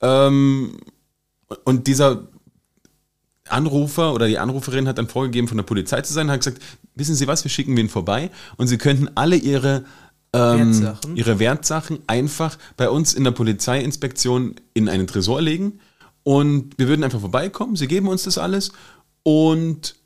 Ähm, 0.00 0.78
und 1.64 1.86
dieser 1.86 2.28
Anrufer 3.48 4.12
oder 4.14 4.26
die 4.26 4.38
Anruferin 4.38 4.88
hat 4.88 4.98
dann 4.98 5.08
vorgegeben, 5.08 5.48
von 5.48 5.56
der 5.56 5.64
Polizei 5.64 6.00
zu 6.02 6.12
sein, 6.12 6.30
hat 6.30 6.40
gesagt, 6.40 6.62
wissen 6.94 7.14
Sie 7.14 7.26
was, 7.26 7.44
wir 7.44 7.50
schicken 7.50 7.76
wen 7.76 7.88
vorbei 7.88 8.30
und 8.56 8.68
Sie 8.68 8.78
könnten 8.78 9.08
alle 9.14 9.36
Ihre 9.36 9.84
ähm, 10.32 10.82
Wertsachen. 10.82 11.16
ihre 11.16 11.38
Wertsachen 11.38 11.98
einfach 12.06 12.58
bei 12.76 12.88
uns 12.88 13.14
in 13.14 13.24
der 13.24 13.30
Polizeiinspektion 13.30 14.56
in 14.74 14.88
einen 14.88 15.06
Tresor 15.06 15.40
legen 15.40 15.80
und 16.22 16.78
wir 16.78 16.88
würden 16.88 17.04
einfach 17.04 17.20
vorbeikommen, 17.20 17.76
Sie 17.76 17.88
geben 17.88 18.08
uns 18.08 18.24
das 18.24 18.38
alles 18.38 18.72
und 19.22 19.96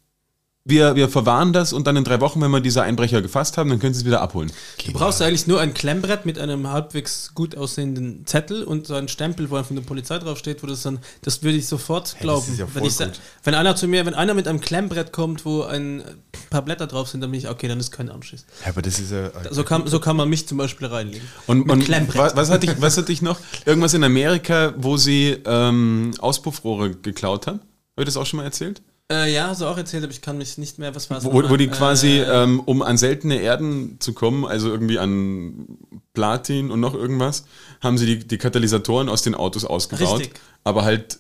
wir, 0.65 0.95
wir 0.95 1.09
verwahren 1.09 1.53
das 1.53 1.73
und 1.73 1.89
dann 1.89 1.97
in 1.97 2.05
drei 2.05 2.21
Wochen, 2.21 2.41
wenn 2.41 2.51
wir 2.53 2.61
diese 2.61 2.83
Einbrecher 2.83 3.21
gefasst 3.21 3.59
haben, 3.59 3.69
dann 3.69 3.81
können 3.81 3.95
Sie 3.95 4.01
es 4.01 4.07
wieder 4.07 4.21
abholen. 4.21 4.53
Du 4.87 4.93
brauchst 4.93 5.21
eigentlich 5.21 5.49
nur 5.49 5.61
ein 5.61 5.75
Klemmbrett 5.75 6.25
mit 6.25 6.39
einem 6.39 6.71
halbwegs 6.71 7.33
gut 7.35 7.57
aussehenden 7.57 8.25
Zettel 8.27 8.63
und 8.63 8.87
so 8.87 8.95
einen 8.95 9.09
Stempel, 9.09 9.51
wo 9.51 9.61
von 9.63 9.75
der 9.75 9.83
Polizei 9.83 10.19
draufsteht, 10.19 10.63
wo 10.63 10.69
das 10.69 10.83
dann, 10.83 11.01
das 11.23 11.43
würde 11.43 11.59
ich 11.59 11.67
sofort 11.67 12.17
glauben. 12.21 12.47
ist 12.53 12.61
ja 12.61 12.67
wenn, 12.75 12.85
ich, 12.85 12.97
wenn 13.43 13.55
einer 13.55 13.75
zu 13.75 13.89
mir, 13.89 14.07
wenn 14.07 14.15
einer 14.15 14.35
mit 14.35 14.47
einem 14.47 14.61
Klemmbrett 14.61 15.13
kommt, 15.13 15.45
wo 15.45 15.63
ein 15.63 16.05
paar 16.49 16.63
Blätter 16.63 16.87
drauf 16.87 17.09
sind, 17.09 17.23
dann 17.23 17.33
bin 17.33 17.41
ich, 17.41 17.49
okay, 17.49 17.67
dann 17.67 17.81
ist 17.81 17.91
kein 17.91 18.09
Anschiss. 18.09 18.47
Ja, 18.63 18.71
aber 18.71 18.83
das 18.83 19.01
ist 19.01 19.11
ja. 19.11 19.31
So 19.51 19.65
kann, 19.65 19.89
so 19.89 19.99
kann 19.99 20.17
man 20.17 20.29
mich 20.29 20.47
zum 20.47 20.59
Beispiel 20.59 20.87
reinlegen. 20.87 21.27
Und, 21.49 21.67
Mit 21.67 21.71
und 21.71 21.85
Klemmbrett. 21.85 22.21
was, 22.21 22.37
was, 22.37 22.51
hatte 22.51 22.67
ich, 22.67 22.81
was 22.81 22.97
hatte 22.97 23.11
ich 23.11 23.21
noch? 23.21 23.41
Irgendwas 23.67 23.95
in 23.95 24.05
Amerika, 24.05 24.75
wo 24.77 24.97
sie 24.97 25.39
ähm, 25.45 26.13
Auspuffrohre 26.21 26.91
geklaut 26.91 27.49
haben? 27.49 27.59
Habe 27.59 28.03
ich 28.03 28.07
das 28.07 28.17
auch 28.17 28.27
schon 28.27 28.39
mal 28.39 28.45
erzählt? 28.45 28.81
Äh, 29.11 29.33
ja, 29.33 29.55
du 29.55 29.67
auch 29.67 29.77
erzählt, 29.77 30.05
aber 30.05 30.13
ich 30.13 30.21
kann 30.21 30.39
mich 30.39 30.59
nicht 30.59 30.79
mehr, 30.79 30.95
was 30.95 31.11
war 31.11 31.19
es 31.19 31.25
Wo, 31.25 31.33
wo 31.33 31.57
die 31.57 31.69
quasi, 31.69 32.21
Äh, 32.21 32.45
ähm, 32.45 32.61
um 32.61 32.83
an 32.83 32.97
seltene 32.97 33.41
Erden 33.41 33.97
zu 34.01 34.13
kommen, 34.15 34.45
also 34.45 34.69
irgendwie 34.69 34.99
an 34.99 35.67
Platin 36.15 36.71
und 36.71 36.81
noch 36.81 36.95
irgendwas, 36.95 37.45
haben 37.81 37.99
sie 37.99 38.07
die, 38.07 38.19
die 38.27 38.39
Katalysatoren 38.39 39.09
aus 39.09 39.23
den 39.23 39.35
Autos 39.35 39.65
ausgebaut. 39.65 40.21
Richtig. 40.21 40.41
Aber 40.65 40.85
halt 40.85 41.19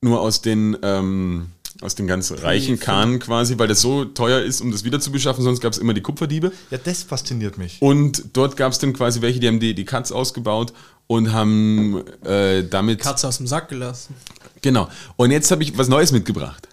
nur 0.00 0.20
aus 0.20 0.42
den, 0.42 0.76
ähm, 0.82 1.48
aus 1.80 1.94
den 1.94 2.06
ganz 2.06 2.32
reichen 2.42 2.78
Kahnen 2.80 3.20
quasi, 3.20 3.58
weil 3.58 3.68
das 3.68 3.80
so 3.80 4.04
teuer 4.04 4.40
ist, 4.40 4.60
um 4.60 4.72
das 4.72 4.84
wieder 4.84 5.00
zu 5.00 5.12
beschaffen, 5.12 5.44
sonst 5.44 5.60
gab 5.60 5.72
es 5.72 5.78
immer 5.78 5.94
die 5.94 6.00
Kupferdiebe. 6.00 6.52
Ja, 6.70 6.78
das 6.78 7.04
fasziniert 7.04 7.56
mich. 7.56 7.80
Und 7.80 8.24
dort 8.32 8.56
gab 8.56 8.72
es 8.72 8.78
dann 8.78 8.92
quasi 8.92 9.20
welche, 9.22 9.40
die 9.40 9.46
haben 9.46 9.60
die, 9.60 9.74
die 9.74 9.84
Cuts 9.84 10.10
ausgebaut 10.10 10.72
und 11.06 11.32
haben 11.32 12.04
äh, 12.24 12.64
damit. 12.68 13.00
Katze 13.00 13.28
aus 13.28 13.38
dem 13.38 13.46
Sack 13.46 13.68
gelassen. 13.68 14.14
Genau. 14.60 14.88
Und 15.16 15.30
jetzt 15.30 15.50
habe 15.50 15.62
ich 15.62 15.76
was 15.78 15.88
Neues 15.88 16.12
mitgebracht. 16.12 16.67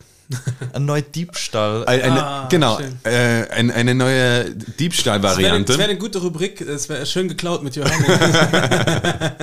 Ein 0.73 0.85
neuer 0.85 1.01
Diebstahl. 1.01 1.85
Ein- 1.85 2.01
Eine, 2.01 2.23
Ah, 2.25 2.47
genau, 2.49 2.79
äh, 3.03 3.47
ein, 3.49 3.69
eine 3.71 3.93
neue 3.95 4.45
Das 4.45 4.53
wäre 4.55 4.71
Diebstahlvariante. 4.79 5.77
wär 5.77 5.85
eine 5.85 5.97
gute 5.97 6.19
Rubrik, 6.19 6.65
das 6.65 6.89
wäre 6.89 7.05
schön 7.05 7.27
geklaut 7.27 7.63
mit 7.63 7.75
Johannes. 7.75 8.07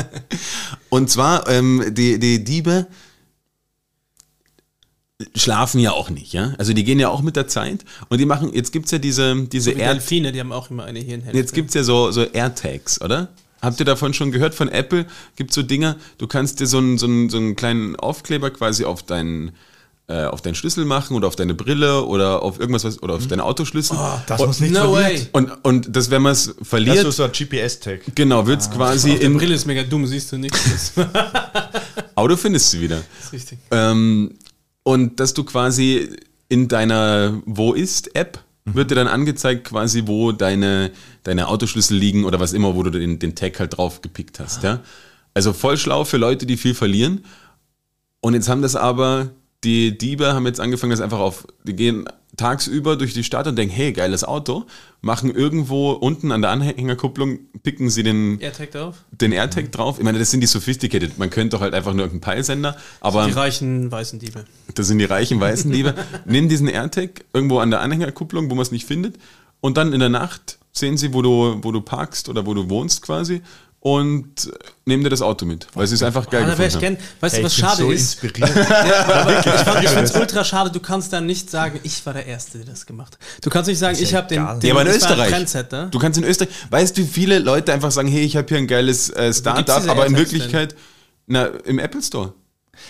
Und 0.88 1.10
zwar, 1.10 1.48
ähm, 1.48 1.84
die, 1.94 2.18
die 2.18 2.42
Diebe 2.44 2.86
schlafen 5.36 5.78
ja 5.80 5.92
auch 5.92 6.10
nicht, 6.10 6.32
ja. 6.32 6.54
Also 6.58 6.72
die 6.72 6.82
gehen 6.84 6.98
ja 6.98 7.08
auch 7.08 7.22
mit 7.22 7.36
der 7.36 7.46
Zeit 7.46 7.84
und 8.08 8.18
die 8.18 8.26
machen, 8.26 8.52
jetzt 8.54 8.72
gibt's 8.72 8.90
ja 8.90 8.98
diese, 8.98 9.44
diese 9.46 9.72
Die 9.72 9.80
Air, 9.80 9.92
Delfine, 9.94 10.32
die 10.32 10.40
haben 10.40 10.50
auch 10.52 10.68
immer 10.70 10.84
eine 10.84 10.98
Hirnhälfte. 10.98 11.38
jetzt 11.38 11.54
gibt's 11.54 11.74
ja 11.74 11.84
so, 11.84 12.10
so 12.10 12.24
AirTags, 12.24 13.00
oder? 13.00 13.28
Habt 13.60 13.78
ihr 13.78 13.86
davon 13.86 14.12
schon 14.12 14.32
gehört 14.32 14.54
von 14.56 14.68
Apple? 14.68 15.06
Gibt 15.36 15.52
so 15.52 15.62
Dinger, 15.62 15.96
du 16.18 16.26
kannst 16.26 16.58
dir 16.58 16.66
so 16.66 16.78
einen, 16.78 16.98
so 16.98 17.06
einen, 17.06 17.30
so 17.30 17.36
einen 17.36 17.54
kleinen 17.54 17.94
Aufkleber 17.94 18.50
quasi 18.50 18.84
auf 18.84 19.04
deinen 19.04 19.52
äh, 20.08 20.24
auf 20.24 20.42
deinen 20.42 20.54
Schlüssel 20.54 20.84
machen 20.84 21.16
oder 21.16 21.28
auf 21.28 21.36
deine 21.36 21.54
Brille 21.54 22.04
oder 22.04 22.42
auf 22.42 22.58
irgendwas 22.58 22.84
was, 22.84 23.02
oder 23.02 23.14
auf 23.14 23.26
deine 23.26 23.44
Autoschlüssel. 23.44 23.96
das 24.26 24.40
und, 24.40 24.46
muss 24.46 24.60
nicht 24.60 24.72
no 24.72 24.92
verliert. 24.92 25.20
way. 25.22 25.28
und, 25.32 25.50
und 25.64 25.96
das, 25.96 26.10
wenn 26.10 26.22
man 26.22 26.32
es 26.32 26.54
Das 26.58 26.68
verliert, 26.68 27.06
ist 27.06 27.16
so 27.16 27.24
ein 27.24 27.32
GPS-Tag. 27.32 28.00
genau, 28.14 28.46
wird's 28.46 28.70
quasi 28.70 29.12
Auf 29.12 29.18
der 29.18 29.26
in 29.26 29.36
Brille 29.36 29.54
ist 29.54 29.66
mega 29.66 29.82
dumm, 29.82 30.06
siehst 30.06 30.32
du 30.32 30.38
nichts. 30.38 30.92
Das 30.94 31.06
Auto 32.14 32.36
findest 32.36 32.72
du 32.74 32.80
wieder. 32.80 33.02
ist 33.22 33.32
richtig. 33.32 33.58
Ähm, 33.70 34.34
und 34.82 35.20
dass 35.20 35.34
du 35.34 35.44
quasi 35.44 36.08
in 36.48 36.68
deiner 36.68 37.40
Wo 37.46 37.72
ist 37.72 38.14
App 38.14 38.40
wird 38.64 38.90
dir 38.90 38.94
dann 38.94 39.08
angezeigt, 39.08 39.64
quasi, 39.64 40.04
wo 40.06 40.32
deine, 40.32 40.92
deine 41.24 41.48
Autoschlüssel 41.48 41.96
liegen 41.96 42.24
oder 42.24 42.38
was 42.38 42.52
immer, 42.52 42.74
wo 42.76 42.82
du 42.82 42.90
den, 42.90 43.18
den 43.18 43.34
Tag 43.34 43.58
halt 43.58 43.76
drauf 43.76 44.02
gepickt 44.02 44.38
hast. 44.38 44.62
Ja? 44.62 44.80
Also 45.34 45.52
voll 45.52 45.76
schlau 45.76 46.04
für 46.04 46.16
Leute, 46.16 46.46
die 46.46 46.56
viel 46.56 46.74
verlieren. 46.74 47.24
Und 48.20 48.34
jetzt 48.34 48.48
haben 48.48 48.62
das 48.62 48.76
aber, 48.76 49.30
die 49.64 49.96
Diebe 49.96 50.32
haben 50.34 50.46
jetzt 50.46 50.60
angefangen, 50.60 50.90
das 50.90 51.00
einfach 51.00 51.20
auf, 51.20 51.46
die 51.64 51.74
gehen 51.74 52.06
tagsüber 52.36 52.96
durch 52.96 53.12
die 53.12 53.24
Stadt 53.24 53.46
und 53.46 53.56
denken, 53.56 53.74
hey, 53.74 53.92
geiles 53.92 54.24
Auto, 54.24 54.64
machen 55.02 55.30
irgendwo 55.30 55.90
unten 55.92 56.32
an 56.32 56.40
der 56.40 56.50
Anhängerkupplung, 56.50 57.40
picken 57.62 57.90
sie 57.90 58.02
den, 58.02 58.40
AirTag 58.40 58.70
drauf. 58.70 58.96
den 59.10 59.32
AirTag 59.32 59.70
drauf. 59.70 59.98
Ich 59.98 60.04
meine, 60.04 60.18
das 60.18 60.30
sind 60.30 60.40
die 60.40 60.46
sophisticated. 60.46 61.18
Man 61.18 61.28
könnte 61.28 61.56
doch 61.56 61.60
halt 61.60 61.74
einfach 61.74 61.92
nur 61.92 62.06
irgendeinen 62.06 62.34
Peilsender, 62.34 62.76
aber 63.00 63.26
Die 63.26 63.32
reichen 63.32 63.90
weißen 63.92 64.18
Diebe. 64.18 64.44
das 64.74 64.86
sind 64.88 64.98
die 64.98 65.04
reichen 65.04 65.40
weißen 65.40 65.70
Liebe. 65.70 65.94
Nimm 66.24 66.48
diesen 66.48 66.68
AirTag 66.68 67.24
irgendwo 67.34 67.58
an 67.58 67.70
der 67.70 67.80
Anhängerkupplung, 67.80 68.50
wo 68.50 68.54
man 68.54 68.62
es 68.62 68.70
nicht 68.72 68.86
findet. 68.86 69.16
Und 69.60 69.76
dann 69.76 69.92
in 69.92 70.00
der 70.00 70.08
Nacht 70.08 70.58
sehen 70.72 70.96
sie, 70.96 71.12
wo 71.12 71.20
du, 71.20 71.58
wo 71.62 71.70
du 71.70 71.82
parkst 71.82 72.30
oder 72.30 72.46
wo 72.46 72.54
du 72.54 72.70
wohnst 72.70 73.02
quasi. 73.02 73.42
Und 73.84 74.48
nehmen 74.84 75.02
dir 75.02 75.10
das 75.10 75.22
Auto 75.22 75.44
mit. 75.44 75.66
Weil 75.74 75.82
es 75.84 76.02
einfach 76.04 76.30
geil 76.30 76.44
Ah, 76.44 76.52
ich 76.64 76.78
gern. 76.78 76.96
Weißt 77.18 77.34
du, 77.34 77.38
Hey, 77.38 77.44
was 77.44 77.52
ich 77.52 77.58
bin 77.58 77.66
schade 77.66 77.82
so 77.82 77.90
ist? 77.90 78.22
inspiriert. 78.22 78.48
Ich 79.82 79.88
finde 79.90 80.04
es 80.04 80.14
ultra 80.14 80.44
schade, 80.44 80.70
du 80.70 80.78
kannst 80.78 81.12
dann 81.12 81.26
nicht 81.26 81.50
sagen, 81.50 81.80
ich 81.82 82.06
war 82.06 82.12
der 82.12 82.26
Erste, 82.26 82.58
der 82.58 82.68
das 82.68 82.86
gemacht 82.86 83.14
hat. 83.14 83.44
Du 83.44 83.50
kannst 83.50 83.66
nicht 83.68 83.80
sagen, 83.80 83.94
ist 83.94 84.02
ich 84.02 84.12
ja 84.12 84.18
habe 84.18 84.28
den, 84.28 84.60
den 84.60 84.68
Ja, 84.68 84.74
aber 84.74 84.82
in 84.82 84.94
Österreich. 84.96 85.30
Trendsetter. 85.30 85.86
Du 85.86 85.98
kannst 85.98 86.16
in 86.16 86.22
Österreich, 86.22 86.50
weißt 86.70 86.96
du, 86.96 87.02
wie 87.02 87.06
viele 87.06 87.40
Leute 87.40 87.72
einfach 87.72 87.90
sagen, 87.90 88.06
hey, 88.06 88.22
ich 88.22 88.36
habe 88.36 88.46
hier 88.46 88.58
ein 88.58 88.68
geiles 88.68 89.10
äh, 89.10 89.34
Startup, 89.34 89.88
aber 89.88 90.06
in 90.06 90.16
Wirklichkeit, 90.16 90.76
na, 91.26 91.46
im 91.64 91.80
Apple 91.80 92.02
Store. 92.02 92.34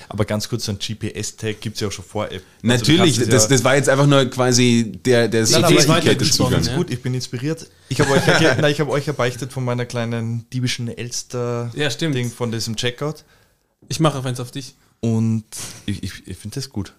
Aber 0.09 0.25
ganz 0.25 0.49
kurz, 0.49 0.65
so 0.67 0.73
ein 0.73 0.79
GPS-Tag 0.79 1.61
gibt 1.61 1.75
es 1.77 1.81
ja 1.81 1.89
auch 1.89 1.93
schon 1.93 2.05
vor 2.05 2.27
App. 2.31 2.43
Also 2.63 2.67
Natürlich, 2.67 3.19
es 3.19 3.29
das, 3.29 3.43
ja- 3.45 3.49
das 3.49 3.65
war 3.65 3.75
jetzt 3.77 3.89
einfach 3.89 4.07
nur 4.07 4.25
quasi 4.27 4.93
der, 5.05 5.27
der 5.29 5.43
Nein, 5.43 5.55
aber 5.65 5.75
es 5.75 5.85
Sophisticated 5.85 5.89
weitergesponnen, 6.07 6.63
Zugang. 6.63 6.73
ja. 6.73 6.77
Gut, 6.83 6.91
ich 6.91 7.03
bin 7.03 7.15
inspiriert. 7.15 7.67
Ich 7.89 8.01
habe 8.01 8.11
euch, 8.13 8.27
ja, 8.41 8.55
nein, 8.55 8.71
ich 8.73 8.81
hab 8.81 8.89
euch 8.89 9.07
ja 9.07 9.13
beichtet 9.13 9.53
von 9.53 9.65
meiner 9.65 9.85
kleinen 9.85 10.49
diebischen 10.51 10.87
Elster-Ding 10.89 11.81
Ja, 11.81 11.91
stimmt. 11.91 12.33
von 12.33 12.53
diesem 12.53 12.77
Checkout. 12.77 13.25
Ich 13.89 13.99
mache 14.01 14.19
auf 14.19 14.25
eins 14.25 14.39
auf 14.41 14.51
dich. 14.53 14.77
Und 15.01 15.45
ich, 15.87 16.03
ich, 16.05 16.29
ich 16.29 16.37
finde 16.37 16.55
das 16.55 16.71
gut. 16.71 16.95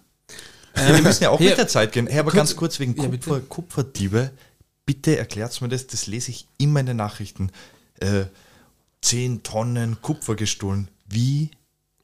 wir 0.74 1.00
müssen 1.00 1.22
ja 1.22 1.30
auch 1.30 1.38
hier, 1.38 1.50
mit 1.50 1.58
der 1.58 1.68
Zeit 1.68 1.92
gehen. 1.92 2.06
Hey, 2.06 2.18
aber 2.18 2.30
kurz- 2.32 2.36
ganz 2.36 2.56
kurz 2.56 2.78
wegen 2.80 2.94
Ja, 3.00 3.08
bitte. 3.08 3.24
Kupfer, 3.30 3.40
Kupferdiebe. 3.48 4.30
Bitte 4.84 5.16
erklärt 5.16 5.58
mir 5.62 5.68
das, 5.68 5.86
das 5.86 6.06
lese 6.06 6.30
ich 6.30 6.46
immer 6.58 6.80
in 6.80 6.86
den 6.86 6.98
Nachrichten. 6.98 7.50
Äh, 8.00 8.24
10 9.00 9.42
Tonnen 9.42 9.96
Kupfer 10.02 10.34
gestohlen. 10.34 10.88
Wie 11.08 11.50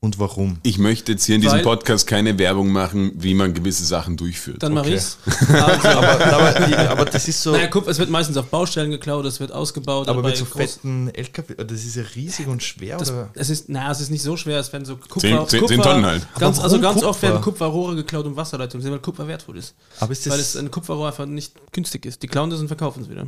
und 0.02 0.18
warum? 0.18 0.56
Ich 0.62 0.78
möchte 0.78 1.12
jetzt 1.12 1.24
hier 1.26 1.34
in 1.34 1.42
diesem 1.42 1.58
Weil- 1.58 1.62
Podcast 1.64 2.06
keine 2.06 2.38
Werbung 2.38 2.72
machen, 2.72 3.12
wie 3.16 3.34
man 3.34 3.52
gewisse 3.52 3.84
Sachen 3.84 4.16
durchführt. 4.16 4.62
Dann 4.62 4.72
mach 4.72 4.80
Okay. 4.82 4.94
ich's. 4.94 5.18
Also, 5.50 5.88
Aber, 5.88 6.34
aber, 6.34 6.66
die, 6.66 6.74
aber 6.74 7.04
das 7.04 7.28
ist 7.28 7.42
so. 7.42 7.52
naja, 7.52 7.66
guck, 7.66 7.86
es 7.86 7.98
wird 7.98 8.08
meistens 8.08 8.36
auf 8.38 8.46
Baustellen 8.46 8.90
geklaut, 8.90 9.26
es 9.26 9.40
wird 9.40 9.52
ausgebaut. 9.52 10.08
aber 10.08 10.22
mit 10.22 10.36
so 10.38 10.46
fetten 10.46 11.10
LKW, 11.12 11.54
das 11.64 11.84
ist 11.84 11.96
ja 11.96 12.02
riesig 12.14 12.46
und 12.46 12.62
schwer. 12.62 12.96
Das, 12.96 13.10
oder? 13.10 13.28
es 13.34 13.50
ist, 13.50 13.68
na, 13.68 13.90
es 13.90 14.00
ist 14.00 14.10
nicht 14.10 14.22
so 14.22 14.36
schwer, 14.38 14.58
es 14.58 14.72
werden 14.72 14.86
so 14.86 14.96
Kupfer, 14.96 15.20
Zehn- 15.20 15.36
zehn- 15.38 15.48
zehn 15.48 15.60
Kupfer 15.60 15.82
Tonnen 15.82 16.06
halt. 16.06 16.26
Ganz, 16.38 16.58
also 16.60 16.80
ganz 16.80 17.02
oft 17.02 17.20
Kupfer? 17.20 17.22
werden 17.34 17.42
Kupferrohre 17.42 17.96
geklaut 17.96 18.24
und 18.24 18.36
Wasserleitungen, 18.36 18.90
weil 18.90 18.98
Kupfer 19.00 19.28
wertvoll 19.28 19.58
ist. 19.58 19.74
Aber, 19.98 20.12
ist 20.12 20.24
das, 20.24 20.32
Weil 20.32 20.40
es 20.40 20.56
ein 20.56 20.70
Kupferrohr 20.70 21.08
einfach 21.08 21.26
nicht 21.26 21.52
günstig 21.72 22.06
ist. 22.06 22.22
Die 22.22 22.26
klauen 22.26 22.48
das 22.48 22.60
und 22.60 22.68
verkaufen 22.68 23.02
es 23.02 23.10
wieder. 23.10 23.26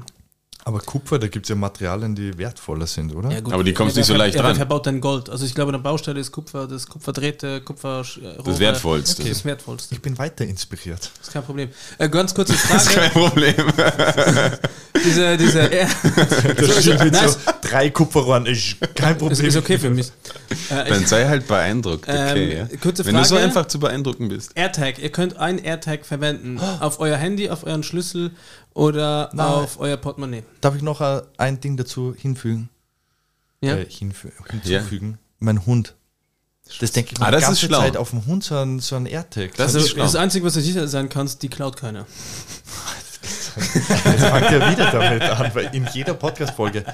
Aber 0.64 0.78
Kupfer, 0.80 1.18
da 1.18 1.26
gibt 1.26 1.46
es 1.46 1.50
ja 1.50 1.56
Materialien, 1.56 2.14
die 2.14 2.36
wertvoller 2.38 2.86
sind, 2.86 3.14
oder? 3.14 3.30
Ja, 3.30 3.40
gut. 3.40 3.52
Aber 3.52 3.64
die 3.64 3.72
kommst 3.72 3.96
nicht 3.96 4.06
so 4.06 4.14
leicht 4.14 4.36
ja, 4.36 4.42
wer 4.42 4.50
ran. 4.50 4.56
verbaut 4.56 4.86
denn 4.86 5.00
Gold? 5.00 5.28
Also 5.28 5.44
ich 5.44 5.54
glaube, 5.54 5.70
an 5.70 5.82
der 5.82 5.88
Baustelle 5.90 6.20
ist 6.20 6.30
Kupfer, 6.32 6.66
das 6.68 6.86
Kupferdrähte, 6.86 7.60
Kupfer 7.62 8.04
Das 8.44 8.58
Wertvollste. 8.60 9.24
Das 9.24 9.44
Wertvollste. 9.44 9.94
Ich 9.94 10.02
bin 10.02 10.16
weiter 10.18 10.44
inspiriert. 10.44 11.10
Das 11.18 11.28
ist 11.28 11.32
kein 11.32 11.42
Problem. 11.44 11.68
Äh, 11.98 12.08
ganz 12.08 12.34
kurze 12.34 12.52
Das 12.52 12.62
ist 12.86 12.92
Frage. 12.92 13.00
kein 13.00 13.10
Problem. 13.10 13.54
diese, 15.04 15.36
diese, 15.36 15.60
äh, 15.72 15.86
Das 16.56 16.80
stimmt 16.82 17.04
mit 17.04 17.12
Nice. 17.12 17.32
so 17.44 17.50
drei 17.62 17.90
Kupferrohren 17.90 18.46
ist 18.46 18.76
kein 18.94 19.18
Problem. 19.18 19.44
ist 19.46 19.56
okay 19.56 19.78
für 19.78 19.90
mich. 19.90 20.08
Äh, 20.70 20.84
Dann 20.88 21.06
sei 21.06 21.26
halt 21.26 21.46
beeindruckt, 21.48 22.08
okay. 22.08 22.52
Ähm, 22.52 22.68
ja. 22.70 22.76
kurze 22.78 23.04
Wenn 23.04 23.14
du 23.16 23.24
so 23.24 23.34
Frage. 23.34 23.46
einfach 23.46 23.66
zu 23.66 23.80
beeindrucken 23.80 24.28
bist. 24.28 24.52
AirTag. 24.54 24.98
Ihr 24.98 25.10
könnt 25.10 25.36
einen 25.38 25.58
AirTag 25.58 26.04
verwenden. 26.06 26.60
Auf 26.80 27.00
euer 27.00 27.16
Handy, 27.16 27.50
auf 27.50 27.64
euren 27.64 27.82
Schlüssel 27.82 28.30
oder 28.74 29.30
Nein. 29.32 29.46
auf 29.46 29.78
euer 29.80 29.96
Portemonnaie. 29.96 30.42
Darf 30.60 30.74
ich 30.76 30.82
noch 30.82 31.00
äh, 31.00 31.22
ein 31.38 31.60
Ding 31.60 31.76
dazu 31.76 32.14
hinfügen? 32.16 32.68
Ja? 33.60 33.76
Äh, 33.76 33.86
hinfü 33.88 34.30
hinzufügen? 34.50 35.18
Mein 35.38 35.64
Hund. 35.66 35.94
Das 36.80 36.92
denke 36.92 37.12
ich 37.14 37.20
Ah, 37.20 37.26
mir 37.26 37.30
das 37.32 37.40
die 37.40 37.42
ist 37.44 37.48
ganze 37.60 37.66
schlau. 37.66 37.80
Zeit 37.80 37.96
auf 37.96 38.10
dem 38.10 38.24
Hund 38.26 38.44
so 38.44 38.56
ein, 38.56 38.80
so 38.80 38.96
ein 38.96 39.06
AirTag. 39.06 39.54
Das 39.56 39.66
Also 39.74 39.78
ist 39.80 39.90
schlau. 39.90 40.04
das 40.04 40.14
Einzige, 40.16 40.46
was 40.46 40.54
du 40.54 40.60
sicher 40.60 40.86
sein 40.88 41.08
kannst, 41.08 41.42
die 41.42 41.48
klaut 41.48 41.76
keiner. 41.76 42.06
Jetzt 43.56 44.24
fangt 44.24 44.50
ihr 44.50 44.70
wieder 44.70 44.90
damit 44.90 45.22
an, 45.22 45.54
weil 45.54 45.74
in 45.74 45.86
jeder 45.92 46.14
Podcast-Folge. 46.14 46.84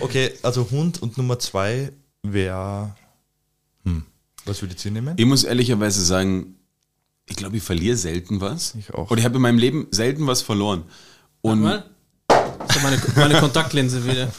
Okay, 0.00 0.32
also 0.42 0.68
Hund 0.70 1.00
und 1.00 1.16
Nummer 1.16 1.38
zwei 1.38 1.92
wäre. 2.22 2.94
Hm. 3.84 4.04
Was 4.44 4.60
würdet 4.62 4.84
ihr 4.84 4.90
nehmen? 4.90 5.14
Ich 5.16 5.24
muss 5.26 5.44
ehrlicherweise 5.44 6.04
sagen, 6.04 6.56
ich 7.26 7.36
glaube, 7.36 7.56
ich 7.56 7.62
verliere 7.62 7.96
selten 7.96 8.40
was. 8.40 8.74
Ich 8.78 8.92
auch. 8.92 9.10
Und 9.10 9.18
ich 9.18 9.24
habe 9.24 9.36
in 9.36 9.42
meinem 9.42 9.58
Leben 9.58 9.86
selten 9.90 10.26
was 10.26 10.42
verloren. 10.42 10.84
Und 11.40 11.60
Mal. 11.62 11.84
So 12.30 12.80
meine, 12.82 13.00
meine 13.16 13.40
Kontaktlinse 13.40 14.04
wieder. 14.06 14.32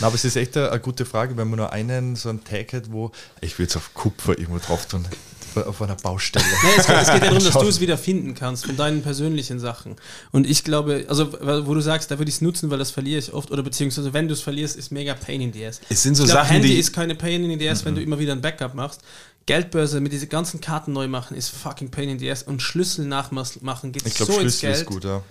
Na, 0.00 0.06
aber 0.06 0.14
es 0.14 0.24
ist 0.24 0.36
echt 0.36 0.56
eine, 0.56 0.70
eine 0.70 0.80
gute 0.80 1.04
Frage, 1.04 1.36
wenn 1.36 1.48
man 1.48 1.58
nur 1.58 1.72
einen 1.72 2.14
so 2.16 2.28
einen 2.28 2.44
Tag 2.44 2.72
hat, 2.72 2.92
wo. 2.92 3.12
Ich 3.40 3.58
würde 3.58 3.70
es 3.70 3.76
auf 3.76 3.94
Kupfer 3.94 4.38
irgendwo 4.38 4.58
drauf 4.58 4.86
tun. 4.86 5.06
Auf 5.56 5.82
einer 5.82 5.96
Baustelle. 5.96 6.44
Nee, 6.62 6.68
es, 6.78 6.86
geht, 6.86 6.96
es 6.96 7.10
geht 7.10 7.22
ja 7.22 7.28
darum, 7.30 7.42
dass 7.42 7.54
du 7.54 7.66
es 7.66 7.80
wieder 7.80 7.98
finden 7.98 8.36
kannst 8.36 8.66
von 8.66 8.76
deinen 8.76 9.02
persönlichen 9.02 9.58
Sachen. 9.58 9.96
Und 10.30 10.46
ich 10.48 10.62
glaube, 10.62 11.06
also 11.08 11.32
wo 11.66 11.74
du 11.74 11.80
sagst, 11.80 12.08
da 12.12 12.18
würde 12.18 12.28
ich 12.28 12.36
es 12.36 12.40
nutzen, 12.40 12.70
weil 12.70 12.78
das 12.78 12.92
verliere 12.92 13.18
ich 13.18 13.32
oft, 13.32 13.50
oder 13.50 13.64
beziehungsweise 13.64 14.12
wenn 14.12 14.28
du 14.28 14.34
es 14.34 14.42
verlierst, 14.42 14.76
ist 14.76 14.92
mega 14.92 15.14
Pain 15.14 15.40
in 15.40 15.52
the 15.52 15.66
ass. 15.66 15.80
Es 15.88 16.04
sind 16.04 16.14
so 16.14 16.22
ich 16.22 16.30
glaub, 16.30 16.42
Sachen, 16.44 16.52
Handy 16.52 16.68
die- 16.68 16.78
ist 16.78 16.92
keine 16.92 17.16
Pain 17.16 17.50
in 17.50 17.58
the 17.58 17.68
ass, 17.68 17.84
wenn 17.84 17.96
du 17.96 18.00
immer 18.02 18.20
wieder 18.20 18.32
ein 18.32 18.40
Backup 18.40 18.74
machst. 18.74 19.00
Geldbörse 19.46 20.00
mit 20.00 20.12
diesen 20.12 20.28
ganzen 20.28 20.60
Karten 20.60 20.92
neu 20.92 21.08
machen 21.08 21.36
ist 21.36 21.48
fucking 21.50 21.90
Pain 21.90 22.08
in 22.08 22.18
the 22.18 22.30
ass 22.30 22.42
und 22.42 22.62
Schlüssel 22.62 23.06
nachmachen 23.06 23.92
geht 23.92 24.06
Ich 24.06 24.14
glaube, 24.14 24.32
so 24.32 24.40
ins 24.40 24.58
Schlüssel 24.58 24.70
ist 24.70 24.78
Geld. 24.78 24.88
gut, 24.88 25.04
ja. 25.04 25.22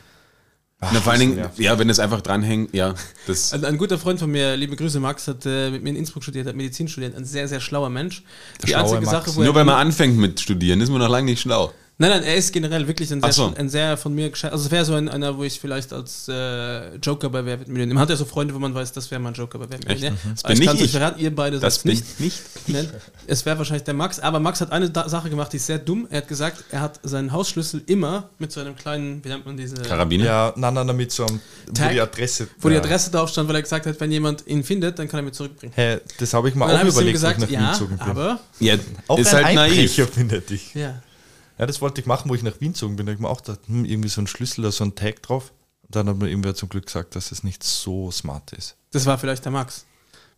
na, 0.82 1.01
vor 1.01 1.12
allen 1.12 1.20
Dingen, 1.22 1.36
nervt. 1.36 1.60
ja, 1.60 1.78
wenn 1.78 1.89
es 1.89 1.99
einfach 1.99 2.22
dranhängt, 2.22 2.74
ja, 2.74 2.95
das. 3.28 3.53
Ein, 3.53 3.66
ein 3.66 3.78
guter 3.78 3.97
Freund 3.97 4.20
von 4.20 4.32
mir, 4.32 4.55
liebe 4.57 4.76
Grüße, 4.76 4.99
Max, 4.99 5.28
hat 5.28 5.45
äh, 5.45 5.70
mit 5.72 5.84
mir 5.84 5.89
in 5.91 5.95
Innsbruck 5.97 6.24
studiert, 6.24 6.47
hat 6.47 6.55
Medizin 6.55 6.88
studiert, 6.88 7.16
ein 7.16 7.26
sehr, 7.26 7.47
sehr 7.47 7.60
schlauer 7.60 7.89
Mensch. 7.89 8.24
Die 8.64 8.68
schlaue 8.68 8.82
einzige 8.84 9.01
Max. 9.05 9.12
Sache, 9.12 9.36
wo 9.36 9.41
Nur 9.41 9.53
er 9.53 9.55
weil 9.55 9.66
man 9.66 9.76
anfängt 9.76 10.18
mit 10.18 10.39
Studieren, 10.39 10.82
ist 10.82 10.89
man 10.89 10.99
noch 10.99 11.10
lange 11.10 11.26
nicht 11.26 11.41
schlau. 11.41 11.74
Nein, 12.02 12.12
nein, 12.12 12.24
er 12.24 12.36
ist 12.38 12.54
generell 12.54 12.88
wirklich 12.88 13.12
ein 13.12 13.20
sehr, 13.22 13.34
so. 13.34 13.54
ein 13.58 13.68
sehr 13.68 13.97
von 13.97 14.16
mir 14.16 14.30
gescheit. 14.30 14.54
Also 14.54 14.64
es 14.68 14.72
wäre 14.72 14.86
so 14.86 14.93
ein, 14.93 15.10
einer, 15.10 15.38
wo 15.38 15.43
ich 15.43 15.60
vielleicht 15.60 15.91
als 15.91 16.30
äh, 16.30 16.95
Joker 16.95 17.30
bei 17.30 17.43
Wer 17.43 17.60
wird 17.60 17.68
Millionär. 17.68 17.93
Man 17.93 18.02
hat 18.04 18.10
ja 18.10 18.16
so 18.16 18.24
Freunde, 18.24 18.54
wo 18.56 18.60
man 18.60 18.74
weiß, 18.74 18.93
das 18.93 19.12
wäre 19.12 19.20
mein 19.20 19.34
Joker 19.34 19.60
bei 19.60 19.66
Wer 19.70 19.80
wird 19.80 19.88
Millionär. 19.89 20.18
Das 20.34 20.45
Aber 20.45 20.54
bin 20.54 20.62
ich 20.62 20.68
kann 20.68 20.76
nicht 20.78 20.84
euch 20.84 20.86
ich. 20.86 20.91
verraten, 20.93 21.20
ihr 21.20 21.36
beide 21.36 21.60
Das 21.60 21.80
bin 21.80 21.91
nicht. 21.91 22.20
nicht. 22.22 22.38
Nein, 22.68 22.89
es 23.28 23.45
wäre 23.45 23.58
wahrscheinlich 23.58 23.84
der 23.84 23.95
Max. 23.95 24.18
Aber 24.22 24.39
Max 24.39 24.62
hat 24.62 24.72
eine 24.72 24.89
da 24.89 25.10
Sache 25.10 25.30
gemacht, 25.30 25.52
die 25.52 25.58
ist 25.58 25.66
sehr 25.66 25.78
dumm. 25.78 26.08
Er 26.10 26.20
hat 26.22 26.30
gesagt, 26.30 26.64
er 26.72 26.80
hat 26.80 27.02
seinen 27.04 27.34
Hausschlüssel 27.34 27.82
immer 27.88 28.30
mit 28.39 28.54
so 28.54 28.62
einem 28.62 28.78
kleinen, 28.78 29.22
wie 29.26 29.28
nennt 29.28 29.45
man 29.45 29.58
diese, 29.58 29.76
Karabiner? 29.82 30.24
Ja, 30.24 30.54
nein, 30.56 30.74
nein, 30.74 30.95
mit 30.95 31.12
so 31.12 31.26
einem, 31.26 31.41
wo 31.68 31.74
Tag, 31.74 31.91
die 31.91 32.00
Adresse. 32.00 32.47
wo 32.62 32.70
die. 32.70 32.78
Adresse 32.78 33.12
drauf 33.12 33.30
stand, 33.30 33.50
weil 33.50 33.58
er 33.58 33.62
gesagt 33.64 33.86
hat, 33.86 34.00
wenn 34.00 34.10
jemand 34.14 34.47
ihn 34.47 34.64
findet, 34.64 34.97
dann 35.00 35.10
kann 35.10 35.20
er 35.20 35.24
mir 35.24 35.34
zurückbringen. 35.34 35.74
Hä, 35.76 35.97
das 36.18 36.34
habe 36.34 36.47
ich 36.47 36.54
dann 36.54 36.64
auch 36.64 36.82
überlegt, 36.82 37.12
gesagt, 37.12 37.41
wo 37.41 37.43
ich 37.43 37.52
nach 37.52 37.60
Wien 37.60 37.66
ja, 37.66 37.72
gezogen 37.74 37.97
bin. 37.97 38.08
aber, 38.08 38.39
Ja, 38.62 38.76
auch 39.10 39.20
ist 39.20 39.34
ein 39.36 39.43
halt 39.43 39.56
naiv. 39.56 39.93
Findet 40.14 40.50
dich. 40.50 40.74
ja. 40.76 40.93
Ja, 41.60 41.66
das 41.66 41.82
wollte 41.82 41.99
ich 41.99 42.07
machen, 42.07 42.30
wo 42.30 42.36
ich 42.36 42.41
nach 42.41 42.60
Wien 42.62 42.72
gezogen 42.72 42.95
bin. 42.95 43.05
Da 43.05 43.12
habe 43.12 43.16
ich 43.18 43.22
mir 43.22 43.30
auch 43.30 43.43
gedacht, 43.43 43.60
hm, 43.68 43.84
irgendwie 43.86 44.10
so 44.10 44.22
ein 44.22 44.28
Schlüssel 44.28 44.62
oder 44.62 44.72
so 44.72 44.86
ein 44.86 44.95
Tag 44.95 45.22
drauf. 45.22 45.51
Und 45.84 45.95
dann 45.95 46.07
hat 46.07 46.18
mir 46.18 46.30
irgendwer 46.30 46.55
zum 46.55 46.70
Glück 46.70 46.86
gesagt, 46.86 47.16
dass 47.16 47.32
es 47.32 47.43
nicht 47.43 47.64
so 47.64 48.10
smart 48.12 48.53
ist. 48.53 48.76
Das 48.91 49.05
war 49.05 49.18
vielleicht 49.18 49.43
der 49.43 49.51
Max. 49.51 49.86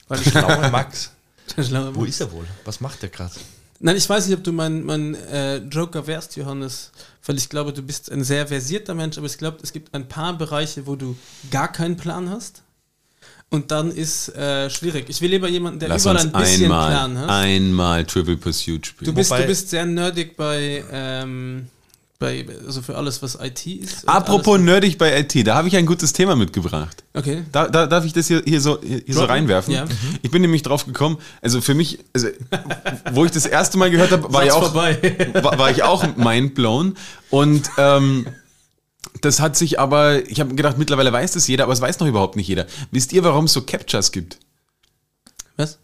Weil 0.07 0.19
ich 0.21 0.29
Schlauer 0.29 0.69
Max. 0.69 1.11
der 1.55 1.63
schlaue 1.63 1.95
Wo 1.95 2.01
Max. 2.01 2.09
ist 2.09 2.21
er 2.21 2.31
wohl? 2.31 2.47
Was 2.65 2.81
macht 2.81 3.03
er 3.03 3.09
gerade? 3.09 3.35
Nein, 3.79 3.97
ich 3.97 4.07
weiß 4.09 4.27
nicht, 4.27 4.37
ob 4.37 4.43
du 4.43 4.51
mein, 4.51 4.83
mein 4.83 5.15
äh, 5.15 5.57
Joker 5.57 6.05
wärst, 6.05 6.35
Johannes, 6.35 6.91
weil 7.25 7.37
ich 7.37 7.49
glaube, 7.49 7.73
du 7.73 7.81
bist 7.81 8.11
ein 8.11 8.23
sehr 8.23 8.47
versierter 8.47 8.93
Mensch, 8.93 9.17
aber 9.17 9.25
ich 9.27 9.37
glaube, 9.37 9.57
es 9.63 9.73
gibt 9.73 9.93
ein 9.93 10.07
paar 10.07 10.37
Bereiche, 10.37 10.85
wo 10.85 10.95
du 10.95 11.15
gar 11.49 11.71
keinen 11.71 11.97
Plan 11.97 12.29
hast. 12.29 12.61
Und 13.53 13.69
dann 13.69 13.91
ist 13.91 14.29
äh, 14.29 14.69
schwierig. 14.69 15.05
Ich 15.09 15.19
will 15.21 15.29
lieber 15.29 15.49
jemanden, 15.49 15.77
der 15.79 15.89
Lass 15.89 16.03
überall 16.05 16.19
ein 16.19 16.31
bisschen 16.31 16.63
einmal, 16.63 16.89
Plan 16.89 17.17
hat. 17.19 17.29
einmal 17.29 18.05
Triple 18.05 18.37
Pursuit 18.37 18.81
Du 18.81 18.87
spielen. 18.87 19.13
bist, 19.13 19.29
Wobei- 19.29 19.41
du 19.41 19.47
bist 19.47 19.69
sehr 19.69 19.85
nerdig 19.85 20.37
bei, 20.37 20.83
ähm, 20.89 21.67
bei, 22.17 22.45
also 22.65 22.81
für 22.81 22.95
alles, 22.95 23.21
was 23.21 23.37
IT 23.41 23.65
ist. 23.65 24.07
Apropos 24.07 24.53
alles, 24.53 24.65
nerdig 24.65 24.97
bei 24.97 25.19
IT, 25.19 25.45
da 25.45 25.55
habe 25.55 25.67
ich 25.67 25.75
ein 25.75 25.85
gutes 25.85 26.13
Thema 26.13 26.37
mitgebracht. 26.37 27.03
Okay. 27.13 27.43
Da, 27.51 27.67
da, 27.67 27.87
darf 27.87 28.05
ich 28.05 28.13
das 28.13 28.27
hier, 28.27 28.41
hier 28.45 28.61
so, 28.61 28.79
hier 28.81 29.03
so 29.09 29.25
reinwerfen? 29.25 29.73
Ja. 29.73 29.85
Ich 30.21 30.31
bin 30.31 30.41
nämlich 30.43 30.61
drauf 30.63 30.85
gekommen, 30.85 31.17
also 31.41 31.59
für 31.59 31.73
mich, 31.73 31.99
also, 32.13 32.29
wo 33.11 33.25
ich 33.25 33.31
das 33.31 33.45
erste 33.45 33.77
Mal 33.77 33.91
gehört 33.91 34.11
habe, 34.11 34.31
war, 34.31 34.45
ich 34.45 34.51
auch, 34.53 34.73
war, 34.73 34.93
war 35.59 35.71
ich 35.71 35.83
auch 35.83 36.15
mindblown. 36.15 36.95
Und 37.31 37.69
ähm, 37.77 38.27
das 39.21 39.39
hat 39.39 39.55
sich 39.55 39.79
aber, 39.79 40.27
ich 40.29 40.39
habe 40.39 40.53
gedacht, 40.55 40.77
mittlerweile 40.77 41.11
weiß 41.13 41.31
das 41.33 41.47
jeder, 41.47 41.63
aber 41.65 41.73
es 41.73 41.81
weiß 41.81 41.99
noch 41.99 42.07
überhaupt 42.07 42.35
nicht 42.35 42.47
jeder. 42.47 42.65
Wisst 42.91 43.13
ihr, 43.13 43.23
warum 43.23 43.45
es 43.45 43.53
so 43.53 43.61
Captchas 43.61 44.11
gibt? 44.11 44.37
Was? 45.57 45.77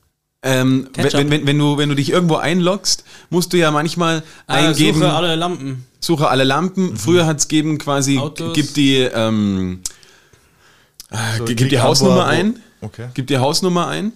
Ähm, 0.43 0.89
wenn, 0.95 1.29
wenn, 1.31 1.47
wenn, 1.47 1.57
du, 1.59 1.77
wenn 1.77 1.89
du 1.89 1.95
dich 1.95 2.11
irgendwo 2.11 2.35
einloggst, 2.35 3.03
musst 3.29 3.53
du 3.53 3.57
ja 3.57 3.71
manchmal 3.71 4.23
eingeben, 4.45 5.01
Äh, 5.01 5.05
Suche 5.05 5.13
alle 5.13 5.35
Lampen. 5.35 5.85
suche 5.99 6.27
alle 6.29 6.43
Lampen. 6.43 6.95
Früher 6.97 7.25
hat 7.25 7.37
es 7.39 7.47
gegeben 7.47 7.77
quasi, 7.79 8.17
Autos. 8.19 8.53
gib 8.53 8.73
die, 8.75 8.97
ähm, 8.97 9.81
So, 11.37 11.45
gib 11.45 11.57
klick 11.57 11.69
die 11.69 11.79
Hausnummer 11.79 12.17
wo- 12.17 12.21
ein. 12.29 12.59
Okay. 12.81 13.09
Gib 13.13 13.27
die 13.27 13.37
Hausnummer 13.37 13.87
ein. 13.87 14.11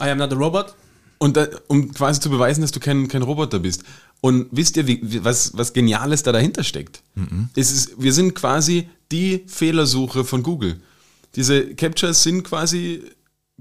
I 0.00 0.04
am 0.10 0.18
not 0.18 0.32
a 0.32 0.36
robot. 0.36 0.74
Und 1.18 1.36
da, 1.36 1.48
um 1.66 1.92
quasi 1.92 2.20
zu 2.20 2.30
beweisen, 2.30 2.60
dass 2.62 2.70
du 2.70 2.78
kein, 2.80 3.08
kein 3.08 3.22
Roboter 3.22 3.58
bist. 3.58 3.82
Und 4.20 4.48
wisst 4.50 4.76
ihr, 4.76 4.86
wie, 4.86 5.00
wie, 5.02 5.24
was, 5.24 5.56
was 5.56 5.72
Geniales 5.72 6.22
da 6.22 6.32
dahinter 6.32 6.64
steckt? 6.64 7.02
Es 7.54 7.70
ist, 7.70 8.02
wir 8.02 8.12
sind 8.12 8.34
quasi 8.34 8.88
die 9.12 9.44
Fehlersuche 9.46 10.24
von 10.24 10.42
Google. 10.42 10.80
Diese 11.36 11.74
Captures 11.74 12.22
sind 12.22 12.42
quasi 12.42 13.02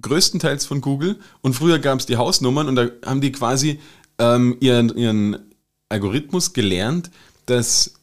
größtenteils 0.02 0.66
von 0.66 0.82
Google 0.82 1.18
und 1.42 1.54
früher 1.54 1.80
gab 1.80 2.00
es 2.00 2.06
die 2.06 2.18
Hausnummern 2.18 2.68
und 2.68 2.76
da 2.76 2.90
haben 3.06 3.22
die 3.22 3.32
quasi 3.32 3.80
ähm, 4.20 4.58
ihren, 4.60 4.96
ihren 4.96 5.38
Algorithmus 5.90 6.54
gelernt, 6.54 7.12
dass 7.46 7.94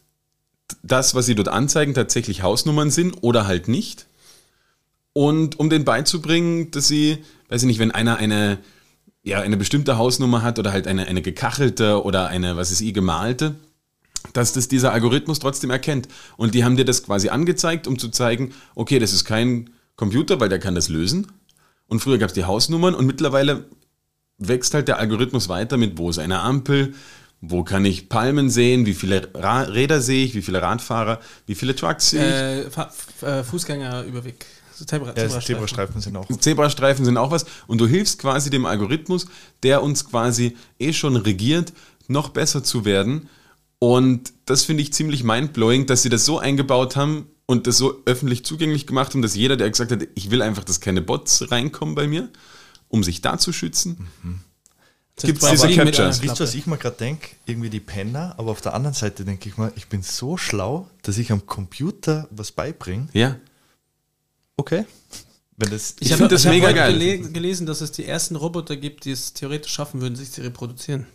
das, 0.83 1.15
was 1.15 1.27
sie 1.27 1.35
dort 1.35 1.49
anzeigen, 1.49 1.95
tatsächlich 1.95 2.43
Hausnummern 2.43 2.91
sind 2.91 3.19
oder 3.23 3.47
halt 3.47 3.69
nicht. 3.69 4.07
Und 5.13 5.61
um 5.61 5.71
den 5.71 5.85
beizubringen, 5.85 6.71
dass 6.71 6.89
sie, 6.89 7.19
weiß 7.49 7.63
ich 7.63 7.67
nicht, 7.67 7.79
wenn 7.79 7.93
einer 7.93 8.17
eine, 8.17 8.59
ja, 9.25 9.41
eine 9.41 9.57
bestimmte 9.57 9.97
Hausnummer 9.97 10.43
hat 10.43 10.59
oder 10.59 10.71
halt 10.71 10.87
eine, 10.87 11.07
eine 11.07 11.23
gekachelte 11.23 12.05
oder 12.05 12.29
eine, 12.29 12.57
was 12.57 12.71
ist 12.71 12.83
ich, 12.83 12.93
gemalte, 12.93 13.55
dass 14.35 14.53
das 14.53 14.69
dieser 14.69 14.93
Algorithmus 14.93 15.39
trotzdem 15.39 15.71
erkennt. 15.71 16.09
Und 16.37 16.55
die 16.55 16.63
haben 16.63 16.77
dir 16.77 16.85
das 16.85 17.03
quasi 17.03 17.31
angezeigt, 17.31 17.87
um 17.87 17.99
zu 17.99 18.11
zeigen, 18.11 18.53
okay, 18.75 18.99
das 18.99 19.13
ist 19.13 19.25
kein 19.25 19.71
Computer, 19.97 20.41
weil 20.41 20.51
der 20.51 20.59
kann 20.59 20.75
das 20.75 20.91
lösen. 20.91 21.33
Und 21.87 22.01
früher 22.01 22.19
gab 22.19 22.29
es 22.29 22.35
die 22.35 22.45
Hausnummern 22.45 22.95
und 22.95 23.07
mittlerweile 23.07 23.65
wächst 24.37 24.75
halt 24.75 24.89
der 24.89 24.99
Algorithmus 24.99 25.49
weiter 25.49 25.79
mit, 25.79 25.97
wo 25.97 26.11
ist 26.11 26.19
eine 26.19 26.41
Ampel, 26.41 26.95
wo 27.41 27.63
kann 27.63 27.85
ich 27.85 28.09
Palmen 28.09 28.51
sehen, 28.51 28.85
wie 28.85 28.95
viele 28.95 29.31
Ra 29.35 29.63
Räder 29.63 30.01
sehe 30.01 30.25
ich, 30.25 30.35
wie 30.35 30.43
viele 30.43 30.61
Radfahrer, 30.61 31.21
wie 31.47 31.55
viele 31.55 31.75
Trucks 31.75 32.11
sehe 32.11 32.67
ich. 32.67 32.77
Äh, 33.23 33.41
äh, 33.41 33.45
Fußgängerüberweg. 33.45 34.45
So 34.77 34.85
Zebra, 34.85 35.09
Ja, 35.09 35.15
Zebrastreifen. 35.15 35.47
Zebrastreifen 35.47 36.01
sind 36.01 36.17
auch. 36.17 36.29
Zebrastreifen 36.39 37.05
sind 37.05 37.17
auch 37.17 37.31
was. 37.31 37.47
Und 37.67 37.79
du 37.79 37.87
hilfst 37.87 38.19
quasi 38.19 38.51
dem 38.51 38.67
Algorithmus, 38.67 39.27
der 39.63 39.83
uns 39.83 40.09
quasi 40.09 40.57
eh 40.79 40.93
schon 40.93 41.17
regiert, 41.17 41.73
noch 42.09 42.31
besser 42.31 42.65
zu 42.65 42.85
werden. 42.85 43.29
Und 43.79 44.33
das 44.47 44.65
finde 44.65 44.83
ich 44.83 44.93
ziemlich 44.93 45.25
mindblowing, 45.25 45.87
dass 45.87 46.03
sie 46.03 46.09
das 46.09 46.25
so 46.25 46.39
eingebaut 46.39 46.97
haben 46.97 47.27
und 47.47 47.67
das 47.67 47.77
so 47.77 48.03
öffentlich 48.07 48.45
zugänglich 48.45 48.87
gemacht 48.87 49.13
haben, 49.15 49.23
dass 49.23 49.35
jeder, 49.35 49.57
der 49.57 49.69
gesagt 49.71 49.93
hat, 49.93 50.01
ich 50.15 50.31
will 50.31 50.43
einfach, 50.43 50.65
dass 50.65 50.81
keine 50.81 51.03
Bots 51.03 51.51
reinkommen 51.51 51.95
bei 51.95 52.07
mir, 52.07 52.31
um 52.89 53.05
sich 53.05 53.21
da 53.21 53.37
zu 53.39 53.53
schützen, 53.53 54.09
Das 55.17 55.27
gibt's 55.27 55.43
war 55.43 55.51
diese 55.51 55.69
Captures. 55.69 56.23
Wisst 56.23 56.41
ihr, 56.41 56.45
was 56.45 56.55
ich 56.55 56.67
mir 56.67 56.79
gerade 56.79 56.97
denke? 56.97 57.29
Irgendwie 57.47 57.69
die 57.71 57.81
Penner, 57.81 58.35
aber 58.39 58.51
auf 58.51 58.61
der 58.63 58.75
anderen 58.75 58.95
Seite 58.95 59.25
denke 59.25 59.49
ich 59.49 59.57
mal, 59.59 59.71
ich 59.77 59.89
bin 59.89 60.03
so 60.03 60.37
schlau, 60.37 60.89
dass 61.03 61.19
ich 61.19 61.31
am 61.31 61.45
Computer 61.47 62.27
was 62.31 62.53
beibringe. 62.53 63.09
ja, 63.13 63.37
Okay. 64.57 64.85
Wenn 65.57 65.71
das, 65.71 65.95
Ich 66.01 66.11
hab- 66.11 66.19
find 66.19 66.33
das 66.33 66.45
hab 66.45 66.53
mega 66.53 66.67
heute 66.67 66.75
geil. 66.77 66.95
gele- 66.99 67.33
gelesen, 67.33 67.67
dass 67.67 67.81
es 67.81 67.93
die 67.93 68.05
ersten 68.05 68.35
Roboter 68.37 68.77
gibt, 68.77 69.05
die 69.05 69.13
es 69.13 69.33
theoretisch 69.35 69.73
schaffen 69.73 70.01
würden, 70.01 70.17
sich 70.17 70.33
zu 70.33 70.41
reproduzieren. 70.43 71.07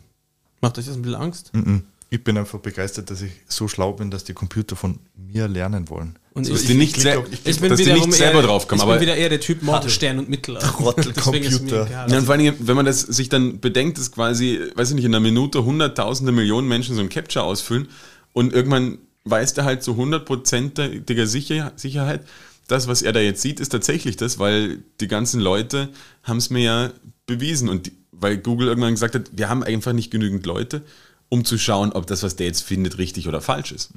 Macht 0.62 0.78
euch 0.78 0.86
das 0.86 0.96
ein 0.96 1.02
bisschen 1.02 1.20
Angst? 1.22 1.52
Mhm. 1.54 1.84
ich 2.12 2.24
bin 2.24 2.38
einfach 2.40 2.58
begeistert, 2.60 3.12
dass 3.12 3.22
ich 3.22 3.32
so 3.48 3.68
schlau 3.68 3.94
bin, 3.94 4.10
dass 4.10 4.24
die 4.24 4.34
Computer 4.34 4.76
von 4.76 4.98
mir 5.16 5.48
lernen 5.48 5.90
wollen. 5.90 6.18
Und 6.34 6.46
So, 6.46 6.54
ich- 6.54 6.60
dass 6.62 6.68
die 6.68 6.74
nicht, 6.74 6.96
auf- 7.08 7.26
ich 7.32 7.40
Ich 7.46 7.60
bin 7.60 7.70
dass 7.70 7.80
die 7.80 7.94
nicht 7.94 8.14
selber 8.14 8.40
eher, 8.40 8.48
drauf 8.48 8.68
kommen. 8.68 8.80
Ich 8.80 8.84
Aber 8.84 8.94
bin 8.94 9.02
wieder 9.04 9.16
eher 9.16 9.30
der 9.30 9.40
Typ 9.40 9.62
Morgenstern 9.62 10.18
und 10.18 10.28
Mittelalter. 10.28 10.68
Trottelcomputer. 11.14 11.88
Ja, 11.92 12.06
und 12.06 12.24
vor 12.26 12.32
allen 12.34 12.44
Dingen, 12.44 12.56
wenn 12.62 12.76
man 12.76 12.86
das 12.88 13.02
sich 13.02 13.30
dann 13.30 13.60
bedenkt, 13.60 14.00
dass 14.00 14.12
quasi, 14.12 14.60
weiß 14.74 14.90
ich 14.90 14.96
nicht, 14.96 15.06
in 15.06 15.12
einer 15.14 15.20
Minute 15.20 15.64
hunderttausende 15.66 16.32
Millionen 16.32 16.68
Menschen 16.68 16.96
so 16.96 17.02
ein 17.02 17.10
Capture 17.10 17.46
ausfüllen 17.46 17.90
und 18.34 18.54
irgendwann 18.54 18.98
weiß 19.26 19.54
der 19.54 19.66
halt 19.66 19.84
zu 19.84 19.96
hundertprozentiger 19.96 21.28
Sicher 21.28 21.74
Sicherheit, 21.76 22.22
das, 22.70 22.88
was 22.88 23.02
er 23.02 23.14
da 23.14 23.20
jetzt 23.20 23.42
sieht, 23.42 23.60
ist 23.60 23.70
tatsächlich 23.70 24.16
das, 24.16 24.40
weil 24.40 24.84
die 25.02 25.08
ganzen 25.08 25.42
Leute 25.42 25.90
haben 26.24 26.38
es 26.38 26.50
mir 26.50 26.62
ja 26.62 26.94
bewiesen 27.26 27.68
und 27.68 27.88
die, 27.88 27.92
weil 28.12 28.38
Google 28.38 28.68
irgendwann 28.68 28.94
gesagt 28.94 29.16
hat, 29.16 29.32
wir 29.34 29.50
haben 29.50 29.64
einfach 29.64 29.94
nicht 29.94 30.12
genügend 30.12 30.46
Leute, 30.46 30.84
um 31.30 31.46
zu 31.46 31.58
schauen, 31.58 31.92
ob 31.94 32.08
das, 32.08 32.24
was 32.24 32.36
der 32.36 32.48
jetzt 32.48 32.62
findet, 32.62 32.98
richtig 32.98 33.28
oder 33.28 33.42
falsch 33.42 33.72
ist. 33.72 33.92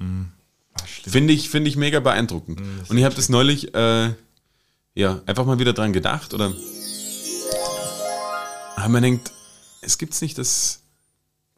Finde 1.07 1.33
ich, 1.33 1.51
finde 1.51 1.69
ich 1.69 1.77
mega 1.77 2.01
beeindruckend. 2.01 2.61
und 2.89 2.97
ich 2.97 3.05
habe 3.05 3.15
das 3.15 3.29
neulich, 3.29 3.75
äh, 3.75 4.11
ja, 4.95 5.23
einfach 5.27 5.45
mal 5.45 5.59
wieder 5.59 5.73
dran 5.73 5.93
gedacht 5.93 6.35
oder 6.35 6.53
aber 8.77 8.89
man 8.89 9.03
denkt, 9.03 9.31
es 9.81 9.99
gibt's 9.99 10.21
nicht, 10.23 10.39
das, 10.39 10.81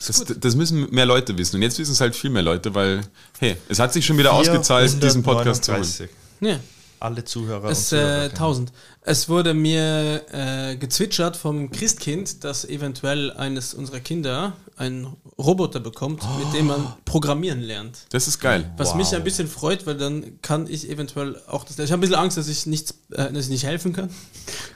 das, 0.05 0.25
das 0.25 0.57
müssen 0.57 0.91
mehr 0.91 1.07
Leute 1.07 1.39
wissen. 1.39 1.57
Und 1.57 1.63
jetzt 1.63 1.79
wissen 1.79 1.93
es 1.93 2.01
halt 2.01 2.15
viel 2.15 2.31
mehr 2.31 2.43
Leute, 2.43 2.75
weil, 2.75 3.03
hey, 3.39 3.57
es 3.69 3.79
hat 3.79 3.93
sich 3.93 4.05
schon 4.05 4.19
wieder 4.19 4.33
ausgezahlt, 4.33 5.03
diesen 5.03 5.23
Podcast 5.23 5.65
zu 5.65 5.73
hören. 5.73 5.85
439. 5.85 6.11
Ja. 6.41 6.74
Alle 7.05 7.23
Zuhörer 7.25 7.69
Es 7.69 7.93
und 7.93 7.99
äh, 7.99 8.01
Zuhörerinnen. 8.03 8.31
1000. 8.31 8.73
Es 9.03 9.29
wurde 9.29 9.53
mir 9.53 10.23
äh, 10.33 10.77
gezwitschert 10.77 11.37
vom 11.37 11.71
Christkind, 11.71 12.43
dass 12.43 12.65
eventuell 12.65 13.31
eines 13.33 13.75
unserer 13.75 14.01
Kinder 14.01 14.55
einen 14.77 15.15
Roboter 15.39 15.79
bekommt, 15.79 16.23
mit 16.43 16.55
dem 16.55 16.67
man 16.69 16.95
programmieren 17.05 17.61
lernt. 17.61 18.07
Das 18.11 18.27
ist 18.27 18.41
geil. 18.41 18.73
Was 18.79 18.89
Wow. 18.91 18.97
mich 18.97 19.15
ein 19.15 19.23
bisschen 19.23 19.47
freut, 19.47 19.87
weil 19.87 19.97
dann 19.99 20.41
kann 20.41 20.67
ich 20.67 20.89
eventuell 20.89 21.39
auch 21.47 21.65
das. 21.65 21.79
Ich 21.79 21.93
habe 21.93 21.99
ein 21.99 22.01
bisschen 22.01 22.17
Angst, 22.17 22.39
dass 22.39 22.49
ich 22.49 22.65
nichts, 22.67 22.95
äh, 23.13 23.31
dass 23.31 23.45
ich 23.45 23.51
nicht 23.51 23.65
helfen 23.67 23.93
kann. 23.93 24.09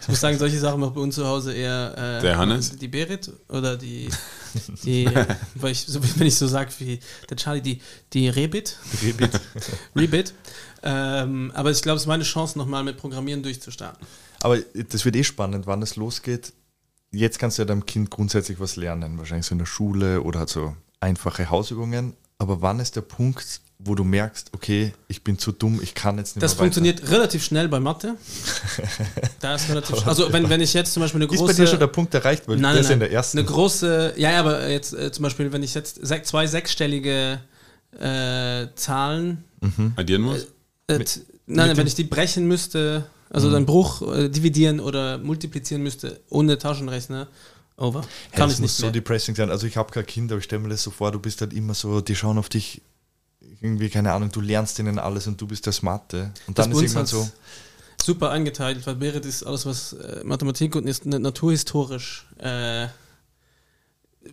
Ich 0.03 0.09
muss 0.09 0.20
sagen, 0.20 0.39
solche 0.39 0.59
Sachen 0.59 0.81
macht 0.81 0.95
bei 0.95 1.01
uns 1.01 1.14
zu 1.14 1.26
Hause 1.26 1.55
eher 1.55 2.18
äh, 2.18 2.22
Der 2.22 2.37
Hannes? 2.37 2.76
die 2.76 2.89
Berit 2.89 3.33
oder 3.49 3.76
die, 3.79 4.09
die 4.85 5.09
weil 5.55 5.72
ich, 5.72 5.87
wenn 6.18 6.26
ich 6.26 6.37
so 6.37 6.47
sage 6.47 6.70
wie 6.79 7.01
der 7.31 7.37
Charlie, 7.39 7.62
die, 7.62 7.81
die 8.12 8.29
Rebit. 8.29 8.76
Rebit. 9.03 9.41
Rebit. 9.97 10.35
Ähm, 10.83 11.51
aber 11.55 11.70
ich 11.70 11.83
glaube, 11.83 11.97
es 11.97 12.03
ist 12.03 12.07
meine 12.09 12.24
Chance, 12.24 12.59
nochmal 12.59 12.85
mit 12.85 12.97
Programmieren 12.97 13.43
durchzustarten. 13.43 14.07
Aber 14.41 14.59
das 14.59 15.05
wird 15.05 15.16
eh 15.16 15.24
spannend, 15.24 15.66
wann 15.66 15.83
es 15.83 15.97
losgeht. 15.97 16.53
Jetzt 17.11 17.39
kannst 17.39 17.59
du 17.59 17.62
ja 17.62 17.66
deinem 17.66 17.87
Kind 17.87 18.11
grundsätzlich 18.11 18.61
was 18.61 18.76
lernen, 18.76 19.18
wahrscheinlich 19.18 19.47
so 19.47 19.53
in 19.55 19.59
der 19.59 19.66
Schule 19.66 20.22
oder 20.22 20.41
halt 20.41 20.51
so 20.51 20.76
einfache 21.01 21.51
Hausübungen. 21.51 22.14
Aber 22.39 22.62
wann 22.62 22.79
ist 22.79 22.95
der 22.95 23.01
Punkt, 23.01 23.61
wo 23.81 23.95
du 23.95 24.05
merkst, 24.05 24.51
okay, 24.55 24.93
ich 25.09 25.24
bin 25.24 25.39
zu 25.39 25.51
dumm, 25.53 25.81
ich 25.83 25.95
kann 25.95 26.18
jetzt 26.18 26.37
nicht 26.37 26.43
Das 26.43 26.53
mehr 26.55 26.59
funktioniert 26.64 27.11
relativ 27.11 27.43
schnell 27.45 27.68
bei 27.68 27.81
Mathe. 27.81 28.16
Da 29.41 29.55
ist 29.55 29.68
relativ 29.68 30.07
Also 30.07 30.33
wenn, 30.33 30.49
wenn 30.49 30.61
ich 30.61 30.74
jetzt 30.74 30.93
zum 30.93 31.01
Beispiel 31.03 31.20
eine 31.22 31.31
weiter? 31.31 31.39
große... 31.39 31.53
Ist 31.53 31.59
bei 31.59 31.64
dir 31.64 31.70
schon 31.70 31.79
der 31.81 31.87
Punkt 31.89 32.12
erreicht, 32.14 32.47
weil 32.49 32.57
Nein, 32.59 32.72
der 32.74 32.81
ist 32.81 32.87
ja 32.87 32.91
nein, 32.91 32.95
in 32.95 33.01
der 33.01 33.12
ersten. 33.12 33.39
Eine 33.39 33.47
große, 33.47 34.14
ja, 34.16 34.33
ja, 34.33 34.41
aber 34.41 34.68
jetzt 34.68 34.93
äh, 34.95 35.11
zum 35.12 35.22
Beispiel, 35.24 35.53
wenn 35.53 35.62
ich 35.62 35.74
jetzt 35.74 36.05
sech, 36.07 36.24
zwei 36.24 36.47
sechsstellige 36.47 37.41
äh, 37.99 38.66
Zahlen, 38.74 39.45
Addieren 39.97 40.22
muss? 40.22 40.43
äh, 40.43 40.47
t- 40.89 41.20
nein, 41.47 41.76
wenn 41.76 41.86
ich 41.86 41.95
die 41.95 42.05
brechen 42.05 42.47
müsste, 42.49 43.07
also 43.30 43.51
dann 43.51 43.66
Bruch 43.66 44.01
äh, 44.14 44.28
dividieren 44.28 44.80
oder 44.80 45.18
multiplizieren 45.18 45.82
müsste 45.82 46.20
ohne 46.30 46.57
Taschenrechner, 46.59 47.28
over. 47.76 48.01
Hey, 48.01 48.09
Kann 48.41 48.49
das 48.49 48.55
ich 48.55 48.61
muss 48.61 48.70
nicht 48.70 48.76
so 48.76 48.86
mehr. 48.86 48.93
depressing 48.93 49.34
sein. 49.34 49.51
Also 49.51 49.66
ich 49.66 49.76
habe 49.76 49.91
kein 49.93 50.07
Kind, 50.07 50.32
aber 50.32 50.39
ich 50.39 50.45
stelle 50.45 50.62
mir 50.62 50.70
das 50.70 50.82
so 50.82 50.91
vor, 50.91 51.12
du 51.12 51.18
bist 51.20 51.41
halt 51.43 51.53
immer 51.53 51.74
so, 51.74 52.01
die 52.01 52.16
schauen 52.16 52.39
auf 52.39 52.49
dich, 52.49 52.80
irgendwie, 53.61 53.89
keine 53.91 54.12
Ahnung, 54.12 54.30
du 54.32 54.41
lernst 54.41 54.78
ihnen 54.78 54.99
alles 54.99 55.26
und 55.26 55.41
du 55.41 55.47
bist 55.47 55.66
der 55.66 55.72
Smarte. 55.72 56.32
Und 56.47 56.59
Das 56.59 56.64
dann 56.66 56.72
ist 56.72 56.80
irgendwann 56.82 57.07
so, 57.07 57.28
super 58.03 58.30
eingeteilt, 58.30 58.86
weil 58.86 58.95
Merit 58.97 59.26
ist 59.26 59.43
alles, 59.45 59.66
was 59.66 59.93
äh, 59.93 60.22
Mathematik 60.24 60.74
und 60.76 60.86
ist 60.86 61.05
na- 61.05 61.18
naturhistorisch 61.18 62.26
äh, 62.39 62.86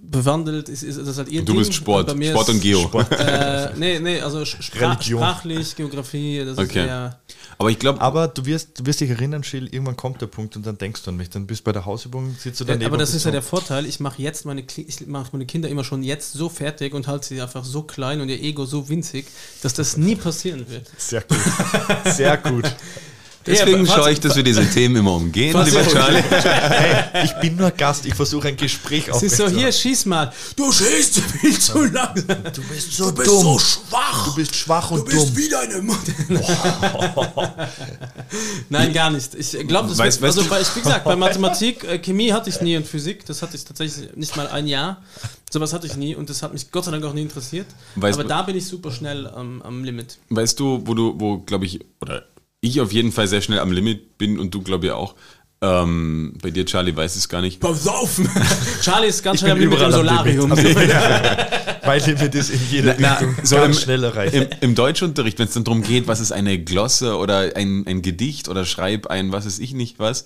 bewandelt, 0.02 0.70
ist, 0.70 0.84
ist 0.84 1.00
das 1.06 1.18
halt 1.18 1.30
ihr 1.30 1.42
Und 1.42 1.50
du 1.50 1.54
Ding. 1.54 1.60
bist 1.60 1.74
Sport, 1.74 2.08
bei 2.08 2.14
mir 2.16 2.32
Sport 2.32 2.50
ist- 2.50 2.56
und 2.56 2.62
Geo. 2.62 2.90
Äh, 3.12 3.70
nee, 3.78 4.00
nee, 4.00 4.22
also 4.22 4.44
sprach, 4.46 4.96
Religion. 4.98 5.20
sprachlich, 5.20 5.76
Geografie, 5.76 6.40
das 6.40 6.58
ist 6.58 6.60
Okay. 6.60 6.86
eher. 6.88 7.20
Aber 7.58 7.70
ich 7.70 7.80
glaube, 7.80 8.02
aber 8.02 8.28
du 8.28 8.46
wirst, 8.46 8.80
du 8.80 8.86
wirst 8.86 9.00
dich 9.00 9.10
erinnern, 9.10 9.44
Schill, 9.44 9.68
irgendwann 9.68 9.96
kommt 9.96 10.22
der 10.22 10.28
Punkt 10.28 10.58
und 10.58 10.66
dann 10.66 10.78
denkst 10.78 11.04
du 11.04 11.12
an 11.12 11.18
mich. 11.18 11.30
Dann 11.30 11.48
bist 11.48 11.62
du 11.62 11.64
bei 11.66 11.72
der 11.72 11.86
Hausübung, 11.86 12.36
sitzt 12.38 12.60
du 12.60 12.66
daneben. 12.66 12.82
Äh, 12.84 12.86
aber 12.88 12.98
das 12.98 13.12
und 13.12 13.16
ist 13.18 13.24
ja 13.24 13.30
so, 13.30 13.34
der 13.34 13.42
Vorteil, 13.42 13.86
ich 13.86 14.00
mache 14.02 14.22
jetzt 14.22 14.46
meine, 14.46 14.62
ich 14.76 15.08
mach 15.08 15.32
meine 15.32 15.46
Kinder 15.46 15.70
immer 15.70 15.84
schon 15.86 16.04
jetzt 16.04 16.34
so 16.34 16.50
fertig 16.50 16.94
und 16.94 17.08
halte 17.08 17.28
sie 17.28 17.42
einfach 17.42 17.64
so 17.64 17.84
klein 17.84 18.20
und 18.20 18.28
ihr 18.30 18.42
Ego 18.42 18.66
so 18.66 18.90
winzig, 18.90 19.28
dass 19.62 19.74
das 19.74 19.96
nie 19.96 20.16
passieren 20.16 20.66
wird. 20.70 20.90
Sehr 20.98 21.22
gut. 21.22 21.38
Sehr 22.14 22.38
gut. 22.38 22.66
deswegen 23.46 23.86
Ja, 23.86 23.96
schaue 23.96 24.12
ich, 24.12 24.20
dass 24.20 24.36
wir 24.36 24.44
diese 24.44 24.68
Themen 24.70 24.96
immer 24.98 25.14
umgehen, 25.14 25.56
lieber 25.66 25.86
Charlie. 25.88 26.24
Hey, 26.32 27.26
ich 27.26 27.34
bin 27.42 27.56
nur 27.56 27.72
Gast, 27.72 28.06
ich 28.06 28.14
versuche 28.14 28.48
ein 28.50 28.58
Gespräch 28.58 29.08
Es 29.08 29.24
ist 29.24 29.38
so, 29.38 29.48
hier, 29.50 29.72
schieß 29.72 30.06
mal. 30.06 30.32
Du 30.56 30.72
schießt 30.72 31.20
viel 31.42 31.58
zu 31.60 31.84
langsam. 31.86 32.38
Du 32.54 32.62
bist 32.64 32.92
so 32.94 33.10
Du 33.12 33.16
bist 33.16 33.28
dumm. 33.30 33.44
so 33.44 33.60
schwach. 33.60 34.26
Du 34.26 34.36
bist 34.36 34.56
schwach 34.56 34.92
und 34.92 35.00
Du 35.02 35.06
bist 35.06 35.30
dumm. 35.30 35.38
wie 35.38 35.50
deine 35.50 35.82
Mutter. 35.82 36.12
Nein, 38.70 38.94
gar 38.94 39.10
nicht. 39.10 39.34
Ich 39.36 39.52
glaube, 39.68 39.90
das 39.90 39.98
Weißt- 40.00 40.22
wird, 40.22 40.22
weißt 40.22 40.24
also 40.24 40.42
du- 40.44 40.50
bei, 40.50 40.60
wie 40.62 40.82
gesagt, 40.82 41.04
bei 41.06 41.16
Mathematik, 41.16 41.84
äh, 41.84 42.00
Chemie 42.00 42.32
hatte 42.34 42.50
ich 42.50 42.62
nie 42.62 42.76
und 42.78 42.88
Physik, 42.88 43.26
das 43.26 43.42
hatte 43.42 43.56
ich 43.56 43.64
tatsächlich 43.66 44.16
nicht 44.16 44.36
mal 44.36 44.48
ein 44.48 44.68
Jahr. 44.68 45.02
Sowas 45.52 45.74
hatte 45.74 45.88
ich 45.88 45.96
nie 45.96 46.16
und 46.16 46.30
das 46.30 46.42
hat 46.44 46.54
mich 46.54 46.72
Gott 46.72 46.86
sei 46.86 46.92
Dank 46.92 47.06
auch 47.06 47.14
nie 47.14 47.22
interessiert. 47.22 47.68
Weißt 47.96 48.20
Aber 48.20 48.28
da 48.28 48.42
bin 48.42 48.56
ich 48.58 48.66
super 48.66 48.92
schnell 48.92 49.28
am, 49.28 49.62
am 49.62 49.84
Limit. 49.84 50.18
Weißt 50.30 50.60
du, 50.60 50.82
wo 50.86 50.94
du, 50.94 51.14
wo, 51.18 51.38
glaube 51.40 51.66
ich, 51.66 51.80
oder 52.02 52.24
ich 52.70 52.82
auf 52.82 52.92
jeden 52.92 53.12
Fall 53.12 53.28
sehr 53.28 53.42
schnell 53.42 53.60
am 53.60 53.72
Limit 53.72 54.18
bin 54.18 54.40
und 54.40 54.54
du, 54.54 54.62
glaube 54.62 54.88
ich, 54.88 54.92
auch. 54.92 55.16
Ähm, 55.62 56.34
bei 56.42 56.52
dir, 56.52 56.66
Charlie, 56.66 56.96
weiß 56.96 57.16
es 57.16 57.30
gar 57.30 57.42
nicht. 57.42 57.60
Beim 57.62 57.74
Saufen. 57.76 58.30
Charlie 58.82 59.08
ist 59.08 59.24
ganz 59.24 59.36
Ich 59.36 59.40
schnell 59.42 59.54
am 59.54 59.60
Limit 59.60 59.82
im 59.82 59.92
Solarium. 59.92 60.52
Limit. 60.56 60.90
Mein 61.86 62.02
Limit 62.06 62.36
ist 62.36 62.50
in 62.50 62.60
jeder 62.70 62.96
Na, 63.00 63.14
Richtung 63.14 63.36
so 63.44 63.56
ganz 63.56 63.78
im- 63.78 63.84
schnell 63.84 64.04
erreicht. 64.04 64.34
Im, 64.34 64.48
Im 64.62 64.76
Deutschunterricht, 64.76 65.40
wenn 65.40 65.48
es 65.48 65.54
dann 65.54 65.64
darum 65.64 65.82
geht, 65.82 66.08
was 66.08 66.20
ist 66.20 66.34
eine 66.34 66.60
Glosse 66.60 67.18
oder 67.18 67.56
ein, 67.56 67.86
ein 67.88 68.02
Gedicht 68.02 68.50
oder 68.50 68.66
schreib 68.66 69.08
ein 69.08 69.32
was 69.32 69.46
ist 69.46 69.60
ich 69.60 69.74
nicht 69.74 69.98
was. 69.98 70.26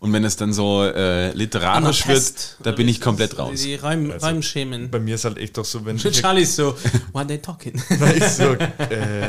Und 0.00 0.14
wenn 0.14 0.24
es 0.24 0.34
dann 0.36 0.52
so 0.54 0.82
äh, 0.82 1.30
literarisch 1.32 2.08
wird, 2.08 2.16
Anarchist. 2.16 2.56
da 2.62 2.72
bin 2.72 2.88
ich 2.88 3.02
komplett 3.02 3.38
raus. 3.38 3.60
die 3.60 3.74
Reim, 3.74 4.10
Reimschemen. 4.10 4.90
Bei 4.90 4.98
mir 4.98 5.14
ist 5.16 5.26
halt 5.26 5.36
echt 5.36 5.58
doch 5.58 5.64
so, 5.66 5.84
wenn 5.84 5.96
ich 6.02 6.10
Charlie 6.18 6.42
ist 6.42 6.56
so, 6.56 6.74
what 7.12 7.28
they 7.28 7.36
talking? 7.36 7.74
ist 8.16 8.38
so, 8.38 8.54
äh, 8.54 9.28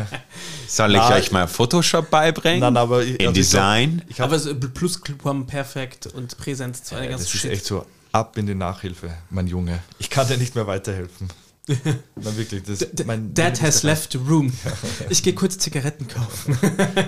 Soll 0.67 0.91
ich 0.91 0.97
Na, 0.97 1.13
euch 1.15 1.31
mal 1.33 1.47
Photoshop 1.49 2.09
beibringen? 2.09 2.61
nein, 2.61 2.77
aber 2.77 3.03
ich, 3.03 3.19
also 3.19 3.39
ich 3.41 3.49
so- 3.49 3.57
InDesign? 3.57 4.01
Ich 4.07 4.21
hab, 4.21 4.27
Aber 4.27 4.39
so 4.39 4.55
Plusquamperfekt 4.55 6.07
und 6.07 6.37
Präsenz, 6.37 6.83
zwei 6.83 7.07
ganz 7.07 7.23
das 7.23 7.33
ist 7.33 7.41
shit. 7.41 7.51
echt 7.51 7.65
so 7.65 7.85
ab 8.13 8.37
in 8.37 8.45
die 8.45 8.55
Nachhilfe, 8.55 9.13
mein 9.29 9.47
Junge. 9.47 9.79
Ich 9.99 10.09
kann 10.09 10.27
dir 10.27 10.37
nicht 10.37 10.55
mehr 10.55 10.67
weiterhelfen. 10.67 11.27
Na 11.67 12.35
wirklich, 12.37 12.63
das 12.63 12.79
D- 12.79 13.03
mein 13.05 13.33
Dad 13.33 13.61
has 13.61 13.83
left 13.83 14.13
the 14.13 14.17
room. 14.17 14.51
Ich 15.09 15.21
gehe 15.21 15.33
kurz 15.33 15.57
Zigaretten 15.57 16.07
kaufen. 16.07 16.57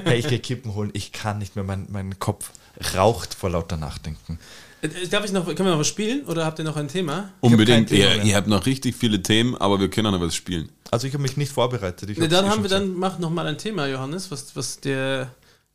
Hey, 0.03 0.19
ich 0.19 0.27
gehe 0.27 0.39
Kippen 0.39 0.73
holen, 0.75 0.91
ich 0.93 1.11
kann 1.11 1.39
nicht 1.39 1.55
mehr, 1.55 1.63
mein, 1.65 1.87
mein 1.89 2.19
Kopf 2.19 2.51
raucht 2.95 3.33
vor 3.33 3.49
lauter 3.49 3.77
Nachdenken. 3.77 4.39
Äh, 4.81 5.07
Darf 5.07 5.25
ich 5.25 5.31
noch, 5.31 5.45
können 5.45 5.57
wir 5.59 5.71
noch 5.71 5.79
was 5.79 5.87
spielen 5.87 6.25
oder 6.25 6.45
habt 6.45 6.59
ihr 6.59 6.65
noch 6.65 6.75
ein 6.75 6.87
Thema? 6.87 7.31
Unbedingt. 7.39 7.89
kein 7.89 7.97
Thema 7.97 8.15
Ihr, 8.15 8.23
ihr 8.23 8.35
habt 8.35 8.47
noch 8.47 8.65
richtig 8.65 8.95
viele 8.95 9.21
Themen, 9.23 9.55
aber 9.55 9.79
wir 9.79 9.89
können 9.89 10.11
noch 10.11 10.21
was 10.21 10.35
spielen. 10.35 10.69
Also 10.91 11.07
ich 11.07 11.13
habe 11.13 11.23
mich 11.23 11.37
nicht 11.37 11.51
vorbereitet. 11.51 12.09
Ich 12.09 12.17
Ne, 12.17 12.25
hab's 12.25 12.33
dann 12.33 12.45
eh 12.45 12.49
haben 12.49 12.59
wir 12.59 12.63
gesagt. 12.63 12.83
dann, 12.83 12.93
mach 12.95 13.17
noch 13.19 13.29
mal 13.29 13.47
ein 13.47 13.57
Thema, 13.57 13.87
Johannes, 13.87 14.29
was, 14.29 14.55
was 14.55 14.79
dir 14.79 15.29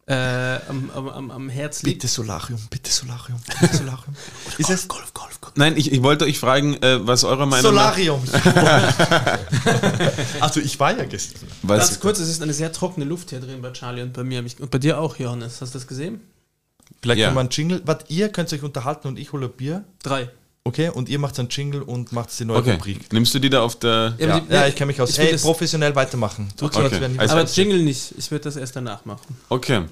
äh, 0.07 0.15
am, 0.15 0.91
am, 0.95 1.09
am, 1.09 1.31
am 1.31 1.49
Herz 1.49 1.83
liegt. 1.83 1.99
Bitte 2.01 2.09
Solarium, 2.09 2.61
bitte 2.71 2.91
Solarium, 2.91 3.39
bitte 3.61 3.77
Solarium. 3.77 4.15
ist 4.59 4.71
es 4.71 4.89
Golf, 4.89 5.13
Golf, 5.13 5.41
Golf. 5.41 5.53
Nein, 5.57 5.77
ich, 5.77 5.93
ich 5.93 6.03
wollte 6.03 6.25
euch 6.25 6.39
fragen, 6.39 6.75
äh, 6.83 7.07
was 7.07 7.25
eurer 7.25 7.47
Meinung 7.47 7.75
nach... 7.75 7.97
Solarium? 7.97 8.23
also 10.41 10.61
ich 10.61 10.79
war 10.81 10.97
ja 10.97 11.05
gestern. 11.05 11.49
Ganz 11.67 12.01
kurz, 12.01 12.19
es 12.21 12.29
ist 12.29 12.43
eine 12.43 12.55
sehr 12.55 12.73
trockene 12.73 13.05
Luft 13.05 13.31
hier 13.31 13.41
drin 13.41 13.61
bei 13.61 13.71
Charlie 13.73 14.03
und 14.03 14.13
bei 14.13 14.25
mir. 14.25 14.39
Und 14.41 14.71
bei 14.71 14.79
dir 14.79 14.99
auch, 14.99 15.17
Johannes. 15.17 15.61
Hast 15.61 15.75
du 15.75 15.79
das 15.79 15.87
gesehen? 15.87 16.21
Vielleicht 17.03 17.21
Ja. 17.21 17.27
können 17.27 17.37
wir 17.37 17.41
einen 17.41 17.51
Jingle. 17.51 17.83
Was 17.85 17.99
ihr 18.09 18.29
könnt 18.31 18.53
euch 18.53 18.63
unterhalten 18.63 19.09
und 19.09 19.19
ich 19.19 19.33
hole 19.33 19.49
Bier. 19.49 19.85
Drei. 20.03 20.31
Okay, 20.65 20.91
und 20.91 21.09
ihr 21.09 21.19
macht 21.19 21.39
einen 21.39 21.49
Jingle 21.49 21.81
und 21.83 22.13
macht 22.13 22.29
die 22.39 22.45
neue 22.45 22.59
okay, 22.59 22.73
Rubrik. 22.73 23.11
nimmst 23.13 23.33
du 23.35 23.39
die 23.39 23.49
da 23.49 23.63
auf 23.63 23.79
der... 23.79 24.15
Ja, 24.19 24.27
Ja, 24.27 24.41
die- 24.41 24.53
ja, 24.53 24.67
ich 24.67 24.75
kenne 24.75 24.89
mich 24.89 25.01
aus. 25.01 25.11
ich 25.11 25.19
hey, 25.19 25.37
professionell 25.39 25.95
weitermachen. 25.97 26.49
Tut 26.59 26.75
so, 26.75 26.81
Okay. 26.81 27.09
nicht 27.09 27.19
Also- 27.21 27.37
Aber 27.37 27.49
Jingle 27.49 27.83
nicht. 27.83 28.13
Ich 28.19 28.31
würde 28.31 28.45
das 28.45 28.57
erst 28.57 28.77
danach 28.77 29.05
machen. 29.07 29.37
Okay. 29.49 29.83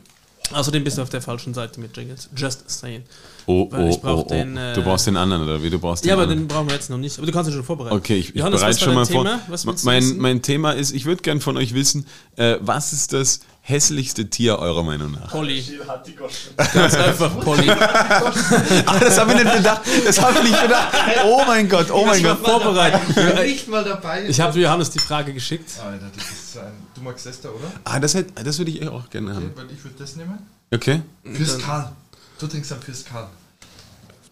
Außerdem 0.53 0.85
bist 0.85 0.99
du 0.99 1.03
auf 1.03 1.09
der 1.09 1.23
falschen 1.23 1.55
Seite 1.55 1.81
mit 1.81 1.97
Jingles. 1.97 2.29
Just 2.37 2.69
saying. 2.71 3.03
Oh, 3.47 3.67
Weil 3.71 3.85
oh, 3.85 3.89
ich 3.89 4.01
brauch 4.01 4.19
oh, 4.19 4.27
oh. 4.27 4.33
den, 4.33 4.57
äh, 4.57 4.75
du 4.75 4.83
brauchst 4.83 5.07
den 5.07 5.17
anderen, 5.17 5.43
oder 5.43 5.61
wie? 5.63 5.71
Du 5.71 5.79
brauchst 5.79 6.05
den 6.05 6.09
Ja, 6.09 6.15
aber 6.15 6.23
anderen. 6.25 6.41
den 6.43 6.49
brauchen 6.49 6.69
wir 6.69 6.75
jetzt 6.75 6.91
noch 6.91 6.99
nicht. 6.99 7.17
Aber 7.19 7.27
du 7.27 7.33
kannst 7.33 7.51
ihn 7.51 7.55
schon 7.55 7.65
vorbereiten. 7.65 7.97
Okay, 7.97 8.17
ich, 8.17 8.29
ich 8.31 8.35
Johannes, 8.37 8.61
bereite 8.61 8.79
schon 8.79 8.95
mal 8.95 9.07
vor. 9.07 9.25
Thema? 9.25 9.41
Du 9.49 9.71
mein, 9.85 10.03
wissen? 10.03 10.19
mein 10.19 10.43
Thema 10.43 10.73
ist, 10.73 10.93
ich 10.93 11.05
würde 11.05 11.23
gern 11.23 11.41
von 11.41 11.57
euch 11.57 11.75
wissen, 11.75 12.07
äh, 12.37 12.59
was 12.61 12.93
ist 12.93 13.13
das 13.13 13.41
hässlichste 13.69 14.31
Tier 14.31 14.59
eurer 14.61 14.85
Meinung 14.85 15.11
nach? 15.11 15.29
Polly. 15.31 15.65
Ganz 16.73 16.95
einfach 16.95 17.41
Polly. 17.41 17.69
Ah, 17.69 18.99
das 19.01 19.19
habe 19.19 19.33
ich 19.35 19.43
nicht 19.43 19.57
gedacht. 19.57 19.81
Das 20.07 20.21
habe 20.21 20.39
ich 20.39 20.45
nicht 20.51 20.63
gedacht. 20.63 20.97
Oh 21.25 21.43
mein 21.47 21.69
Gott, 21.69 21.91
oh 21.91 22.07
mein 22.07 22.23
Gott. 22.23 22.39
vorbereitet. 22.39 23.17
nicht 23.45 23.67
mal 23.69 23.83
dabei. 23.83 24.25
Ich 24.29 24.41
habe 24.41 24.59
Johannes 24.59 24.91
die 24.91 25.01
Frage 25.01 25.33
geschickt. 25.35 25.69
Alter, 25.85 26.07
das 26.15 26.25
ist 26.25 26.59
ein. 26.59 26.73
Du 26.95 27.01
magst 27.01 27.27
das 27.27 27.41
da, 27.41 27.49
oder? 27.49 27.73
Ah, 27.83 27.99
das, 27.99 28.15
hätt- 28.15 28.33
das 28.43 28.57
würde 28.59 28.71
ich 28.71 28.87
auch 28.89 29.11
gerne 29.11 29.35
haben. 29.35 29.51
Weil 29.57 29.71
ich 29.73 29.83
würde 29.83 29.97
das 29.99 30.15
nehmen. 30.15 30.39
Okay. 30.73 31.03
Fürs 31.25 31.59
Karl. 31.59 31.91
Du 32.39 32.47
trinkst 32.47 32.71
dann 32.71 32.81
fürs 32.81 33.05
Karl. 33.05 33.27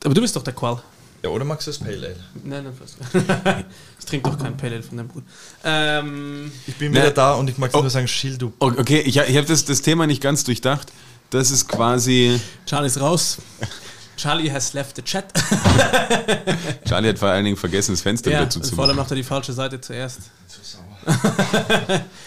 Aber 0.04 0.14
du 0.14 0.20
bist 0.20 0.36
doch 0.36 0.44
der 0.44 0.52
Qual. 0.54 0.80
Ja, 1.24 1.30
oder 1.30 1.44
magst 1.46 1.66
du 1.66 1.70
das 1.70 1.78
Pale 1.78 1.96
Ale? 1.96 2.16
Nein, 2.44 2.64
nein, 2.64 2.72
fast. 2.78 2.96
ich 3.98 4.04
trinke 4.04 4.28
doch 4.30 4.38
kein 4.38 4.54
Pale 4.58 4.74
Ale 4.74 4.82
von 4.82 4.98
deinem 4.98 5.08
Bruder. 5.08 5.24
Ähm, 5.64 6.52
Ich 6.66 6.76
bin 6.76 6.92
wieder 6.92 7.10
da 7.12 7.32
und 7.32 7.48
ich 7.48 7.56
mag 7.56 7.70
Oh. 7.72 7.80
nur 7.80 7.88
sagen, 7.88 8.06
Schild, 8.06 8.42
du. 8.42 8.52
O- 8.60 8.66
Okay, 8.76 9.00
ich, 9.00 9.16
ich 9.16 9.36
habe 9.36 9.46
das, 9.46 9.64
das 9.64 9.80
Thema 9.80 10.06
nicht 10.06 10.20
ganz 10.22 10.44
durchdacht. 10.44 10.92
Das 11.30 11.50
ist 11.50 11.66
quasi. 11.66 12.38
Charlie 12.66 12.88
ist 12.88 13.00
raus. 13.00 13.38
Charlie 14.18 14.52
has 14.52 14.74
left 14.74 14.96
the 14.96 15.02
chat. 15.02 15.24
Charlie 16.86 17.08
hat 17.08 17.18
vor 17.18 17.30
allen 17.30 17.44
Dingen 17.46 17.56
vergessen, 17.56 17.92
das 17.92 18.02
Fenster 18.02 18.30
ja, 18.30 18.40
wieder 18.42 18.44
und 18.44 18.52
vor 18.52 18.60
allem 18.60 18.64
zuzumachen. 18.70 18.96
macht 18.96 19.10
er 19.10 19.16
die 19.16 19.24
falsche 19.24 19.52
Seite 19.54 19.80
zuerst. 19.80 20.20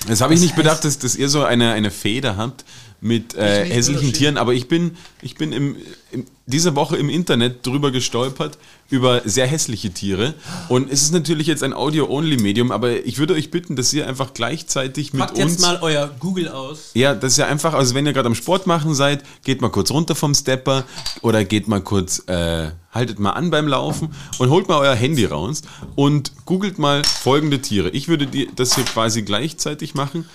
Das 0.07 0.21
habe 0.21 0.33
ich 0.33 0.41
nicht 0.41 0.55
bedacht, 0.55 0.83
dass, 0.83 0.97
dass 0.99 1.15
ihr 1.15 1.29
so 1.29 1.43
eine, 1.43 1.71
eine 1.73 1.91
Feder 1.91 2.35
habt 2.35 2.65
mit 2.99 3.35
äh, 3.35 3.65
hässlichen. 3.65 4.11
Tieren, 4.11 4.37
aber 4.37 4.53
ich 4.53 4.67
bin, 4.67 4.97
ich 5.21 5.35
bin 5.35 5.51
im, 5.51 5.75
im, 6.11 6.25
diese 6.47 6.75
Woche 6.75 6.97
im 6.97 7.09
Internet 7.09 7.65
drüber 7.65 7.91
gestolpert 7.91 8.57
über 8.89 9.21
sehr 9.25 9.45
hässliche 9.45 9.91
Tiere. 9.91 10.33
Und 10.69 10.91
es 10.91 11.03
ist 11.03 11.11
natürlich 11.11 11.45
jetzt 11.47 11.61
ein 11.61 11.73
Audio-Only-Medium, 11.73 12.71
aber 12.71 13.05
ich 13.05 13.17
würde 13.17 13.33
euch 13.33 13.51
bitten, 13.51 13.75
dass 13.75 13.93
ihr 13.93 14.07
einfach 14.07 14.33
gleichzeitig 14.33 15.13
mit 15.13 15.21
Packt 15.21 15.37
uns. 15.37 15.53
jetzt 15.53 15.61
mal 15.61 15.79
euer 15.81 16.09
Google 16.19 16.47
aus. 16.47 16.91
Ja, 16.93 17.13
das 17.13 17.33
ist 17.33 17.37
ja 17.37 17.47
einfach, 17.47 17.73
also 17.73 17.93
wenn 17.93 18.05
ihr 18.05 18.13
gerade 18.13 18.27
am 18.27 18.35
Sport 18.35 18.65
machen 18.65 18.95
seid, 18.95 19.23
geht 19.43 19.61
mal 19.61 19.69
kurz 19.69 19.91
runter 19.91 20.15
vom 20.15 20.33
Stepper 20.33 20.85
oder 21.21 21.43
geht 21.43 21.67
mal 21.67 21.81
kurz, 21.81 22.23
äh, 22.27 22.71
haltet 22.91 23.19
mal 23.19 23.31
an 23.31 23.51
beim 23.51 23.67
Laufen 23.67 24.09
und 24.39 24.49
holt 24.49 24.69
mal 24.69 24.79
euer 24.79 24.95
Handy 24.95 25.25
raus 25.25 25.61
und 25.95 26.31
googelt 26.45 26.79
mal 26.79 27.03
folgende 27.03 27.59
Tiere. 27.59 27.89
Ich 27.89 28.07
würde 28.07 28.25
die, 28.25 28.49
das 28.55 28.75
hier 28.75 28.85
quasi 28.85 29.21
gleichzeitig 29.21 29.93
machen 29.93 30.25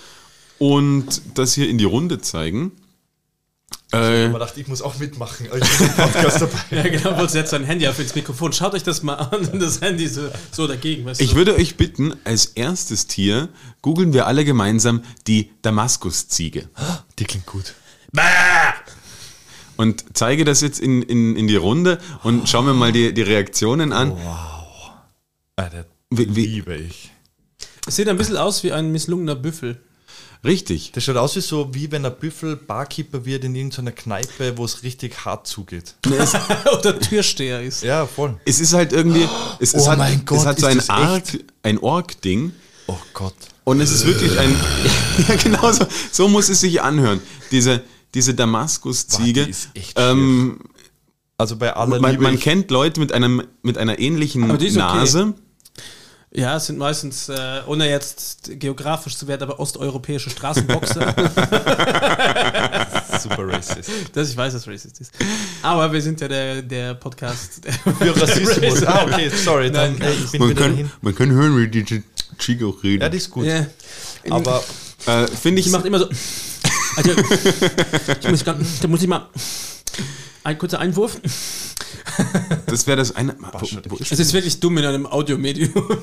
und 0.63 1.21
das 1.35 1.53
hier 1.53 1.69
in 1.69 1.77
die 1.77 1.83
Runde 1.83 2.21
zeigen. 2.21 2.71
Äh, 3.91 4.27
Ich 4.27 4.33
dachte, 4.33 4.61
ich 4.61 4.67
muss 4.67 4.81
auch 4.81 4.97
mitmachen. 4.97 5.45
Ich 5.47 5.51
bin 5.77 5.87
im 5.87 5.93
Podcast 5.93 6.41
dabei. 6.41 6.59
Ja, 6.71 6.83
genau, 6.83 7.17
wollte 7.17 7.37
jetzt 7.37 7.49
sein 7.51 7.63
Handy 7.65 7.85
auf 7.87 7.99
ins 7.99 8.15
Mikrofon. 8.15 8.53
Schaut 8.53 8.73
euch 8.73 8.83
das 8.83 9.03
mal 9.03 9.15
an. 9.15 9.49
Das 9.59 9.81
Handy 9.81 10.07
so, 10.07 10.29
so 10.51 10.65
dagegen. 10.67 11.05
Weißt 11.05 11.19
ich 11.21 11.31
du? 11.31 11.35
würde 11.35 11.55
euch 11.55 11.75
bitten, 11.75 12.13
als 12.23 12.45
erstes 12.45 13.07
Tier 13.07 13.49
googeln 13.81 14.13
wir 14.13 14.25
alle 14.25 14.45
gemeinsam 14.45 15.03
die 15.27 15.51
Damaskusziege. 15.63 16.69
Die 17.19 17.25
klingt 17.25 17.45
gut. 17.45 17.73
Und 19.75 20.05
zeige 20.13 20.45
das 20.45 20.61
jetzt 20.61 20.79
in, 20.79 21.01
in, 21.01 21.35
in 21.35 21.47
die 21.47 21.55
Runde 21.55 21.97
und 22.23 22.47
schauen 22.47 22.65
wir 22.67 22.73
mal 22.73 22.91
die, 22.91 23.13
die 23.13 23.21
Reaktionen 23.23 23.91
an. 23.91 24.15
Alter, 25.55 25.85
Wie- 26.09 26.35
wie- 26.35 26.45
liebe 26.45 26.75
ich. 26.75 27.11
Es 27.85 27.97
sieht 27.97 28.07
ein 28.07 28.17
bisschen 28.17 28.37
aus 28.37 28.63
wie 28.63 28.71
ein 28.71 28.91
misslungener 28.91 29.35
Büffel. 29.35 29.81
Richtig. 30.43 30.91
Das 30.91 31.03
schaut 31.03 31.15
aus 31.15 31.35
wie 31.35 31.41
so, 31.41 31.73
wie 31.73 31.91
wenn 31.91 32.05
ein 32.05 32.13
Büffel 32.19 32.57
Barkeeper 32.57 33.25
wird 33.25 33.45
in 33.45 33.55
irgendeiner 33.55 33.91
Kneipe, 33.91 34.57
wo 34.57 34.65
es 34.65 34.83
richtig 34.83 35.23
hart 35.23 35.47
zugeht. 35.47 35.95
Oder 36.79 36.99
Türsteher 36.99 37.61
ist. 37.61 37.83
Ja, 37.83 38.05
voll. 38.05 38.35
Es 38.45 38.59
ist 38.59 38.73
halt 38.73 38.91
irgendwie, 38.91 39.27
es, 39.59 39.73
es 39.73 39.83
Oh 39.83 39.91
hat, 39.91 39.97
mein 39.99 40.25
Gott, 40.25 40.39
es 40.39 40.45
hat 40.45 40.59
so 40.59 40.67
ist 40.67 40.89
ein 40.89 40.95
Arc, 40.95 41.23
ein 41.63 41.77
Ork-Ding 41.79 42.51
Oh 42.87 42.97
Gott. 43.13 43.35
und 43.63 43.79
es 43.79 43.91
ist 43.91 44.05
wirklich 44.05 44.37
ein, 44.37 44.53
ja 45.29 45.35
genau 45.35 45.71
so, 45.71 45.85
so 46.11 46.27
muss 46.27 46.49
es 46.49 46.59
sich 46.59 46.81
anhören. 46.81 47.21
Diese, 47.51 47.81
diese 48.13 48.33
Damaskus-Ziege. 48.33 49.45
Die 49.45 49.51
ist 49.51 49.69
echt 49.73 49.93
ähm, 49.97 50.59
Also 51.37 51.55
bei 51.55 51.73
aller 51.73 52.01
man, 52.01 52.11
Liebe. 52.11 52.23
man 52.23 52.37
kennt 52.37 52.69
Leute 52.69 52.99
mit, 52.99 53.13
einem, 53.13 53.43
mit 53.61 53.77
einer 53.77 53.97
ähnlichen 53.99 54.43
ist 54.59 54.75
okay. 54.77 55.33
Ja, 56.35 56.55
es 56.57 56.65
sind 56.65 56.79
meistens, 56.79 57.29
äh, 57.29 57.61
ohne 57.67 57.87
jetzt 57.87 58.49
geografisch 58.59 59.15
zu 59.17 59.27
werden, 59.27 59.43
aber 59.43 59.59
osteuropäische 59.59 60.31
Straßenboxer. 60.31 61.13
super 63.21 63.47
racist. 63.47 63.89
das, 64.13 64.31
ich 64.31 64.37
weiß, 64.37 64.53
dass 64.53 64.67
racist 64.67 64.99
ist. 64.99 65.11
Aber 65.61 65.93
wir 65.93 66.01
sind 66.01 66.19
ja 66.21 66.27
der, 66.27 66.61
der 66.63 66.95
Podcast. 66.95 67.61
Der 67.65 67.73
Für 67.73 68.19
Rassismus. 68.21 68.83
ah, 68.83 69.03
okay, 69.05 69.29
sorry. 69.29 69.71
Dann, 69.71 69.95
Nein, 69.99 70.09
äh, 70.09 70.13
ich 70.13 70.31
bin 70.31 70.39
Man 70.41 70.49
wieder 70.49 70.61
kann, 70.61 70.71
dahin. 70.71 70.91
man 71.01 71.15
kann 71.15 71.29
hören, 71.31 71.55
wie 71.57 71.67
die 71.67 72.03
Chico 72.39 72.69
reden. 72.81 73.03
Ja, 73.03 73.09
die 73.09 73.17
ist 73.17 73.29
gut. 73.29 73.45
ja. 73.45 73.67
Aber 74.29 74.63
äh, 75.05 75.27
Finde 75.27 75.59
ich, 75.59 75.65
Die 75.67 75.71
macht 75.71 75.85
immer 75.85 75.99
so. 75.99 76.09
Also, 76.95 77.11
ich 78.21 78.29
muss, 78.29 78.43
grad- 78.43 78.57
da 78.81 78.87
muss 78.87 79.01
ich 79.03 79.07
mal. 79.07 79.27
Ein 80.43 80.57
kurzer 80.57 80.79
Einwurf. 80.79 81.17
Das 82.73 82.87
wäre 82.87 82.97
das 82.97 83.15
eine. 83.15 83.35
Es 83.99 84.19
ist 84.19 84.33
wirklich 84.33 84.59
dumm 84.59 84.77
in 84.79 84.85
einem 84.85 85.05
Audiomedium. 85.05 85.71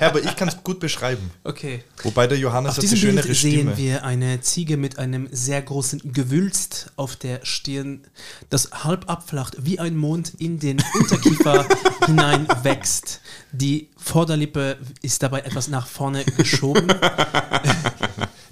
Ja, 0.00 0.06
aber 0.08 0.22
ich 0.22 0.34
kann 0.34 0.48
es 0.48 0.64
gut 0.64 0.80
beschreiben. 0.80 1.30
Okay. 1.44 1.84
Wobei 2.04 2.26
der 2.26 2.38
Johannes 2.38 2.70
Auf 2.70 2.76
hat 2.78 2.84
die 2.84 2.88
diesem 2.88 3.00
Bild 3.00 3.24
schönere 3.24 3.34
sehen 3.34 3.60
Stimme. 3.72 3.76
wir 3.76 4.04
eine 4.04 4.40
Ziege 4.40 4.78
mit 4.78 4.98
einem 4.98 5.28
sehr 5.30 5.60
großen 5.60 6.12
Gewülst 6.14 6.90
auf 6.96 7.16
der 7.16 7.44
Stirn, 7.44 8.00
das 8.48 8.70
halb 8.72 9.10
abflacht 9.10 9.56
wie 9.60 9.78
ein 9.78 9.96
Mond 9.98 10.32
in 10.38 10.58
den 10.58 10.82
Unterkiefer 10.94 11.66
hinein 12.06 12.48
wächst. 12.62 13.20
Die 13.52 13.88
Vorderlippe 13.96 14.78
ist 15.02 15.22
dabei 15.22 15.40
etwas 15.40 15.68
nach 15.68 15.86
vorne 15.86 16.24
geschoben. 16.36 16.88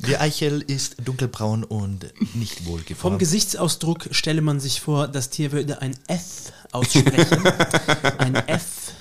Die 0.06 0.16
Eichel 0.16 0.62
ist 0.62 0.96
dunkelbraun 1.04 1.64
und 1.64 2.06
nicht 2.34 2.60
Vom 2.60 2.66
wohlgeformt. 2.66 3.18
Gesichtsausdruck 3.18 4.08
stelle 4.12 4.40
man 4.40 4.60
sich 4.60 4.80
vor, 4.80 5.08
das 5.08 5.28
Tier 5.28 5.52
würde 5.52 5.82
ein 5.82 5.96
F 6.06 6.52
aussprechen. 6.72 7.44
ein 8.18 8.34
F. 8.36 8.92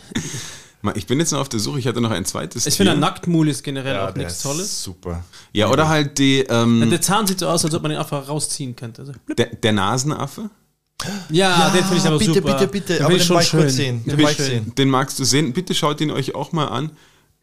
Ich 0.96 1.08
bin 1.08 1.20
jetzt 1.20 1.32
noch 1.32 1.40
auf 1.40 1.50
der 1.50 1.60
Suche, 1.60 1.80
ich 1.80 1.88
hatte 1.88 2.02
noch 2.02 2.12
ein 2.12 2.26
zweites 2.26 2.66
Ich 2.66 2.76
finde, 2.76 2.94
ein 2.94 3.00
Nacktmul 3.00 3.48
ist 3.48 3.64
generell 3.64 3.96
ja, 3.96 4.10
auch 4.10 4.16
nichts 4.16 4.42
Tolles. 4.42 4.84
Super. 4.84 5.24
Ja, 5.54 5.70
oder 5.70 5.88
halt 5.88 6.18
die, 6.18 6.40
ähm, 6.42 6.90
Der 6.90 7.02
Zahn 7.02 7.28
sieht 7.28 7.40
so 7.40 7.48
aus, 7.48 7.64
als 7.66 7.74
ob 7.74 7.84
man 7.84 7.92
ihn 7.92 7.98
einfach 7.98 8.28
rausziehen 8.28 8.76
könnte. 8.76 9.02
Also, 9.02 9.14
der, 9.38 9.48
der 9.48 9.74
Nasenaffe. 9.74 10.50
Ja, 11.30 11.70
den 11.70 11.84
finde 11.84 11.98
ich 11.98 12.06
aber 12.08 12.18
bitte, 12.18 12.34
super. 12.34 12.54
bitte, 12.54 12.68
bitte. 12.68 12.94
Den 12.96 13.06
aber 13.06 13.14
den 13.14 13.24
schon 13.24 13.36
wollte 13.36 13.46
ich 13.46 13.52
kurz 13.52 13.64
schön. 13.64 13.72
sehen. 13.72 14.04
Den 14.06 14.18
Den 14.18 14.28
ich 14.28 14.38
sehen. 14.38 14.76
Den 14.76 14.90
magst 14.90 15.20
du 15.20 15.24
sehen. 15.24 15.54
Bitte 15.54 15.74
schaut 15.76 16.02
ihn 16.02 16.12
euch 16.12 16.34
auch 16.36 16.52
mal 16.52 16.66
an. 16.68 16.92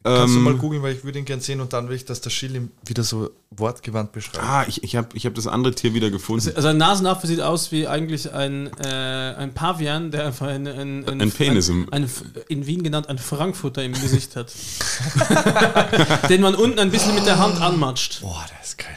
Kannst 0.07 0.35
du 0.35 0.39
Ähm, 0.39 0.43
mal 0.45 0.55
googeln, 0.57 0.83
weil 0.83 0.95
ich 0.97 1.03
würde 1.05 1.19
ihn 1.19 1.25
gern 1.25 1.41
sehen 1.41 1.63
und 1.63 1.73
dann 1.73 1.89
will 1.89 1.97
ich, 1.97 2.05
dass 2.05 2.21
der 2.21 2.29
Schill 2.29 2.55
ihm 2.57 2.71
wieder 2.85 3.03
so 3.05 3.31
wortgewandt 3.51 4.13
beschreibt. 4.13 4.39
Ah, 4.45 4.67
ich, 4.69 4.83
ich 4.85 4.97
habe 4.97 5.09
ich 5.15 5.25
hab 5.25 5.35
das 5.35 5.47
andere 5.47 5.75
Tier 5.75 5.95
wieder 5.95 6.11
gefunden. 6.11 6.53
Also 6.55 6.69
ein 6.69 6.77
Nasenaffe 6.77 7.27
sieht 7.27 7.41
aus 7.41 7.73
wie 7.73 7.87
eigentlich 7.89 8.31
ein, 8.35 8.67
äh, 8.81 8.87
ein 9.39 9.55
Pavian, 9.55 10.11
der 10.11 10.27
einfach 10.27 10.49
ein, 10.49 10.67
ein, 10.67 11.09
Ein 11.23 11.31
Penis 11.31 11.71
im- 11.71 11.89
ein, 11.91 12.03
ein, 12.05 12.11
in 12.49 12.67
Wien 12.67 12.83
genannt 12.83 13.09
ein 13.09 13.17
Frankfurter 13.17 13.83
im 13.83 13.95
Gesicht 13.95 14.37
hat. 14.37 14.53
Den 16.29 16.43
man 16.43 16.55
unten 16.55 16.79
ein 16.81 16.91
bisschen 16.91 17.15
mit 17.15 17.25
der 17.25 17.39
Hand 17.39 17.59
anmatscht. 17.61 18.21
Boah, 18.21 18.45
der 18.51 18.63
ist 18.63 18.77
geil. 18.77 18.97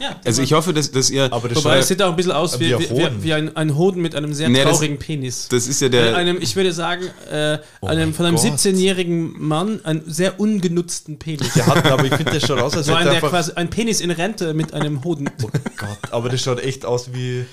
Ja, 0.00 0.16
Also 0.24 0.42
ich 0.42 0.52
hoffe, 0.52 0.72
dass, 0.72 0.90
dass 0.90 1.10
ihr. 1.10 1.32
Aber 1.32 1.48
das 1.48 1.58
Wobei 1.58 1.78
es 1.78 1.88
sieht 1.88 2.00
auch 2.02 2.10
ein 2.10 2.16
bisschen 2.16 2.32
aus 2.32 2.58
wie, 2.60 2.68
Wie 2.70 2.74
ein 2.74 2.80
wie, 3.18 3.24
wie, 3.24 3.32
ein, 3.32 3.56
ein 3.56 3.76
Hoden 3.76 4.00
mit 4.00 4.14
einem 4.14 4.32
sehr 4.32 4.48
Nee, 4.48 4.62
das- 4.62 4.72
traurigen 4.72 4.98
Penis. 4.98 5.48
das 5.48 5.66
ist 5.66 5.80
ja 5.80 5.88
der. 5.88 6.16
einem, 6.16 6.38
ich 6.40 6.54
würde 6.56 6.72
sagen, 6.72 7.02
äh, 7.30 7.58
einem, 7.82 8.10
mein 8.10 8.14
von 8.14 8.26
einem 8.26 8.36
Gott. 8.36 8.44
17-jährigen 8.44 9.34
Mann 9.40 9.80
einen 9.84 10.02
sehr 10.06 10.38
ungenutzten 10.38 11.18
Penis. 11.18 11.52
Der 11.54 11.66
hat, 11.66 11.84
aber 11.86 12.04
ich 12.04 12.14
finde, 12.14 12.32
der 12.32 12.40
schaut 12.40 12.60
aus, 12.60 12.76
als 12.76 12.86
So 12.86 12.92
hätte 12.92 13.10
ein, 13.10 13.14
er 13.16 13.20
der 13.20 13.28
quasi 13.30 13.52
ein 13.56 13.70
Penis 13.70 14.00
in 14.00 14.10
Rente 14.10 14.54
mit 14.54 14.72
einem 14.74 15.02
Hoden. 15.04 15.28
Oh 15.42 15.48
Gott, 15.76 15.98
aber 16.10 16.28
das 16.28 16.40
schaut 16.42 16.60
echt 16.62 16.84
aus 16.84 17.12
wie 17.12 17.44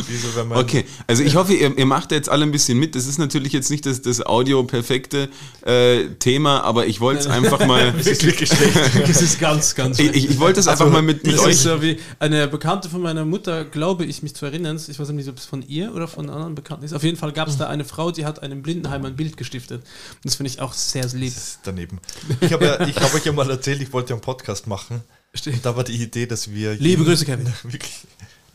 so, 0.00 0.36
wenn 0.36 0.48
man... 0.48 0.58
Okay, 0.58 0.84
also 1.06 1.22
ich 1.22 1.36
hoffe, 1.36 1.54
ihr, 1.54 1.76
ihr 1.76 1.86
macht 1.86 2.12
jetzt 2.12 2.28
alle 2.28 2.44
ein 2.44 2.52
bisschen 2.52 2.78
mit. 2.78 2.94
Das 2.94 3.06
ist 3.06 3.18
natürlich 3.18 3.52
jetzt 3.52 3.70
nicht 3.70 3.86
das, 3.86 4.02
das 4.02 4.24
Audio-perfekte 4.24 5.28
äh, 5.64 6.06
Thema, 6.18 6.62
aber 6.62 6.86
ich 6.86 7.00
wollte 7.00 7.20
es 7.20 7.26
einfach 7.26 7.64
mal. 7.66 7.92
Das 7.92 8.06
ist 8.06 8.24
wirklich 8.24 8.48
schlecht. 8.50 8.76
Das 9.08 9.22
ist 9.22 9.38
ganz, 9.40 9.74
ganz 9.74 9.98
Ich, 9.98 10.14
ich, 10.14 10.30
ich 10.30 10.38
wollte 10.38 10.60
es 10.60 10.68
einfach 10.68 10.90
mal 10.90 11.02
mit, 11.02 11.24
mit 11.24 11.38
euch. 11.38 11.52
ist 11.52 11.62
so 11.62 11.80
wie 11.82 11.98
eine 12.18 12.46
Bekannte 12.48 12.88
von 12.88 13.00
meiner 13.02 13.24
Mutter, 13.24 13.64
glaube 13.64 14.04
ich, 14.04 14.22
mich 14.22 14.34
zu 14.34 14.46
erinnern. 14.46 14.80
Ich 14.88 14.98
weiß 14.98 15.08
nicht, 15.10 15.28
ob 15.28 15.38
es 15.38 15.44
von 15.46 15.62
ihr 15.66 15.94
oder 15.94 16.08
von 16.08 16.28
anderen 16.30 16.54
Bekannten 16.54 16.84
ist. 16.84 16.92
Auf 16.92 17.02
jeden 17.02 17.16
Fall 17.16 17.32
gab 17.32 17.48
es 17.48 17.56
da 17.56 17.68
eine 17.68 17.84
Frau, 17.84 18.10
die 18.10 18.24
hat 18.24 18.42
einem 18.42 18.62
Blindenheim 18.62 19.04
ein 19.04 19.16
Bild 19.16 19.36
gestiftet. 19.36 19.82
Und 19.82 20.24
das 20.24 20.36
finde 20.36 20.50
ich 20.50 20.60
auch 20.60 20.72
sehr 20.72 21.06
lieb. 21.08 21.34
Das 21.34 21.42
ist 21.48 21.58
daneben. 21.64 21.98
Ich 22.40 22.52
habe 22.52 22.64
ja, 22.66 22.86
ich 22.86 22.96
hab 22.96 23.14
euch 23.14 23.24
ja 23.24 23.32
mal 23.32 23.48
erzählt, 23.50 23.80
ich 23.80 23.92
wollte 23.92 24.10
ja 24.10 24.16
einen 24.16 24.22
Podcast 24.22 24.66
machen. 24.66 25.02
Und 25.46 25.64
da 25.64 25.76
war 25.76 25.84
die 25.84 25.92
Idee, 26.02 26.26
dass 26.26 26.50
wir... 26.52 26.72
Liebe 26.74 26.86
jeden- 26.88 27.04
Grüße, 27.04 27.24
Kevin. 27.26 27.52
Wirklich, 27.62 27.92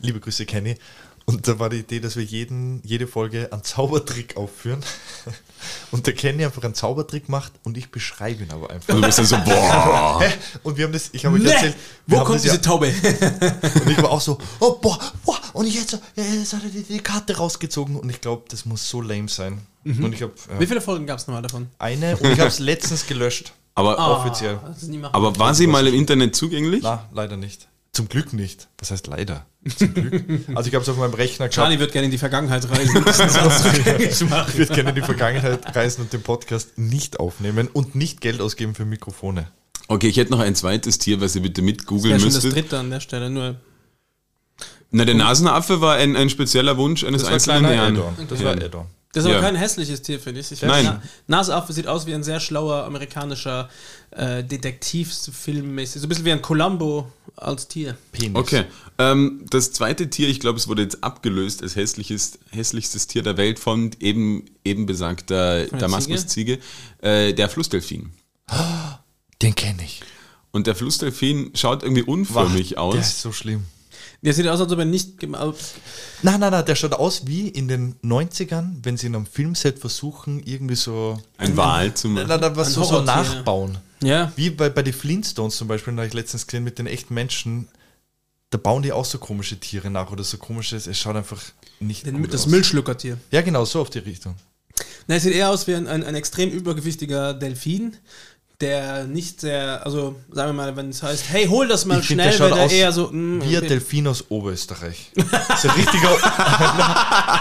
liebe 0.00 0.18
Grüße, 0.20 0.46
Kenny. 0.46 0.76
Und 1.24 1.46
da 1.46 1.58
war 1.58 1.70
die 1.70 1.78
Idee, 1.78 2.00
dass 2.00 2.16
wir 2.16 2.24
jeden, 2.24 2.82
jede 2.84 3.06
Folge 3.06 3.52
einen 3.52 3.62
Zaubertrick 3.62 4.36
aufführen. 4.36 4.80
Und 5.92 6.06
der 6.08 6.14
Kenny 6.14 6.44
einfach 6.44 6.64
einen 6.64 6.74
Zaubertrick 6.74 7.28
macht 7.28 7.52
und 7.62 7.78
ich 7.78 7.92
beschreibe 7.92 8.42
ihn 8.42 8.50
aber 8.50 8.70
einfach. 8.70 8.94
Du 8.94 9.00
bist 9.00 9.18
dann 9.18 9.26
so, 9.26 9.36
boah. 9.36 10.20
Und 10.64 10.76
wir 10.76 10.86
haben 10.86 10.92
das, 10.92 11.10
ich 11.12 11.24
habe 11.24 11.36
euch 11.36 11.42
Nee, 11.44 11.50
erzählt, 11.50 11.76
wo 12.08 12.16
kommt 12.18 12.36
das 12.36 12.44
ja, 12.46 12.52
diese 12.52 12.62
Taube? 12.62 12.86
Und 13.84 13.90
ich 13.90 13.98
war 13.98 14.10
auch 14.10 14.20
so, 14.20 14.38
oh 14.58 14.72
boah, 14.80 14.98
boah, 15.24 15.38
und 15.52 15.66
jetzt, 15.66 15.92
ja, 16.16 16.24
jetzt 16.24 16.52
hat 16.52 16.64
er 16.64 16.70
die, 16.70 16.82
die 16.82 16.98
Karte 16.98 17.36
rausgezogen 17.36 17.96
und 17.96 18.08
ich 18.08 18.20
glaube, 18.20 18.44
das 18.48 18.64
muss 18.64 18.88
so 18.88 19.00
lame 19.00 19.28
sein. 19.28 19.60
Und 19.84 20.12
ich 20.14 20.22
habe 20.22 20.32
Wie 20.58 20.64
äh, 20.64 20.66
viele 20.66 20.80
Folgen 20.80 21.06
gab 21.06 21.18
es 21.18 21.26
nochmal 21.26 21.42
davon? 21.42 21.68
eine 21.78 22.16
und 22.16 22.30
ich 22.30 22.38
habe 22.38 22.48
es 22.48 22.58
letztens 22.58 23.06
gelöscht. 23.06 23.52
Aber, 23.74 23.98
Offiziell. 23.98 24.58
Ah, 24.62 24.68
machen. 24.68 25.14
aber 25.14 25.38
war 25.38 25.54
sie 25.54 25.66
mal 25.66 25.86
im 25.86 25.94
Internet 25.94 26.36
zugänglich? 26.36 26.82
Na, 26.82 27.08
leider 27.12 27.36
nicht. 27.36 27.68
Zum 27.92 28.08
Glück 28.08 28.32
nicht. 28.32 28.68
Was 28.78 28.90
heißt 28.90 29.06
leider? 29.06 29.46
Zum 29.76 29.92
Glück. 29.92 30.24
Also 30.54 30.68
ich 30.68 30.74
habe 30.74 30.82
es 30.82 30.88
auf 30.88 30.96
meinem 30.96 31.12
Rechner 31.12 31.48
gehabt. 31.48 31.54
Charlie 31.54 31.78
wird 31.78 31.92
gerne 31.92 32.06
in 32.06 32.10
die 32.10 32.18
Vergangenheit 32.18 32.68
reisen. 32.68 33.04
Ich 33.06 34.58
würde 34.58 34.74
gerne 34.74 34.90
in 34.90 34.94
die 34.96 35.02
Vergangenheit 35.02 35.76
reisen 35.76 36.02
und 36.02 36.12
den 36.12 36.22
Podcast 36.22 36.78
nicht 36.78 37.20
aufnehmen 37.20 37.68
und 37.72 37.94
nicht 37.94 38.22
Geld 38.22 38.40
ausgeben 38.40 38.74
für 38.74 38.86
Mikrofone. 38.86 39.48
Okay, 39.88 40.08
ich 40.08 40.16
hätte 40.16 40.30
noch 40.30 40.40
ein 40.40 40.54
zweites 40.54 40.98
Tier, 40.98 41.20
was 41.20 41.36
ihr 41.36 41.42
bitte 41.42 41.60
mit 41.60 41.86
googeln 41.86 42.18
schon 42.18 42.32
das 42.32 42.42
dritte 42.42 42.78
an 42.78 42.88
der 42.90 43.00
Stelle. 43.00 43.28
Nur 43.28 43.56
Na, 44.90 45.04
der 45.04 45.14
Nasenaffe 45.14 45.82
war 45.82 45.96
ein, 45.96 46.16
ein 46.16 46.30
spezieller 46.30 46.78
Wunsch 46.78 47.04
eines 47.04 47.22
Das 47.22 47.32
einzelnen 47.32 47.66
Herrn. 47.66 48.00
Das 48.26 48.42
war 48.42 48.52
Addon. 48.52 48.86
Das 49.12 49.24
ist 49.24 49.26
aber 49.30 49.36
Ja. 49.36 49.42
kein 49.42 49.56
hässliches 49.56 50.00
Tier, 50.00 50.18
finde 50.18 50.40
ich. 50.40 50.50
ich 50.50 50.62
Nein. 50.62 50.84
Na, 50.84 51.02
Naseaffe 51.38 51.72
sieht 51.74 51.86
aus 51.86 52.06
wie 52.06 52.14
ein 52.14 52.22
sehr 52.22 52.40
schlauer 52.40 52.84
amerikanischer 52.84 53.68
äh, 54.10 54.42
Detektivfilmmäßig. 54.42 56.00
So 56.00 56.06
ein 56.06 56.08
bisschen 56.08 56.24
wie 56.24 56.32
ein 56.32 56.40
Columbo 56.42 57.12
als 57.36 57.68
Tier. 57.68 57.96
Penis. 58.12 58.34
Okay. 58.36 58.64
Ähm, 58.98 59.44
das 59.50 59.72
zweite 59.72 60.08
Tier, 60.08 60.28
ich 60.28 60.40
glaube, 60.40 60.58
es 60.58 60.66
wurde 60.68 60.82
jetzt 60.82 61.04
abgelöst 61.04 61.62
als 61.62 61.76
hässliches, 61.76 62.38
hässlichstes 62.50 63.06
Tier 63.06 63.22
der 63.22 63.36
Welt 63.36 63.58
von 63.58 63.90
eben, 64.00 64.46
eben 64.64 64.86
besagter 64.86 65.66
der 65.66 65.78
Damaskusziege, 65.78 66.58
äh, 67.02 67.34
der 67.34 67.48
Flussdelfin. 67.50 68.12
Den 69.42 69.54
kenne 69.54 69.82
ich. 69.84 70.02
Und 70.52 70.66
der 70.66 70.74
Flussdelfin 70.74 71.50
schaut 71.54 71.82
irgendwie 71.82 72.02
unförmig 72.02 72.70
Der 72.70 72.80
aus. 72.82 72.96
ist 72.96 73.20
so 73.22 73.32
schlimm. 73.32 73.64
Der 74.24 74.32
sieht 74.32 74.46
aus, 74.46 74.60
als 74.60 74.70
ob 74.70 74.78
er 74.78 74.84
nicht 74.84 75.18
gemalt. 75.18 75.56
Nein, 76.22 76.38
nein, 76.38 76.52
nein, 76.52 76.64
der 76.64 76.76
schaut 76.76 76.92
aus 76.92 77.26
wie 77.26 77.48
in 77.48 77.66
den 77.66 77.96
90ern, 78.04 78.76
wenn 78.82 78.96
sie 78.96 79.08
in 79.08 79.16
einem 79.16 79.26
Filmset 79.26 79.80
versuchen, 79.80 80.40
irgendwie 80.44 80.76
so. 80.76 81.20
Ein 81.38 81.56
Wal 81.56 81.92
zu 81.94 82.08
Nein, 82.08 82.28
machen. 82.28 82.40
nein, 82.40 82.56
was 82.56 82.68
Ein 82.68 82.72
so, 82.74 82.84
so 82.84 83.00
nachbauen. 83.02 83.78
Ja. 84.00 84.32
Wie 84.36 84.50
bei, 84.50 84.68
bei 84.70 84.82
den 84.82 84.92
Flintstones 84.92 85.56
zum 85.56 85.66
Beispiel, 85.66 85.92
da 85.94 85.98
habe 85.98 86.08
ich 86.08 86.14
letztens 86.14 86.46
gesehen 86.46 86.62
mit 86.62 86.78
den 86.78 86.86
echten 86.86 87.14
Menschen. 87.14 87.66
Da 88.50 88.58
bauen 88.58 88.82
die 88.82 88.92
auch 88.92 89.04
so 89.04 89.18
komische 89.18 89.58
Tiere 89.58 89.90
nach 89.90 90.12
oder 90.12 90.22
so 90.22 90.36
komisches. 90.38 90.86
Es 90.86 90.98
schaut 90.98 91.16
einfach 91.16 91.40
nicht 91.80 92.06
Den, 92.06 92.18
gut 92.20 92.32
das 92.32 92.42
aus. 92.42 92.46
Müllschluckertier. 92.46 93.18
Ja, 93.32 93.40
genau, 93.40 93.64
so 93.64 93.80
auf 93.80 93.90
die 93.90 93.98
Richtung. 93.98 94.36
Na, 95.08 95.14
er 95.16 95.20
sieht 95.20 95.34
eher 95.34 95.50
aus 95.50 95.66
wie 95.66 95.74
ein, 95.74 95.88
ein, 95.88 96.04
ein 96.04 96.14
extrem 96.14 96.50
übergewichtiger 96.50 97.34
Delfin, 97.34 97.96
der 98.62 99.04
nicht 99.04 99.40
sehr, 99.40 99.84
also 99.84 100.14
sagen 100.30 100.50
wir 100.50 100.52
mal, 100.54 100.76
wenn 100.76 100.90
es 100.90 101.02
heißt, 101.02 101.24
hey, 101.28 101.46
hol 101.46 101.66
das 101.66 101.84
mal 101.84 101.98
Ich 101.98 102.06
find, 102.06 102.20
schnell, 102.22 102.30
der 102.30 102.38
schaut 102.38 102.48
wäre 102.50 102.56
der 102.56 102.66
aus 102.66 102.72
eher 102.72 102.92
so, 102.92 103.08
mm, 103.08 103.42
Wie 103.42 103.56
ein 103.56 103.58
okay. 103.58 103.68
Delfin 103.68 104.06
aus 104.06 104.24
Oberösterreich. 104.30 105.10
So 105.60 105.68
ein 105.68 105.74
richtiger, 105.74 106.16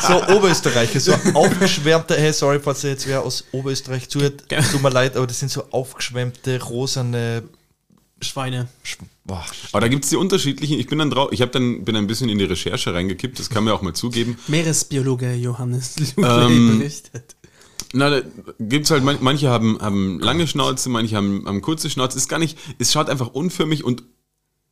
so 0.07 0.35
Oberösterreicher, 0.35 0.99
so 0.99 1.13
aufgeschwärmter, 1.33 2.15
hey, 2.15 2.33
sorry, 2.33 2.59
falls 2.59 2.83
ihr 2.83 2.91
jetzt 2.91 3.07
wer 3.07 3.21
aus 3.21 3.45
Oberösterreich 3.51 4.09
zuhört, 4.09 4.43
tut 4.71 4.81
mir 4.81 4.89
leid, 4.89 5.15
aber 5.15 5.27
das 5.27 5.39
sind 5.39 5.49
so 5.49 5.63
aufgeschwemmte, 5.71 6.61
rosane, 6.61 7.43
Schweine. 8.23 8.67
Sch 8.83 8.97
boah, 9.23 9.45
Aber 9.71 9.81
da 9.81 9.87
gibt 9.87 10.03
es 10.03 10.09
die 10.09 10.15
unterschiedlichen. 10.15 10.79
Ich 10.79 10.87
bin 10.87 10.99
dann 10.99 11.09
drauf, 11.09 11.29
ich 11.31 11.41
habe 11.41 11.51
dann 11.51 11.83
bin 11.83 11.95
ein 11.95 12.07
bisschen 12.07 12.29
in 12.29 12.37
die 12.37 12.45
Recherche 12.45 12.93
reingekippt, 12.93 13.39
das 13.39 13.49
kann 13.49 13.63
man 13.63 13.73
auch 13.73 13.81
mal 13.81 13.93
zugeben. 13.93 14.37
Meeresbiologe 14.47 15.33
Johannes 15.33 15.95
Lugley 16.15 16.45
Ähm, 16.45 16.79
berichtet. 16.79 17.35
Na, 17.93 18.09
da 18.09 18.21
gibt's 18.59 18.89
halt, 18.91 19.03
man- 19.03 19.17
manche 19.21 19.49
haben, 19.49 19.77
haben 19.81 20.19
lange 20.19 20.47
Schnauze, 20.47 20.89
manche 20.89 21.15
haben, 21.17 21.43
haben 21.45 21.61
kurze 21.61 21.89
Schnauze. 21.89 22.17
Ist 22.17 22.29
gar 22.29 22.39
nicht, 22.39 22.57
es 22.79 22.91
schaut 22.93 23.09
einfach 23.09 23.27
unförmig 23.33 23.83
und 23.83 24.03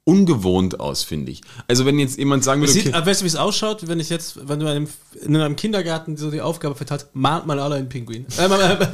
ungewohnt 0.06 0.80
aus, 0.80 1.04
finde 1.04 1.32
ich. 1.32 1.42
Also 1.68 1.86
wenn 1.86 2.00
jetzt 2.00 2.18
jemand 2.18 2.44
sagen 2.44 2.62
würde, 2.62 2.72
Sieht, 2.72 2.88
okay, 2.88 2.96
aber 2.96 3.06
weißt 3.06 3.22
du, 3.22 3.26
wie 3.26 3.28
es 3.30 3.36
ausschaut, 3.36 3.88
wenn 3.88 4.00
ich 4.00 4.10
jetzt, 4.10 4.48
wenn 4.48 4.60
du 4.60 4.68
einem, 4.68 4.88
in 5.22 5.36
einem 5.36 5.56
Kindergarten 5.56 6.18
so 6.18 6.32
die 6.32 6.42
Aufgabe 6.42 6.74
verteilt, 6.76 7.08
malt 7.14 7.46
mal 7.46 7.60
alle 7.60 7.76
einen 7.76 7.90
Pinguin. 7.90 8.26
Äh, 8.40 8.48
mal- 8.48 8.90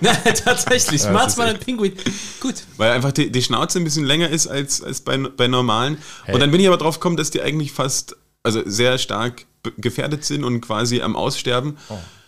Nein, 0.00 0.16
tatsächlich, 0.44 1.02
das 1.02 1.12
malt 1.12 1.36
mal 1.36 1.48
einen 1.48 1.58
Pinguin. 1.58 1.92
Gut. 2.40 2.54
weil 2.76 2.92
einfach 2.92 3.12
die, 3.12 3.30
die 3.32 3.42
Schnauze 3.42 3.78
ein 3.80 3.84
bisschen 3.84 4.04
länger 4.04 4.28
ist 4.28 4.46
als, 4.46 4.82
als 4.82 5.00
bei, 5.00 5.16
bei 5.16 5.48
normalen. 5.48 5.98
Und 6.32 6.40
dann 6.40 6.50
bin 6.50 6.60
ich 6.60 6.68
aber 6.68 6.76
drauf 6.76 7.00
gekommen, 7.00 7.16
dass 7.16 7.30
die 7.30 7.40
eigentlich 7.42 7.72
fast, 7.72 8.16
also 8.42 8.62
sehr 8.66 8.98
stark 8.98 9.46
gefährdet 9.76 10.24
sind 10.24 10.44
und 10.44 10.60
quasi 10.60 11.00
am 11.02 11.16
Aussterben. 11.16 11.76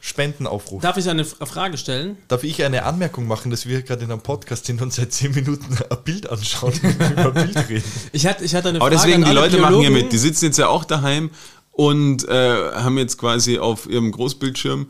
Spendenaufruf. 0.00 0.80
Darf 0.82 0.96
ich 0.96 1.08
eine 1.08 1.24
Frage 1.24 1.76
stellen? 1.76 2.16
Darf 2.28 2.42
ich 2.42 2.64
eine 2.64 2.84
Anmerkung 2.84 3.26
machen, 3.26 3.50
dass 3.50 3.66
wir 3.66 3.82
gerade 3.82 4.04
in 4.04 4.10
einem 4.10 4.22
Podcast 4.22 4.64
sind 4.64 4.80
und 4.80 4.92
seit 4.92 5.12
10 5.12 5.32
Minuten 5.34 5.76
ein 5.90 5.98
Bild 6.04 6.28
anschauen 6.30 6.72
und 6.72 6.94
über 7.12 7.34
ein 7.36 7.52
Bild 7.52 7.68
reden? 7.68 7.84
Ich 8.12 8.26
hatte, 8.26 8.44
ich 8.44 8.54
hatte 8.54 8.70
eine 8.70 8.80
Aber 8.80 8.90
Frage 8.90 8.96
deswegen, 8.96 9.24
an 9.24 9.30
die 9.30 9.36
alle 9.36 9.40
Leute 9.40 9.58
machen 9.58 9.74
hier 9.74 9.88
Biologen. 9.88 10.04
mit. 10.04 10.12
Die 10.12 10.18
sitzen 10.18 10.46
jetzt 10.46 10.58
ja 10.58 10.68
auch 10.68 10.84
daheim 10.84 11.30
und 11.72 12.26
äh, 12.28 12.72
haben 12.72 12.96
jetzt 12.96 13.18
quasi 13.18 13.58
auf 13.58 13.88
ihrem 13.88 14.10
Großbildschirm 14.10 14.86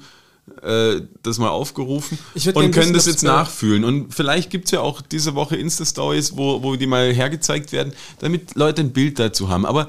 äh, 0.62 1.02
das 1.22 1.38
mal 1.38 1.48
aufgerufen 1.48 2.18
und 2.34 2.54
können 2.54 2.74
wissen, 2.74 2.92
das 2.92 3.06
jetzt 3.06 3.22
nachfühlen. 3.22 3.84
Und 3.84 4.14
vielleicht 4.14 4.50
gibt 4.50 4.66
es 4.66 4.70
ja 4.70 4.80
auch 4.80 5.00
diese 5.00 5.34
Woche 5.34 5.56
Insta-Stories, 5.56 6.36
wo, 6.36 6.62
wo 6.62 6.76
die 6.76 6.86
mal 6.86 7.12
hergezeigt 7.12 7.72
werden, 7.72 7.92
damit 8.20 8.54
Leute 8.54 8.82
ein 8.82 8.92
Bild 8.92 9.18
dazu 9.18 9.48
haben. 9.48 9.66
Aber 9.66 9.88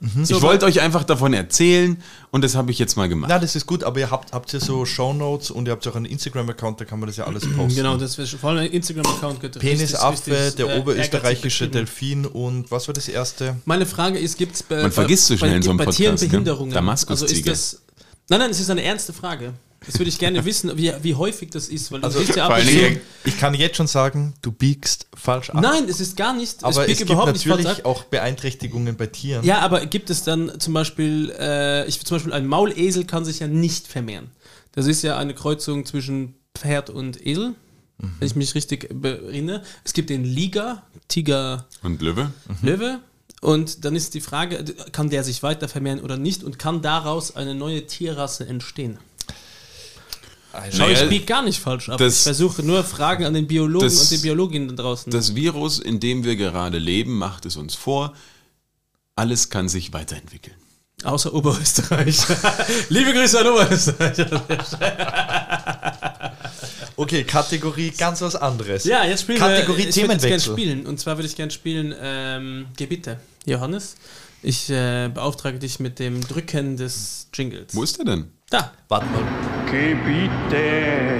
ich 0.00 0.26
So, 0.28 0.40
wollte 0.42 0.66
euch 0.66 0.80
einfach 0.80 1.04
davon 1.04 1.34
erzählen 1.34 2.02
und 2.30 2.42
das 2.42 2.54
habe 2.54 2.70
ich 2.70 2.78
jetzt 2.78 2.96
mal 2.96 3.08
gemacht. 3.08 3.30
Na, 3.30 3.38
das 3.38 3.54
ist 3.54 3.66
gut, 3.66 3.84
aber 3.84 4.00
ihr 4.00 4.10
habt, 4.10 4.32
habt 4.32 4.52
ihr 4.54 4.60
so 4.60 4.86
Shownotes 4.86 5.50
und 5.50 5.66
ihr 5.66 5.72
habt 5.72 5.86
auch 5.86 5.96
einen 5.96 6.06
Instagram-Account, 6.06 6.80
da 6.80 6.84
kann 6.84 7.00
man 7.00 7.06
das 7.08 7.16
ja 7.16 7.24
alles 7.26 7.44
posten. 7.50 7.76
Genau, 7.76 7.96
das 7.96 8.16
wäre 8.16 8.26
vor 8.28 8.50
allem 8.50 8.60
ein 8.60 8.70
Instagram-Account. 8.70 9.58
Penisaffe, 9.58 10.52
der 10.56 10.76
äh, 10.76 10.80
oberösterreichische 10.80 11.68
Delfin 11.68 12.26
und 12.26 12.70
was 12.70 12.88
war 12.88 12.94
das 12.94 13.08
erste? 13.08 13.56
Meine 13.64 13.86
Frage 13.86 14.18
ist, 14.18 14.38
gibt 14.38 14.54
es 14.54 14.62
bei, 14.62 14.82
Man 14.82 14.92
vergisst 14.92 15.26
so 15.26 15.36
schnell 15.36 15.50
bei, 15.50 15.56
in 15.56 15.62
so 15.62 15.70
einem 15.70 15.78
bei 15.78 15.84
Podcast, 15.84 16.28
Tieren? 16.28 16.44
Damaskusziege. 16.70 17.30
Also 17.30 17.34
ist 17.34 17.46
das, 17.46 17.82
nein, 18.28 18.40
nein, 18.40 18.50
es 18.50 18.60
ist 18.60 18.70
eine 18.70 18.82
ernste 18.82 19.12
Frage. 19.12 19.52
Das 19.86 19.98
würde 19.98 20.10
ich 20.10 20.18
gerne 20.18 20.44
wissen, 20.44 20.76
wie, 20.76 20.92
wie 21.02 21.14
häufig 21.14 21.50
das 21.50 21.68
ist, 21.68 21.90
weil 21.90 22.00
du 22.00 22.06
Also, 22.06 22.18
siehst 22.20 22.36
ja 22.36 22.46
ab 22.48 22.58
und 22.58 22.68
zu- 22.68 23.00
Ich 23.24 23.38
kann 23.38 23.54
jetzt 23.54 23.76
schon 23.76 23.86
sagen, 23.86 24.34
du 24.42 24.52
biegst 24.52 25.06
falsch 25.16 25.48
ab. 25.50 25.62
Nein, 25.62 25.84
es 25.88 26.00
ist 26.00 26.16
gar 26.16 26.34
nicht. 26.34 26.62
aber 26.64 26.80
biege 26.86 26.92
es 26.92 26.98
gibt 26.98 27.10
natürlich 27.10 27.84
auch 27.86 28.04
Beeinträchtigungen 28.04 28.96
bei 28.96 29.06
Tieren. 29.06 29.42
Ja, 29.44 29.60
aber 29.60 29.86
gibt 29.86 30.10
es 30.10 30.22
dann 30.22 30.60
zum 30.60 30.74
Beispiel, 30.74 31.34
äh, 31.38 31.86
ich, 31.86 32.04
zum 32.04 32.16
Beispiel 32.16 32.32
ein 32.34 32.46
Maulesel 32.46 33.04
kann 33.06 33.24
sich 33.24 33.38
ja 33.40 33.46
nicht 33.48 33.86
vermehren. 33.86 34.30
Das 34.72 34.86
ist 34.86 35.02
ja 35.02 35.16
eine 35.18 35.34
Kreuzung 35.34 35.86
zwischen 35.86 36.34
Pferd 36.54 36.90
und 36.90 37.24
Esel, 37.26 37.54
Mhm. 37.98 38.12
wenn 38.18 38.26
ich 38.26 38.36
mich 38.36 38.54
richtig 38.54 38.90
erinnere. 39.02 39.62
Es 39.84 39.92
gibt 39.94 40.10
den 40.10 40.24
Liga, 40.24 40.82
Tiger, 41.08 41.66
Und 41.82 42.02
Löwe? 42.02 42.32
Löwe. 42.62 43.00
Und 43.40 43.84
dann 43.86 43.96
ist 43.96 44.12
die 44.12 44.20
Frage, 44.20 44.62
kann 44.92 45.08
der 45.08 45.24
sich 45.24 45.42
weiter 45.42 45.66
vermehren 45.68 46.00
oder 46.00 46.18
nicht 46.18 46.44
und 46.44 46.58
kann 46.58 46.82
daraus 46.82 47.34
eine 47.36 47.54
neue 47.54 47.86
Tierrasse 47.86 48.46
entstehen? 48.46 48.98
Schau, 50.72 50.88
ich 50.88 51.08
biege 51.08 51.24
gar 51.26 51.42
nicht 51.42 51.60
falsch 51.60 51.88
ab. 51.88 51.98
das- 51.98 52.18
ich 52.18 52.22
versuche 52.24 52.62
nur 52.62 52.82
Fragen 52.84 53.24
an 53.24 53.34
den 53.34 53.46
Biologen 53.46 53.86
das- 53.86 54.00
und 54.02 54.10
den 54.10 54.22
Biologinnen 54.22 54.68
da 54.76 54.82
draußen. 54.82 55.10
Das 55.12 55.34
Virus, 55.34 55.78
in 55.78 56.00
dem 56.00 56.24
wir 56.24 56.36
gerade 56.36 56.78
leben, 56.78 57.18
macht 57.18 57.46
es 57.46 57.56
uns 57.56 57.74
vor. 57.74 58.14
Alles 59.16 59.50
kann 59.50 59.68
sich 59.68 59.92
weiterentwickeln. 59.92 60.56
Außer 61.04 61.32
Oberösterreich. 61.32 62.18
Liebe 62.88 63.12
Grüße 63.12 63.40
an 63.40 63.46
Oberösterreich. 63.46 64.18
Okay, 66.96 67.24
Kategorie 67.24 67.90
ganz 67.92 68.20
was 68.20 68.36
anderes. 68.36 68.84
Ja, 68.84 69.04
jetzt 69.06 69.22
spielen 69.22 69.38
Kategorie 69.38 69.84
wir. 69.84 69.88
Ich 69.88 69.96
würde 69.96 70.18
gerne 70.18 70.40
spielen. 70.40 70.86
Und 70.86 71.00
zwar 71.00 71.16
würde 71.16 71.28
ich 71.28 71.36
gerne 71.36 71.50
spielen. 71.50 71.94
Ähm, 71.98 72.66
geh 72.76 72.84
bitte, 72.86 73.18
Johannes. 73.46 73.96
Ich 74.42 74.68
äh, 74.68 75.08
beauftrage 75.08 75.58
dich 75.58 75.80
mit 75.80 75.98
dem 75.98 76.20
Drücken 76.26 76.76
des 76.76 77.28
Jingles. 77.32 77.74
Wo 77.74 77.82
ist 77.82 77.96
der 77.96 78.04
denn? 78.04 78.30
Da. 78.50 78.72
Warte 78.88 79.06
mal. 79.06 79.22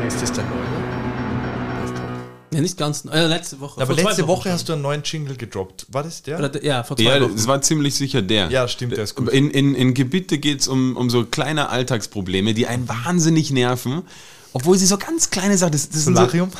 Ist 0.06 0.20
das 0.20 0.32
der 0.32 0.42
neue? 0.44 0.58
Ja, 2.52 2.60
nicht 2.60 2.76
ganz. 2.76 3.04
Äh, 3.04 3.26
letzte 3.26 3.60
Woche. 3.60 3.80
Aber 3.80 3.86
Vor 3.86 3.94
zwei 3.96 4.02
letzte 4.08 4.22
Wochen 4.22 4.28
Woche 4.28 4.42
schon. 4.42 4.52
hast 4.52 4.68
du 4.68 4.72
einen 4.72 4.82
neuen 4.82 5.02
Jingle 5.04 5.36
gedroppt. 5.36 5.86
War 5.90 6.02
das 6.02 6.22
der? 6.24 6.40
Oder, 6.40 6.64
ja, 6.64 6.82
vor 6.82 6.96
zwei 6.96 7.04
Ja, 7.04 7.20
Wochen. 7.22 7.34
es 7.34 7.46
war 7.46 7.62
ziemlich 7.62 7.94
sicher 7.94 8.22
der. 8.22 8.50
Ja, 8.50 8.66
stimmt, 8.66 8.96
der 8.96 9.04
ist 9.04 9.14
gut. 9.14 9.28
In, 9.28 9.48
in, 9.52 9.76
in 9.76 9.94
Gebiete 9.94 10.38
geht 10.38 10.62
es 10.62 10.66
um, 10.66 10.96
um 10.96 11.08
so 11.08 11.24
kleine 11.24 11.68
Alltagsprobleme, 11.68 12.52
die 12.52 12.66
einen 12.66 12.88
wahnsinnig 12.88 13.52
nerven. 13.52 14.02
Obwohl 14.52 14.76
sie 14.76 14.86
so 14.86 14.98
ganz 14.98 15.30
kleine 15.30 15.56
Sachen, 15.56 15.70
das, 15.70 15.88
das, 15.88 16.02
sind 16.02 16.16
so, 16.16 16.22
Solarium? 16.22 16.50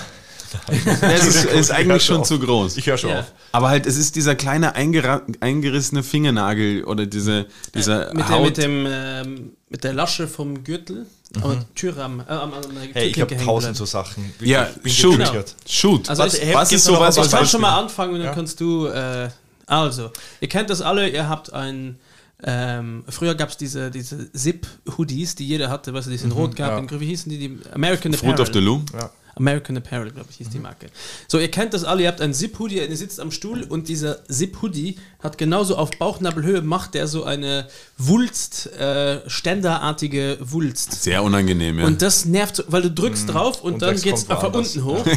das 1.01 1.27
ist, 1.27 1.45
ist 1.45 1.71
eigentlich 1.71 2.05
schon 2.05 2.21
auf. 2.21 2.29
zu 2.29 2.39
groß. 2.39 2.77
Ich 2.77 2.87
höre 2.87 2.99
schon 2.99 3.11
Ja. 3.11 3.21
auf. 3.21 3.33
Aber 3.53 3.69
halt, 3.69 3.87
es 3.87 3.97
ist 3.97 4.17
dieser 4.17 4.35
kleine 4.35 4.75
eingerissene 4.75 6.03
Fingernagel 6.03 6.85
oder 6.85 7.07
diese, 7.07 7.47
dieser 7.75 8.13
mit, 8.15 8.25
dem, 8.25 8.29
Haut. 8.29 8.45
mit, 8.45 8.57
dem, 8.59 8.87
ähm, 8.89 9.53
mit 9.69 9.85
der 9.85 9.93
Lasche 9.93 10.29
vom 10.29 10.63
Gürtel. 10.65 11.07
Aber 11.37 11.65
Türrahmen. 11.75 12.21
Äh, 12.29 12.33
am, 12.33 12.51
Mhm. 12.51 12.55
Hey, 12.93 13.09
ich 13.09 13.21
habe 13.21 13.37
tausend 13.37 13.77
so 13.77 13.85
Sachen. 13.85 14.25
Wirklich, 14.39 14.51
ja, 14.51 14.69
ich 14.75 14.83
bin 14.83 14.93
shoot, 14.93 15.19
getriggert. 15.19 15.55
shoot. 15.69 16.09
Also 16.09 16.23
Warte, 16.23 16.39
ich, 16.39 16.55
was 16.55 16.73
ist 16.73 16.85
sowas, 16.85 17.17
was 17.17 17.27
ich 17.27 17.33
was 17.33 17.39
kann 17.41 17.49
schon 17.49 17.61
mal 17.61 17.79
anfangen 17.79 18.15
und 18.15 18.19
dann 18.19 18.29
Ja. 18.29 18.35
kannst 18.35 18.61
du. 18.61 18.87
Äh, 18.87 19.29
also, 19.67 20.11
ihr 20.41 20.49
kennt 20.49 20.71
das 20.71 20.83
alle, 20.83 21.09
ihr 21.09 21.29
habt 21.29 21.53
ein. 21.53 21.99
Ähm, 22.43 23.05
früher 23.09 23.35
gab 23.35 23.51
es 23.51 23.59
diese, 23.59 23.91
diese 23.91 24.33
Zip-Hoodies, 24.33 25.35
die 25.35 25.47
jeder 25.47 25.69
hatte, 25.69 25.93
weißt 25.93 26.07
du, 26.07 26.11
die 26.11 26.17
es 26.17 26.23
in 26.25 26.33
Rot 26.33 26.57
gab, 26.57 26.71
ja. 26.71 26.79
in 26.79 26.87
Grün, 26.87 27.01
wie 27.01 27.07
hießen 27.07 27.31
die? 27.31 27.37
die 27.39 27.59
American 27.75 28.15
Fruit 28.15 28.41
of 28.41 28.49
the 28.53 28.59
Loom? 28.61 28.87
Ja. 28.95 29.11
American 29.37 29.77
Apparel, 29.77 30.11
glaube 30.11 30.29
ich, 30.31 30.37
hieß 30.37 30.51
die 30.51 30.59
Marke. 30.59 30.87
So, 31.29 31.39
ihr 31.39 31.51
kennt 31.51 31.73
das 31.75 31.85
alle, 31.85 32.03
ihr 32.03 32.09
habt 32.09 32.21
einen 32.21 32.35
Zip-Hoodie, 32.35 32.79
ihr 32.79 32.97
sitzt 32.97 33.21
am 33.21 33.31
Stuhl 33.31 33.63
und 33.63 33.89
dieser 33.89 34.25
Zip-Hoodie 34.27 34.97
hat 35.23 35.39
genauso 35.39 35.77
auf 35.77 35.91
Bauchnabelhöhe, 35.99 36.63
macht 36.63 36.95
der 36.95 37.07
so 37.07 37.25
eine 37.25 37.69
Wulst, 37.99 38.67
äh, 38.73 39.21
ständerartige 39.29 40.39
Wulst. 40.41 41.03
Sehr 41.03 41.23
unangenehm, 41.23 41.79
ja. 41.79 41.87
Und 41.87 42.03
das 42.03 42.25
nervt, 42.25 42.57
so, 42.57 42.65
weil 42.69 42.83
du 42.83 42.91
drückst 42.91 43.29
drauf 43.29 43.63
und, 43.63 43.75
Und 43.75 43.83
dann 43.83 44.01
geht 44.01 44.15
es 44.15 44.29
einfach 44.29 44.53
unten 44.53 44.85
hoch. 44.85 45.05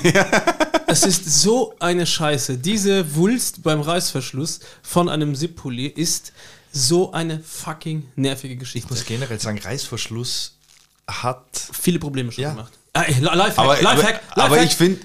Es 0.85 1.03
ist 1.05 1.41
so 1.41 1.73
eine 1.79 2.05
Scheiße. 2.05 2.57
Diese 2.59 3.15
Wulst 3.15 3.63
beim 3.63 3.81
Reißverschluss 3.81 4.59
von 4.83 5.09
einem 5.09 5.33
Zip-Pulli 5.33 5.87
ist 5.87 6.33
so 6.71 7.11
eine 7.13 7.39
fucking 7.39 8.05
nervige 8.15 8.53
Ich 8.53 8.59
Geschichte. 8.59 8.89
muss 8.93 9.03
generell 9.05 9.39
sagen, 9.39 9.57
Reißverschluss 9.57 10.55
hat. 11.07 11.45
Viele 11.71 11.97
Probleme 11.97 12.31
schon 12.31 12.43
Ja. 12.43 12.51
gemacht. 12.51 12.73
Ah, 12.93 13.03
ey, 13.03 13.19
Lifehack, 13.19 13.57
aber, 13.59 13.81
Lifehack, 13.81 14.21
aber, 14.31 14.43
aber 14.43 14.55
Lifehack. 14.55 14.65
ich 14.71 14.75
finde. 14.77 14.99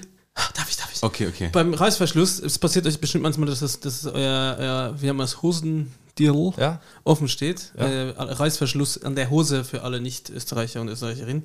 Darf 0.55 0.69
ich, 0.69 0.77
darf 0.77 0.91
ich? 0.93 1.03
Okay, 1.03 1.27
okay. 1.27 1.49
Beim 1.51 1.73
Reißverschluss, 1.73 2.39
es 2.39 2.57
passiert 2.59 2.85
euch 2.87 2.99
bestimmt 2.99 3.23
manchmal, 3.23 3.49
dass, 3.49 3.59
das, 3.59 3.79
dass 3.79 4.05
euer, 4.05 4.55
euer, 4.59 4.95
wie 5.01 5.09
haben 5.09 5.17
wir 5.17 5.23
das, 5.23 5.41
Hosendirl 5.41 6.53
Ja. 6.57 6.81
offen 7.03 7.27
steht. 7.27 7.71
Ja. 7.77 7.85
Äh, 7.85 8.09
Reißverschluss 8.17 9.03
an 9.03 9.15
der 9.15 9.29
Hose 9.31 9.63
für 9.65 9.81
alle 9.83 9.99
Nicht-Österreicher 9.99 10.81
und 10.81 10.87
Österreicherinnen. 10.89 11.43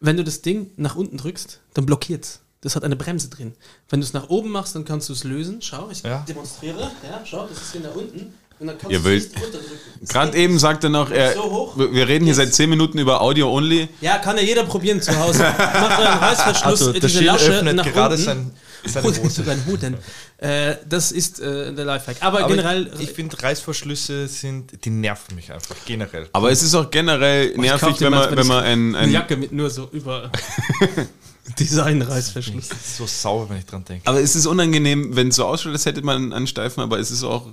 Wenn 0.00 0.16
du 0.16 0.22
das 0.24 0.42
Ding 0.42 0.70
nach 0.76 0.96
unten 0.96 1.16
drückst, 1.16 1.60
dann 1.74 1.86
blockiert's. 1.86 2.40
Das 2.60 2.76
hat 2.76 2.84
eine 2.84 2.94
Bremse 2.96 3.30
drin. 3.30 3.54
Wenn 3.88 4.00
du 4.00 4.04
es 4.06 4.12
nach 4.12 4.28
oben 4.28 4.50
machst, 4.50 4.74
dann 4.74 4.84
kannst 4.84 5.08
du 5.08 5.14
es 5.14 5.24
lösen. 5.24 5.62
Schau, 5.62 5.88
ich 5.90 6.02
Ja. 6.02 6.24
demonstriere. 6.28 6.90
Ja, 7.02 7.22
schau, 7.24 7.46
das 7.46 7.60
ist 7.62 7.72
hier 7.72 7.80
nach 7.80 7.94
unten. 7.94 8.34
Und 8.60 8.66
dann 8.66 8.76
kannst 8.78 8.92
Ihr 8.92 8.98
du 8.98 9.04
wollt- 9.04 9.22
es 9.22 9.28
nicht 9.32 9.42
runterdrücken. 9.42 9.76
Das 10.00 10.08
Gerade 10.10 10.36
eben 10.38 10.52
nicht. 10.54 10.60
sagt 10.62 10.84
er 10.84 10.90
noch, 10.90 11.10
er, 11.10 11.32
So 11.34 11.42
hoch. 11.42 11.76
wir 11.78 12.06
reden 12.08 12.24
hier 12.26 12.34
Yes. 12.34 12.36
seit 12.36 12.54
10 12.54 12.70
Minuten 12.70 12.98
über 12.98 13.20
Audio 13.20 13.50
only. 13.52 13.88
Ja, 14.00 14.18
kann 14.18 14.36
ja 14.36 14.42
jeder 14.42 14.64
probieren 14.64 15.00
zu 15.02 15.18
Hause. 15.18 15.42
Macht 15.58 15.98
euren 15.98 16.18
Reißverschluss, 16.18 16.64
Also, 16.82 16.92
äh, 16.94 17.00
diese 17.00 17.24
Lasche 17.24 17.52
öffnet 17.52 17.76
nach 17.76 17.84
gerade 17.90 18.14
unten. 18.14 18.24
sein, 18.24 18.50
seine 18.86 19.06
Hose. 19.22 19.44
Sein 19.44 19.64
Hoden. 19.66 19.96
Äh, 20.38 20.76
das 20.88 21.12
ist 21.12 21.40
äh, 21.40 21.72
der 21.74 21.84
Lifehack. 21.84 22.16
Aber, 22.20 22.40
Aber 22.40 22.48
generell. 22.48 22.90
ich, 22.98 23.08
ich 23.08 23.10
finde, 23.12 23.42
Reißverschlüsse 23.42 24.26
sind, 24.28 24.84
die 24.84 24.90
nerven 24.90 25.34
mich 25.36 25.52
einfach 25.52 25.76
generell. 25.86 26.28
Aber 26.32 26.50
es 26.50 26.62
ist 26.62 26.74
auch 26.74 26.90
generell 26.90 27.50
ich 27.50 27.56
nervig, 27.58 28.00
wenn 28.00 28.10
man, 28.10 28.34
wenn 28.36 28.46
man 28.46 28.64
ein, 28.64 28.94
eine 28.94 28.98
ein 29.06 29.10
Jacke 29.12 29.36
mit 29.36 29.52
nur 29.52 29.68
so 29.70 29.88
über 29.92 30.30
Design-Reißverschluss. 31.58 32.68
Das 32.68 32.78
ist 32.78 32.96
so 32.96 33.06
sauer, 33.06 33.50
wenn 33.50 33.58
ich 33.58 33.66
dran 33.66 33.84
denke. 33.84 34.06
Aber 34.08 34.20
es 34.20 34.34
ist 34.36 34.46
unangenehm, 34.46 35.14
wenn 35.16 35.28
es 35.28 35.36
so 35.36 35.44
ausschaut, 35.46 35.72
als 35.72 35.84
hätte 35.86 36.02
man 36.02 36.32
einen 36.32 36.46
Steifen, 36.46 36.80
aber 36.80 36.98
es 36.98 37.10
ist 37.10 37.24
auch 37.24 37.48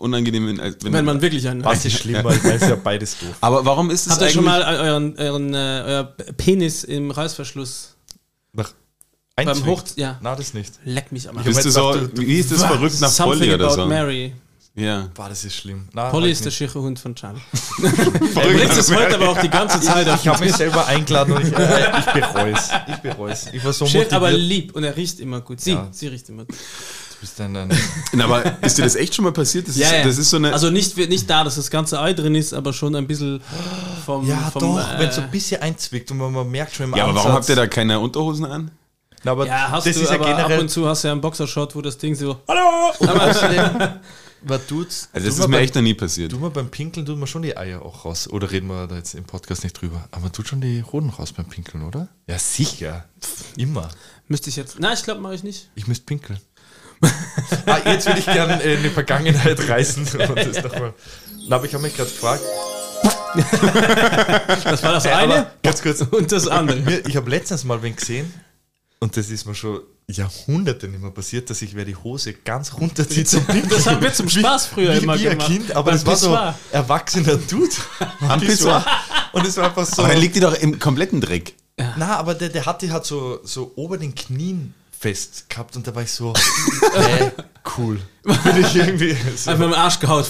unangenehm, 0.00 0.46
wenn, 0.46 0.58
wenn, 0.58 0.92
Wenn 0.92 1.04
man 1.04 1.20
wirklich 1.22 1.46
einen. 1.48 1.64
Was 1.64 1.84
ist 1.84 1.98
schlimmer? 1.98 2.30
Ich 2.34 2.42
weiß 2.44 2.62
ja 2.62 2.76
beides 2.76 3.18
doof. 3.18 3.36
Aber 3.40 3.64
warum 3.64 3.90
ist 3.90 4.06
es 4.06 4.12
Habt 4.12 4.20
ihr 4.20 4.24
eigentlich... 4.24 4.34
schon 4.34 4.44
mal 4.44 4.62
euren, 4.62 5.16
euren 5.18 5.54
äh, 5.54 5.82
euer 5.86 6.04
Penis 6.36 6.84
im 6.84 7.10
Reißverschluss 7.10 7.96
Nach 8.52 8.72
beim? 9.36 9.66
Hoch. 9.66 9.82
Ja, 9.96 10.18
Na, 10.22 10.34
das 10.34 10.54
nicht. 10.54 10.72
leck 10.84 11.12
mich 11.12 11.28
am 11.28 11.36
Arsch. 11.38 11.46
bist 11.46 11.64
du 11.64 11.70
so, 11.70 11.94
du- 11.94 12.22
wie 12.22 12.38
ist 12.38 12.50
das 12.52 12.62
verrückt 12.64 13.00
nach 13.00 13.08
Something 13.10 13.38
Polly 13.40 13.54
oder 13.54 13.66
about 13.66 13.74
so? 13.82 13.86
Mary. 13.86 14.34
Ja. 14.76 15.08
Boah, 15.14 15.28
das 15.28 15.44
ist 15.44 15.56
schlimm. 15.56 15.88
Na, 15.92 16.10
Polly 16.10 16.30
ist 16.30 16.44
der 16.44 16.48
ich 16.52 16.56
schicke 16.56 16.80
Hund 16.80 16.98
von 16.98 17.14
Charlie. 17.14 17.40
Er 17.82 17.90
bringt 18.30 18.70
es 18.72 18.94
heute 18.94 19.16
aber 19.16 19.30
auch 19.30 19.38
die 19.40 19.50
ganze 19.50 19.80
Zeit 19.80 20.08
auf 20.08 20.14
nicht. 20.14 20.22
ich 20.24 20.28
habe 20.28 20.44
mich 20.44 20.54
selber 20.54 20.86
eingeladen 20.86 21.34
und 21.34 21.46
ich, 21.46 21.52
äh, 21.52 21.90
ich 21.98 22.06
bereue 22.06 22.52
es. 22.52 22.68
Ich 22.88 22.96
bereue 22.98 23.32
es. 23.32 23.46
Ich 23.52 23.64
war 23.64 23.72
so 23.72 23.84
Schild, 23.86 24.12
aber 24.12 24.30
lieb 24.30 24.74
und 24.76 24.84
er 24.84 24.96
riecht 24.96 25.18
immer 25.20 25.40
gut. 25.40 25.60
Sie, 25.60 25.72
Ja. 25.72 25.88
sie 25.90 26.06
riecht 26.06 26.28
immer 26.28 26.44
gut. 26.44 26.56
Du 27.20 27.26
bist 27.26 27.38
ein, 27.42 27.54
ein, 27.54 27.68
Na, 28.12 28.24
aber 28.24 28.62
ist 28.62 28.78
dir 28.78 28.82
das 28.82 28.94
echt 28.96 29.14
schon 29.14 29.26
mal 29.26 29.32
passiert? 29.32 29.68
Das, 29.68 29.76
ist, 29.76 29.92
das 29.92 30.16
ist 30.16 30.30
so 30.30 30.38
eine... 30.38 30.54
Also 30.54 30.70
nicht, 30.70 30.96
nicht 30.96 31.28
da, 31.28 31.44
dass 31.44 31.56
das 31.56 31.70
ganze 31.70 32.00
Ei 32.00 32.14
drin 32.14 32.34
ist, 32.34 32.54
aber 32.54 32.72
schon 32.72 32.96
ein 32.96 33.06
bisschen 33.06 33.42
vom. 34.06 34.26
ja, 34.26 34.38
vom, 34.50 34.62
doch, 34.62 34.98
wenn 34.98 35.08
es 35.10 35.16
so 35.16 35.20
äh, 35.20 35.24
ein 35.24 35.30
bisschen 35.30 35.60
einzwickt 35.60 36.10
und 36.10 36.16
man, 36.16 36.32
man 36.32 36.48
merkt 36.50 36.74
schon 36.74 36.86
im 36.86 36.96
ja, 36.96 37.02
aber 37.04 37.10
Ansatz. 37.10 37.24
warum 37.26 37.36
habt 37.36 37.48
ihr 37.50 37.56
da 37.56 37.66
keine 37.66 38.00
Unterhosen 38.00 38.46
an? 38.46 38.70
Na, 39.22 39.32
aber 39.32 39.46
Ja, 39.46 39.70
hast 39.70 39.86
das 39.86 39.96
du, 39.96 40.02
ist 40.02 40.08
ja 40.08 40.14
aber 40.14 40.28
ab 40.28 40.36
generell. 40.38 40.60
und 40.60 40.70
zu 40.70 40.88
hast 40.88 41.04
du 41.04 41.08
ja 41.08 41.12
einen 41.12 41.20
Boxershot, 41.20 41.74
wo 41.76 41.82
das 41.82 41.98
Ding 41.98 42.14
so. 42.14 42.40
Hallo! 42.48 42.92
Aber, 43.00 44.00
Was 44.42 44.66
tut's? 44.66 45.10
Also 45.12 45.26
das 45.26 45.34
Tut 45.36 45.44
ist 45.44 45.48
mir 45.50 45.56
beim- 45.58 45.64
echt 45.64 45.74
noch 45.74 45.82
nie 45.82 45.92
passiert. 45.92 46.32
Tut 46.32 46.40
man 46.40 46.50
beim 46.50 46.70
Pinkeln, 46.70 47.04
tut 47.04 47.18
man 47.18 47.26
schon 47.26 47.42
die 47.42 47.54
Eier 47.54 47.82
auch 47.82 48.06
raus. 48.06 48.26
Oder 48.30 48.50
reden 48.50 48.68
wir 48.68 48.86
da 48.86 48.96
jetzt 48.96 49.14
im 49.14 49.24
Podcast 49.24 49.62
nicht 49.64 49.78
drüber? 49.78 50.08
Aber 50.10 50.22
man 50.22 50.32
tut 50.32 50.48
schon 50.48 50.62
die 50.62 50.82
Hoden 50.82 51.10
raus 51.10 51.32
beim 51.34 51.44
Pinkeln, 51.44 51.84
oder? 51.84 52.08
Ja, 52.26 52.38
sicher. 52.38 53.04
Immer. 53.58 53.90
müsste 54.28 54.48
ich 54.48 54.56
jetzt. 54.56 54.78
Nein, 54.80 54.94
ich 54.94 55.02
glaube, 55.02 55.20
mache 55.20 55.34
ich 55.34 55.42
nicht. 55.42 55.68
Ich 55.74 55.86
müsste 55.86 56.06
pinkeln. 56.06 56.40
Ah, 57.66 57.78
jetzt 57.86 58.06
würde 58.06 58.20
ich 58.20 58.26
gerne 58.26 58.62
äh, 58.62 58.74
in 58.74 58.82
die 58.82 58.90
Vergangenheit 58.90 59.68
reisen. 59.68 60.06
Na, 61.48 61.56
aber 61.56 61.64
ich 61.64 61.74
habe 61.74 61.82
mich 61.82 61.96
gerade 61.96 62.10
gefragt. 62.10 62.42
Das 64.64 64.82
war 64.82 64.92
das 64.92 65.04
Äh, 65.06 65.10
eine 65.12 65.46
ganz 65.62 65.82
kurz. 65.82 66.02
und 66.02 66.30
das 66.32 66.46
andere. 66.48 67.00
Ich 67.06 67.16
habe 67.16 67.30
letztens 67.30 67.64
mal 67.64 67.82
wen 67.82 67.96
gesehen 67.96 68.32
und 68.98 69.16
das 69.16 69.30
ist 69.30 69.46
mir 69.46 69.54
schon 69.54 69.80
Jahrhunderte 70.08 70.88
nicht 70.88 71.00
mehr 71.00 71.12
passiert, 71.12 71.48
dass 71.50 71.62
ich 71.62 71.74
wer 71.76 71.84
die 71.84 71.94
Hose 71.96 72.32
ganz 72.34 72.74
runterzieht 72.74 73.28
zum 73.28 73.44
Pinkeln. 73.44 73.68
Das 73.70 73.86
haben 73.86 74.02
wir 74.02 74.12
zum 74.12 74.28
Spaß 74.28 74.66
früher 74.66 74.94
wie, 74.94 74.98
immer 75.04 75.18
wie 75.18 75.22
gemacht. 75.24 75.48
ein 75.48 75.56
Kind, 75.56 75.76
aber 75.76 75.92
das 75.92 76.04
war 76.04 76.16
so 76.16 76.36
erwachsener 76.72 77.36
Dude. 77.36 77.70
Am 78.28 78.40
Pissoir. 78.40 78.84
Und 79.32 79.46
es 79.46 79.56
war 79.56 79.66
einfach 79.66 79.86
so. 79.86 80.02
Aber 80.02 80.12
dann 80.12 80.20
liegt 80.20 80.34
die 80.34 80.40
doch 80.40 80.54
im 80.54 80.78
kompletten 80.80 81.20
Dreck. 81.20 81.54
Na, 81.96 82.16
aber 82.16 82.34
der, 82.34 82.48
der 82.50 82.66
hat 82.66 82.82
die 82.82 82.90
halt 82.90 83.06
so, 83.06 83.38
so 83.44 83.72
ober 83.76 83.96
den 83.96 84.14
Knien 84.14 84.74
fest 85.00 85.48
gehabt 85.48 85.76
und 85.76 85.86
da 85.86 85.94
war 85.94 86.02
ich 86.02 86.12
so, 86.12 86.34
äh, 86.94 87.30
cool. 87.78 87.98
Bin 88.22 88.60
ich 88.60 88.76
irgendwie 88.76 89.16
so, 89.34 89.50
Einfach 89.50 89.64
im 89.64 89.72
Arsch 89.72 89.98
gehaut. 89.98 90.26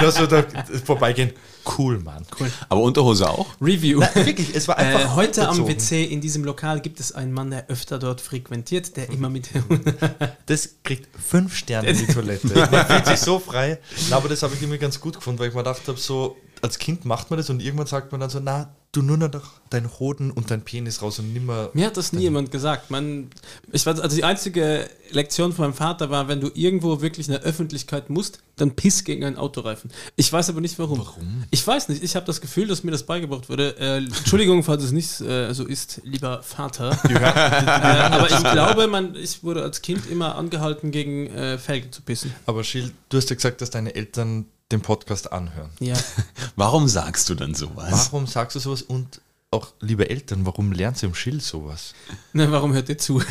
nur 0.00 0.10
so 0.10 0.26
da 0.26 0.42
vorbeigehen. 0.86 1.32
Cool, 1.76 1.98
Mann. 1.98 2.24
Cool. 2.40 2.50
Aber 2.70 2.80
Unterhose 2.80 3.28
auch? 3.28 3.46
Review. 3.60 4.00
Na, 4.00 4.24
wirklich, 4.24 4.54
es 4.54 4.66
war 4.66 4.78
einfach 4.78 5.00
Äh, 5.12 5.14
heute 5.16 5.46
am. 5.46 5.68
WC 5.68 6.02
in 6.04 6.22
diesem 6.22 6.44
Lokal 6.44 6.80
gibt 6.80 6.98
es 6.98 7.12
einen 7.12 7.32
Mann, 7.34 7.50
der 7.50 7.68
öfter 7.68 7.98
dort 7.98 8.22
frequentiert, 8.22 8.96
der 8.96 9.10
immer 9.10 9.28
mit. 9.28 9.50
Das 10.46 10.70
kriegt 10.82 11.06
fünf 11.22 11.54
Sterne 11.54 11.88
in 11.90 11.98
die 11.98 12.06
Toilette. 12.06 12.48
Man 12.72 12.86
fühlt 12.86 13.06
sich 13.06 13.20
so 13.20 13.38
frei. 13.38 13.78
Na, 14.08 14.16
aber 14.16 14.30
das 14.30 14.42
habe 14.42 14.54
ich 14.54 14.62
irgendwie 14.62 14.78
ganz 14.78 14.98
gut 14.98 15.16
gefunden, 15.16 15.38
weil 15.38 15.48
ich 15.48 15.54
mir 15.54 15.60
gedacht 15.62 15.82
habe, 15.86 15.98
so 15.98 16.38
als 16.62 16.78
Kind 16.78 17.04
macht 17.04 17.30
man 17.30 17.36
das 17.36 17.50
und 17.50 17.60
irgendwann 17.62 17.86
sagt 17.86 18.12
man 18.12 18.20
dann 18.22 18.30
so, 18.30 18.40
na, 18.40 18.74
du 18.92 19.02
nur 19.02 19.16
noch 19.16 19.60
deinen 19.70 19.88
Hoden 19.98 20.30
und 20.30 20.50
deinen 20.50 20.62
Penis 20.62 21.00
raus 21.00 21.18
und 21.18 21.32
nimmer. 21.32 21.70
Mir 21.74 21.86
hat 21.86 21.96
das 21.96 22.12
nie 22.12 22.22
jemand 22.22 22.50
gesagt. 22.50 22.90
Man, 22.90 23.30
ich 23.70 23.86
weiß, 23.86 24.00
also 24.00 24.16
die 24.16 24.24
einzige 24.24 24.88
Lektion 25.10 25.52
von 25.52 25.66
meinem 25.66 25.74
Vater 25.74 26.10
war, 26.10 26.28
wenn 26.28 26.40
du 26.40 26.50
irgendwo 26.54 27.00
wirklich 27.00 27.28
in 27.28 27.32
der 27.32 27.42
Öffentlichkeit 27.42 28.10
musst, 28.10 28.40
dann 28.60 28.76
piss 28.76 29.04
gegen 29.04 29.24
einen 29.24 29.36
Autoreifen. 29.36 29.90
Ich 30.16 30.32
weiß 30.32 30.50
aber 30.50 30.60
nicht 30.60 30.78
warum. 30.78 30.98
Warum? 30.98 31.44
Ich 31.50 31.66
weiß 31.66 31.88
nicht. 31.88 32.02
Ich 32.02 32.16
habe 32.16 32.26
das 32.26 32.40
Gefühl, 32.40 32.66
dass 32.66 32.84
mir 32.84 32.90
das 32.90 33.04
beigebracht 33.04 33.48
wurde. 33.48 33.76
Äh, 33.78 33.98
Entschuldigung, 33.98 34.62
falls 34.62 34.82
es 34.82 34.92
nicht 34.92 35.20
äh, 35.20 35.52
so 35.52 35.66
ist, 35.66 36.00
lieber 36.04 36.42
Vater. 36.42 36.98
äh, 37.08 37.14
aber 37.14 38.30
ich 38.30 38.52
glaube, 38.52 38.86
man, 38.86 39.14
ich 39.14 39.42
wurde 39.42 39.62
als 39.62 39.82
Kind 39.82 40.10
immer 40.10 40.34
angehalten, 40.36 40.90
gegen 40.90 41.26
äh, 41.28 41.58
Felgen 41.58 41.92
zu 41.92 42.02
pissen. 42.02 42.34
Aber 42.46 42.64
Schild, 42.64 42.92
du 43.08 43.16
hast 43.16 43.30
ja 43.30 43.36
gesagt, 43.36 43.60
dass 43.60 43.70
deine 43.70 43.94
Eltern 43.94 44.46
den 44.70 44.80
Podcast 44.82 45.32
anhören. 45.32 45.70
Ja. 45.80 45.96
Warum 46.56 46.88
sagst 46.88 47.28
du 47.28 47.34
dann 47.34 47.54
sowas? 47.54 48.10
Warum 48.12 48.26
sagst 48.26 48.56
du 48.56 48.60
sowas 48.60 48.82
und 48.82 49.20
auch, 49.52 49.68
liebe 49.80 50.08
Eltern, 50.08 50.46
warum 50.46 50.70
lernt 50.70 51.02
ihr 51.02 51.08
im 51.08 51.14
Schild 51.16 51.42
sowas? 51.42 51.92
Na, 52.32 52.52
warum 52.52 52.72
hört 52.72 52.88
ihr 52.88 52.98
zu? 52.98 53.14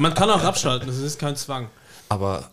Man 0.00 0.14
kann 0.14 0.28
auch 0.30 0.42
abschalten, 0.42 0.88
das 0.88 0.96
ist 0.96 1.20
kein 1.20 1.36
Zwang. 1.36 1.68
Aber, 2.08 2.50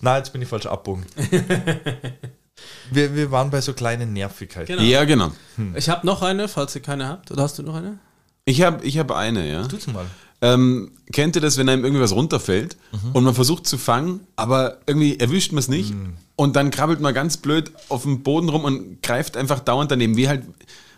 na, 0.00 0.18
jetzt 0.18 0.32
bin 0.32 0.42
ich 0.42 0.48
falsch 0.48 0.66
abbogen. 0.66 1.04
wir, 2.90 3.14
wir 3.14 3.30
waren 3.30 3.50
bei 3.50 3.60
so 3.60 3.72
kleinen 3.72 4.12
Nervigkeiten. 4.12 4.76
Genau. 4.76 4.82
Ja, 4.88 5.04
genau. 5.04 5.32
Ich 5.74 5.88
habe 5.88 6.06
noch 6.06 6.22
eine, 6.22 6.48
falls 6.48 6.74
ihr 6.74 6.82
keine 6.82 7.08
habt. 7.08 7.30
Oder 7.30 7.42
hast 7.42 7.58
du 7.58 7.62
noch 7.62 7.74
eine? 7.74 7.98
Ich 8.44 8.62
habe 8.62 8.84
ich 8.84 8.98
hab 8.98 9.10
eine, 9.12 9.50
ja. 9.50 9.66
Tut's 9.66 9.86
mal. 9.86 10.06
Ähm, 10.42 10.92
kennt 11.12 11.36
ihr 11.36 11.42
das, 11.42 11.58
wenn 11.58 11.68
einem 11.68 11.84
irgendwie 11.84 12.02
was 12.02 12.12
runterfällt 12.12 12.76
Mhm. 12.92 13.12
und 13.12 13.24
man 13.24 13.34
versucht 13.34 13.66
zu 13.66 13.76
fangen, 13.76 14.20
aber 14.36 14.78
irgendwie 14.86 15.18
erwischt 15.20 15.52
man 15.52 15.58
es 15.58 15.68
nicht 15.68 15.92
Mhm. 15.94 16.14
und 16.36 16.56
dann 16.56 16.70
krabbelt 16.70 16.98
man 17.00 17.12
ganz 17.12 17.36
blöd 17.36 17.70
auf 17.90 18.02
dem 18.04 18.22
Boden 18.22 18.48
rum 18.48 18.64
und 18.64 19.02
greift 19.02 19.36
einfach 19.36 19.60
dauernd 19.60 19.90
daneben, 19.90 20.16
wie 20.16 20.28
halt, 20.28 20.42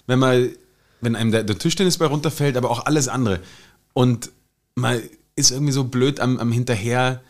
wenn 0.07 0.20
man, 0.20 0.51
wenn 1.01 1.16
einem 1.16 1.33
der, 1.33 1.43
der 1.43 1.59
Tischtennisball 1.59 2.07
runterfällt, 2.09 2.57
aber 2.57 2.70
auch 2.70 2.87
alles 2.87 3.09
andere. 3.09 3.41
Und 3.95 4.30
man 4.76 5.01
ist 5.35 5.51
irgendwie 5.51 5.72
so 5.72 5.85
blöd 5.85 6.20
am, 6.20 6.39
am 6.39 6.53
Hinterher. 6.53 7.20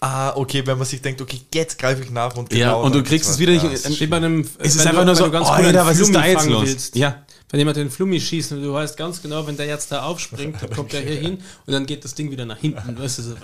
Ah, 0.00 0.34
okay, 0.36 0.62
wenn 0.66 0.76
man 0.76 0.86
sich 0.86 1.00
denkt, 1.00 1.22
okay, 1.22 1.40
jetzt 1.54 1.78
greife 1.78 2.02
ich 2.02 2.10
nach 2.10 2.36
und 2.36 2.52
Ja, 2.52 2.74
und 2.74 2.94
du 2.94 3.02
kriegst 3.02 3.30
es 3.30 3.38
wieder 3.38 3.52
nicht. 3.52 4.00
Ja, 4.00 4.06
bei 4.08 4.16
einem, 4.18 4.46
Es 4.58 4.74
ist 4.76 4.86
einfach 4.86 5.00
du, 5.00 5.06
nur 5.06 5.16
so, 5.16 5.30
ganz 5.30 5.48
oh, 5.48 5.52
Alter, 5.52 5.86
was 5.86 5.98
ist 5.98 6.14
da 6.14 6.20
Flummi 6.22 6.34
jetzt 6.34 6.48
los? 6.50 6.66
willst. 6.66 6.96
Ja. 6.96 7.22
Wenn 7.48 7.60
jemand 7.60 7.76
den 7.76 7.90
Flummi 7.90 8.20
schießt 8.20 8.52
und 8.52 8.62
du 8.62 8.72
weißt 8.72 8.96
ganz 8.96 9.22
genau, 9.22 9.46
wenn 9.46 9.56
der 9.56 9.66
jetzt 9.66 9.92
da 9.92 10.02
aufspringt, 10.02 10.60
dann 10.60 10.68
kommt 10.70 10.92
der 10.92 11.00
hier 11.00 11.14
hin 11.14 11.38
und 11.64 11.72
dann 11.72 11.86
geht 11.86 12.04
das 12.04 12.14
Ding 12.14 12.30
wieder 12.30 12.44
nach 12.44 12.58
hinten. 12.58 12.98
Weißt 12.98 13.18
du, 13.18 13.22
so. 13.22 13.34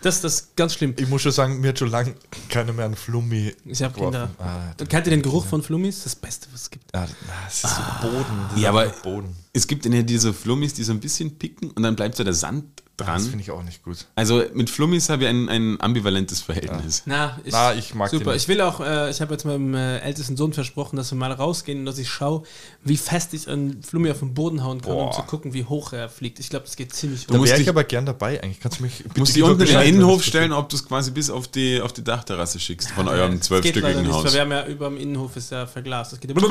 Das, 0.00 0.20
das 0.20 0.34
ist 0.34 0.56
ganz 0.56 0.74
schlimm. 0.74 0.94
Ich 0.98 1.08
muss 1.08 1.20
schon 1.22 1.32
sagen, 1.32 1.60
mir 1.60 1.68
hat 1.70 1.78
schon 1.78 1.90
lange 1.90 2.14
keiner 2.48 2.72
mehr 2.72 2.84
einen 2.86 2.94
Flummi 2.94 3.52
Ich 3.66 3.82
habe. 3.82 3.98
Kinder. 3.98 4.30
Ah, 4.38 4.72
kennt 4.84 5.06
ihr 5.06 5.10
den 5.10 5.22
Geruch 5.22 5.44
von 5.44 5.62
Flummis? 5.62 6.04
Das 6.04 6.14
Beste, 6.14 6.46
was 6.52 6.62
es 6.62 6.70
gibt. 6.70 6.84
ah, 6.94 7.06
das 7.46 7.64
ist 7.64 7.76
so 7.76 8.08
Boden. 8.08 8.24
Das 8.52 8.60
Ja, 8.60 8.68
aber 8.70 8.86
Boden. 8.86 9.34
Es 9.54 9.66
gibt 9.66 9.86
ja 9.86 10.02
diese 10.02 10.34
Flummis, 10.34 10.74
die 10.74 10.84
so 10.84 10.92
ein 10.92 11.00
bisschen 11.00 11.38
picken 11.38 11.70
und 11.70 11.82
dann 11.82 11.96
bleibt 11.96 12.16
so 12.16 12.24
der 12.24 12.34
Sand 12.34 12.64
Das 12.96 13.06
dran. 13.06 13.20
finde 13.22 13.40
ich 13.40 13.50
auch 13.52 13.62
nicht 13.62 13.82
gut. 13.84 14.06
Also 14.16 14.42
mit 14.52 14.68
Flummis 14.68 15.08
habe 15.08 15.22
ich 15.24 15.28
ein, 15.30 15.48
ein 15.48 15.80
ambivalentes 15.80 16.40
Verhältnis. 16.40 17.02
Na, 17.06 17.38
ich, 17.44 17.52
Na, 17.52 17.72
ich 17.74 17.94
mag 17.94 18.10
super. 18.10 18.34
Ich 18.36 18.46
will 18.48 18.60
auch, 18.60 18.80
äh, 18.80 19.10
ich 19.10 19.20
habe 19.20 19.32
jetzt 19.32 19.44
meinem 19.44 19.74
äh, 19.74 19.98
ältesten 20.00 20.36
Sohn 20.36 20.52
versprochen, 20.52 20.96
dass 20.96 21.10
wir 21.12 21.18
mal 21.18 21.30
rausgehen 21.32 21.78
und 21.80 21.86
dass 21.86 21.98
ich 21.98 22.08
schaue, 22.08 22.42
wie 22.82 22.96
fest 22.96 23.32
ich 23.34 23.48
einen 23.48 23.80
Flummi 23.82 24.10
auf 24.10 24.18
den 24.20 24.34
Boden 24.34 24.62
hauen 24.64 24.80
kann, 24.80 24.90
um 24.92 24.98
Boah. 25.06 25.12
zu 25.12 25.22
gucken, 25.22 25.52
wie 25.54 25.64
hoch 25.64 25.92
er 25.92 26.08
fliegt. 26.08 26.38
Ich 26.40 26.50
glaube, 26.50 26.64
das 26.66 26.74
geht 26.76 26.92
ziemlich 26.94 27.26
Da 27.26 27.34
hoch. 27.34 27.38
musst 27.38 27.50
wäre 27.50 27.60
ich 27.60 27.64
dich- 27.66 27.70
aber 27.70 27.84
gern 27.84 28.06
dabei 28.06 28.42
eigentlich. 28.42 28.58
Kannst 28.60 28.78
du 28.80 28.84
mich 28.84 29.02
bitte 29.04 29.18
Musst 29.20 29.34
dich 29.36 29.42
unten 29.44 29.60
in 29.62 29.68
den 29.68 29.80
Innenhof 29.82 30.16
das 30.18 30.26
stellen, 30.26 30.52
ob 30.52 30.68
du 30.68 30.76
es 30.76 30.84
quasi 30.86 31.10
bis 31.12 31.30
auf 31.30 31.46
die, 31.48 31.80
auf 31.80 31.92
die 31.92 32.02
Dachterrasse 32.04 32.58
schickst 32.60 32.90
von 32.90 33.06
eurem 33.08 33.38
Das 33.38 33.48
geht 33.48 33.76
leider 33.76 33.82
zwölfstöckigen 33.92 34.02
nicht, 34.02 34.12
weil 34.12 34.24
Haus. 34.24 34.34
wir 34.34 34.40
haben 34.40 34.50
ja 34.52 34.66
über 34.66 34.88
dem 34.88 34.98
Innenhof 34.98 35.36
ist 35.36 35.50
ja 35.52 35.66
verglast. 35.66 36.12
Das 36.12 36.20
geht 36.20 36.30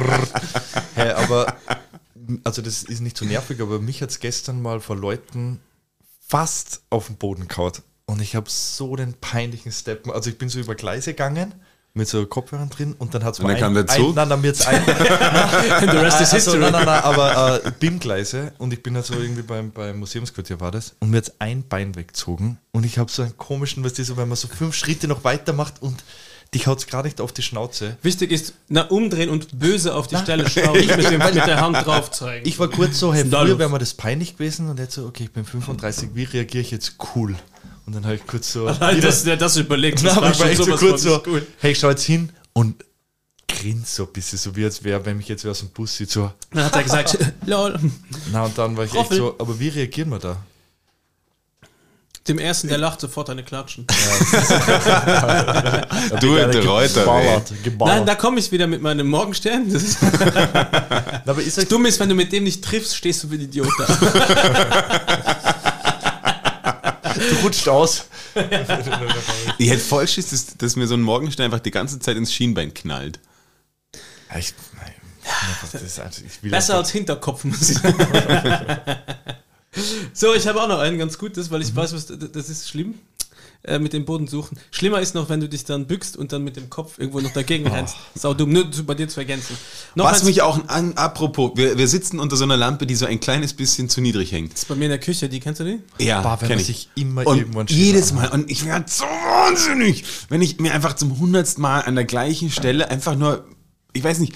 Hä, 0.95 1.11
aber, 1.11 1.55
also 2.43 2.61
das 2.61 2.83
ist 2.83 3.01
nicht 3.01 3.17
so 3.17 3.25
nervig, 3.25 3.61
aber 3.61 3.79
mich 3.79 4.01
hat 4.01 4.09
es 4.09 4.19
gestern 4.19 4.61
mal 4.61 4.79
vor 4.79 4.95
Leuten 4.95 5.59
fast 6.19 6.81
auf 6.89 7.07
den 7.07 7.17
Boden 7.17 7.47
kaut. 7.47 7.81
Und 8.05 8.21
ich 8.21 8.35
habe 8.35 8.49
so 8.49 8.95
den 8.95 9.13
peinlichen 9.13 9.71
Step. 9.71 10.07
Also 10.09 10.29
ich 10.29 10.37
bin 10.37 10.49
so 10.49 10.59
über 10.59 10.75
Gleise 10.75 11.11
gegangen 11.11 11.53
mit 11.93 12.07
so 12.07 12.25
Kopfhörern 12.25 12.69
drin 12.69 12.95
und 12.97 13.13
dann 13.13 13.23
hat 13.23 13.33
es 13.33 13.39
Und 13.39 13.49
dann 13.49 13.57
kam 13.57 13.73
der 13.73 13.85
Zug? 13.85 14.09
Ein, 14.09 14.15
nein, 14.15 14.29
dann 14.29 14.43
wird's 14.43 14.65
ein. 14.65 14.81
The 14.85 15.97
rest 15.97 16.21
is 16.21 16.33
also, 16.33 16.35
history. 16.35 16.59
nein, 16.59 16.71
nein, 16.71 16.85
nein, 16.85 17.03
aber 17.03 17.65
äh, 17.65 17.71
BIM-Gleise 17.79 18.53
und 18.59 18.71
ich 18.71 18.81
bin 18.81 18.95
also 18.95 19.13
irgendwie 19.15 19.41
beim, 19.41 19.71
beim 19.71 19.99
Museumsquartier 19.99 20.59
war 20.61 20.71
das 20.71 20.95
und 20.99 21.09
mir 21.09 21.17
jetzt 21.17 21.33
ein 21.39 21.67
Bein 21.67 21.95
weggezogen 21.95 22.57
und 22.71 22.85
ich 22.85 22.97
habe 22.97 23.11
so 23.11 23.23
einen 23.23 23.35
komischen, 23.37 23.83
weißt 23.83 23.97
du, 23.97 24.05
so, 24.05 24.17
wenn 24.17 24.29
man 24.29 24.37
so 24.37 24.47
fünf 24.47 24.75
Schritte 24.75 25.07
noch 25.07 25.23
weitermacht 25.25 25.81
und 25.81 26.03
dich 26.53 26.67
haut 26.67 26.79
es 26.79 26.87
gerade 26.87 27.07
nicht 27.07 27.21
auf 27.21 27.31
die 27.31 27.41
Schnauze. 27.41 27.97
Wichtig 28.01 28.31
ist, 28.31 28.53
na, 28.67 28.81
umdrehen 28.83 29.29
und 29.29 29.57
böse 29.57 29.95
auf 29.95 30.07
die 30.07 30.17
Stelle 30.17 30.49
schauen, 30.49 30.77
nicht 30.77 30.95
mit, 30.97 31.09
dem, 31.09 31.19
mit 31.19 31.35
der 31.35 31.61
Hand 31.61 31.77
drauf 31.85 32.11
zeigen. 32.11 32.45
Ich 32.47 32.59
war 32.59 32.67
kurz 32.67 32.99
so, 32.99 33.13
hey, 33.13 33.23
früher 33.25 33.57
wäre 33.57 33.69
mir 33.69 33.79
das 33.79 33.93
peinlich 33.93 34.33
gewesen 34.37 34.69
und 34.69 34.77
jetzt 34.79 34.95
so, 34.95 35.05
okay, 35.05 35.23
ich 35.23 35.31
bin 35.31 35.45
35, 35.45 36.09
wie 36.13 36.23
reagiere 36.23 36.61
ich 36.61 36.71
jetzt 36.71 36.95
cool? 37.15 37.35
Und 37.85 37.95
dann 37.95 38.03
habe 38.05 38.15
ich 38.15 38.27
kurz 38.27 38.51
so, 38.51 38.69
Nein, 38.79 38.99
das, 39.01 39.23
der 39.23 39.37
das 39.37 39.55
überlegt. 39.57 40.03
Hab 40.03 40.29
ich 40.31 40.39
war 40.39 40.49
echt 40.49 40.63
so 40.63 40.75
kurz 40.75 41.03
so, 41.03 41.23
cool. 41.25 41.45
hey, 41.59 41.71
ich 41.71 41.79
schau 41.79 41.89
jetzt 41.89 42.03
hin 42.03 42.29
und 42.53 42.83
grinst 43.47 43.95
so 43.95 44.03
ein 44.03 44.11
bisschen, 44.11 44.37
so 44.37 44.55
wie 44.55 44.65
als 44.65 44.83
wäre, 44.83 45.05
wenn 45.05 45.17
mich 45.17 45.27
jetzt 45.29 45.43
wer 45.45 45.51
aus 45.51 45.59
dem 45.59 45.69
Bus 45.69 45.95
sieht, 45.95 46.11
so, 46.11 46.31
Dann 46.51 46.65
hat 46.65 46.75
er 46.75 46.83
gesagt, 46.83 47.17
lol. 47.45 47.79
na 48.31 48.43
und 48.45 48.57
dann 48.57 48.75
war 48.75 48.83
ich 48.85 48.93
Roffel. 48.93 49.17
echt 49.17 49.23
so, 49.23 49.35
aber 49.39 49.57
wie 49.59 49.69
reagieren 49.69 50.09
wir 50.09 50.19
da? 50.19 50.37
Dem 52.27 52.37
ersten, 52.37 52.67
der 52.67 52.77
lacht, 52.77 53.01
sofort 53.01 53.31
eine 53.31 53.43
Klatschen. 53.43 53.87
Du, 56.19 56.35
der 56.35 56.63
Reuter, 56.63 57.01
geballert, 57.01 57.51
geballert. 57.63 57.97
Nein, 57.97 58.05
da 58.05 58.13
komme 58.13 58.39
ich 58.39 58.51
wieder 58.51 58.67
mit 58.67 58.79
meinem 58.79 59.09
Morgenstern. 59.09 59.73
Das 59.73 59.81
ist 59.81 59.97
aber 61.25 61.41
ist 61.41 61.57
euch 61.57 61.67
dumm 61.67 61.87
ist, 61.87 61.99
wenn 61.99 62.09
du 62.09 62.15
mit 62.15 62.31
dem 62.31 62.43
nicht 62.43 62.63
triffst, 62.63 62.95
stehst 62.95 63.23
du 63.23 63.31
wie 63.31 63.35
ein 63.35 63.41
Idiot 63.41 63.73
da. 63.79 63.85
du 67.15 67.35
rutscht 67.43 67.67
aus. 67.67 68.05
Ich 69.57 69.69
hätte 69.69 69.79
voll 69.79 70.07
Schiss, 70.07 70.29
dass, 70.29 70.57
dass 70.57 70.75
mir 70.75 70.85
so 70.85 70.93
ein 70.93 71.01
Morgenstein 71.01 71.45
einfach 71.45 71.59
die 71.59 71.71
ganze 71.71 71.97
Zeit 71.99 72.17
ins 72.17 72.31
Schienbein 72.31 72.71
knallt. 72.73 73.19
Ja, 74.29 74.37
ich, 74.37 74.53
nein, 74.77 74.93
das 75.71 75.81
ist, 75.81 75.99
ich 76.25 76.43
will 76.43 76.51
Besser 76.51 76.75
als 76.75 76.91
Hinterkopf, 76.91 77.45
muss 77.45 77.69
ich 77.69 77.77
sagen. 77.79 77.97
So, 80.13 80.33
ich 80.33 80.47
habe 80.47 80.61
auch 80.61 80.67
noch 80.67 80.79
einen 80.79 80.97
ganz 80.97 81.17
gutes, 81.17 81.49
weil 81.49 81.61
ich 81.61 81.75
weiß, 81.75 81.93
was, 81.93 82.07
das 82.07 82.49
ist 82.49 82.67
schlimm. 82.69 82.95
Äh, 83.63 83.77
mit 83.77 83.93
dem 83.93 84.05
Boden 84.05 84.27
suchen. 84.27 84.57
Schlimmer 84.71 85.01
ist 85.01 85.13
noch, 85.13 85.29
wenn 85.29 85.39
du 85.39 85.47
dich 85.47 85.63
dann 85.65 85.85
bückst 85.85 86.17
und 86.17 86.31
dann 86.31 86.43
mit 86.43 86.55
dem 86.55 86.71
Kopf 86.71 86.97
irgendwo 86.97 87.19
noch 87.19 87.31
dagegen 87.31 87.67
rennst. 87.67 87.95
Sau 88.15 88.33
dumm, 88.33 88.51
nur 88.51 88.65
bei 88.87 88.95
dir 88.95 89.07
zu 89.07 89.19
ergänzen. 89.19 89.55
Noch 89.93 90.05
Was 90.05 90.23
mich 90.23 90.41
auch 90.41 90.67
an, 90.67 90.93
apropos, 90.93 91.51
wir, 91.53 91.77
wir 91.77 91.87
sitzen 91.87 92.19
unter 92.19 92.35
so 92.37 92.43
einer 92.43 92.57
Lampe, 92.57 92.87
die 92.87 92.95
so 92.95 93.05
ein 93.05 93.19
kleines 93.19 93.53
bisschen 93.53 93.87
zu 93.87 94.01
niedrig 94.01 94.31
hängt. 94.31 94.55
ist 94.55 94.67
bei 94.67 94.73
mir 94.73 94.85
in 94.85 94.89
der 94.89 94.99
Küche, 94.99 95.29
die 95.29 95.39
kennst 95.39 95.59
du 95.59 95.65
die? 95.65 96.03
Ja, 96.03 96.21
Boah, 96.21 96.39
wenn 96.41 96.57
ich. 96.57 96.65
sich 96.65 96.89
immer 96.95 97.27
und 97.27 97.37
irgendwann 97.37 97.67
jedes. 97.67 98.13
Mal, 98.13 98.29
und 98.29 98.49
ich 98.49 98.65
werde 98.65 98.85
so 98.87 99.03
wahnsinnig, 99.03 100.05
wenn 100.29 100.41
ich 100.41 100.59
mir 100.59 100.73
einfach 100.73 100.95
zum 100.95 101.19
hundertsten 101.19 101.61
Mal 101.61 101.81
an 101.81 101.93
der 101.93 102.05
gleichen 102.05 102.49
Stelle 102.49 102.89
einfach 102.89 103.13
nur, 103.13 103.45
ich 103.93 104.03
weiß 104.03 104.17
nicht, 104.17 104.33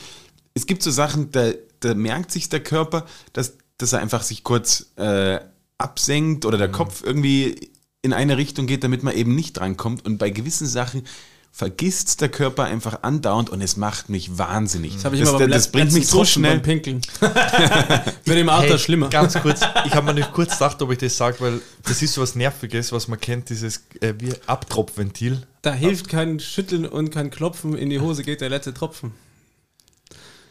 es 0.53 0.67
gibt 0.67 0.83
so 0.83 0.91
Sachen, 0.91 1.31
da, 1.31 1.49
da 1.79 1.95
merkt 1.95 2.31
sich 2.31 2.49
der 2.49 2.59
Körper, 2.59 3.07
dass, 3.33 3.53
dass 3.77 3.93
er 3.93 3.99
einfach 3.99 4.23
sich 4.23 4.43
kurz 4.43 4.87
äh, 4.97 5.39
absenkt 5.77 6.45
oder 6.45 6.57
der 6.57 6.69
Kopf 6.71 7.03
irgendwie 7.03 7.69
in 8.01 8.13
eine 8.13 8.37
Richtung 8.37 8.67
geht, 8.67 8.83
damit 8.83 9.03
man 9.03 9.13
eben 9.15 9.35
nicht 9.35 9.53
drankommt. 9.53 10.05
Und 10.05 10.17
bei 10.19 10.29
gewissen 10.29 10.67
Sachen 10.67 11.03
vergisst 11.51 12.19
der 12.19 12.27
Körper 12.29 12.65
einfach 12.65 13.03
andauernd 13.03 13.49
und 13.49 13.61
es 13.61 13.77
macht 13.77 14.09
mich 14.09 14.37
wahnsinnig. 14.37 14.93
Das 14.95 15.05
habe 15.05 15.15
ich 15.15 15.21
das, 15.21 15.31
das 15.31 15.39
letzten- 15.47 15.71
bringt 15.71 15.91
mich 15.93 16.07
so 16.07 16.25
schnell. 16.25 16.55
beim 16.55 16.61
Pinkeln. 16.61 17.01
Wird 18.25 18.37
im 18.37 18.49
Alter 18.49 18.73
Hey, 18.73 18.79
schlimmer. 18.79 19.09
Ganz 19.09 19.35
kurz, 19.41 19.61
ich 19.85 19.93
habe 19.95 20.05
mir 20.07 20.13
nicht 20.15 20.33
kurz 20.33 20.51
gedacht, 20.53 20.81
ob 20.81 20.91
ich 20.91 20.97
das 20.97 21.15
sage, 21.15 21.37
weil 21.39 21.61
das 21.83 22.01
ist 22.01 22.13
so 22.13 22.21
was 22.21 22.35
Nerviges, 22.35 22.91
was 22.91 23.07
man 23.07 23.19
kennt, 23.21 23.49
dieses 23.49 23.83
äh, 24.01 24.13
Abtropfventil. 24.47 25.43
Da 25.61 25.73
hilft 25.73 26.09
kein 26.09 26.39
Schütteln 26.39 26.85
und 26.85 27.09
kein 27.11 27.29
Klopfen, 27.31 27.75
in 27.77 27.89
die 27.89 27.99
Hose 28.01 28.23
geht 28.23 28.41
der 28.41 28.49
letzte 28.49 28.73
Tropfen. 28.73 29.13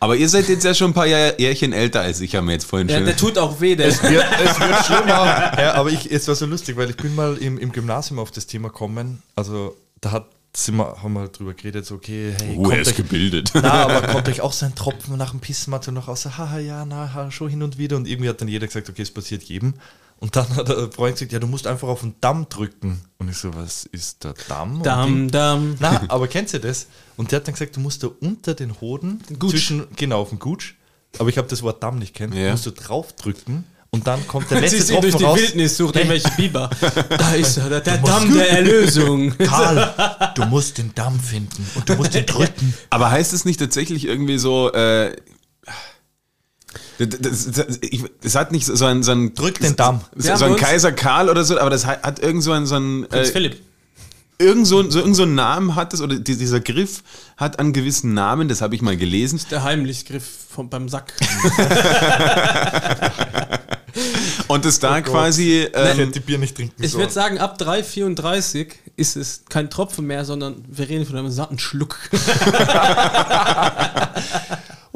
Aber 0.04 0.16
ihr 0.16 0.28
seid 0.28 0.48
jetzt 0.50 0.64
ja 0.64 0.74
schon 0.74 0.90
ein 0.90 0.94
paar 0.94 1.06
Jährchen 1.06 1.72
älter 1.72 2.02
als 2.02 2.20
ich, 2.20 2.36
haben 2.36 2.46
wir 2.46 2.52
jetzt 2.52 2.66
vorhin 2.66 2.88
Ja, 2.90 2.96
schon. 2.96 3.06
der 3.06 3.16
tut 3.16 3.38
auch 3.38 3.58
weh, 3.62 3.74
der 3.74 3.88
Ja, 3.88 3.94
es 4.44 4.60
wird 4.60 4.84
schlimmer. 4.84 5.52
Ja, 5.58 5.72
aber 5.74 5.88
ich, 5.90 6.12
es 6.12 6.28
war 6.28 6.34
so 6.34 6.44
lustig, 6.44 6.76
weil 6.76 6.90
ich 6.90 6.96
bin 6.96 7.14
mal 7.14 7.38
im, 7.38 7.56
im 7.58 7.72
Gymnasium 7.72 8.18
auf 8.18 8.30
das 8.30 8.46
Thema 8.46 8.68
gekommen. 8.68 9.22
Also 9.34 9.74
da 10.02 10.12
hat, 10.12 10.26
sind 10.54 10.76
wir, 10.76 11.02
haben 11.02 11.14
wir 11.14 11.28
drüber 11.28 11.54
geredet, 11.54 11.86
so 11.86 11.94
okay, 11.94 12.34
hey, 12.38 12.54
Oh, 12.58 12.68
er 12.68 12.80
ist 12.82 12.88
euch, 12.88 12.96
gebildet. 12.96 13.50
na, 13.54 13.62
aber 13.88 14.06
kommt 14.08 14.28
euch 14.28 14.42
auch 14.42 14.52
so 14.52 14.66
ein 14.66 14.74
Tropfen 14.74 15.16
nach 15.16 15.30
dem 15.30 15.40
Pissenmatte 15.40 15.90
noch 15.90 16.06
aus? 16.08 16.20
So, 16.20 16.36
Haha, 16.36 16.58
ja, 16.58 16.84
na, 16.84 17.14
ha, 17.14 17.30
schon 17.30 17.48
hin 17.48 17.62
und 17.62 17.78
wieder. 17.78 17.96
Und 17.96 18.06
irgendwie 18.06 18.28
hat 18.28 18.42
dann 18.42 18.48
jeder 18.48 18.66
gesagt, 18.66 18.90
okay, 18.90 19.00
es 19.02 19.10
passiert 19.10 19.42
jedem. 19.44 19.72
Und 20.24 20.34
dann 20.36 20.56
hat 20.56 20.68
der 20.70 20.90
Freund 20.90 21.16
gesagt, 21.16 21.32
ja, 21.32 21.38
du 21.38 21.46
musst 21.46 21.66
einfach 21.66 21.86
auf 21.86 22.00
den 22.00 22.14
Damm 22.22 22.48
drücken. 22.48 22.98
Und 23.18 23.28
ich 23.28 23.36
so, 23.36 23.54
was 23.54 23.84
ist 23.84 24.24
der 24.24 24.32
Damm? 24.48 24.76
Und 24.78 24.82
Dam, 24.86 25.30
dam. 25.30 25.74
na, 25.80 26.02
aber 26.08 26.28
kennst 26.28 26.54
du 26.54 26.60
das? 26.60 26.86
Und 27.18 27.30
der 27.30 27.40
hat 27.40 27.46
dann 27.46 27.52
gesagt, 27.52 27.76
du 27.76 27.80
musst 27.80 28.02
da 28.02 28.08
unter 28.20 28.54
den 28.54 28.80
Hoden, 28.80 29.20
Gutsch. 29.38 29.50
zwischen, 29.50 29.86
genau, 29.96 30.22
auf 30.22 30.30
den 30.30 30.38
Gutsch, 30.38 30.76
aber 31.18 31.28
ich 31.28 31.36
habe 31.36 31.46
das 31.48 31.62
Wort 31.62 31.82
Damm 31.82 31.98
nicht 31.98 32.14
kennt, 32.14 32.34
Ja. 32.34 32.52
musst 32.52 32.64
du 32.64 32.70
draufdrücken 32.70 33.64
und 33.90 34.06
dann 34.06 34.26
kommt 34.26 34.50
der 34.50 34.56
Sie 34.60 34.76
letzte 34.76 34.82
sind 34.82 35.02
durch 35.04 35.12
Tropfen 35.12 35.18
die 35.18 35.24
raus. 35.26 35.38
Wildnis, 35.40 35.76
sucht 35.76 35.96
irgendwelche 35.96 36.30
Biber. 36.38 36.70
Da 37.10 37.34
ist 37.34 37.58
er, 37.58 37.68
der, 37.68 37.80
der 37.82 37.98
Damm 37.98 38.32
der 38.32 38.50
Erlösung. 38.50 39.36
Karl, 39.36 40.32
du 40.36 40.46
musst 40.46 40.78
den 40.78 40.94
Damm 40.94 41.20
finden 41.20 41.68
und 41.74 41.86
du 41.86 41.96
musst 41.96 42.14
ihn 42.14 42.24
drücken. 42.26 42.72
Aber 42.88 43.10
heißt 43.10 43.34
es 43.34 43.44
nicht 43.44 43.60
tatsächlich 43.60 44.06
irgendwie 44.06 44.38
so, 44.38 44.72
äh, 44.72 45.14
das, 46.98 47.08
das, 47.20 47.50
das, 47.66 47.78
ich, 47.82 48.04
das 48.22 48.34
hat 48.34 48.52
nicht 48.52 48.66
so 48.66 48.84
ein, 48.84 49.02
so 49.02 49.12
ein 49.12 49.34
Drück 49.34 49.58
den 49.60 49.74
Damm. 49.76 50.00
so, 50.16 50.36
so 50.36 50.44
ein 50.44 50.56
Kaiser 50.56 50.92
Karl 50.92 51.28
oder 51.28 51.44
so, 51.44 51.58
aber 51.58 51.70
das 51.70 51.86
hat, 51.86 52.02
hat 52.02 52.18
irgend 52.20 52.42
so 52.42 52.52
ein, 52.52 52.66
so 52.66 52.76
ein 52.76 53.06
Prinz 53.08 53.28
äh, 53.28 53.32
Philipp. 53.32 53.56
irgend 54.38 54.66
so, 54.66 54.88
so, 54.90 54.98
irgend 55.00 55.16
so 55.16 55.22
einen 55.24 55.34
Namen 55.34 55.74
hat 55.74 55.92
es, 55.94 56.00
oder 56.00 56.16
die, 56.16 56.36
dieser 56.36 56.60
Griff 56.60 57.02
hat 57.36 57.58
einen 57.58 57.72
gewissen 57.72 58.14
Namen, 58.14 58.48
das 58.48 58.60
habe 58.62 58.74
ich 58.74 58.82
mal 58.82 58.96
gelesen. 58.96 59.40
Der 59.50 59.62
Heimlichgriff 59.64 60.24
vom, 60.50 60.68
beim 60.68 60.88
Sack. 60.88 61.12
Und 64.48 64.64
das 64.64 64.78
da 64.80 65.00
Gott. 65.00 65.12
quasi, 65.12 65.60
Ich 65.60 65.72
hätte 65.72 66.02
ähm, 66.02 66.12
die 66.12 66.20
Bier 66.20 66.38
nicht 66.38 66.56
trinken 66.56 66.82
Ich 66.82 66.90
sollen. 66.90 67.02
würde 67.04 67.12
sagen, 67.12 67.38
ab 67.38 67.56
3,34 67.60 68.66
ist 68.96 69.16
es 69.16 69.44
kein 69.48 69.70
Tropfen 69.70 70.04
mehr, 70.06 70.24
sondern 70.24 70.64
wir 70.68 70.88
reden 70.88 71.06
von 71.06 71.16
einem 71.16 71.30
satten 71.30 71.58
Schluck. 71.58 71.96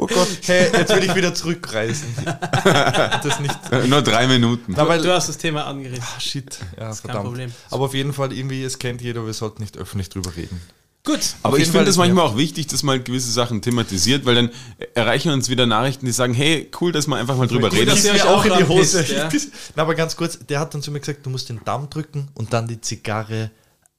Oh 0.00 0.06
Gott, 0.06 0.28
hey, 0.46 0.70
jetzt 0.72 0.94
will 0.94 1.02
ich 1.02 1.14
wieder 1.16 1.34
zurückreisen. 1.34 2.06
das 2.24 3.40
nicht. 3.40 3.88
Nur 3.88 4.00
drei 4.00 4.28
Minuten. 4.28 4.74
Na, 4.76 4.86
weil, 4.86 5.02
du 5.02 5.12
hast 5.12 5.28
das 5.28 5.38
Thema 5.38 5.66
angerissen. 5.66 6.04
Ah, 6.16 6.20
shit, 6.20 6.56
ja, 6.78 6.86
kein 6.86 6.94
verdammt. 6.94 7.24
Problem. 7.24 7.52
Aber 7.70 7.86
auf 7.86 7.94
jeden 7.94 8.12
Fall, 8.12 8.32
irgendwie, 8.32 8.62
es 8.62 8.78
kennt 8.78 9.02
jeder, 9.02 9.26
wir 9.26 9.32
sollten 9.32 9.60
nicht 9.60 9.76
öffentlich 9.76 10.08
drüber 10.08 10.36
reden. 10.36 10.60
Gut. 11.04 11.18
Aber 11.42 11.56
ich 11.56 11.62
jeden 11.62 11.72
finde 11.72 11.78
Fall 11.78 11.82
es 11.84 11.90
ist 11.90 11.96
manchmal 11.96 12.26
auch 12.26 12.36
wichtig, 12.36 12.68
dass 12.68 12.84
man 12.84 13.02
gewisse 13.02 13.32
Sachen 13.32 13.60
thematisiert, 13.60 14.24
weil 14.24 14.36
dann 14.36 14.50
erreichen 14.94 15.32
uns 15.32 15.48
wieder 15.48 15.66
Nachrichten, 15.66 16.06
die 16.06 16.12
sagen, 16.12 16.32
hey, 16.32 16.70
cool, 16.80 16.92
dass 16.92 17.08
man 17.08 17.18
einfach 17.18 17.36
mal 17.36 17.48
drüber 17.48 17.68
Cool, 17.72 17.78
redet. 17.78 18.04
ihr 18.04 18.12
Ist 18.14 18.24
mir 18.24 18.30
auch 18.30 18.48
ranpisst, 18.48 19.08
ja. 19.08 19.28
Na, 19.74 19.82
aber 19.82 19.96
ganz 19.96 20.16
kurz, 20.16 20.38
der 20.46 20.60
hat 20.60 20.74
dann 20.74 20.82
zu 20.82 20.92
mir 20.92 21.00
gesagt, 21.00 21.26
du 21.26 21.30
musst 21.30 21.48
den 21.48 21.64
Daumen 21.64 21.90
drücken 21.90 22.28
und 22.34 22.52
dann 22.52 22.68
die 22.68 22.80
Zigarre 22.80 23.50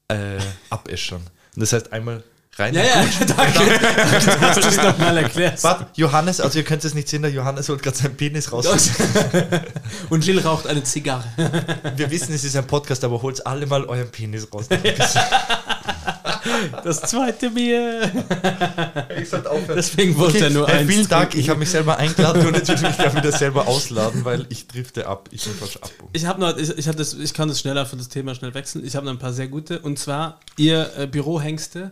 äh, 0.08 0.38
abäschern. 0.70 1.24
Und 1.56 1.60
das 1.60 1.74
heißt 1.74 1.92
einmal 1.92 2.24
rein. 2.58 2.74
Ja, 2.74 2.84
ja, 2.84 3.06
danke. 3.26 3.80
Dass 4.42 4.56
du 4.56 4.62
das 4.62 4.78
nochmal 4.78 5.18
erklärst. 5.18 5.64
Warte, 5.64 5.88
Johannes, 5.96 6.42
also 6.42 6.60
ihr 6.60 6.66
könnt 6.66 6.84
es 6.84 6.94
nicht 6.94 7.10
sehen, 7.10 7.22
der 7.22 7.32
Johannes 7.32 7.70
holt 7.70 7.82
gerade 7.82 7.98
seinen 7.98 8.16
Penis 8.16 8.52
raus. 8.52 8.68
Und 10.10 10.26
Jill 10.26 10.40
raucht 10.40 10.68
eine 10.68 10.84
Zigarre. 10.84 11.26
Wir 11.96 12.12
wissen, 12.12 12.34
es 12.34 12.44
ist 12.44 12.56
ein 12.56 12.68
Podcast, 12.68 13.04
aber 13.04 13.22
holt 13.22 13.46
alle 13.46 13.66
mal 13.66 13.86
euren 13.86 14.10
Penis 14.10 14.48
raus. 14.54 14.68
Das 16.84 17.02
zweite 17.02 17.52
Bier. 17.52 18.12
Ich 19.22 19.30
sollte 19.30 19.50
aufhören. 19.50 19.76
Deswegen 19.76 20.18
wollte 20.18 20.46
er 20.46 20.50
nur 20.50 20.68
hey, 20.68 20.80
eins. 20.80 20.92
vielen 20.92 21.08
Dank, 21.08 21.36
ich 21.36 21.50
habe 21.50 21.60
mich 21.60 21.70
selber 21.70 21.98
eingeladen 21.98 22.46
und 22.46 22.56
jetzt 22.56 22.68
will 22.70 22.76
ich 22.76 22.82
mich 22.82 22.98
gleich 22.98 23.16
wieder 23.16 23.32
selber 23.32 23.68
ausladen, 23.68 24.26
weil 24.26 24.46
ich 24.50 24.68
drifte 24.68 25.08
ab. 25.08 25.30
Ich 25.32 25.44
bin 25.44 25.54
falsch 25.54 25.78
ab. 25.78 25.92
Ich 26.14 26.26
habe 26.26 26.40
noch, 26.40 26.58
ich, 26.58 26.78
ich, 26.78 26.88
hab 26.88 26.96
das, 26.96 27.14
ich 27.14 27.34
kann 27.34 27.50
das 27.50 27.60
schneller 27.60 27.86
für 27.86 27.98
das 27.98 28.10
Thema 28.10 28.36
schnell 28.36 28.54
wechseln. 28.54 28.86
Ich 28.86 28.96
habe 28.96 29.06
noch 29.06 29.14
ein 29.14 29.20
paar 29.20 29.34
sehr 29.34 29.48
gute. 29.48 29.80
Und 29.80 30.00
zwar 30.00 30.40
ihr 30.58 30.90
äh, 30.98 31.08
Bürohengste. 31.08 31.92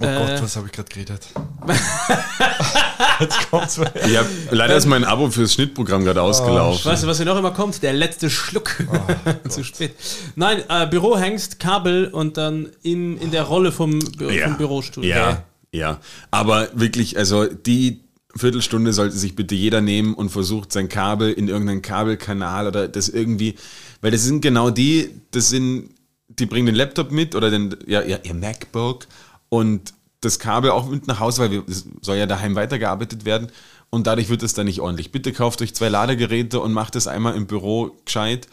Oh 0.00 0.04
Äh, 0.04 0.16
Gott, 0.18 0.42
was 0.42 0.56
habe 0.56 0.66
ich 0.66 0.72
gerade 0.72 0.88
geredet? 0.88 1.26
jetzt 3.20 3.50
kommt's 3.50 3.78
mal. 3.78 3.90
Hab, 3.94 4.26
leider 4.50 4.76
ist 4.76 4.86
mein 4.86 5.04
Abo 5.04 5.30
fürs 5.30 5.54
Schnittprogramm 5.54 6.04
gerade 6.04 6.22
ausgelaufen. 6.22 6.84
Weißt 6.90 7.02
du, 7.02 7.06
was 7.08 7.16
hier 7.16 7.26
noch 7.26 7.38
immer 7.38 7.50
kommt? 7.50 7.82
Der 7.82 7.92
letzte 7.92 8.30
Schluck. 8.30 8.76
Zu 9.48 9.64
spät. 9.64 9.94
Nein, 10.36 10.62
äh, 10.68 10.86
Bürohengst, 10.86 11.58
Kabel 11.58 12.06
und 12.06 12.36
dann 12.36 12.68
im, 12.82 13.18
in 13.20 13.30
der 13.30 13.42
Rolle 13.44 13.72
vom, 13.72 13.98
Bü 13.98 14.38
vom 14.40 14.56
Bürostuhl. 14.56 15.04
Ja, 15.04 15.44
ja. 15.72 15.98
Aber 16.30 16.68
wirklich, 16.74 17.18
also 17.18 17.46
die 17.46 18.04
Viertelstunde 18.36 18.92
sollte 18.92 19.16
sich 19.16 19.34
bitte 19.34 19.54
jeder 19.56 19.80
nehmen 19.80 20.14
und 20.14 20.30
versucht 20.30 20.72
sein 20.72 20.88
Kabel 20.88 21.32
in 21.32 21.48
irgendeinen 21.48 21.82
Kabelkanal 21.82 22.68
oder 22.68 22.86
das 22.86 23.08
irgendwie, 23.08 23.56
weil 24.00 24.12
das 24.12 24.22
sind 24.22 24.42
genau 24.42 24.70
die, 24.70 25.10
das 25.32 25.48
sind, 25.48 25.90
die 26.28 26.46
bringen 26.46 26.66
den 26.66 26.74
Laptop 26.76 27.10
mit 27.10 27.34
oder 27.34 27.50
den, 27.50 27.74
ja, 27.86 28.02
ja 28.02 28.18
ihr 28.22 28.34
MacBook 28.34 29.06
und 29.48 29.94
das 30.20 30.38
Kabel 30.38 30.70
auch 30.70 30.88
mit 30.88 31.06
nach 31.06 31.20
Hause, 31.20 31.42
weil 31.42 31.50
wir, 31.50 31.64
es 31.68 31.86
soll 32.02 32.16
ja 32.16 32.26
daheim 32.26 32.54
weitergearbeitet 32.56 33.24
werden 33.24 33.52
und 33.90 34.06
dadurch 34.06 34.28
wird 34.28 34.42
es 34.42 34.54
dann 34.54 34.66
nicht 34.66 34.80
ordentlich. 34.80 35.12
Bitte 35.12 35.32
kauft 35.32 35.62
euch 35.62 35.74
zwei 35.74 35.88
Ladegeräte 35.88 36.60
und 36.60 36.72
macht 36.72 36.94
das 36.94 37.06
einmal 37.06 37.36
im 37.36 37.46
Büro 37.46 37.96
gescheit. 38.04 38.48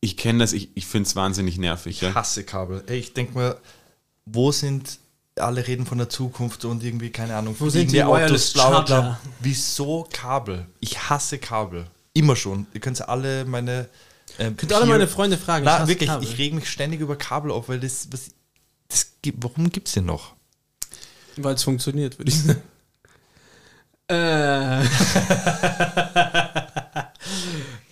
Ich 0.00 0.16
kenne 0.16 0.40
das, 0.40 0.52
ich, 0.52 0.70
ich 0.74 0.86
finde 0.86 1.06
es 1.08 1.14
wahnsinnig 1.16 1.58
nervig. 1.58 2.00
Ja? 2.00 2.08
Ich 2.10 2.14
hasse 2.14 2.44
Kabel. 2.44 2.82
Ey, 2.86 2.98
ich 2.98 3.12
denke 3.14 3.34
mal, 3.34 3.56
wo 4.24 4.50
sind 4.52 4.98
alle 5.36 5.66
reden 5.66 5.86
von 5.86 5.98
der 5.98 6.08
Zukunft 6.08 6.64
und 6.64 6.82
irgendwie, 6.82 7.10
keine 7.10 7.36
Ahnung, 7.36 7.56
Wo 7.58 7.68
sind 7.70 7.92
die 7.92 7.98
Wireless 7.98 8.52
bla? 8.52 9.18
Wieso 9.40 10.06
Kabel? 10.12 10.66
Ich 10.80 11.08
hasse 11.08 11.38
Kabel. 11.38 11.86
Immer 12.14 12.36
schon. 12.36 12.66
Ihr 12.74 12.80
könnt 12.80 13.06
alle 13.08 13.44
meine. 13.44 13.88
Ähm, 14.38 14.56
Könnt 14.56 14.72
alle 14.72 14.86
meine 14.86 15.08
Freunde 15.08 15.38
fragen. 15.38 15.64
ich 15.64 15.70
Na, 15.70 15.78
hasse 15.80 15.88
wirklich, 15.88 16.08
Kabel. 16.08 16.26
ich 16.28 16.38
rege 16.38 16.54
mich 16.56 16.68
ständig 16.68 17.00
über 17.00 17.16
Kabel 17.16 17.50
auf, 17.50 17.68
weil 17.68 17.80
das. 17.80 18.08
Was, 18.10 18.30
das 18.92 19.10
warum 19.36 19.70
gibt 19.70 19.88
es 19.88 19.94
den 19.94 20.06
noch? 20.06 20.34
Weil 21.36 21.54
es 21.54 21.62
funktioniert, 21.62 22.18
würde 22.18 22.30
ich 22.30 22.42
sagen. 22.42 22.62
Äh. 24.08 24.82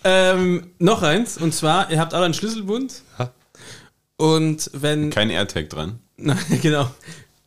ähm, 0.03 0.71
noch 0.77 1.01
eins, 1.01 1.37
und 1.37 1.53
zwar, 1.53 1.89
ihr 1.89 1.99
habt 1.99 2.13
alle 2.13 2.25
einen 2.25 2.33
Schlüsselbund. 2.35 3.01
Ha. 3.17 3.31
Und 4.17 4.69
wenn. 4.73 5.09
Kein 5.09 5.31
AirTag 5.31 5.69
dran. 5.69 5.99
Nein, 6.17 6.37
genau. 6.61 6.91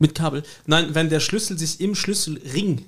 Mit 0.01 0.17
Kabel. 0.17 0.43
Nein, 0.67 0.95
wenn 0.95 1.09
der 1.09 1.21
Schlüssel 1.21 1.57
sich 1.57 1.81
im 1.81 1.95
Schlüsselring. 1.95 2.85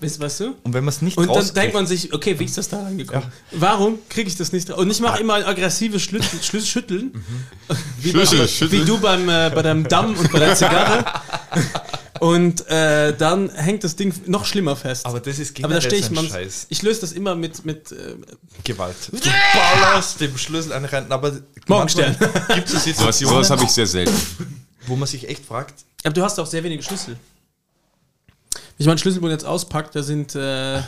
Weißt, 0.00 0.20
weißt 0.20 0.40
du? 0.40 0.54
Und 0.62 0.74
wenn 0.74 0.84
man 0.84 0.92
es 0.92 1.02
nicht 1.02 1.16
Und 1.16 1.28
dann 1.28 1.54
denkt 1.54 1.74
man 1.74 1.86
sich, 1.86 2.12
okay, 2.12 2.38
wie 2.38 2.44
ist 2.44 2.58
das 2.58 2.68
da 2.68 2.82
reingekommen? 2.82 3.24
Warum 3.52 3.98
kriege 4.08 4.28
ich 4.28 4.36
das 4.36 4.52
nicht 4.52 4.70
raus? 4.70 4.78
Und 4.78 4.90
ich 4.90 5.00
mache 5.00 5.20
immer 5.20 5.34
ein 5.34 5.44
aggressives 5.44 6.02
Schlüssel, 6.02 6.42
Schlüssel 6.42 6.66
schütteln. 6.66 7.24
Wie, 8.00 8.10
Schlüssel 8.10 8.38
bei, 8.38 8.46
schütteln. 8.46 8.82
wie 8.82 8.86
du 8.86 8.98
beim, 8.98 9.28
äh, 9.28 9.50
bei 9.54 9.62
deinem 9.62 9.86
Damm 9.88 10.14
und 10.16 10.30
bei 10.32 10.38
der 10.38 10.54
Zigarre. 10.54 11.04
Und 12.20 12.68
äh, 12.68 13.16
dann 13.16 13.48
hängt 13.48 13.82
das 13.82 13.96
Ding 13.96 14.12
noch 14.26 14.44
schlimmer 14.44 14.76
fest. 14.76 15.06
Aber 15.06 15.20
das 15.20 15.38
ist 15.38 15.56
Aber 15.64 15.72
da 15.72 15.80
stehe 15.80 16.02
ich 16.02 16.10
man, 16.10 16.28
Scheiß. 16.28 16.66
Ich 16.68 16.82
löse 16.82 17.00
das 17.00 17.12
immer 17.12 17.34
mit, 17.34 17.64
mit 17.64 17.90
äh, 17.92 18.14
Gewalt. 18.62 18.94
Du 19.10 19.18
ballerst 19.54 20.20
dem 20.20 20.36
Schlüssel 20.36 20.74
einen 20.74 20.84
rein. 20.84 21.10
Aber 21.10 21.32
Morgenstern. 21.66 22.14
Gibt 22.54 22.68
es 22.68 22.84
Situationen, 22.84 23.36
sowas 23.36 23.50
habe 23.50 23.64
ich 23.64 23.70
sehr 23.70 23.86
selten. 23.86 24.14
wo 24.86 24.96
man 24.96 25.08
sich 25.08 25.26
echt 25.30 25.46
fragt, 25.46 25.82
Aber 26.04 26.12
du 26.12 26.22
hast 26.22 26.38
auch 26.38 26.46
sehr 26.46 26.62
wenige 26.62 26.82
Schlüssel. 26.82 27.16
Ich 28.80 28.86
meinen 28.86 28.96
Schlüsselbund 28.96 29.30
jetzt 29.30 29.44
auspacke, 29.44 29.90
da 29.92 30.02
sind 30.02 30.34
äh, 30.34 30.80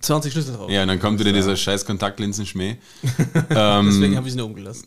20 0.00 0.32
Schlüssel 0.32 0.56
drauf. 0.56 0.70
Ja, 0.70 0.80
und 0.80 0.88
dann 0.88 0.98
kommt 0.98 1.20
wieder 1.20 1.30
dieser 1.30 1.58
scheiß 1.58 1.84
Kontaktlinsenschmäh. 1.84 2.78
Deswegen 3.02 4.02
ähm, 4.02 4.16
habe 4.16 4.28
ich 4.28 4.34
ihn 4.34 4.40
oben 4.40 4.54
gelassen. 4.54 4.86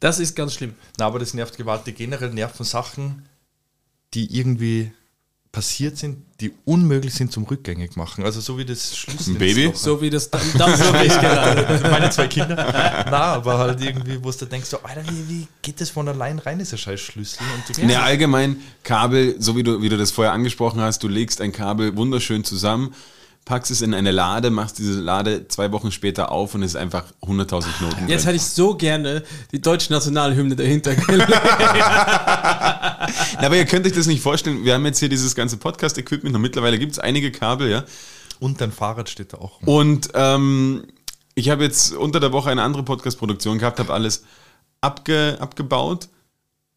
Das 0.00 0.18
ist 0.18 0.34
ganz 0.34 0.54
schlimm. 0.54 0.74
Na, 0.98 1.06
aber 1.06 1.20
das 1.20 1.34
nervt 1.34 1.56
gewaltig. 1.56 1.96
Generell 1.96 2.30
nerven 2.30 2.64
Sachen, 2.64 3.28
die 4.14 4.36
irgendwie 4.36 4.90
passiert 5.52 5.96
sind, 5.96 6.18
die 6.40 6.52
unmöglich 6.64 7.14
sind 7.14 7.32
zum 7.32 7.44
rückgängig 7.44 7.96
machen. 7.96 8.24
Also 8.24 8.40
so 8.40 8.58
wie 8.58 8.64
das 8.64 8.96
Schlüssel. 8.96 9.34
Ein 9.34 9.38
Baby? 9.38 9.72
So 9.74 10.00
wie 10.00 10.10
das 10.10 10.26
ich 10.26 10.52
gerade. 11.20 11.88
Meine 11.90 12.10
zwei 12.10 12.28
Kinder. 12.28 12.54
Na, 13.10 13.34
aber 13.34 13.58
halt 13.58 13.80
irgendwie, 13.80 14.22
wo 14.22 14.30
du 14.30 14.44
denkst, 14.44 14.68
so, 14.68 14.80
Alter, 14.82 15.02
wie, 15.08 15.28
wie 15.28 15.48
geht 15.62 15.80
das 15.80 15.90
von 15.90 16.06
allein 16.06 16.38
rein, 16.38 16.58
dieser 16.58 16.76
scheiß 16.76 17.00
Schlüssel? 17.00 17.42
Und 17.54 17.76
du 17.76 17.86
Ne, 17.86 18.00
allgemein 18.00 18.58
Kabel, 18.84 19.36
so 19.40 19.56
wie 19.56 19.62
du, 19.62 19.80
wie 19.82 19.88
du 19.88 19.96
das 19.96 20.10
vorher 20.10 20.32
angesprochen 20.32 20.80
hast, 20.80 21.02
du 21.02 21.08
legst 21.08 21.40
ein 21.40 21.52
Kabel 21.52 21.96
wunderschön 21.96 22.44
zusammen, 22.44 22.94
packst 23.48 23.70
es 23.70 23.80
in 23.80 23.94
eine 23.94 24.10
Lade, 24.10 24.50
machst 24.50 24.78
diese 24.78 25.00
Lade 25.00 25.48
zwei 25.48 25.72
Wochen 25.72 25.90
später 25.90 26.30
auf 26.30 26.54
und 26.54 26.62
es 26.62 26.72
ist 26.72 26.76
einfach 26.76 27.04
100.000 27.22 27.78
Knoten. 27.78 28.06
Jetzt 28.06 28.24
drin. 28.24 28.26
hätte 28.26 28.36
ich 28.36 28.42
so 28.42 28.74
gerne 28.74 29.24
die 29.52 29.60
deutsche 29.62 29.90
Nationalhymne 29.90 30.54
dahinter 30.54 30.94
gelegt. 30.94 31.32
Aber 33.38 33.56
ihr 33.56 33.64
könnt 33.64 33.86
euch 33.86 33.94
das 33.94 34.06
nicht 34.06 34.20
vorstellen, 34.20 34.64
wir 34.64 34.74
haben 34.74 34.84
jetzt 34.84 34.98
hier 34.98 35.08
dieses 35.08 35.34
ganze 35.34 35.56
Podcast-Equipment 35.56 36.36
und 36.36 36.42
mittlerweile 36.42 36.78
gibt 36.78 36.92
es 36.92 36.98
einige 36.98 37.32
Kabel, 37.32 37.70
ja. 37.70 37.84
und 38.38 38.60
dein 38.60 38.70
Fahrrad 38.70 39.08
steht 39.08 39.32
da 39.32 39.38
auch. 39.38 39.62
rum. 39.62 39.68
Und 39.68 40.10
ähm, 40.12 40.84
ich 41.34 41.48
habe 41.48 41.64
jetzt 41.64 41.94
unter 41.94 42.20
der 42.20 42.32
Woche 42.32 42.50
eine 42.50 42.62
andere 42.62 42.82
Podcast-Produktion 42.82 43.58
gehabt, 43.58 43.78
habe 43.78 43.94
alles 43.94 44.24
abge, 44.82 45.38
abgebaut 45.40 46.10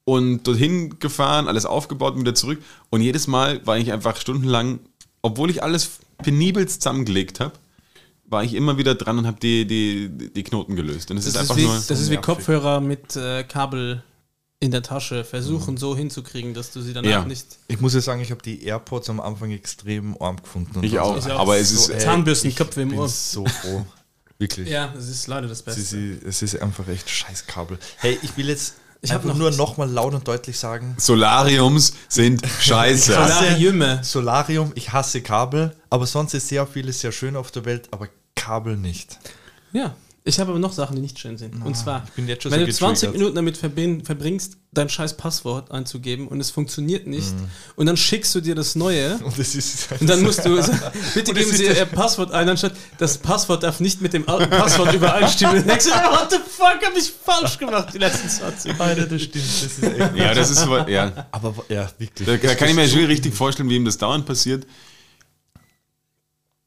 und 0.06 0.48
dorthin 0.48 1.00
gefahren, 1.00 1.50
alles 1.50 1.66
aufgebaut 1.66 2.14
und 2.14 2.22
wieder 2.22 2.34
zurück. 2.34 2.64
Und 2.90 3.02
jedes 3.02 3.28
Mal 3.28 3.60
war 3.68 3.78
ich 3.78 3.92
einfach 3.92 4.16
stundenlang, 4.16 4.80
obwohl 5.22 5.50
ich 5.50 5.64
alles 5.64 6.00
penibelst 6.22 6.82
zusammengelegt 6.82 7.40
habe, 7.40 7.54
war 8.26 8.44
ich 8.44 8.54
immer 8.54 8.78
wieder 8.78 8.96
dran 8.96 9.18
und 9.20 9.28
habe 9.28 9.40
die, 9.42 9.66
die, 9.68 10.10
die 10.34 10.44
Knoten 10.44 10.76
gelöst. 10.76 11.12
Und 11.12 11.18
es 11.18 11.26
Das 11.26 11.34
ist 11.36 11.36
ist, 11.36 11.42
einfach 11.42 11.58
wie, 11.58 11.66
nur. 11.66 11.76
das 11.76 12.00
ist 12.00 12.10
wie. 12.12 12.18
Kopfhörer 12.18 12.80
mit 12.80 13.16
äh, 13.16 13.44
Kabel 13.44 14.04
in 14.60 14.72
der 14.72 14.84
Tasche 14.84 15.24
versuchen 15.24 15.76
so 15.78 15.98
hinzukriegen, 15.98 16.54
dass 16.54 16.72
du 16.72 16.82
sie 16.82 16.94
danach 16.94 17.10
Ja. 17.10 17.26
nicht. 17.26 17.46
Ich 17.68 17.82
muss 17.82 17.94
ja 17.96 18.00
sagen, 18.02 18.22
ich 18.22 18.30
habe 18.32 18.42
die 18.44 18.64
AirPods 18.64 19.10
am 19.10 19.20
Anfang 19.20 19.52
extrem 19.52 20.16
arm 20.22 20.38
gefunden. 20.42 20.78
und 20.78 20.84
Ich 20.84 21.00
auch. 21.00 21.18
Ich 21.18 21.26
auch. 21.32 21.40
Aber 21.40 21.58
es 21.58 21.72
ist. 21.72 21.86
So, 21.86 21.94
ey, 21.94 22.00
Zahnbürstenköpfe 22.00 22.80
ich 22.82 22.84
im 22.84 22.90
bin 22.90 23.00
Ohr. 23.00 23.10
so 23.10 23.46
froh. 23.46 23.86
Wirklich. 24.38 24.70
Ja, 24.70 24.88
das 24.96 25.08
ist 25.10 25.28
leider 25.28 25.48
das 25.48 25.60
Es 25.60 25.64
Beste. 25.66 25.98
ist, 25.98 26.24
es 26.24 26.42
ist 26.42 26.62
einfach 26.62 26.88
echt 26.88 27.10
scheiß 27.10 27.46
Kabel. 27.48 27.78
Hey, 27.98 28.18
ich 28.22 28.38
will 28.38 28.48
jetzt 28.50 28.76
Ich 29.04 29.10
hab 29.12 29.18
einfach 29.18 29.30
noch 29.30 29.38
nur 29.40 29.50
was. 29.50 29.58
nochmal 29.58 29.90
laut 29.90 30.14
und 30.14 30.28
deutlich 30.28 30.60
sagen, 30.60 30.96
Solariums 31.00 31.94
sind 32.08 32.44
scheiße. 32.60 33.18
hasse- 33.18 33.34
Solariume. 33.40 34.00
Solarium, 34.04 34.72
ich 34.76 34.92
hasse 34.94 35.22
Kabel, 35.22 35.76
aber 35.90 36.06
sonst 36.06 36.34
ist 36.36 36.48
sehr 36.48 36.68
vieles 36.68 37.00
sehr 37.00 37.12
schön 37.12 37.36
auf 37.36 37.50
der 37.52 37.66
Welt, 37.66 37.88
aber 37.92 38.10
Kabel 38.36 38.78
nicht. 38.78 39.18
Ja. 39.74 39.96
Ich 40.32 40.40
habe 40.40 40.52
aber 40.52 40.60
noch 40.60 40.72
Sachen, 40.74 40.96
die 40.96 41.02
nicht 41.02 41.20
schön 41.20 41.38
sind. 41.38 41.64
und 41.66 41.76
zwar, 41.76 42.04
ich 42.08 42.12
bin 42.14 42.28
jetzt 42.28 42.44
schon 42.44 42.52
wenn 42.54 42.62
so 42.62 42.66
du 42.68 42.72
20 42.74 43.02
getriggert. 43.02 43.20
Minuten 43.20 43.36
damit 43.36 43.58
verbringst, 44.06 44.58
dein 44.72 44.88
scheiß 44.88 45.18
Passwort 45.18 45.72
einzugeben 45.72 46.30
und 46.30 46.40
es 46.40 46.50
funktioniert 46.50 47.06
nicht 47.06 47.34
und 47.76 47.86
dann 47.88 47.98
schickst 47.98 48.34
du 48.34 48.40
dir 48.40 48.56
das 48.56 48.76
neue 48.76 49.18
Und 49.24 49.38
das 49.38 49.54
ist 49.56 49.90
und 50.00 50.10
dann 50.10 50.22
musst 50.22 50.46
du 50.46 50.56
sagen, 50.62 50.80
bitte 51.14 51.32
Und 51.32 51.38
geben 51.38 51.52
Sie 51.52 51.66
Ihr 51.66 51.86
Passwort 51.86 52.32
ein, 52.32 52.48
anstatt 52.48 52.74
das 52.98 53.18
Passwort 53.18 53.64
darf 53.64 53.82
nicht 53.82 54.02
mit 54.02 54.14
dem 54.14 54.28
alten 54.30 54.50
Passwort 54.50 54.94
übereinstimmen. 54.94 55.58
Und 55.58 55.68
denkst, 55.68 55.88
oh, 55.90 56.12
what 56.12 56.32
the 56.32 56.38
fuck, 56.38 56.80
habe 56.86 56.98
ich 56.98 57.12
falsch 57.12 57.58
gemacht 57.58 57.90
die 57.94 57.98
letzten 57.98 58.30
20 58.30 58.80
Alter, 58.80 59.06
das 59.08 59.22
stimmt. 59.24 59.46
Das 59.46 59.64
ist 59.64 59.84
echt 59.84 60.16
Ja, 60.16 60.34
das 60.34 60.50
ist. 60.50 60.66
Ja. 60.88 61.28
aber 61.32 61.54
ja, 61.68 61.90
wirklich. 61.98 62.26
Da, 62.26 62.38
da 62.38 62.56
kann 62.56 62.70
ich 62.70 62.76
mir 62.76 62.88
schon 62.88 63.06
richtig 63.06 63.34
vorstellen, 63.34 63.70
wie 63.70 63.76
ihm 63.76 63.86
das 63.86 63.98
dauernd 63.98 64.26
passiert. 64.26 64.66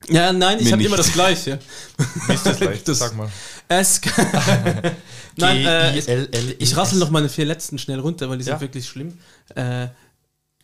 Ja, 0.09 0.33
nein, 0.33 0.59
ich 0.61 0.67
habe 0.69 0.79
nicht. 0.79 0.87
immer 0.87 0.97
das 0.97 1.13
Gleiche. 1.13 1.59
Wie 2.29 2.33
ist 2.35 2.47
das? 2.47 2.59
Das- 2.85 2.99
Sag 2.99 3.17
mal. 3.17 3.31
Es 3.69 4.01
Nein, 5.37 5.65
äh, 5.67 5.99
ich, 5.99 6.07
G-I-L-L-E-S. 6.07 6.57
ich 6.59 6.77
rassel 6.77 6.99
noch 6.99 7.11
meine 7.11 7.29
vier 7.29 7.45
letzten 7.47 7.79
schnell 7.79 7.99
runter, 8.01 8.29
weil 8.29 8.39
die 8.39 8.45
Ja. 8.45 8.53
sind 8.55 8.61
wirklich 8.61 8.87
schlimm. 8.87 9.19
Äh, 9.55 9.89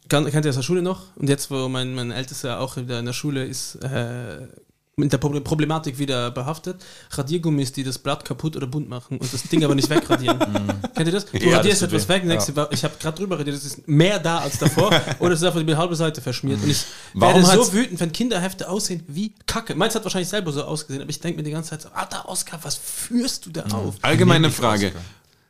kann, 0.09 0.31
kennt 0.31 0.45
ihr 0.45 0.51
aus 0.51 0.57
der 0.57 0.63
Schule 0.63 0.83
noch? 0.83 1.17
Und 1.17 1.29
jetzt, 1.29 1.51
wo 1.51 1.69
mein, 1.69 1.95
mein 1.95 2.11
Ältester 2.11 2.61
auch 2.61 2.77
wieder 2.77 2.99
in 2.99 3.07
der 3.07 3.13
Schule 3.13 3.45
ist, 3.45 3.77
äh, 3.77 4.47
mit 5.01 5.13
der 5.13 5.21
Proble- 5.21 5.41
Problematik 5.41 5.99
wieder 5.99 6.31
behaftet. 6.31 6.77
Radiergummis, 7.11 7.73
die 7.73 7.83
das 7.83 7.99
Blatt 7.99 8.25
kaputt 8.25 8.57
oder 8.57 8.67
bunt 8.67 8.89
machen 8.89 9.19
und 9.19 9.33
das 9.33 9.43
Ding 9.45 9.65
aber 9.65 9.75
nicht 9.75 9.91
wegradieren. 9.91 10.39
Kennt 10.95 11.07
ihr 11.09 11.13
das? 11.13 11.27
Du 11.27 11.37
Ja, 11.39 11.57
radierst 11.57 11.83
das 11.83 11.89
etwas 11.89 12.09
weg, 12.09 12.27
denkst 12.29 12.47
du, 12.47 12.69
ich 12.71 12.85
habe 12.85 12.95
gerade 13.01 13.17
drüber 13.19 13.39
radiert, 13.39 13.57
das 13.57 13.65
ist 13.65 13.89
mehr 13.89 14.19
da 14.19 14.39
als 14.39 14.59
davor 14.59 14.91
oder 15.19 15.33
es 15.35 15.41
ist 15.41 15.47
einfach 15.47 15.63
die 15.63 15.77
halbe 15.77 15.97
Seite 15.97 16.21
verschmiert. 16.21 16.63
Und 16.63 16.71
ich 16.71 16.85
Warum 17.15 17.43
werde 17.43 17.65
so 17.65 17.73
wütend, 17.73 17.99
wenn 18.01 18.13
Kinderhefte 18.13 18.69
aussehen 18.69 19.03
wie 19.09 19.33
Kacke. 19.47 19.75
Meins 19.75 19.95
hat 19.95 20.05
wahrscheinlich 20.05 20.29
selber 20.29 20.53
so 20.53 20.63
ausgesehen, 20.65 21.03
aber 21.03 21.11
ich 21.11 21.21
denke 21.21 21.39
mir 21.39 21.43
die 21.45 21.51
ganze 21.51 21.71
Zeit 21.71 21.83
so, 21.83 21.89
Alter 21.91 22.29
Oskar, 22.29 22.61
was 22.63 22.77
führst 22.77 23.47
du 23.47 23.51
da 23.51 23.63
auf? 23.73 23.95
Allgemeine 24.03 24.51
Frage. 24.51 24.89
Oscar. 24.89 25.01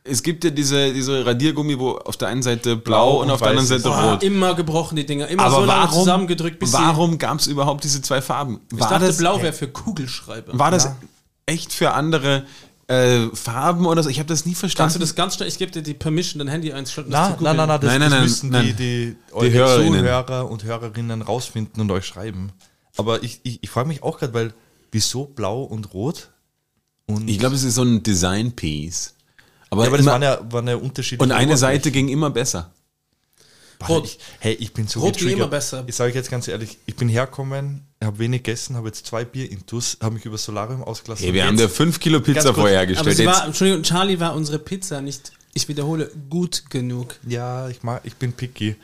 Es 0.03 0.23
gibt 0.23 0.43
ja 0.43 0.49
diese, 0.49 0.93
diese 0.93 1.25
Radiergummi, 1.25 1.77
wo 1.77 1.91
auf 1.91 2.17
der 2.17 2.29
einen 2.29 2.41
Seite 2.41 2.75
blau, 2.75 3.17
Blau 3.17 3.21
und 3.21 3.29
auf 3.31 3.39
der 3.39 3.49
anderen 3.49 3.67
Seite 3.67 3.87
ist- 3.87 3.95
rot. 3.95 4.23
Immer 4.23 4.55
gebrochen, 4.55 4.95
die 4.95 5.05
Dinger. 5.05 5.27
Immer 5.27 5.43
Aber 5.43 5.55
so 5.57 5.65
lange 5.65 5.83
warum, 5.83 5.99
zusammengedrückt, 5.99 6.59
bis 6.59 6.73
warum 6.73 7.17
gab 7.19 7.39
es 7.39 7.45
überhaupt 7.47 7.83
diese 7.83 8.01
zwei 8.01 8.21
Farben? 8.21 8.61
Ich 8.73 8.79
War 8.79 8.89
dachte, 8.89 9.05
das, 9.07 9.17
blau 9.17 9.41
wäre 9.41 9.53
für 9.53 9.67
Kugelschreiber. 9.67 10.57
war 10.57 10.71
das 10.71 10.89
echt 11.45 11.71
für 11.71 11.91
andere 11.93 12.45
äh, 12.87 13.27
Farben 13.33 13.85
oder 13.85 14.01
so? 14.01 14.09
Ich 14.09 14.17
habe 14.17 14.27
das 14.27 14.43
nie 14.45 14.51
Kannst 14.53 14.59
verstanden. 14.61 14.93
du 14.95 14.99
das 14.99 15.13
ganz 15.15 15.35
schnell, 15.35 15.47
ich 15.47 15.59
gebe 15.59 15.71
dir 15.71 15.83
die 15.83 15.93
Permission, 15.93 16.39
dein 16.39 16.47
Handy 16.47 16.73
einschalten. 16.73 17.11
Na, 17.11 17.37
nein, 17.39 17.55
nein, 17.55 17.67
nein, 17.67 17.79
das, 17.79 17.89
Nein, 17.91 17.99
nein, 17.99 18.01
das 18.01 18.11
nein, 18.11 18.21
müssen 18.23 18.49
nein. 18.49 18.65
die, 18.65 18.73
die, 18.73 19.51
Hörerinnen. 19.51 19.99
Zuhörer 19.99 20.49
und 20.49 20.63
Hörerinnen 20.63 21.21
rausfinden 21.21 21.79
und 21.79 21.91
euch 21.91 22.05
schreiben. 22.05 22.51
Aber 22.97 23.21
ich, 23.23 23.39
ich, 23.43 23.59
ich 23.61 23.69
frage 23.69 23.87
mich 23.87 24.01
auch 24.01 24.17
gerade, 24.17 24.33
weil 24.33 24.53
wieso 24.91 25.25
blau 25.25 25.61
und 25.61 25.93
rot? 25.93 26.31
Und, 27.05 27.29
Ich 27.29 27.37
glaube, 27.39 27.55
es 27.55 27.63
ist 27.63 27.75
so 27.75 27.83
ein 27.83 28.01
Design-Piece. 28.03 29.13
Aber, 29.71 29.83
ja, 29.83 29.87
aber 29.87 29.97
das 29.97 30.05
waren 30.05 30.21
ja, 30.21 30.39
waren 30.51 30.67
ja 30.67 30.75
unterschiedliche 30.75 31.23
und 31.23 31.31
eine. 31.31 31.57
Seite 31.57 31.89
ging 31.91 32.09
immer 32.09 32.29
besser. 32.29 32.71
Boah, 33.79 33.87
Rot. 33.87 34.05
Ich, 34.05 34.19
hey, 34.39 34.53
ich 34.53 34.73
bin 34.73 34.87
so 34.87 34.99
Rot 34.99 35.17
ging 35.17 35.29
immer 35.29 35.47
besser. 35.47 35.83
Ich 35.87 35.95
sage 35.95 36.13
jetzt 36.13 36.29
ganz 36.29 36.47
ehrlich, 36.47 36.77
ich 36.85 36.95
bin 36.95 37.09
hergekommen, 37.09 37.87
habe 38.03 38.19
wenig 38.19 38.43
gegessen, 38.43 38.75
habe 38.75 38.87
jetzt 38.89 39.07
zwei 39.07 39.25
Bier 39.25 39.49
intus, 39.49 39.97
habe 40.01 40.15
mich 40.15 40.25
über 40.25 40.37
Solarium 40.37 40.83
ausgelassen. 40.83 41.23
Hey, 41.25 41.33
wir 41.33 41.45
haben 41.45 41.57
jetzt- 41.57 41.75
5 41.75 41.99
Kilo 41.99 42.19
Pizza 42.19 42.33
Ganz 42.33 42.45
kurz, 42.47 42.57
vorher 42.57 42.81
Aber 42.81 43.25
war, 43.25 43.45
Entschuldigung, 43.47 43.83
Charlie 43.83 44.19
war 44.19 44.35
unsere 44.35 44.59
Pizza 44.59 45.01
nicht, 45.01 45.31
ich 45.53 45.67
wiederhole, 45.67 46.11
gut 46.29 46.69
genug. 46.69 47.15
Ja, 47.25 47.69
ich, 47.69 47.81
mag, 47.81 48.01
ich 48.03 48.15
bin 48.15 48.33
picky. 48.33 48.75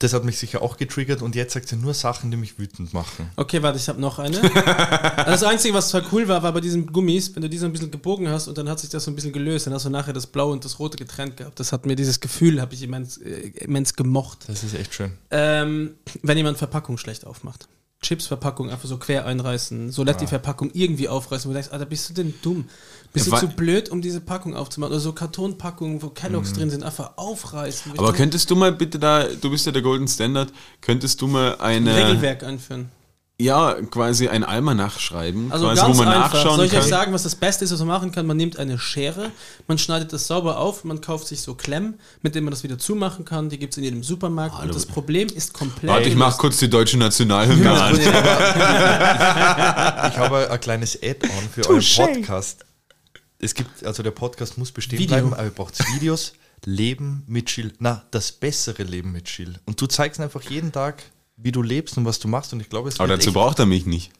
Das 0.00 0.12
hat 0.12 0.24
mich 0.24 0.38
sicher 0.38 0.60
auch 0.60 0.76
getriggert 0.76 1.22
und 1.22 1.36
jetzt 1.36 1.54
sagt 1.54 1.68
sie 1.68 1.76
nur 1.76 1.94
Sachen, 1.94 2.30
die 2.30 2.36
mich 2.36 2.58
wütend 2.58 2.92
machen. 2.92 3.30
Okay, 3.36 3.62
warte, 3.62 3.78
ich 3.78 3.88
habe 3.88 4.00
noch 4.00 4.18
eine. 4.18 4.40
das 5.16 5.44
Einzige, 5.44 5.72
was 5.72 5.90
zwar 5.90 6.02
cool 6.12 6.26
war, 6.26 6.42
war 6.42 6.52
bei 6.52 6.60
diesen 6.60 6.86
Gummis, 6.86 7.34
wenn 7.34 7.42
du 7.42 7.48
die 7.48 7.58
so 7.58 7.66
ein 7.66 7.72
bisschen 7.72 7.92
gebogen 7.92 8.28
hast 8.28 8.48
und 8.48 8.58
dann 8.58 8.68
hat 8.68 8.80
sich 8.80 8.90
das 8.90 9.04
so 9.04 9.12
ein 9.12 9.14
bisschen 9.14 9.32
gelöst, 9.32 9.66
dann 9.66 9.74
hast 9.74 9.86
du 9.86 9.90
nachher 9.90 10.12
das 10.12 10.26
Blaue 10.26 10.52
und 10.52 10.64
das 10.64 10.80
Rote 10.80 10.96
getrennt 10.96 11.36
gehabt. 11.36 11.60
Das 11.60 11.70
hat 11.70 11.86
mir 11.86 11.94
dieses 11.94 12.18
Gefühl, 12.18 12.60
habe 12.60 12.74
ich 12.74 12.82
immens, 12.82 13.18
äh, 13.18 13.52
immens 13.60 13.94
gemocht. 13.94 14.48
Das 14.48 14.64
ist 14.64 14.74
echt 14.74 14.94
schön. 14.94 15.12
Ähm, 15.30 15.94
wenn 16.22 16.36
jemand 16.36 16.58
Verpackung 16.58 16.98
schlecht 16.98 17.24
aufmacht. 17.24 17.68
Chips-Verpackung 18.04 18.70
einfach 18.70 18.88
so 18.88 18.98
quer 18.98 19.26
einreißen, 19.26 19.90
so 19.90 20.04
lässt 20.04 20.20
die 20.20 20.26
Verpackung 20.26 20.70
irgendwie 20.72 21.08
aufreißen, 21.08 21.48
wo 21.48 21.52
du 21.52 21.54
denkst, 21.54 21.72
Alter, 21.72 21.86
bist 21.86 22.08
du 22.10 22.14
denn 22.14 22.34
dumm? 22.42 22.66
Bist 23.12 23.26
Ja, 23.26 23.40
du 23.40 23.46
zu 23.46 23.54
blöd, 23.54 23.88
um 23.88 24.02
diese 24.02 24.20
Packung 24.20 24.54
aufzumachen? 24.54 24.92
Oder 24.92 25.00
so 25.00 25.12
Kartonpackungen, 25.12 26.02
wo 26.02 26.08
Kelloggs 26.10 26.52
drin 26.52 26.70
sind, 26.70 26.82
einfach 26.82 27.12
aufreißen. 27.16 27.92
aber 27.96 28.12
könntest 28.12 28.50
du 28.50 28.56
mal 28.56 28.72
bitte 28.72 28.98
da, 28.98 29.24
du 29.24 29.50
bist 29.50 29.66
ja 29.66 29.72
der 29.72 29.82
Golden 29.82 30.08
Standard, 30.08 30.52
könntest 30.80 31.20
du 31.20 31.26
mal 31.26 31.56
ein 31.60 31.88
eine, 31.88 31.96
Regelwerk 31.96 32.42
einführen. 32.42 32.90
Ja, 33.40 33.74
quasi 33.90 34.28
ein 34.28 34.44
Almanach 34.44 35.00
schreiben, 35.00 35.50
Also 35.50 35.66
quasi, 35.66 35.80
ganz 35.82 35.98
wo 35.98 36.02
man 36.04 36.12
einfach. 36.14 36.32
nachschauen 36.34 36.56
Soll 36.56 36.66
ich 36.66 36.72
euch 36.72 36.80
kann? 36.80 36.88
sagen, 36.88 37.12
was 37.12 37.24
das 37.24 37.34
Beste 37.34 37.64
ist, 37.64 37.72
was 37.72 37.80
man 37.80 37.88
machen 37.88 38.12
kann? 38.12 38.26
Man 38.26 38.36
nimmt 38.36 38.58
eine 38.58 38.78
Schere, 38.78 39.32
man 39.66 39.76
schneidet 39.76 40.12
das 40.12 40.28
sauber 40.28 40.58
auf, 40.58 40.84
man 40.84 41.00
kauft 41.00 41.26
sich 41.26 41.40
so 41.42 41.54
Klemmen, 41.56 41.98
mit 42.22 42.34
denen 42.36 42.44
man 42.44 42.52
das 42.52 42.62
wieder 42.62 42.78
zumachen 42.78 43.24
kann. 43.24 43.48
Die 43.50 43.58
gibt 43.58 43.72
es 43.74 43.78
in 43.78 43.84
jedem 43.84 44.04
Supermarkt. 44.04 44.62
und 44.62 44.72
das 44.74 44.86
Problem 44.86 45.26
ist 45.28 45.52
komplett. 45.52 45.90
Warte, 45.90 46.08
ich 46.08 46.14
mach 46.16 46.38
kurz 46.38 46.58
die 46.58 46.70
deutsche 46.70 46.96
Nationalhymne 46.96 47.70
an. 47.72 47.98
Ich 50.10 50.18
habe 50.18 50.50
ein 50.50 50.60
kleines 50.60 50.96
Add-on 51.02 51.48
für 51.52 51.68
euren 51.68 51.82
Podcast. 51.96 52.64
Es 53.38 53.54
gibt, 53.54 53.84
also 53.84 54.02
der 54.02 54.10
Podcast 54.12 54.58
muss 54.58 54.70
bestehen 54.72 54.98
Video. 54.98 55.08
bleiben, 55.16 55.34
aber 55.34 55.44
ihr 55.44 55.50
braucht 55.50 55.78
Videos. 55.94 56.34
Leben 56.64 57.24
mit 57.26 57.46
Chill. 57.46 57.72
Na, 57.78 58.04
das 58.10 58.32
bessere 58.32 58.84
Leben 58.84 59.12
mit 59.12 59.24
Chill. 59.26 59.58
Und 59.66 59.80
du 59.80 59.86
zeigst 59.86 60.20
einfach 60.20 60.40
jeden 60.42 60.72
Tag, 60.72 61.02
wie 61.36 61.52
du 61.52 61.62
lebst 61.62 61.96
und 61.98 62.04
was 62.04 62.18
du 62.18 62.28
machst. 62.28 62.52
Und 62.52 62.60
ich 62.60 62.68
glaube, 62.68 62.88
es 62.88 62.98
Aber 63.00 63.08
dazu 63.08 63.32
braucht 63.32 63.58
er 63.58 63.66
mich 63.66 63.86
nicht. 63.86 64.10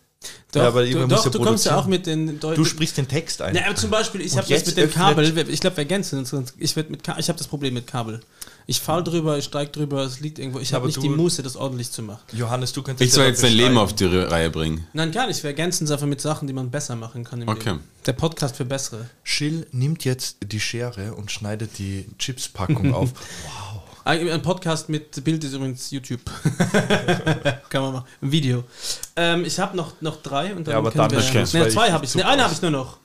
Doch, 0.52 0.62
Ja, 0.62 0.68
aber 0.68 0.86
du, 0.86 1.06
doch, 1.06 1.26
er 1.26 1.30
du 1.30 1.38
kommst 1.38 1.66
ja 1.66 1.76
auch 1.78 1.84
mit 1.86 2.06
den 2.06 2.40
Deu- 2.40 2.54
Du 2.54 2.64
sprichst 2.64 2.96
den 2.96 3.06
Text 3.06 3.42
ein. 3.42 3.54
Ja, 3.54 3.66
aber 3.66 3.74
zum 3.74 3.90
Beispiel, 3.90 4.22
ich 4.22 4.32
habe 4.32 4.42
das 4.42 4.48
jetzt 4.48 4.66
mit 4.68 4.78
dem 4.78 4.90
Kabel, 4.90 5.22
ich 5.50 5.60
glaube, 5.60 5.76
wir 5.76 5.82
ergänzen 5.82 6.18
uns. 6.18 6.32
Ich, 6.56 6.74
werd 6.76 6.88
mit 6.88 7.04
Ka- 7.04 7.18
ich 7.18 7.28
habe 7.28 7.36
das 7.36 7.46
Problem 7.46 7.74
mit 7.74 7.86
Kabel. 7.86 8.20
Ich 8.66 8.80
fall 8.80 9.04
drüber, 9.04 9.36
ich 9.36 9.44
steig 9.44 9.74
drüber, 9.74 10.02
es 10.02 10.20
liegt 10.20 10.38
irgendwo. 10.38 10.60
Ich 10.60 10.72
habe 10.72 10.86
nicht 10.86 10.96
du- 10.96 11.02
die 11.02 11.08
Muße, 11.10 11.42
das 11.42 11.56
ordentlich 11.56 11.90
zu 11.90 12.00
machen. 12.02 12.22
Johannes, 12.32 12.72
du 12.72 12.82
könntest 12.82 13.06
Ich 13.06 13.12
soll 13.12 13.24
ja 13.24 13.30
jetzt 13.30 13.42
dein 13.42 13.52
Leben 13.52 13.76
auf 13.76 13.92
die 13.92 14.06
Reihe 14.06 14.48
bringen. 14.48 14.86
Nein, 14.94 15.12
gar 15.12 15.26
nicht. 15.26 15.42
Wir 15.42 15.50
ergänzen 15.50 15.84
es 15.84 15.90
einfach 15.90 16.06
mit 16.06 16.22
Sachen, 16.22 16.46
die 16.48 16.54
man 16.54 16.70
besser 16.70 16.96
machen 16.96 17.22
kann 17.24 17.42
im 17.42 17.48
Okay. 17.48 17.70
Leben. 17.72 17.80
Der 18.06 18.14
Podcast 18.14 18.56
für 18.56 18.64
bessere. 18.64 19.10
Chill 19.24 19.66
nimmt 19.72 20.06
jetzt 20.06 20.38
die 20.42 20.60
Schere 20.60 21.12
und 21.14 21.30
schneidet 21.32 21.76
die 21.78 22.06
Chipspackung 22.18 22.94
auf. 22.94 23.10
Ein 23.10 23.73
ein 24.04 24.42
Podcast 24.42 24.88
mit 24.88 25.24
Bild 25.24 25.42
ist 25.44 25.54
übrigens 25.54 25.90
YouTube. 25.90 26.20
Kann 27.70 27.82
man 27.82 27.92
machen. 27.94 28.06
Ein 28.20 28.32
Video. 28.32 28.64
Ähm, 29.16 29.44
ich 29.44 29.58
habe 29.58 29.76
noch, 29.76 30.00
noch 30.02 30.22
drei 30.22 30.54
und 30.54 30.66
dann 30.66 30.72
Ja, 30.72 30.78
aber 30.78 30.90
können 30.90 31.08
dann 31.08 31.18
wir. 31.18 31.22
Schluss, 31.22 31.54
Ne, 31.54 31.60
weil 31.60 31.70
zwei 31.70 31.90
habe 31.90 32.04
ich. 32.04 32.14
Ne, 32.14 32.26
eine 32.26 32.44
habe 32.44 32.52
ich 32.52 32.60
nur 32.60 32.70
noch. 32.70 32.98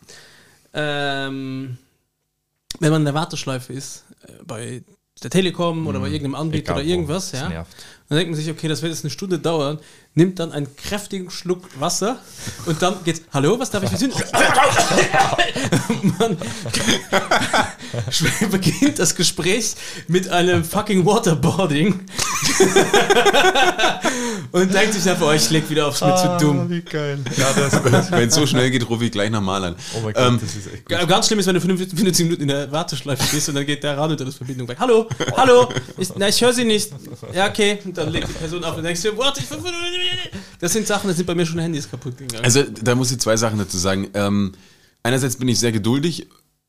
Ähm, 0.74 1.78
wenn 2.80 2.92
man 2.92 3.02
in 3.02 3.06
der 3.06 3.14
Warteschleife 3.14 3.74
ist, 3.74 4.04
äh, 4.28 4.44
bei 4.46 4.84
der 5.24 5.30
Telekom 5.30 5.88
oder 5.88 6.00
bei 6.00 6.08
irgendeinem 6.08 6.36
Anbieter 6.36 6.72
Egal 6.74 6.76
oder 6.78 6.86
irgendwas, 6.86 7.32
ja, 7.32 7.50
dann 7.50 8.18
denkt 8.18 8.32
man 8.32 8.40
sich, 8.40 8.50
okay, 8.50 8.68
das 8.68 8.82
wird 8.82 8.94
jetzt 8.94 9.04
eine 9.04 9.12
Stunde 9.12 9.40
dauern, 9.40 9.80
nimmt 10.16 10.40
dann 10.40 10.52
einen 10.52 10.76
kräftigen 10.76 11.30
Schluck 11.30 11.64
Wasser 11.80 12.18
und 12.66 12.82
dann 12.82 12.96
geht's, 13.06 13.22
hallo, 13.32 13.60
was 13.60 13.70
darf 13.70 13.84
ich 13.84 13.90
für 13.90 13.98
Sie? 13.98 14.08
man 16.20 16.38
beginnt 18.52 19.00
das 19.00 19.16
Gespräch 19.16 19.76
mit 20.08 20.30
einem 20.30 20.64
fucking 20.64 21.06
Waterboarding 21.06 22.00
und 24.52 24.74
denkt 24.74 24.94
sich 24.94 25.08
einfach, 25.10 25.28
oh, 25.28 25.32
ich 25.32 25.50
leg 25.52 25.70
wieder 25.70 25.88
aufs 25.88 26.02
mit 26.02 26.18
zu 26.18 26.38
dumm. 26.40 26.62
Ah, 26.62 26.66
wie 26.70 26.82
geil. 26.82 27.20
Ja, 27.38 27.52
ist. 27.52 28.12
Wenn 28.12 28.30
es 28.30 28.36
so 28.36 28.48
schnell 28.48 28.72
geht, 28.72 28.90
rufe 28.90 29.06
ich 29.06 29.12
gleich 29.12 29.30
nochmal 29.30 29.64
an. 29.64 29.76
Oh 29.96 30.00
mein 30.04 30.14
Gott, 30.14 30.28
Ähm, 30.28 30.40
das 30.42 30.56
ist 30.56 30.74
echt 30.74 30.86
gut. 30.86 31.08
Ganz 31.08 31.28
schlimm 31.28 31.40
ist, 31.40 31.46
wenn 31.46 31.56
du 31.56 31.62
55 31.62 31.98
55 31.98 32.26
Minuten 32.26 32.42
in 32.42 32.48
der 32.48 32.72
Warteschleife 32.72 33.24
bist 33.32 33.50
und 33.50 33.56
dann 33.56 33.66
geht 33.66 33.84
der 33.84 33.98
Ran 33.98 34.12
unter 34.12 34.26
das 34.26 34.36
Verbindung 34.36 34.68
weg. 34.68 34.78
Hallo, 34.80 35.08
hallo, 35.38 35.70
ich, 35.98 36.10
na, 36.16 36.28
ich 36.28 36.42
höre 36.42 36.54
Sie 36.54 36.66
nicht. 36.66 36.92
Ja, 37.34 37.48
okay. 37.48 37.80
Und 37.86 37.98
dann 37.98 38.10
legt 38.10 38.28
die 38.28 38.34
Person 38.34 38.64
auf 38.64 38.76
und 38.76 38.84
denkst 38.84 39.02
dir, 39.02 39.18
warte, 39.18 39.40
ich 39.40 39.46
Das 40.60 40.74
sind 40.74 40.88
Sachen, 40.88 41.08
da 41.08 41.14
sind 41.14 41.26
bei 41.26 41.36
mir 41.36 41.46
schon 41.46 41.60
Handys 41.60 41.90
kaputt 41.90 42.18
gegangen. 42.18 42.44
Also 42.44 42.64
da 42.64 42.96
muss 42.96 43.12
ich 43.12 43.20
zwei 43.20 43.38
Sachen 43.38 43.58
dazu 43.58 43.78
sagen. 43.78 44.10
Ähm, 44.14 44.54
einerseits 45.04 45.38
bin 45.38 45.48
ich 45.48 45.60
sehr 45.60 45.72
geduldig, 45.72 46.28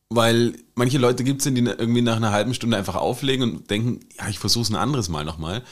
weil 0.09 0.55
manche 0.75 0.99
Leute 0.99 1.25
gibt 1.25 1.45
es, 1.45 1.53
die 1.53 1.61
irgendwie 1.61 2.03
nach 2.03 2.17
einer 2.17 2.33
halben 2.33 2.55
Stunde 2.55 2.77
einfach 2.77 2.97
auflegen 2.97 3.43
und 3.43 3.71
denken, 3.71 4.01
ja, 4.19 4.29
ich 4.29 4.39
versuche 4.39 4.65
es 4.65 4.71
ein 4.71 4.77
anderes 4.77 5.09
Mal 5.09 5.25
nochmal. 5.25 5.63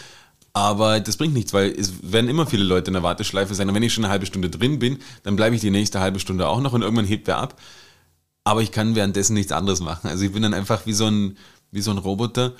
Aber 0.53 0.99
das 0.99 1.17
bringt 1.17 1.35
nichts, 1.35 1.53
weil 1.53 1.71
es 1.71 1.93
werden 2.03 2.29
immer 2.29 2.47
viele 2.47 2.65
Leute 2.65 2.89
in 2.89 2.95
der 2.95 3.03
Warteschleife 3.03 3.55
sein. 3.55 3.69
Und 3.69 3.75
wenn 3.75 3.83
ich 3.83 3.93
schon 3.93 4.05
eine 4.05 4.13
halbe 4.13 4.27
Stunde 4.27 4.51
drin 4.51 4.79
bin, 4.79 4.99
dann 5.23 5.37
bleibe 5.37 5.55
ich 5.55 5.61
die 5.61 5.71
nächste 5.71 6.01
halbe 6.01 6.19
Stunde 6.19 6.49
auch 6.49 6.61
noch 6.61 6.73
und 6.73 6.83
irgendwann 6.83 7.05
hebt 7.05 7.27
wer 7.27 7.37
ab. 7.37 7.61
Aber 8.45 8.63
ich 8.63 8.73
kann 8.73 8.95
währenddessen 8.95 9.35
nichts 9.35 9.53
anderes 9.53 9.81
machen. 9.81 10.09
Also 10.09 10.25
ich 10.25 10.33
bin 10.33 10.43
dann 10.43 10.55
einfach 10.55 10.87
wie 10.87 10.95
so 10.95 11.07
ein, 11.07 11.37
wie 11.71 11.81
so 11.81 11.91
ein 11.91 11.99
Roboter, 11.99 12.55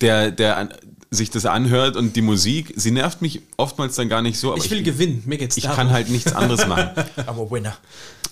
der, 0.00 0.30
der 0.30 0.56
an, 0.56 0.74
sich 1.10 1.30
das 1.30 1.46
anhört 1.46 1.96
und 1.96 2.16
die 2.16 2.22
Musik, 2.22 2.74
sie 2.76 2.90
nervt 2.90 3.22
mich 3.22 3.40
oftmals 3.56 3.96
dann 3.96 4.08
gar 4.08 4.20
nicht 4.20 4.38
so. 4.38 4.54
Ich 4.56 4.70
will 4.70 4.82
gewinnen, 4.82 5.22
mir 5.26 5.38
geht's 5.38 5.56
ich 5.56 5.62
darum. 5.64 5.76
kann 5.78 5.90
halt 5.90 6.10
nichts 6.10 6.34
anderes 6.34 6.66
machen. 6.66 6.90
Aber 7.26 7.50
Winner. 7.50 7.76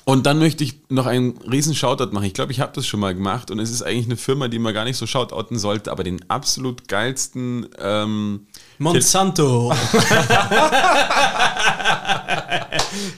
Und 0.05 0.27
dann 0.27 0.39
möchte 0.39 0.63
ich 0.63 0.75
noch 0.89 1.07
einen 1.07 1.37
riesen 1.39 1.75
Shoutout 1.75 2.13
machen. 2.13 2.27
Ich 2.27 2.35
glaube, 2.35 2.53
ich 2.53 2.61
habe 2.61 2.73
das 2.75 2.87
schon 2.87 3.01
mal 3.01 3.13
gemacht 3.15 3.51
und 3.51 3.59
es 3.59 3.71
ist 3.71 3.83
eigentlich 3.83 4.07
eine 4.07 4.17
Firma, 4.17 4.47
die 4.47 4.61
man 4.61 4.73
gar 4.73 4.85
nicht 4.85 4.97
so 4.97 5.07
shoutouten 5.07 5.59
sollte, 5.59 5.91
aber 5.91 6.05
den 6.05 6.21
absolut 6.31 6.87
geilsten 6.87 7.67
ähm, 7.79 8.47
Monsanto. 8.79 9.73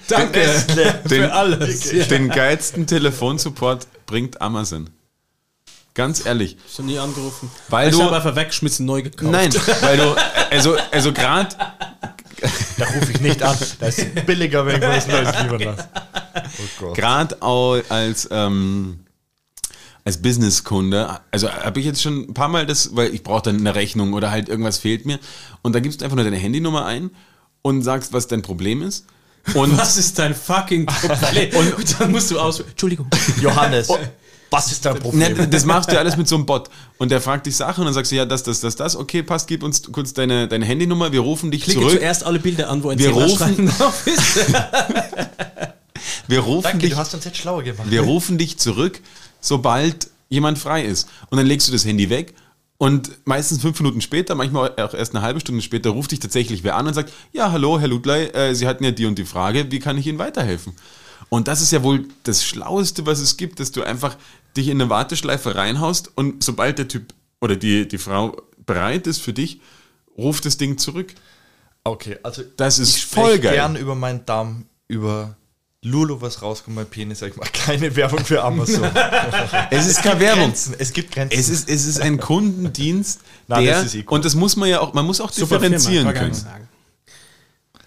Danke 0.08 0.64
den, 0.74 0.94
für 1.10 1.32
alles. 1.34 1.90
Den 2.08 2.30
geilsten 2.30 2.86
Telefonsupport 2.86 3.86
bringt 4.06 4.40
Amazon. 4.40 4.88
Ganz 5.98 6.24
ehrlich. 6.24 6.56
Schon 6.72 6.86
nie 6.86 6.96
angerufen. 6.96 7.50
Weil 7.68 7.88
ich 7.90 7.96
du- 7.96 8.04
habe 8.04 8.14
einfach 8.14 8.36
weggeschmissen, 8.36 8.86
neu 8.86 9.02
gekauft. 9.02 9.32
Nein, 9.32 9.52
weil 9.80 9.96
du, 9.96 10.14
also, 10.50 10.76
also 10.92 11.12
gerade, 11.12 11.48
Da 12.78 12.84
rufe 12.86 13.10
ich 13.10 13.20
nicht 13.20 13.42
an. 13.42 13.58
Das 13.80 13.98
ist 13.98 14.24
billiger, 14.24 14.64
wenn 14.64 14.76
ich 14.80 14.88
was 14.88 15.06
Neues 15.08 15.28
lieber 15.42 15.58
lasse. 15.58 15.88
Oh 16.36 16.62
Gott. 16.78 16.94
gerade 16.94 17.42
auch 17.42 17.80
als, 17.88 18.28
ähm, 18.30 19.00
als 20.04 20.22
Businesskunde, 20.22 21.18
also 21.32 21.50
habe 21.52 21.80
ich 21.80 21.86
jetzt 21.86 22.00
schon 22.00 22.28
ein 22.30 22.34
paar 22.34 22.46
Mal 22.48 22.64
das, 22.64 22.94
weil 22.94 23.12
ich 23.12 23.24
brauche 23.24 23.42
dann 23.42 23.56
eine 23.56 23.74
Rechnung 23.74 24.12
oder 24.12 24.30
halt 24.30 24.48
irgendwas 24.48 24.78
fehlt 24.78 25.04
mir 25.04 25.18
und 25.62 25.74
da 25.74 25.80
gibst 25.80 26.00
du 26.00 26.04
einfach 26.04 26.14
nur 26.14 26.24
deine 26.24 26.36
Handynummer 26.38 26.86
ein 26.86 27.10
und 27.62 27.82
sagst, 27.82 28.12
was 28.12 28.28
dein 28.28 28.42
Problem 28.42 28.82
ist. 28.82 29.04
Und 29.54 29.76
Was 29.76 29.96
ist 29.96 30.16
dein 30.18 30.34
fucking 30.34 30.86
Problem? 30.86 31.56
und, 31.76 32.00
dann 32.00 32.12
musst 32.12 32.30
du 32.30 32.38
aus. 32.38 32.60
Entschuldigung. 32.60 33.08
Johannes. 33.40 33.88
Was 34.50 34.72
ist 34.72 34.84
Ne, 34.84 34.94
Problem? 34.94 35.50
das 35.50 35.64
machst 35.64 35.90
du 35.90 35.94
ja 35.94 36.00
alles 36.00 36.16
mit 36.16 36.26
so 36.26 36.36
einem 36.36 36.46
Bot. 36.46 36.70
Und 36.96 37.10
der 37.10 37.20
fragt 37.20 37.46
dich 37.46 37.56
Sachen 37.56 37.80
und 37.82 37.86
dann 37.86 37.94
sagst 37.94 38.12
du, 38.12 38.16
ja, 38.16 38.24
das, 38.24 38.42
das, 38.42 38.60
das, 38.60 38.76
das. 38.76 38.96
Okay, 38.96 39.22
passt, 39.22 39.46
gib 39.46 39.62
uns 39.62 39.82
kurz 39.92 40.14
deine, 40.14 40.48
deine 40.48 40.64
Handynummer, 40.64 41.12
wir 41.12 41.20
rufen 41.20 41.50
dich 41.50 41.62
Klicke 41.64 41.80
zurück. 41.80 41.98
zuerst 41.98 42.24
alle 42.24 42.38
Bilder 42.38 42.70
an, 42.70 42.82
wo 42.82 42.88
ein 42.90 42.98
Wir 42.98 43.10
drauf 43.12 43.40
ist. 44.06 44.38
Wir 46.28 46.40
rufen 46.40 46.62
Danke, 46.64 46.78
dich 46.80 46.90
du 46.90 46.96
hast 46.96 47.14
uns 47.14 47.24
jetzt 47.24 47.38
schlauer 47.38 47.62
gemacht. 47.62 47.90
Wir 47.90 48.02
rufen 48.02 48.38
dich 48.38 48.58
zurück, 48.58 49.00
sobald 49.40 50.08
jemand 50.28 50.58
frei 50.58 50.84
ist. 50.84 51.08
Und 51.30 51.38
dann 51.38 51.46
legst 51.46 51.68
du 51.68 51.72
das 51.72 51.84
Handy 51.84 52.10
weg 52.10 52.34
und 52.76 53.10
meistens 53.24 53.60
fünf 53.60 53.78
Minuten 53.80 54.00
später, 54.00 54.34
manchmal 54.34 54.72
auch 54.78 54.94
erst 54.94 55.14
eine 55.14 55.22
halbe 55.22 55.40
Stunde 55.40 55.62
später, 55.62 55.90
ruft 55.90 56.12
dich 56.12 56.20
tatsächlich 56.20 56.62
wer 56.64 56.76
an 56.76 56.86
und 56.86 56.94
sagt, 56.94 57.12
ja, 57.32 57.50
hallo, 57.50 57.80
Herr 57.80 57.88
Ludley, 57.88 58.26
äh, 58.26 58.54
Sie 58.54 58.66
hatten 58.66 58.84
ja 58.84 58.90
die 58.92 59.06
und 59.06 59.18
die 59.18 59.24
Frage, 59.24 59.70
wie 59.72 59.78
kann 59.80 59.98
ich 59.98 60.06
Ihnen 60.06 60.18
weiterhelfen? 60.18 60.74
Und 61.30 61.48
das 61.48 61.60
ist 61.60 61.72
ja 61.72 61.82
wohl 61.82 62.06
das 62.22 62.44
Schlaueste, 62.44 63.04
was 63.04 63.18
es 63.20 63.36
gibt, 63.36 63.60
dass 63.60 63.72
du 63.72 63.82
einfach 63.82 64.16
dich 64.56 64.68
in 64.68 64.80
eine 64.80 64.90
Warteschleife 64.90 65.54
reinhaust 65.54 66.10
und 66.16 66.42
sobald 66.42 66.78
der 66.78 66.88
Typ 66.88 67.14
oder 67.40 67.56
die, 67.56 67.86
die 67.86 67.98
Frau 67.98 68.36
bereit 68.66 69.06
ist 69.06 69.20
für 69.20 69.32
dich, 69.32 69.60
ruft 70.16 70.44
das 70.44 70.56
Ding 70.56 70.78
zurück. 70.78 71.14
Okay, 71.84 72.18
also 72.22 72.42
Das 72.56 72.78
ist 72.78 72.96
ich 72.96 73.06
voll 73.06 73.38
geil. 73.38 73.54
gern 73.54 73.76
über 73.76 73.94
meinen 73.94 74.26
Darm, 74.26 74.66
über 74.88 75.36
Lulu, 75.82 76.20
was 76.20 76.42
rauskommt, 76.42 76.74
mein 76.76 76.86
Penis. 76.86 77.22
Ich 77.22 77.36
mache 77.36 77.50
keine 77.52 77.94
Werbung 77.94 78.24
für 78.24 78.42
Amazon. 78.42 78.82
Es 79.70 79.86
ist 79.86 80.02
keine 80.02 80.18
Werbung. 80.20 80.44
Grenzen, 80.46 80.74
es 80.78 80.92
gibt 80.92 81.12
Grenzen. 81.14 81.38
Es 81.38 81.48
ist, 81.48 81.68
es 81.68 81.86
ist 81.86 82.00
ein 82.00 82.18
Kundendienst, 82.20 83.20
Na, 83.46 83.60
der, 83.60 83.74
das 83.76 83.86
ist 83.86 83.94
eh 83.94 83.98
cool. 84.00 84.14
und 84.16 84.24
das 84.24 84.34
muss 84.34 84.56
man 84.56 84.68
ja 84.68 84.80
auch, 84.80 84.92
man 84.92 85.06
muss 85.06 85.20
auch 85.20 85.30
Super 85.30 85.58
differenzieren 85.58 86.12
Firma, 86.12 86.12
können. 86.18 86.67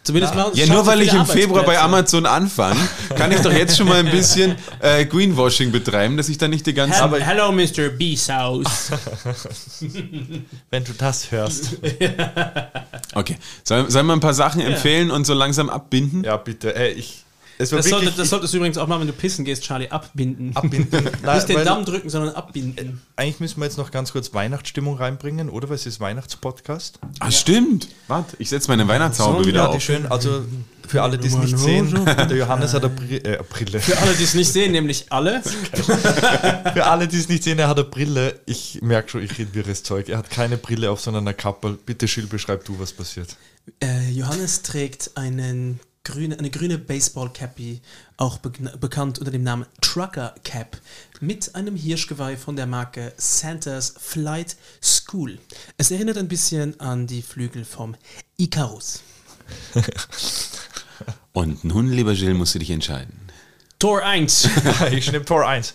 Zumindest 0.03 0.33
mal 0.33 0.49
Ja, 0.55 0.65
nur 0.65 0.85
weil 0.87 1.01
ich 1.01 1.13
im 1.13 1.25
Februar 1.27 1.63
bei. 1.63 1.79
Amazon 1.79 2.25
anfange, 2.25 2.79
kann 3.15 3.31
ich 3.31 3.39
doch 3.41 3.51
jetzt 3.51 3.77
schon 3.77 3.87
mal 3.87 3.99
ein 3.99 4.09
bisschen 4.11 4.55
äh, 4.79 5.05
Greenwashing 5.05 5.71
betreiben, 5.71 6.17
dass 6.17 6.27
ich 6.27 6.37
da 6.39 6.47
nicht 6.47 6.65
die 6.65 6.73
ganze 6.73 7.09
Hel- 7.11 7.23
Hello, 7.23 7.51
Mr. 7.51 7.89
B-Sauce. 7.89 8.91
Wenn 10.71 10.83
du 10.83 10.93
das 10.93 11.31
hörst. 11.31 11.77
Okay, 13.13 13.35
sollen 13.65 13.89
soll 13.89 14.03
wir 14.03 14.13
ein 14.13 14.21
paar 14.21 14.33
Sachen 14.33 14.61
empfehlen 14.61 15.11
und 15.11 15.25
so 15.25 15.33
langsam 15.33 15.69
abbinden? 15.69 16.23
Ja, 16.23 16.37
bitte. 16.37 16.73
Ey, 16.73 16.93
ich, 16.93 17.25
es 17.61 17.71
war 17.71 17.77
Das, 17.77 17.85
wirklich, 17.85 18.03
sollte, 18.05 18.17
das 18.17 18.29
solltest 18.29 18.53
du 18.53 18.57
übrigens 18.57 18.77
auch 18.77 18.87
machen, 18.87 19.01
wenn 19.01 19.07
du 19.07 19.13
pissen 19.13 19.45
gehst, 19.45 19.63
Charlie. 19.63 19.89
Abbinden. 19.89 20.55
abbinden. 20.55 21.03
Nein, 21.23 21.35
Nicht 21.35 21.49
den 21.49 21.55
weil 21.57 21.65
Damm 21.65 21.85
drücken, 21.85 22.09
sondern 22.09 22.33
abbinden. 22.35 23.01
Eigentlich 23.15 23.39
müssen 23.39 23.59
wir 23.59 23.65
jetzt 23.65 23.77
noch 23.77 23.91
ganz 23.91 24.11
kurz 24.11 24.33
Weihnachtsstimmung 24.33 24.97
reinbringen, 24.97 25.49
oder? 25.49 25.69
Weil 25.69 25.75
es 25.75 25.85
ist 25.85 25.99
Weihnachtspodcast. 25.99 26.99
Ah, 27.19 27.31
stimmt. 27.31 27.87
Warte, 28.07 28.35
ich 28.39 28.49
setze 28.49 28.67
meine 28.69 28.87
Weihnachtshaube 28.87 29.45
wieder 29.45 29.59
Ja, 29.63 29.67
auf. 29.67 29.81
schön. 29.81 30.05
Also 30.07 30.43
für 30.87 31.01
alle, 31.03 31.17
die 31.17 31.27
es 31.27 31.37
nicht 31.37 31.57
sehen, 31.57 32.03
der 32.05 32.35
Johannes 32.35 32.73
hat 32.73 32.83
eine 32.83 32.93
Bri 32.93 33.17
äh, 33.17 33.41
Brille. 33.49 33.79
Für 33.79 33.97
alle, 33.99 34.13
die 34.13 34.23
es 34.23 34.33
nicht 34.33 34.51
sehen, 34.51 34.71
nämlich 34.73 35.05
alle. 35.09 35.41
Für 36.73 36.85
alle, 36.85 37.07
die 37.07 37.17
es 37.17 37.29
nicht 37.29 37.43
sehen, 37.43 37.59
er 37.59 37.67
hat 37.69 37.77
eine 37.77 37.87
Brille. 37.87 38.39
Ich 38.45 38.79
merke 38.81 39.09
schon, 39.09 39.23
ich 39.23 39.37
rede 39.37 39.53
wirres 39.53 39.83
Zeug. 39.83 40.09
Er 40.09 40.17
hat 40.17 40.29
keine 40.29 40.57
Brille 40.57 40.91
auf, 40.91 40.99
sondern 40.99 41.25
eine 41.27 41.33
Kappe. 41.33 41.77
Bitte, 41.85 42.07
Schill, 42.07 42.27
beschreib 42.27 42.65
du, 42.65 42.77
was 42.79 42.91
passiert. 42.91 43.35
Äh, 43.81 44.09
Johannes 44.11 44.63
trägt 44.63 45.11
einen 45.15 45.79
grüne, 46.03 46.37
eine 46.39 46.49
grüne 46.49 46.77
Baseball-Cappy, 46.77 47.81
auch 48.17 48.37
be 48.39 48.51
bekannt 48.79 49.19
unter 49.19 49.31
dem 49.31 49.43
Namen 49.43 49.65
Trucker 49.81 50.35
Cap, 50.43 50.77
mit 51.19 51.53
einem 51.55 51.75
Hirschgeweih 51.75 52.37
von 52.37 52.55
der 52.55 52.65
Marke 52.67 53.13
Santa's 53.17 53.93
Flight 53.99 54.55
School. 54.81 55.37
Es 55.77 55.91
erinnert 55.91 56.17
ein 56.17 56.27
bisschen 56.27 56.79
an 56.79 57.07
die 57.07 57.21
Flügel 57.21 57.65
vom 57.65 57.95
Icarus. 58.37 59.01
Und 61.33 61.63
nun, 61.63 61.89
lieber 61.89 62.13
Jill, 62.13 62.33
musst 62.33 62.55
du 62.55 62.59
dich 62.59 62.71
entscheiden. 62.71 63.13
Tor 63.79 64.03
1. 64.03 64.49
ich 64.91 65.11
nehme 65.11 65.25
Tor 65.25 65.47
1. 65.47 65.73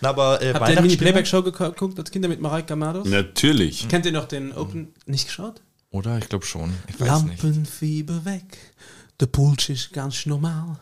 Na, 0.00 0.10
aber 0.10 0.40
äh, 0.42 0.54
Habt 0.54 0.68
ihr 0.68 0.82
die 0.82 0.96
geko- 0.98 1.42
geguckt 1.42 1.98
als 1.98 2.10
Kinder 2.10 2.28
mit 2.28 2.40
Mareike 2.40 2.72
Amados? 2.72 3.06
Natürlich. 3.08 3.88
Kennt 3.88 4.06
ihr 4.06 4.12
noch 4.12 4.26
den 4.26 4.52
Open? 4.52 4.94
Nicht 5.06 5.26
geschaut? 5.26 5.60
Oder? 5.90 6.18
Ich 6.18 6.28
glaube 6.28 6.44
schon. 6.44 6.72
Ich 6.88 7.00
weiß 7.00 7.24
nicht. 7.24 7.42
Lampenfieber 7.42 8.24
weg. 8.24 8.58
Der 9.24 9.30
Puls 9.30 9.70
ist 9.70 9.90
ganz 9.90 10.26
normal. 10.26 10.76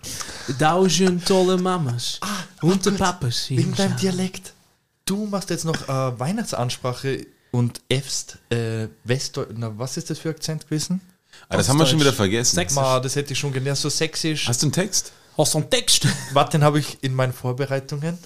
Tausend 0.59 1.25
tolle 1.25 1.57
Mamas 1.57 2.19
und 2.61 2.85
der 2.85 2.91
Papas. 2.91 3.49
Wegen 3.51 3.73
deinem. 3.73 3.97
Dialekt. 3.97 4.53
Du 5.05 5.27
machst 5.27 5.49
jetzt 5.51 5.65
noch 5.65 5.89
äh, 5.89 6.19
Weihnachtsansprache 6.19 7.25
und 7.53 7.81
Fst 7.89 8.39
äh, 8.51 8.89
Westdeutsch. 9.05 9.51
Na, 9.55 9.73
was 9.79 9.97
ist 9.97 10.11
das 10.11 10.19
für 10.19 10.31
Akzent 10.31 10.65
gewesen? 10.65 11.01
Ah, 11.49 11.57
das 11.57 11.69
haben 11.69 11.79
wir 11.79 11.87
schon 11.87 12.01
wieder 12.01 12.13
vergessen. 12.13 12.57
Sächsisch. 12.57 12.75
Ma, 12.75 12.99
das 12.99 13.15
hätte 13.15 13.33
ich 13.33 13.39
schon 13.39 13.53
gelernt. 13.53 13.79
So 13.79 13.89
sächsisch. 13.89 14.49
Hast 14.49 14.61
du 14.63 14.67
einen 14.67 14.73
Text? 14.73 15.13
Hast 15.39 15.55
du 15.55 15.59
einen 15.59 15.71
Text? 15.71 16.09
Warte, 16.33 16.59
den 16.59 16.65
habe 16.65 16.81
ich 16.81 16.99
in 17.01 17.15
meinen 17.15 17.33
Vorbereitungen. 17.33 18.19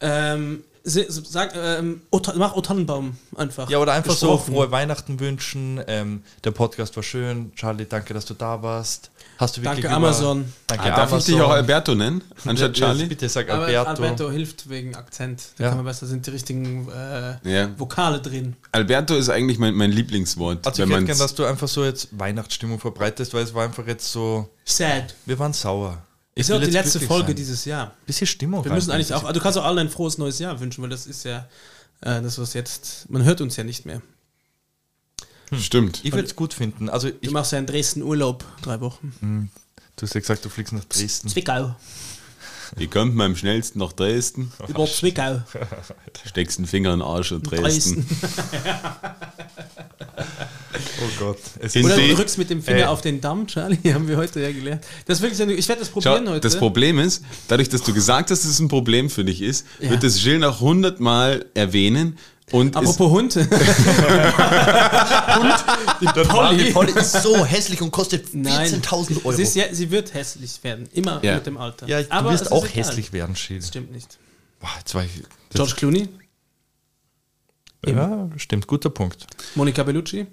ähm, 0.00 0.62
sag, 0.84 1.54
ähm, 1.56 2.02
mach 2.36 2.54
O 2.56 2.60
Tannenbaum 2.60 3.16
einfach. 3.36 3.68
Ja, 3.70 3.78
oder 3.78 3.92
einfach 3.92 4.12
Gesprochen. 4.12 4.46
so 4.46 4.52
frohe 4.52 4.70
Weihnachten 4.70 5.20
wünschen. 5.20 5.80
Ähm, 5.86 6.22
der 6.44 6.50
Podcast 6.52 6.94
war 6.96 7.02
schön. 7.02 7.52
Charlie, 7.54 7.86
danke, 7.86 8.14
dass 8.14 8.24
du 8.24 8.34
da 8.34 8.62
warst. 8.62 9.10
Hast 9.38 9.56
du 9.56 9.60
wirklich 9.62 9.84
Danke, 9.84 9.86
über- 9.88 10.08
Amazon. 10.08 10.52
Danke, 10.66 10.92
Ah, 10.92 10.96
darf 10.96 11.12
ich 11.16 11.24
dich 11.26 11.40
auch 11.40 11.50
Alberto 11.50 11.94
nennen, 11.94 12.22
anstatt 12.44 12.76
Ja, 12.76 12.86
Charlie? 12.86 13.06
Bitte 13.06 13.28
sag 13.28 13.48
Aber 13.50 13.66
Alberto. 13.66 13.90
Alberto. 14.02 14.30
hilft 14.32 14.68
wegen 14.68 14.96
Akzent. 14.96 15.42
Da 15.58 15.64
Ja. 15.64 15.68
kann 15.70 15.78
man 15.78 15.86
besser, 15.86 16.06
sind 16.06 16.26
die 16.26 16.30
richtigen 16.30 16.88
äh, 16.88 17.36
Ja. 17.48 17.70
Vokale 17.78 18.20
drin. 18.20 18.56
Alberto 18.72 19.14
ist 19.14 19.28
eigentlich 19.28 19.58
mein, 19.60 19.74
mein 19.74 19.92
Lieblingswort. 19.92 20.66
Also 20.66 20.82
wenn 20.82 20.88
ich 20.90 20.94
hätte 20.96 21.04
gern, 21.06 21.18
dass 21.18 21.34
du 21.36 21.44
einfach 21.44 21.68
so 21.68 21.84
jetzt 21.84 22.08
Weihnachtsstimmung 22.18 22.80
verbreitest, 22.80 23.32
weil 23.32 23.44
es 23.44 23.54
war 23.54 23.62
einfach 23.64 23.86
jetzt 23.86 24.10
so, 24.10 24.48
Sad. 24.64 25.14
wir 25.26 25.38
waren 25.38 25.52
sauer. 25.52 25.98
Ich 26.38 26.42
Ist 26.42 26.50
ja 26.50 26.56
auch 26.56 26.60
die 26.60 26.70
letzte 26.70 27.00
Folge 27.00 27.28
sein. 27.28 27.36
dieses 27.36 27.64
Jahr. 27.64 27.96
Bisschen 28.06 28.28
Stimmung 28.28 28.64
Wir 28.64 28.72
müssen 28.72 28.92
eigentlich 28.92 29.12
auch, 29.12 29.32
du 29.32 29.40
kannst 29.40 29.58
auch 29.58 29.64
allen 29.64 29.78
ein 29.78 29.88
frohes 29.90 30.18
neues 30.18 30.38
Jahr 30.38 30.60
wünschen, 30.60 30.82
weil 30.82 30.88
das 30.90 31.06
ist 31.06 31.24
ja 31.24 31.48
äh, 32.00 32.22
das, 32.22 32.38
was 32.38 32.54
jetzt, 32.54 33.10
man 33.10 33.24
hört 33.24 33.40
uns 33.40 33.56
ja 33.56 33.64
nicht 33.64 33.84
mehr. 33.86 34.00
Stimmt. 35.60 36.00
Ich 36.04 36.12
würde 36.12 36.28
es 36.28 36.36
gut 36.36 36.54
finden. 36.54 36.88
Also 36.88 37.08
Du 37.10 37.16
ich, 37.20 37.30
machst 37.32 37.50
ja 37.52 37.58
in 37.58 37.66
Dresden 37.66 38.02
Urlaub, 38.02 38.44
drei 38.62 38.80
Wochen. 38.80 39.50
du 39.96 40.02
hast 40.02 40.14
ja 40.14 40.20
gesagt, 40.20 40.44
du 40.44 40.48
fliegst 40.48 40.72
nach 40.72 40.84
Dresden. 40.84 41.28
Zwickau. 41.28 41.74
Wie 42.76 42.86
kommt 42.86 43.14
man 43.14 43.26
am 43.32 43.36
schnellsten 43.36 43.78
nach 43.78 43.92
Dresden? 43.92 44.52
Über 44.68 44.86
Zwickau. 44.86 45.42
Steckst 46.26 46.58
einen 46.58 46.66
Finger 46.66 46.92
in 46.92 47.00
den 47.00 47.06
Arsch 47.08 47.32
und 47.32 47.42
Dresden. 47.50 48.06
Oh 51.00 51.10
Gott. 51.24 51.38
Es 51.60 51.76
Oder 51.76 51.96
du 51.96 52.14
drückst 52.14 52.38
mit 52.38 52.50
dem 52.50 52.62
Finger 52.62 52.78
Ey. 52.78 52.84
auf 52.84 53.00
den 53.00 53.20
Damm, 53.20 53.46
Charlie, 53.46 53.78
haben 53.94 54.08
wir 54.08 54.16
heute 54.16 54.40
ja 54.40 54.50
gelernt. 54.52 54.84
Das 55.06 55.18
ist 55.18 55.22
wirklich, 55.22 55.40
eine- 55.40 55.52
ich 55.54 55.66
werde 55.68 55.80
das 55.80 55.88
Schau, 55.88 56.00
probieren 56.00 56.28
heute. 56.28 56.40
das 56.40 56.56
Problem 56.56 56.98
ist, 56.98 57.24
dadurch, 57.46 57.68
dass 57.68 57.82
du 57.82 57.92
gesagt 57.94 58.30
hast, 58.30 58.44
dass 58.44 58.50
es 58.50 58.58
ein 58.58 58.68
Problem 58.68 59.08
für 59.08 59.24
dich 59.24 59.40
ist, 59.42 59.64
Ja. 59.80 59.90
wird 59.90 60.02
das 60.02 60.22
Jill 60.22 60.38
noch 60.38 60.60
hundertmal 60.60 61.46
erwähnen 61.54 62.18
und 62.52 62.76
Apropos 62.76 63.10
Hund. 63.10 63.34
die 63.36 63.44
Polly. 66.06 66.72
Polly 66.72 66.92
ist 66.92 67.22
so 67.22 67.44
hässlich 67.44 67.80
und 67.82 67.90
kostet 67.90 68.34
Nein. 68.34 68.70
14.000 68.82 69.24
Euro. 69.24 69.32
Sie, 69.32 69.42
ist, 69.42 69.54
ja, 69.56 69.64
sie 69.72 69.90
wird 69.90 70.14
hässlich 70.14 70.62
werden. 70.62 70.88
Immer 70.92 71.20
Ja. 71.22 71.36
mit 71.36 71.46
dem 71.46 71.56
Alter. 71.56 71.86
ja, 71.86 72.02
du 72.02 72.10
Aber 72.10 72.28
es 72.28 72.34
wirst 72.34 72.42
ist 72.44 72.52
auch 72.52 72.64
egal. 72.66 72.76
hässlich 72.76 73.12
werden, 73.12 73.36
Schild. 73.36 73.62
Das 73.62 73.68
stimmt 73.68 73.92
nicht. 73.92 74.18
Boah, 74.60 74.70
jetzt 74.78 74.94
war 74.94 75.04
ich, 75.04 75.10
George 75.50 75.74
Clooney, 75.76 76.08
ja, 77.86 78.28
stimmt, 78.36 78.66
guter 78.66 78.90
Punkt. 78.90 79.24
Monica 79.54 79.82
Bellucci. 79.84 80.26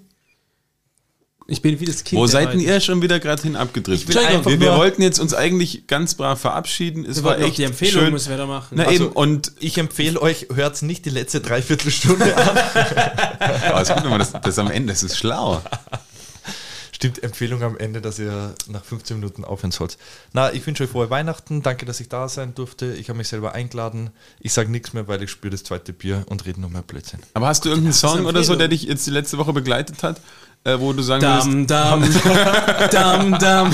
Ich 1.48 1.62
bin 1.62 1.78
wie 1.78 1.84
das 1.84 2.02
Kind. 2.02 2.20
wo 2.20 2.26
seid 2.26 2.52
denn 2.52 2.58
ihr 2.60 2.80
schon 2.80 3.02
wieder 3.02 3.20
gerade 3.20 3.40
hin 3.42 3.54
abgedriftet? 3.54 4.14
Wir, 4.44 4.60
wir 4.60 4.76
wollten 4.76 5.00
jetzt 5.00 5.20
uns 5.20 5.32
eigentlich 5.32 5.86
ganz 5.86 6.14
brav 6.14 6.40
verabschieden. 6.40 7.04
Es 7.04 7.16
Wir 7.18 7.24
war 7.24 7.38
echt 7.38 7.58
die 7.58 7.62
Empfehlung 7.64 8.02
schön. 8.04 8.12
müssen 8.12 8.30
wir 8.30 8.36
da 8.36 8.46
machen. 8.46 8.74
Na 8.76 8.84
Also- 8.84 9.04
eben, 9.04 9.12
und 9.12 9.52
Ich 9.60 9.78
empfehle 9.78 10.20
euch, 10.20 10.48
hört 10.52 10.82
nicht 10.82 11.04
die 11.04 11.10
letzte 11.10 11.40
Dreiviertelstunde 11.40 12.36
an. 12.36 12.48
aber 13.70 13.80
es 13.80 13.88
ist 13.88 13.94
gut, 13.94 14.04
wenn 14.04 14.10
man 14.10 14.18
das, 14.18 14.32
das 14.32 14.58
am 14.58 14.70
Ende, 14.70 14.92
das 14.92 15.04
ist 15.04 15.16
schlau. 15.16 15.62
Stimmt, 16.92 17.22
Empfehlung 17.22 17.62
am 17.62 17.76
Ende, 17.76 18.00
dass 18.00 18.18
ihr 18.18 18.54
nach 18.68 18.82
15 18.82 19.18
Minuten 19.18 19.44
aufhören 19.44 19.70
sollt. 19.70 19.98
Na, 20.32 20.50
ich 20.54 20.66
wünsche 20.66 20.82
euch 20.84 20.88
frohe 20.90 21.10
Weihnachten. 21.10 21.62
Danke, 21.62 21.84
dass 21.84 22.00
ich 22.00 22.08
da 22.08 22.26
sein 22.26 22.54
durfte. 22.54 22.94
Ich 22.94 23.10
habe 23.10 23.18
mich 23.18 23.28
selber 23.28 23.52
eingeladen. 23.54 24.10
Ich 24.40 24.54
sage 24.54 24.70
nichts 24.70 24.94
mehr, 24.94 25.06
weil 25.06 25.22
ich 25.22 25.30
spüre 25.30 25.50
das 25.50 25.62
zweite 25.62 25.92
Bier 25.92 26.24
und 26.30 26.46
rede 26.46 26.58
nur 26.58 26.70
mehr 26.70 26.80
Blödsinn. 26.80 27.20
Aber 27.34 27.48
hast 27.48 27.66
du 27.66 27.68
irgendeinen 27.68 27.92
Song 27.92 28.24
oder 28.24 28.42
so, 28.42 28.56
der 28.56 28.68
dich 28.68 28.84
jetzt 28.84 29.06
die 29.06 29.10
letzte 29.10 29.36
Woche 29.36 29.52
begleitet 29.52 30.02
hat, 30.02 30.22
äh, 30.66 30.78
wo 30.80 30.92
du 30.92 31.02
sagen 31.02 31.22
würdest, 31.22 31.70
Dam, 31.70 32.02
dam, 32.90 32.90
dam, 32.90 33.38
dam. 33.38 33.72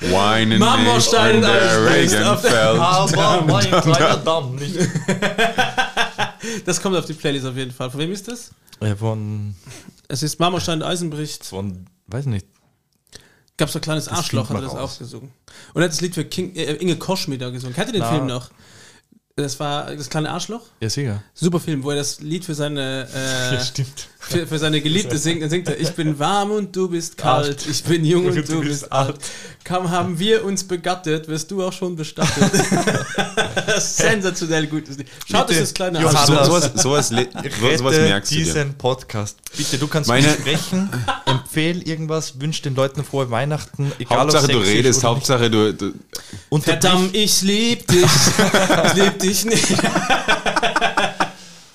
Weinen 0.00 0.58
Marmorstein 0.58 1.40
nicht 1.40 1.48
und 1.48 1.54
der 1.54 1.86
Regen 1.86 2.38
fällt. 2.38 2.78
Aber 2.80 3.42
mein 3.42 3.70
kleiner 3.82 4.16
Damm 4.18 4.54
nicht. 4.56 4.76
Das 6.64 6.80
kommt 6.80 6.96
auf 6.96 7.06
die 7.06 7.12
Playlist 7.14 7.46
auf 7.46 7.56
jeden 7.56 7.72
Fall. 7.72 7.90
Von 7.90 8.00
wem 8.00 8.12
ist 8.12 8.28
das? 8.28 8.50
Äh, 8.80 8.94
Von, 8.94 9.56
Es 10.08 10.22
ist 10.22 10.38
Marmorstein 10.38 10.82
Eisenbricht. 10.82 11.44
von, 11.44 11.86
weiß 12.06 12.26
nicht. 12.26 12.46
Gab 13.56 13.70
so 13.70 13.78
ein 13.78 13.82
kleines 13.82 14.06
Arschloch, 14.08 14.46
find 14.48 14.58
hat 14.58 14.64
man 14.66 14.74
das 14.74 14.80
raus. 14.80 14.94
auch 14.94 14.98
gesungen. 14.98 15.32
Und 15.72 15.80
er 15.80 15.84
hat 15.86 15.92
das 15.92 16.02
Lied 16.02 16.14
für 16.14 16.24
King, 16.26 16.54
äh, 16.54 16.74
Inge 16.74 16.96
Kosch 16.96 17.26
mit 17.26 17.40
da 17.40 17.48
gesungen. 17.50 17.74
Kennt 17.74 17.88
ihr 17.88 17.94
den 17.94 18.02
Na. 18.02 18.10
Film 18.10 18.26
noch? 18.26 18.50
Das 19.38 19.60
war 19.60 19.94
das 19.94 20.08
kleine 20.08 20.30
Arschloch. 20.30 20.62
Ja, 20.80 20.88
sicher. 20.88 21.22
Super 21.34 21.60
Film, 21.60 21.84
wo 21.84 21.90
er 21.90 21.96
das 21.96 22.20
Lied 22.22 22.42
für 22.46 22.54
seine 22.54 23.06
äh, 23.52 23.62
stimmt. 23.62 24.08
für, 24.18 24.46
für 24.46 24.58
seine 24.58 24.80
Geliebte 24.80 25.18
singt. 25.18 25.42
Dann 25.42 25.50
singt 25.50 25.68
er, 25.68 25.78
ich 25.78 25.90
bin 25.90 26.18
warm 26.18 26.52
und 26.52 26.74
du 26.74 26.88
bist 26.88 27.18
kalt, 27.18 27.66
ich 27.66 27.84
bin 27.84 28.02
jung 28.06 28.24
und 28.24 28.48
du 28.48 28.60
bist 28.62 28.90
alt. 28.90 29.16
Kaum 29.62 29.90
haben 29.90 30.18
wir 30.18 30.42
uns 30.42 30.64
begattet, 30.64 31.28
wirst 31.28 31.50
du 31.50 31.62
auch 31.62 31.72
schon 31.74 31.96
bestattet. 31.96 32.50
Sensationell 33.78 34.68
gutes 34.68 34.96
Lied. 34.96 35.08
Schaut 35.30 35.50
euch 35.50 35.58
das 35.58 35.74
kleine 35.74 36.00
Johannes, 36.00 36.26
So, 36.28 36.32
Arschloch 36.32 36.46
sowas, 36.46 36.82
sowas, 36.82 37.08
sowas 37.10 37.92
Rette 37.92 38.00
merkst 38.00 38.30
du 38.32 38.36
dir. 38.36 38.44
diesen 38.44 38.74
Podcast. 38.78 39.36
Bitte, 39.54 39.76
du 39.76 39.86
kannst 39.86 40.08
Meine- 40.08 40.28
mich 40.28 40.36
sprechen, 40.36 40.88
empfehl 41.56 41.88
irgendwas, 41.88 42.38
wünsch 42.38 42.60
den 42.60 42.74
Leuten 42.74 43.02
frohe 43.02 43.30
Weihnachten, 43.30 43.90
egal 43.98 44.20
Hauptsache 44.20 44.44
ob 44.44 44.50
du 44.52 44.58
redest, 44.58 45.02
Hauptsache 45.04 45.50
du, 45.50 45.72
du. 45.72 45.92
Unterbrich- 46.50 46.64
Verdammt, 46.64 47.16
ich 47.16 47.40
lieb 47.42 47.86
dich. 47.86 48.02
ich 48.84 48.94
lieb 48.94 49.18
dich 49.18 49.44
nicht. 49.46 49.66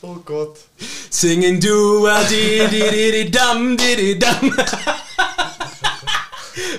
Oh 0.01 0.17
Gott. 0.23 0.57
Singen 1.09 1.59
du 1.59 2.05
a 2.07 2.21
di 2.23 2.67
di 2.69 2.79
di 2.91 3.11
di 3.11 3.31
dam 3.31 3.75
di 3.75 3.95
di 3.95 4.19
dam. 4.19 4.53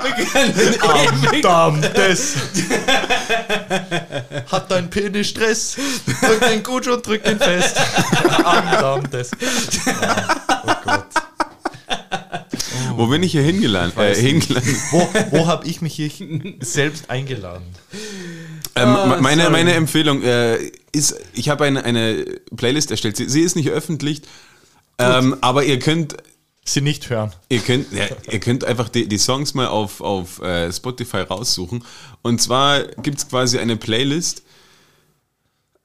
Wir 0.02 0.24
können 0.26 0.54
Verdammtes! 1.22 2.34
Hat 4.50 4.70
dein 4.70 4.90
Penis 4.90 5.28
Stress? 5.28 5.76
Drück 6.20 6.40
den 6.40 6.62
gut 6.62 6.86
und 6.86 7.04
drück 7.06 7.24
den 7.24 7.38
fest. 7.38 7.76
Verdammtes. 8.22 9.30
Oh 10.66 10.72
Gott. 10.84 11.11
Wo 12.96 13.06
bin 13.06 13.22
ich 13.22 13.32
hier 13.32 13.42
hingeladen? 13.42 13.92
Äh, 13.96 14.14
hingeladen? 14.14 14.76
Wo, 14.90 15.08
wo 15.30 15.46
habe 15.46 15.66
ich 15.66 15.80
mich 15.80 15.94
hier 15.94 16.10
selbst 16.60 17.10
eingeladen? 17.10 17.64
Ähm, 18.74 18.88
Ah, 18.88 19.18
meine, 19.20 19.42
sorry. 19.42 19.52
meine 19.52 19.72
Empfehlung 19.74 20.22
äh, 20.22 20.58
ist, 20.92 21.14
ich 21.34 21.48
habe 21.48 21.64
eine, 21.64 21.84
eine 21.84 22.24
Playlist 22.56 22.90
erstellt. 22.90 23.16
Sie, 23.16 23.28
sie 23.28 23.40
ist 23.42 23.56
nicht 23.56 23.68
öffentlich, 23.70 24.22
ähm, 24.98 25.36
aber 25.40 25.64
ihr 25.64 25.78
könnt, 25.78 26.16
Sie 26.64 26.80
nicht 26.80 27.10
hören. 27.10 27.32
ihr 27.48 27.58
könnt, 27.58 27.92
ja, 27.92 28.04
ihr 28.30 28.38
könnt 28.38 28.64
einfach 28.64 28.88
die, 28.88 29.08
die 29.08 29.18
Songs 29.18 29.52
mal 29.54 29.66
auf, 29.66 30.00
auf 30.00 30.40
äh, 30.40 30.72
Spotify 30.72 31.18
raussuchen. 31.18 31.84
Und 32.22 32.40
zwar 32.40 32.84
gibt 33.02 33.18
es 33.18 33.28
quasi 33.28 33.58
eine 33.58 33.76
Playlist, 33.76 34.42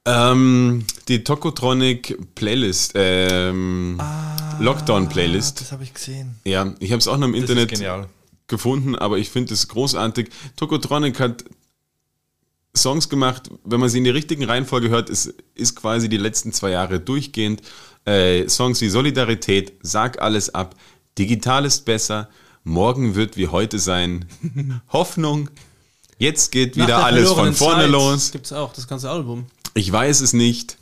ähm, 0.08 0.84
die 1.08 1.22
Tokotronic 1.22 2.18
Playlist, 2.34 2.92
ähm, 2.94 4.00
Lockdown 4.58 5.08
Playlist. 5.08 5.60
Das 5.60 5.72
habe 5.72 5.84
ich 5.84 5.92
gesehen. 5.92 6.36
Ja, 6.44 6.72
ich 6.78 6.92
habe 6.92 7.00
es 7.00 7.08
auch 7.08 7.18
noch 7.18 7.28
im 7.28 7.34
Das 7.34 7.50
Internet 7.50 8.08
gefunden, 8.46 8.96
aber 8.96 9.18
ich 9.18 9.28
finde 9.28 9.54
es 9.54 9.68
großartig. 9.68 10.30
Tokotronic 10.56 11.20
hat 11.20 11.44
Songs 12.74 13.08
gemacht, 13.08 13.50
wenn 13.64 13.80
man 13.80 13.88
sie 13.88 13.98
in 13.98 14.04
die 14.04 14.10
richtigen 14.10 14.44
Reihenfolge 14.44 14.88
hört, 14.88 15.10
ist, 15.10 15.34
ist 15.54 15.76
quasi 15.76 16.08
die 16.08 16.16
letzten 16.16 16.52
zwei 16.52 16.70
Jahre 16.70 17.00
durchgehend. 17.00 17.62
Äh, 18.04 18.48
Songs 18.48 18.80
wie 18.80 18.88
Solidarität, 18.88 19.72
Sag 19.82 20.22
alles 20.22 20.54
ab, 20.54 20.74
Digital 21.18 21.64
ist 21.64 21.84
besser, 21.84 22.28
Morgen 22.64 23.14
wird 23.14 23.36
wie 23.36 23.48
heute 23.48 23.78
sein, 23.78 24.26
Hoffnung, 24.92 25.50
jetzt 26.18 26.52
geht 26.52 26.76
Nach 26.76 26.86
wieder 26.86 26.96
der 26.98 27.04
alles 27.04 27.30
von 27.32 27.54
vorne 27.54 27.82
Zeit 27.82 27.90
los. 27.90 28.32
Gibt's 28.32 28.52
auch, 28.52 28.72
das 28.72 28.86
ganze 28.86 29.10
Album. 29.10 29.46
Ich 29.78 29.92
weiß 29.92 30.22
es 30.22 30.32
nicht, 30.32 30.76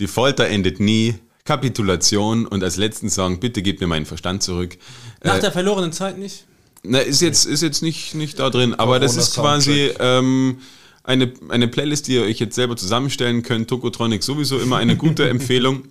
die 0.00 0.08
Folter 0.08 0.48
endet 0.48 0.80
nie, 0.80 1.14
Kapitulation 1.44 2.46
und 2.46 2.64
als 2.64 2.76
letzten 2.76 3.08
Song, 3.08 3.38
bitte 3.38 3.62
gib 3.62 3.80
mir 3.80 3.86
meinen 3.86 4.06
Verstand 4.06 4.42
zurück. 4.42 4.76
Nach 5.22 5.36
Äh, 5.36 5.40
der 5.40 5.52
verlorenen 5.52 5.92
Zeit 5.92 6.18
nicht? 6.18 6.44
na, 6.82 6.98
ist 6.98 7.22
jetzt, 7.22 7.46
ist 7.46 7.62
jetzt 7.62 7.80
nicht, 7.80 8.16
nicht 8.16 8.40
da 8.40 8.50
drin, 8.50 8.74
aber 8.74 8.98
das 8.98 9.16
ist 9.16 9.36
quasi 9.36 9.92
ähm, 10.00 10.58
eine, 11.04 11.32
eine 11.48 11.68
Playlist, 11.68 12.08
die 12.08 12.14
ihr 12.14 12.22
euch 12.22 12.40
jetzt 12.40 12.56
selber 12.56 12.76
zusammenstellen 12.76 13.44
könnt. 13.44 13.68
Tokotronic 13.68 14.24
sowieso 14.24 14.58
immer 14.58 14.78
eine 14.78 14.96
gute 14.96 15.28
Empfehlung. 15.34 15.84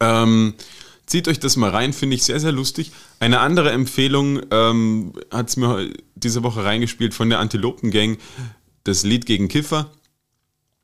Ähm, 0.00 0.54
zieht 1.04 1.28
euch 1.28 1.40
das 1.40 1.56
mal 1.56 1.68
rein, 1.68 1.92
finde 1.92 2.16
ich 2.16 2.24
sehr, 2.24 2.40
sehr 2.40 2.52
lustig. 2.52 2.90
Eine 3.18 3.40
andere 3.40 3.70
Empfehlung 3.72 4.40
ähm, 4.50 5.12
hat 5.30 5.50
es 5.50 5.58
mir 5.58 5.90
diese 6.14 6.42
Woche 6.42 6.64
reingespielt 6.64 7.12
von 7.12 7.28
der 7.28 7.38
Antilopen 7.38 7.90
Gang, 7.90 8.18
das 8.84 9.02
Lied 9.02 9.26
gegen 9.26 9.48
Kiffer. 9.48 9.90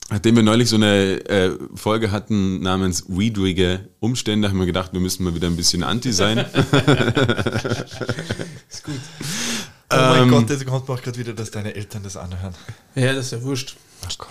Nachdem 0.08 0.36
wir 0.36 0.42
neulich 0.44 0.68
so 0.68 0.76
eine 0.76 1.26
äh, 1.28 1.58
Folge 1.74 2.12
hatten 2.12 2.60
namens 2.60 3.04
Weedrige 3.08 3.88
Umstände, 3.98 4.48
haben 4.48 4.58
wir 4.58 4.66
gedacht, 4.66 4.92
wir 4.92 5.00
müssen 5.00 5.24
mal 5.24 5.34
wieder 5.34 5.48
ein 5.48 5.56
bisschen 5.56 5.82
anti 5.82 6.12
sein. 6.12 6.44
Oh 9.88 9.94
mein 9.96 10.22
Ähm, 10.24 10.30
Gott, 10.30 10.50
jetzt 10.50 10.66
kommt 10.66 10.88
mir 10.88 10.94
auch 10.94 11.00
gerade 11.02 11.16
wieder, 11.16 11.32
dass 11.32 11.50
deine 11.52 11.72
Eltern 11.74 12.02
das 12.02 12.16
anhören. 12.16 12.52
Ja, 12.96 13.12
das 13.12 13.26
ist 13.26 13.32
ja 13.32 13.42
wurscht. 13.42 13.76
Oh 14.04 14.08
Gott. 14.18 14.28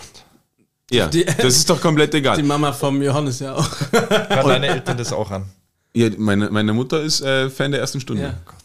Ja, 0.92 1.08
Die- 1.08 1.24
das 1.26 1.56
ist 1.56 1.70
doch 1.70 1.80
komplett 1.82 2.14
Die 2.14 2.18
egal. 2.18 2.44
Mama 2.44 2.74
vom 2.74 3.02
Johannes 3.02 3.40
ja 3.40 3.56
auch. 3.56 3.70
Hören 3.92 4.48
deine 4.50 4.68
Eltern 4.68 4.98
das 4.98 5.14
auch 5.14 5.32
an? 5.32 5.46
Ja, 5.94 6.10
meine, 6.18 6.50
meine 6.52 6.74
Mutter 6.74 7.02
ist 7.02 7.22
äh, 7.22 7.50
Fan 7.50 7.72
der 7.72 7.80
ersten 7.80 8.02
Stunde. 8.02 8.24
Ja. 8.24 8.34
Gott. 8.46 8.56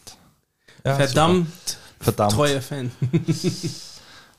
Ja, 0.85 0.97
Verdammt 0.97 1.47
super. 1.65 1.79
Verdammt. 2.01 2.33
treuer 2.33 2.61
Fan. 2.61 2.91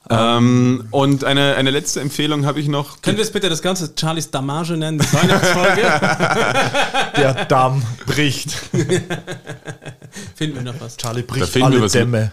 Ähm, 0.09 0.87
und 0.91 1.23
eine, 1.23 1.55
eine 1.55 1.69
letzte 1.71 2.01
Empfehlung 2.01 2.45
habe 2.45 2.59
ich 2.59 2.67
noch. 2.67 3.01
Können 3.01 3.17
wir 3.17 3.23
es 3.23 3.31
bitte 3.31 3.49
das 3.49 3.61
Ganze 3.61 3.93
Charlies 3.97 4.31
Damage 4.31 4.75
nennen, 4.75 4.99
die 4.99 5.13
Weihnachtsfolge? 5.13 5.81
Der 7.17 7.45
Damm 7.45 7.83
bricht. 8.07 8.51
Finden 10.35 10.55
wir 10.55 10.63
noch 10.63 10.81
was. 10.81 10.97
Charlie 10.97 11.21
Da 11.21 11.27
bricht 11.27 11.47
finden 11.47 11.69
wir 11.69 11.75
alle 11.75 11.81
was 11.85 11.91
Dämme. 11.91 12.31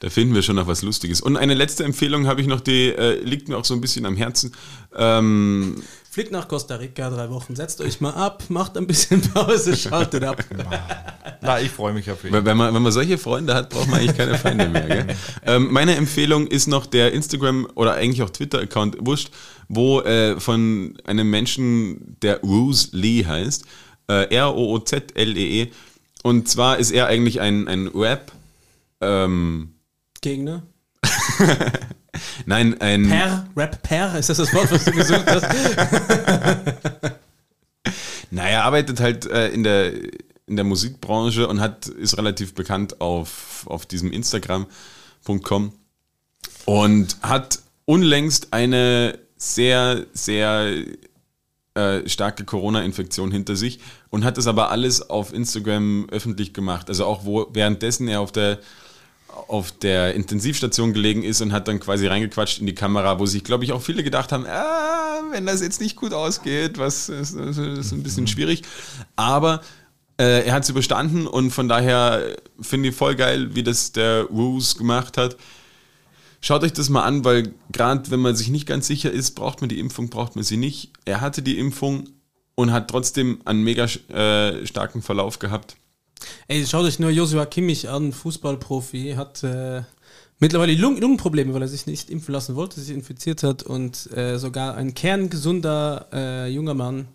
Da 0.00 0.10
finden 0.10 0.34
wir 0.34 0.42
schon 0.42 0.56
noch 0.56 0.66
was 0.66 0.82
Lustiges. 0.82 1.20
Und 1.20 1.36
eine 1.36 1.54
letzte 1.54 1.84
Empfehlung 1.84 2.26
habe 2.26 2.40
ich 2.40 2.48
noch, 2.48 2.60
die 2.60 2.88
äh, 2.88 3.22
liegt 3.22 3.48
mir 3.48 3.56
auch 3.56 3.64
so 3.64 3.74
ein 3.74 3.80
bisschen 3.80 4.04
am 4.04 4.16
Herzen. 4.16 4.52
Ähm, 4.96 5.80
Fliegt 6.12 6.30
nach 6.30 6.46
Costa 6.46 6.74
Rica 6.74 7.08
drei 7.08 7.30
Wochen, 7.30 7.56
setzt 7.56 7.80
euch 7.80 8.02
mal 8.02 8.10
ab, 8.10 8.44
macht 8.50 8.76
ein 8.76 8.86
bisschen 8.86 9.22
Pause, 9.32 9.74
schaltet 9.74 10.22
ab. 10.24 10.44
Na, 11.40 11.58
ich 11.58 11.70
freue 11.70 11.94
mich 11.94 12.10
auf 12.10 12.22
ihn. 12.22 12.32
wenn, 12.34 12.54
man, 12.54 12.74
wenn 12.74 12.82
man 12.82 12.92
solche 12.92 13.16
Freunde 13.16 13.54
hat, 13.54 13.70
braucht 13.70 13.88
man 13.88 14.00
eigentlich 14.00 14.18
keine 14.18 14.36
Feinde 14.36 14.68
mehr. 14.68 14.86
Gell? 14.86 15.06
Ähm, 15.46 15.72
meine 15.72 15.96
Empfehlung 15.96 16.48
ist 16.48 16.66
noch 16.66 16.84
der 16.84 17.14
Instagram 17.14 17.66
oder 17.76 17.94
eigentlich 17.94 18.20
auch 18.20 18.28
Twitter-Account, 18.28 18.98
wurscht, 19.00 19.30
wo 19.68 20.02
äh, 20.02 20.38
von 20.38 20.98
einem 21.04 21.30
Menschen, 21.30 22.18
der 22.20 22.42
Ruse 22.42 22.90
Lee 22.92 23.24
heißt, 23.24 23.64
äh, 24.08 24.34
R-O-O-Z-L-E-E. 24.36 25.72
Und 26.24 26.46
zwar 26.46 26.76
ist 26.76 26.90
er 26.90 27.06
eigentlich 27.06 27.40
ein, 27.40 27.68
ein 27.68 27.88
Rap, 27.88 28.32
ähm, 29.00 29.76
Gegner. 30.20 30.62
Nein, 32.46 32.80
ein... 32.80 33.08
Per, 33.08 33.46
Rap 33.56 33.82
Per, 33.82 34.18
ist 34.18 34.28
das 34.28 34.38
das 34.38 34.52
Wort, 34.54 34.70
was 34.70 34.84
du 34.84 34.92
gesucht 34.92 35.26
hast? 35.26 35.46
Na, 38.30 38.48
er 38.48 38.64
arbeitet 38.64 39.00
halt 39.00 39.26
äh, 39.26 39.48
in, 39.48 39.62
der, 39.62 39.92
in 40.46 40.56
der 40.56 40.64
Musikbranche 40.64 41.46
und 41.48 41.60
hat, 41.60 41.86
ist 41.86 42.16
relativ 42.16 42.54
bekannt 42.54 43.00
auf, 43.00 43.66
auf 43.66 43.86
diesem 43.86 44.10
Instagram.com 44.10 45.72
und 46.64 47.16
hat 47.22 47.60
unlängst 47.84 48.52
eine 48.52 49.18
sehr, 49.36 50.06
sehr 50.12 50.84
äh, 51.74 52.08
starke 52.08 52.44
Corona-Infektion 52.44 53.30
hinter 53.32 53.56
sich 53.56 53.80
und 54.10 54.24
hat 54.24 54.38
das 54.38 54.46
aber 54.46 54.70
alles 54.70 55.08
auf 55.08 55.32
Instagram 55.32 56.06
öffentlich 56.10 56.54
gemacht. 56.54 56.88
Also 56.88 57.06
auch 57.06 57.24
wo 57.24 57.48
währenddessen 57.52 58.08
er 58.08 58.20
auf 58.20 58.32
der 58.32 58.58
auf 59.48 59.72
der 59.72 60.14
Intensivstation 60.14 60.92
gelegen 60.92 61.22
ist 61.22 61.40
und 61.40 61.52
hat 61.52 61.68
dann 61.68 61.80
quasi 61.80 62.06
reingequatscht 62.06 62.60
in 62.60 62.66
die 62.66 62.74
Kamera, 62.74 63.18
wo 63.18 63.26
sich, 63.26 63.44
glaube 63.44 63.64
ich, 63.64 63.72
auch 63.72 63.82
viele 63.82 64.02
gedacht 64.02 64.32
haben, 64.32 64.46
ah, 64.46 65.20
wenn 65.30 65.46
das 65.46 65.60
jetzt 65.60 65.80
nicht 65.80 65.96
gut 65.96 66.12
ausgeht, 66.12 66.78
was 66.78 67.08
ist, 67.08 67.34
ist, 67.34 67.92
ein 67.92 68.02
bisschen 68.02 68.26
schwierig. 68.26 68.62
Aber 69.16 69.62
äh, 70.18 70.44
er 70.46 70.54
hat 70.54 70.64
es 70.64 70.70
überstanden 70.70 71.26
und 71.26 71.50
von 71.50 71.68
daher 71.68 72.36
finde 72.60 72.90
ich 72.90 72.94
voll 72.94 73.14
geil, 73.14 73.54
wie 73.54 73.62
das 73.62 73.92
der 73.92 74.24
Ruse 74.24 74.76
gemacht 74.76 75.16
hat. 75.16 75.36
Schaut 76.40 76.64
euch 76.64 76.72
das 76.72 76.88
mal 76.88 77.04
an, 77.04 77.24
weil 77.24 77.54
gerade 77.70 78.10
wenn 78.10 78.20
man 78.20 78.34
sich 78.34 78.48
nicht 78.48 78.66
ganz 78.66 78.86
sicher 78.86 79.12
ist, 79.12 79.32
braucht 79.32 79.60
man 79.60 79.68
die 79.68 79.78
Impfung, 79.78 80.10
braucht 80.10 80.34
man 80.34 80.44
sie 80.44 80.56
nicht. 80.56 80.90
Er 81.04 81.20
hatte 81.20 81.40
die 81.40 81.58
Impfung 81.58 82.08
und 82.54 82.72
hat 82.72 82.88
trotzdem 82.90 83.40
einen 83.44 83.62
mega 83.62 83.84
äh, 83.84 84.66
starken 84.66 85.02
Verlauf 85.02 85.38
gehabt. 85.38 85.76
Ey, 86.48 86.66
schaut 86.66 86.84
euch 86.84 86.98
nur 86.98 87.10
Joshua 87.10 87.46
Kimmich 87.46 87.88
an, 87.88 88.12
Fußballprofi, 88.12 89.14
hat 89.16 89.42
äh, 89.42 89.82
mittlerweile 90.40 90.74
Lung 90.74 90.98
Lungenprobleme, 91.00 91.54
weil 91.54 91.62
er 91.62 91.68
sich 91.68 91.86
nicht 91.86 92.10
impfen 92.10 92.32
lassen 92.32 92.54
wollte, 92.56 92.80
sich 92.80 92.94
infiziert 92.94 93.42
hat 93.42 93.62
und 93.62 94.10
äh, 94.16 94.38
sogar 94.38 94.74
ein 94.76 94.94
kerngesunder 94.94 96.06
äh, 96.12 96.48
junger 96.48 96.74
Mann, 96.74 97.08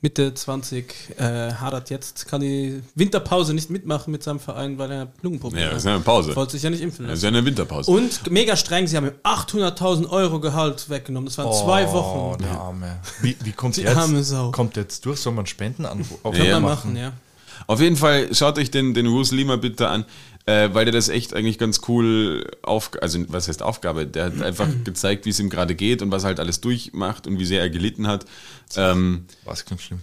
Mitte 0.00 0.34
20, 0.34 0.92
äh, 1.16 1.22
hadert 1.54 1.88
jetzt, 1.88 2.28
kann 2.28 2.42
die 2.42 2.82
Winterpause 2.94 3.54
nicht 3.54 3.70
mitmachen 3.70 4.10
mit 4.10 4.22
seinem 4.22 4.38
Verein, 4.38 4.76
weil 4.76 4.90
er 4.92 5.08
Lungenprobleme 5.22 5.64
Ja, 5.64 5.70
das 5.70 5.78
ist 5.78 5.84
hat. 5.86 5.90
ja 5.92 5.94
eine 5.94 6.04
Pause. 6.04 6.36
Wollte 6.36 6.52
sich 6.52 6.62
ja 6.62 6.68
nicht 6.68 6.82
impfen 6.82 7.06
Das 7.06 7.14
ist 7.18 7.22
lassen. 7.22 7.34
ja 7.34 7.38
eine 7.38 7.46
Winterpause. 7.46 7.90
Und 7.90 8.30
mega 8.30 8.54
streng, 8.54 8.86
sie 8.86 8.98
haben 8.98 9.06
ihm 9.06 9.14
800.000 9.22 10.10
Euro 10.10 10.40
Gehalt 10.40 10.90
weggenommen. 10.90 11.24
Das 11.26 11.38
waren 11.38 11.50
zwei 11.54 11.86
Oh, 11.88 11.92
Wochen. 11.94 12.42
der 12.42 12.50
Arme. 12.50 12.98
Wie, 13.22 13.34
wie 13.44 13.52
kommt 13.52 13.76
Die 13.78 13.80
jetzt? 13.80 13.96
arme 13.96 14.22
Sau. 14.22 14.50
Kommt 14.50 14.76
jetzt 14.76 15.06
durch? 15.06 15.20
Soll 15.20 15.32
man 15.32 15.46
Spenden 15.46 15.86
an? 15.86 16.04
Kann 16.22 16.34
Ja, 16.34 16.60
man 16.60 16.72
machen, 16.74 16.96
ja. 16.96 17.12
Auf 17.66 17.80
jeden 17.80 17.96
Fall 17.96 18.34
schaut 18.34 18.58
euch 18.58 18.70
den, 18.70 18.94
den 18.94 19.06
Bruce 19.06 19.32
Lima 19.32 19.56
bitte 19.56 19.88
an. 19.88 20.04
äh, 20.46 20.68
weil 20.74 20.84
der 20.84 20.92
das 20.92 21.08
echt 21.08 21.32
eigentlich 21.34 21.58
ganz 21.58 21.80
cool 21.88 22.46
auf, 22.62 22.90
also 23.00 23.18
was 23.28 23.48
heißt 23.48 23.62
Aufgabe? 23.62 24.06
Der 24.06 24.26
hat 24.26 24.42
einfach 24.42 24.68
gezeigt, 24.84 25.24
wie 25.24 25.30
es 25.30 25.40
ihm 25.40 25.48
gerade 25.48 25.74
geht 25.74 26.02
und 26.02 26.10
was 26.10 26.24
er 26.24 26.28
halt 26.28 26.40
alles 26.40 26.60
durchmacht 26.60 27.26
und 27.26 27.38
wie 27.38 27.46
sehr 27.46 27.60
er 27.60 27.70
gelitten 27.70 28.06
hat. 28.06 28.26
Ähm, 28.76 29.24
War 29.44 29.54
es 29.54 29.64
ganz 29.64 29.82
schlimm. 29.82 30.00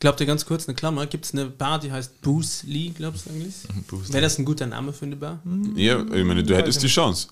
Glaubt 0.00 0.20
ihr 0.20 0.26
ganz 0.26 0.46
kurz 0.46 0.68
eine 0.68 0.76
Klammer? 0.76 1.06
Gibt 1.06 1.24
es 1.24 1.32
eine 1.32 1.46
Bar, 1.46 1.80
die 1.80 1.90
heißt 1.90 2.20
Bruce 2.20 2.62
Lee, 2.64 2.90
glaubst 2.90 3.26
du 3.26 3.30
eigentlich? 3.30 3.54
Bruce 3.88 4.12
Wäre 4.12 4.22
das 4.22 4.38
ein 4.38 4.44
guter 4.44 4.66
Name 4.66 4.92
für 4.92 5.06
eine 5.06 5.16
Bar? 5.16 5.40
ja, 5.74 6.00
ich 6.00 6.24
meine, 6.24 6.44
du 6.44 6.56
hättest 6.56 6.82
die 6.82 6.88
Chance. 6.88 7.28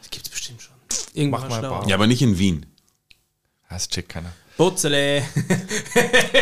Das 0.00 0.10
gibt 0.10 0.24
es 0.26 0.30
bestimmt 0.30 0.62
schon. 0.62 0.74
Irgendwann 1.12 1.42
Mach 1.42 1.50
mal. 1.50 1.60
Bar. 1.62 1.88
Ja, 1.88 1.96
aber 1.96 2.06
nicht 2.06 2.22
in 2.22 2.38
Wien. 2.38 2.64
Das 3.68 3.88
checkt 3.88 4.08
keiner. 4.08 4.32
Botzele. 4.58 5.22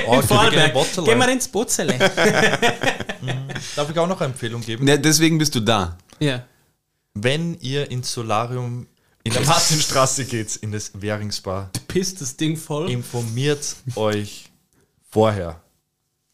Oh, 0.08 0.14
In 0.20 0.22
Vorarlberg. 0.22 0.72
Botzele. 0.72 1.06
Geh 1.06 1.14
mal 1.14 1.28
ins 1.28 1.46
Botzele. 1.46 1.96
Darf 3.76 3.90
ich 3.90 3.98
auch 3.98 4.08
noch 4.08 4.20
eine 4.20 4.32
Empfehlung 4.32 4.60
geben? 4.62 4.88
Ja, 4.88 4.96
deswegen 4.96 5.38
bist 5.38 5.54
du 5.54 5.60
da. 5.60 5.96
ja. 6.18 6.42
Wenn 7.18 7.58
ihr 7.60 7.90
ins 7.90 8.12
Solarium 8.12 8.86
in 9.22 9.32
der 9.32 9.40
Martinstraße 9.46 10.26
geht, 10.26 10.54
in 10.56 10.70
das 10.70 10.90
Währingsbar, 11.00 11.70
Pisst 11.88 12.20
das 12.20 12.36
Ding 12.36 12.58
voll. 12.58 12.90
informiert 12.90 13.76
euch 13.94 14.50
vorher. 15.10 15.60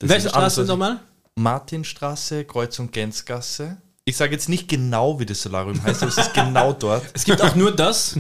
Das 0.01 0.11
Welche 0.11 0.29
Straße 0.31 0.65
nochmal? 0.65 0.99
Martinstraße, 1.37 2.45
Kreuzung 2.47 2.91
Gänzgasse. 2.91 3.77
Ich 4.05 4.17
sage 4.17 4.33
jetzt 4.33 4.49
nicht 4.49 4.67
genau, 4.69 5.21
wie 5.21 5.27
das 5.27 5.41
Solarium 5.43 5.81
heißt, 5.85 6.03
aber 6.03 6.11
es 6.11 6.19
ist 6.19 6.35
genau 6.35 6.73
dort. 6.73 7.05
Es 7.15 7.23
gibt 7.25 7.41
auch 7.43 7.55
nur 7.55 7.71
das. 7.71 8.17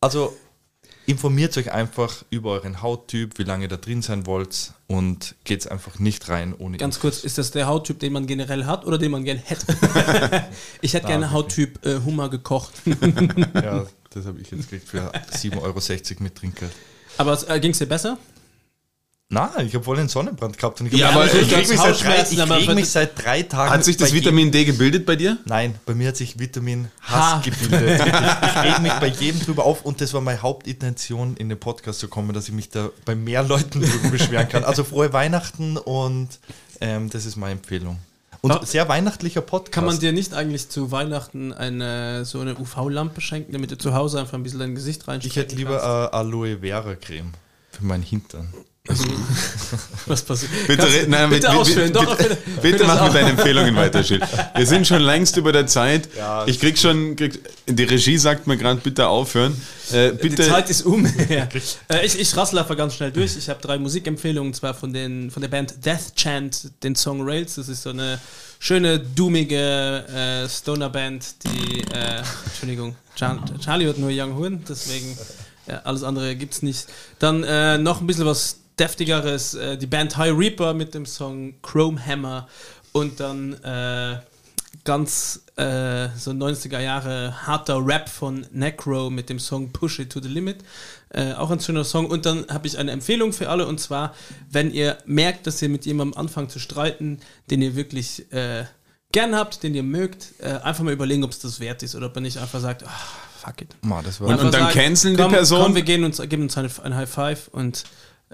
Also 0.00 0.36
informiert 1.06 1.56
euch 1.56 1.72
einfach 1.72 2.24
über 2.30 2.52
euren 2.52 2.82
Hauttyp, 2.82 3.38
wie 3.38 3.42
lange 3.42 3.64
ihr 3.64 3.68
da 3.68 3.76
drin 3.76 4.02
sein 4.02 4.26
wollt 4.26 4.72
und 4.86 5.34
geht 5.44 5.70
einfach 5.70 5.98
nicht 5.98 6.28
rein 6.28 6.54
ohne 6.54 6.78
Ganz 6.78 6.96
Infos. 6.96 7.00
kurz, 7.00 7.24
ist 7.24 7.38
das 7.38 7.50
der 7.50 7.66
Hauttyp, 7.66 7.98
den 7.98 8.12
man 8.12 8.26
generell 8.26 8.64
hat 8.64 8.86
oder 8.86 8.98
den 8.98 9.10
man 9.10 9.24
gerne 9.24 9.40
hätte? 9.40 9.66
ich 10.80 10.94
hätte 10.94 11.06
gerne 11.06 11.30
Hauttyp 11.30 11.84
äh, 11.84 12.00
Hummer 12.00 12.28
gekocht. 12.28 12.72
Ja, 13.54 13.86
das 14.10 14.26
habe 14.26 14.40
ich 14.40 14.50
jetzt 14.50 14.70
gekriegt 14.70 14.88
für 14.88 15.12
7,60 15.12 15.62
Euro 15.62 16.22
mit 16.22 16.34
Trinkgeld. 16.34 16.72
Aber 17.18 17.38
äh, 17.48 17.60
ging 17.60 17.72
es 17.72 17.78
dir 17.78 17.86
besser? 17.86 18.18
Nein, 19.30 19.66
ich 19.66 19.74
habe 19.74 19.84
voll 19.84 19.96
den 19.96 20.08
Sonnenbrand 20.08 20.58
gehabt. 20.58 20.80
Und 20.80 20.86
ich 20.86 20.92
Ja, 20.92 21.10
aber 21.10 21.26
ich 21.26 21.32
ich 21.34 21.48
krieg 21.48 21.66
krieg's 21.66 21.70
mich, 21.70 21.80
seit 21.80 22.04
drei, 22.04 22.22
ich 22.22 22.66
krieg 22.66 22.74
mich 22.74 22.88
seit 22.88 23.24
drei 23.24 23.42
Tagen. 23.42 23.70
Hat 23.72 23.84
sich 23.84 23.96
das 23.96 24.12
Vitamin 24.12 24.52
D 24.52 24.64
gebildet 24.64 25.06
bei 25.06 25.16
dir? 25.16 25.38
Nein, 25.46 25.74
bei 25.86 25.94
mir 25.94 26.08
hat 26.08 26.16
sich 26.16 26.38
Vitamin. 26.38 26.88
Hass 27.00 27.42
gebildet. 27.42 27.98
Wirklich. 27.98 28.14
Ich 28.44 28.56
reg 28.62 28.78
mich 28.80 28.92
bei 28.92 29.08
jedem 29.08 29.40
drüber 29.40 29.64
auf 29.64 29.84
und 29.84 30.00
das 30.00 30.12
war 30.14 30.20
meine 30.20 30.40
Hauptintention, 30.42 31.36
in 31.36 31.48
den 31.48 31.58
Podcast 31.58 31.98
zu 32.00 32.08
kommen, 32.08 32.32
dass 32.32 32.48
ich 32.48 32.54
mich 32.54 32.68
da 32.68 32.90
bei 33.04 33.14
mehr 33.14 33.42
Leuten 33.42 33.80
drüber 33.82 34.08
beschweren 34.10 34.48
kann. 34.48 34.64
Also 34.64 34.84
frohe 34.84 35.12
Weihnachten 35.12 35.76
und 35.78 36.28
ähm, 36.80 37.10
das 37.10 37.24
ist 37.26 37.36
meine 37.36 37.52
Empfehlung. 37.52 37.98
Und 38.42 38.52
Ah. 38.52 38.60
sehr 38.64 38.88
weihnachtlicher 38.88 39.40
Podcast. 39.40 39.72
Kann 39.72 39.86
man 39.86 39.98
dir 39.98 40.12
nicht 40.12 40.34
eigentlich 40.34 40.68
zu 40.68 40.92
Weihnachten 40.92 41.52
eine 41.54 42.24
so 42.26 42.40
eine 42.40 42.54
UV-Lampe 42.56 43.20
schenken, 43.22 43.52
damit 43.52 43.70
du 43.70 43.78
zu 43.78 43.94
Hause 43.94 44.20
einfach 44.20 44.34
ein 44.34 44.42
bisschen 44.42 44.58
dein 44.60 44.74
Gesicht 44.74 45.02
ich 45.02 45.08
reinstecken 45.08 45.42
hätte 45.42 45.56
lieber 45.56 46.10
äh, 46.12 46.14
Aloe 46.16 46.58
Vera 46.60 46.94
Creme 46.94 47.32
für 47.70 47.84
meinen 47.84 48.02
Hintern. 48.02 48.52
Kannst? 48.86 49.04
Was 50.06 50.22
passiert? 50.22 50.50
Bitte, 50.66 50.82
red- 50.86 51.08
nein, 51.08 51.30
bitte 51.30 51.46
bitte- 51.48 51.58
ausführen. 51.58 51.92
bitte- 51.92 52.04
Doch, 52.04 52.16
bitte, 52.16 52.38
Bitte 52.60 52.84
mach 52.84 53.04
mit 53.04 53.14
deinen 53.14 53.30
Empfehlungen 53.30 53.74
weiter, 53.76 54.04
Schild. 54.04 54.22
Wir 54.54 54.66
sind 54.66 54.86
schon 54.86 55.02
längst 55.02 55.36
über 55.36 55.52
der 55.52 55.66
Zeit. 55.66 56.08
Ja, 56.16 56.46
ich 56.46 56.60
krieg 56.60 56.78
schon, 56.78 57.16
krieg, 57.16 57.40
die 57.66 57.82
Regie 57.84 58.18
sagt 58.18 58.46
mir 58.46 58.56
gerade, 58.56 58.80
bitte 58.80 59.06
aufhören. 59.08 59.58
Äh, 59.92 60.10
bitte, 60.12 60.42
Die 60.42 60.48
Zeit 60.48 60.68
ist 60.70 60.82
um. 60.82 61.06
ja. 61.28 61.48
äh, 61.88 62.04
ich, 62.06 62.18
ich 62.18 62.36
rassle 62.36 62.60
einfach 62.60 62.76
ganz 62.76 62.94
schnell 62.94 63.10
durch. 63.10 63.36
Ich 63.36 63.48
habe 63.48 63.60
drei 63.60 63.78
Musikempfehlungen, 63.78 64.52
zwar 64.54 64.74
von, 64.74 64.92
den, 64.92 65.30
von 65.30 65.40
der 65.40 65.48
Band 65.48 65.84
Death 65.84 66.14
Chant, 66.16 66.70
den 66.82 66.94
Song 66.94 67.22
Rails. 67.22 67.54
Das 67.54 67.68
ist 67.68 67.82
so 67.82 67.90
eine 67.90 68.18
schöne, 68.58 68.98
dummige 68.98 69.56
äh, 70.44 70.48
Stoner-Band, 70.48 71.24
die, 71.44 71.80
äh, 71.80 72.22
Entschuldigung, 72.46 72.96
Char 73.18 73.42
Charlie 73.62 73.88
hat 73.88 73.98
nur 73.98 74.10
Young 74.12 74.34
Horn, 74.36 74.64
deswegen 74.68 75.16
ja, 75.66 75.80
alles 75.84 76.02
andere 76.02 76.34
gibt's 76.36 76.62
nicht. 76.62 76.86
Dann 77.18 77.42
äh, 77.44 77.78
noch 77.78 78.00
ein 78.00 78.06
bisschen 78.06 78.26
was 78.26 78.58
deftigeres, 78.78 79.54
äh, 79.54 79.76
die 79.78 79.86
Band 79.86 80.16
High 80.16 80.36
Reaper 80.36 80.74
mit 80.74 80.94
dem 80.94 81.06
Song 81.06 81.54
Chrome 81.62 82.04
Hammer 82.04 82.48
und 82.92 83.20
dann 83.20 83.54
äh, 83.62 84.18
ganz 84.84 85.42
äh, 85.56 86.08
so 86.16 86.32
90er 86.32 86.80
Jahre 86.80 87.46
harter 87.46 87.84
Rap 87.84 88.08
von 88.08 88.46
Necro 88.52 89.10
mit 89.10 89.28
dem 89.30 89.38
Song 89.38 89.70
Push 89.72 90.00
It 90.00 90.10
to 90.10 90.20
the 90.20 90.28
Limit. 90.28 90.58
Äh, 91.10 91.32
auch 91.34 91.50
ein 91.50 91.60
schöner 91.60 91.84
Song. 91.84 92.06
Und 92.06 92.26
dann 92.26 92.44
habe 92.48 92.66
ich 92.66 92.76
eine 92.76 92.90
Empfehlung 92.90 93.32
für 93.32 93.48
alle 93.48 93.66
und 93.66 93.78
zwar, 93.80 94.14
wenn 94.50 94.72
ihr 94.72 94.98
merkt, 95.06 95.46
dass 95.46 95.62
ihr 95.62 95.68
mit 95.68 95.86
jemandem 95.86 96.18
anfangt 96.18 96.50
zu 96.50 96.58
streiten, 96.58 97.20
den 97.50 97.62
ihr 97.62 97.76
wirklich 97.76 98.30
äh, 98.32 98.64
gern 99.12 99.36
habt, 99.36 99.62
den 99.62 99.74
ihr 99.76 99.84
mögt, 99.84 100.34
äh, 100.40 100.48
einfach 100.64 100.82
mal 100.82 100.92
überlegen, 100.92 101.22
ob 101.22 101.30
es 101.30 101.38
das 101.38 101.60
wert 101.60 101.84
ist 101.84 101.94
oder 101.94 102.06
ob 102.06 102.16
ihr 102.16 102.20
nicht 102.22 102.38
einfach 102.38 102.60
sagt, 102.60 102.82
ah, 102.84 102.90
fuck 103.40 103.62
it. 103.62 103.68
Ma, 103.82 104.02
das 104.02 104.20
war 104.20 104.26
Und- 104.28 104.34
Einfach 104.34 104.50
dann 104.50 104.70
canceln 104.72 105.16
die 105.16 105.22
komm, 105.22 105.32
Person? 105.32 105.62
Komm, 105.62 105.74
wir 105.76 105.82
gehen 105.82 106.02
uns, 106.02 106.20
geben 106.20 106.42
uns 106.42 106.58
eine, 106.58 106.68
ein 106.82 106.96
High 106.96 107.08
Five 107.08 107.48
und 107.52 107.84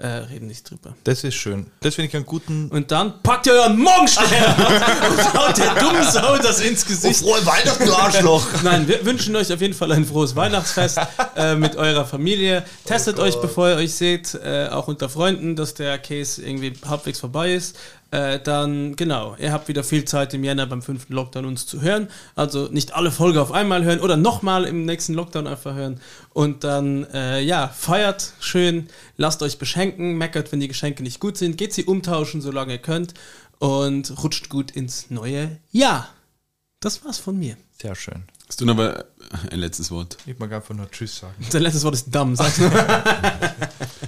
äh, 0.01 0.07
reden 0.07 0.47
nicht 0.47 0.69
drüber. 0.69 0.95
das 1.03 1.23
ist 1.23 1.35
schön. 1.35 1.67
Das 1.81 1.95
finde 1.95 2.09
ich 2.09 2.15
einen 2.15 2.25
guten. 2.25 2.69
Und 2.69 2.91
dann 2.91 3.21
packt 3.21 3.47
ihr 3.47 3.53
euren 3.53 3.77
Morgenstern 3.77 4.25
und 4.27 5.33
haut 5.33 5.57
der 5.57 5.75
dummen 5.75 6.03
Sau 6.11 6.37
das 6.37 6.59
ins 6.59 6.85
Gesicht. 6.85 7.21
frohe 7.21 7.45
Weihnachten, 7.45 7.85
du 7.85 7.93
Arschloch! 7.93 8.45
Nein, 8.63 8.87
wir 8.87 9.05
wünschen 9.05 9.35
euch 9.35 9.51
auf 9.53 9.61
jeden 9.61 9.73
Fall 9.73 9.91
ein 9.91 10.05
frohes 10.05 10.35
Weihnachtsfest 10.35 10.99
äh, 11.35 11.55
mit 11.55 11.75
eurer 11.75 12.05
Familie. 12.05 12.63
Testet 12.85 13.19
euch, 13.19 13.39
bevor 13.41 13.69
ihr 13.69 13.75
euch 13.75 13.93
seht, 13.93 14.33
äh, 14.35 14.67
auch 14.69 14.87
unter 14.87 15.09
Freunden, 15.09 15.55
dass 15.55 15.73
der 15.73 15.97
Case 15.99 16.41
irgendwie 16.41 16.73
halbwegs 16.87 17.19
vorbei 17.19 17.53
ist. 17.53 17.77
Äh, 18.11 18.41
dann, 18.41 18.97
genau, 18.97 19.37
ihr 19.39 19.53
habt 19.53 19.69
wieder 19.69 19.85
viel 19.85 20.03
Zeit 20.03 20.33
im 20.33 20.43
Jänner 20.43 20.65
beim 20.67 20.81
fünften 20.81 21.13
Lockdown 21.13 21.45
uns 21.45 21.65
zu 21.65 21.81
hören. 21.81 22.09
Also 22.35 22.67
nicht 22.67 22.93
alle 22.93 23.09
Folgen 23.09 23.39
auf 23.39 23.53
einmal 23.53 23.85
hören 23.85 24.01
oder 24.01 24.17
nochmal 24.17 24.65
im 24.65 24.85
nächsten 24.85 25.13
Lockdown 25.13 25.47
einfach 25.47 25.73
hören. 25.73 26.01
Und 26.33 26.65
dann, 26.65 27.05
äh, 27.13 27.39
ja, 27.41 27.69
feiert 27.69 28.33
schön, 28.41 28.89
lasst 29.15 29.41
euch 29.41 29.57
beschenken, 29.57 30.17
meckert, 30.17 30.51
wenn 30.51 30.59
die 30.59 30.67
Geschenke 30.67 31.03
nicht 31.03 31.21
gut 31.21 31.37
sind, 31.37 31.57
geht 31.57 31.73
sie 31.73 31.85
umtauschen, 31.85 32.41
solange 32.41 32.73
ihr 32.73 32.79
könnt 32.79 33.13
und 33.59 34.21
rutscht 34.21 34.49
gut 34.49 34.71
ins 34.71 35.09
neue 35.09 35.57
Jahr. 35.71 36.09
Das 36.81 37.05
war's 37.05 37.17
von 37.17 37.39
mir. 37.39 37.55
Sehr 37.81 37.95
schön. 37.95 38.23
hast 38.47 38.59
du 38.59 38.65
noch 38.65 38.75
mal 38.75 39.05
ein 39.51 39.59
letztes 39.59 39.89
Wort? 39.89 40.17
Ich 40.25 40.37
mag 40.37 40.51
einfach 40.51 40.75
nur 40.75 40.91
Tschüss 40.91 41.19
sagen. 41.19 41.45
Dein 41.51 41.61
letztes 41.61 41.83
Wort 41.85 41.93
ist 41.95 42.13
dumm, 42.13 42.35
sag's 42.35 42.57
nur. 42.59 42.71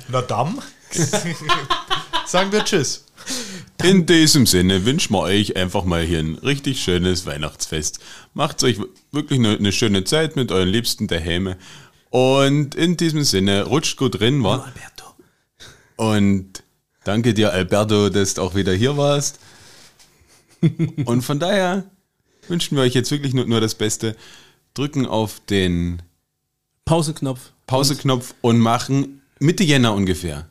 Na 0.10 0.22
dann. 0.24 0.60
sagen 2.26 2.52
wir 2.52 2.66
Tschüss. 2.66 3.06
In 3.82 4.06
diesem 4.06 4.46
Sinne 4.46 4.86
wünschen 4.86 5.14
wir 5.14 5.22
euch 5.22 5.56
einfach 5.58 5.84
mal 5.84 6.04
hier 6.04 6.20
ein 6.20 6.36
richtig 6.36 6.82
schönes 6.82 7.26
Weihnachtsfest. 7.26 8.00
Macht 8.34 8.64
euch 8.64 8.80
wirklich 9.12 9.40
eine, 9.40 9.58
eine 9.58 9.72
schöne 9.72 10.04
Zeit 10.04 10.36
mit 10.36 10.52
euren 10.52 10.70
Liebsten 10.70 11.08
daheim. 11.08 11.56
Und 12.10 12.76
in 12.76 12.98
diesem 12.98 13.24
Sinne, 13.24 13.64
rutscht 13.64 13.98
gut 13.98 14.20
drin, 14.20 14.44
wa? 14.44 14.58
Alberto. 14.58 15.06
Und 15.96 16.64
danke 17.04 17.34
dir, 17.34 17.52
Alberto, 17.52 18.10
dass 18.10 18.36
du 18.36 18.42
auch 18.44 18.56
wieder 18.56 18.74
hier 18.74 18.98
warst. 18.98 19.40
Und 21.06 21.24
von 21.24 21.40
daher 21.40 21.86
wünschen 22.48 22.78
wir 22.78 22.84
euch 22.84 22.94
jetzt 22.94 23.12
wirklich 23.12 23.34
nur, 23.34 23.46
nur 23.46 23.60
das 23.60 23.76
Beste. 23.76 24.16
Drücken 24.74 25.06
auf 25.06 25.42
den 25.50 26.02
Pauseknopf. 26.86 27.52
Pauseknopf 27.68 28.36
und 28.42 28.60
machen 28.60 29.22
Mitte 29.40 29.64
Jänner 29.64 29.94
ungefähr. 29.94 30.48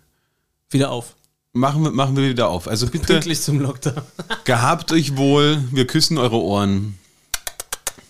Wieder 0.71 0.91
auf. 0.91 1.15
Machen 1.55 1.85
wir, 1.85 1.91
machen 1.91 2.17
wir 2.17 2.31
wieder 2.31 2.49
auf. 2.49 2.67
Also 2.67 2.87
bitte 2.87 3.07
Pünktlich 3.07 3.43
zum 3.43 3.61
Lockdown. 3.61 4.01
gehabt 4.45 4.91
euch 4.91 5.17
wohl. 5.19 5.63
Wir 5.71 5.87
küssen 5.87 6.17
eure 6.17 6.37
Ohren. 6.37 6.99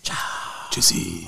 Ciao. 0.05 0.17
Tschüssi. 0.71 1.27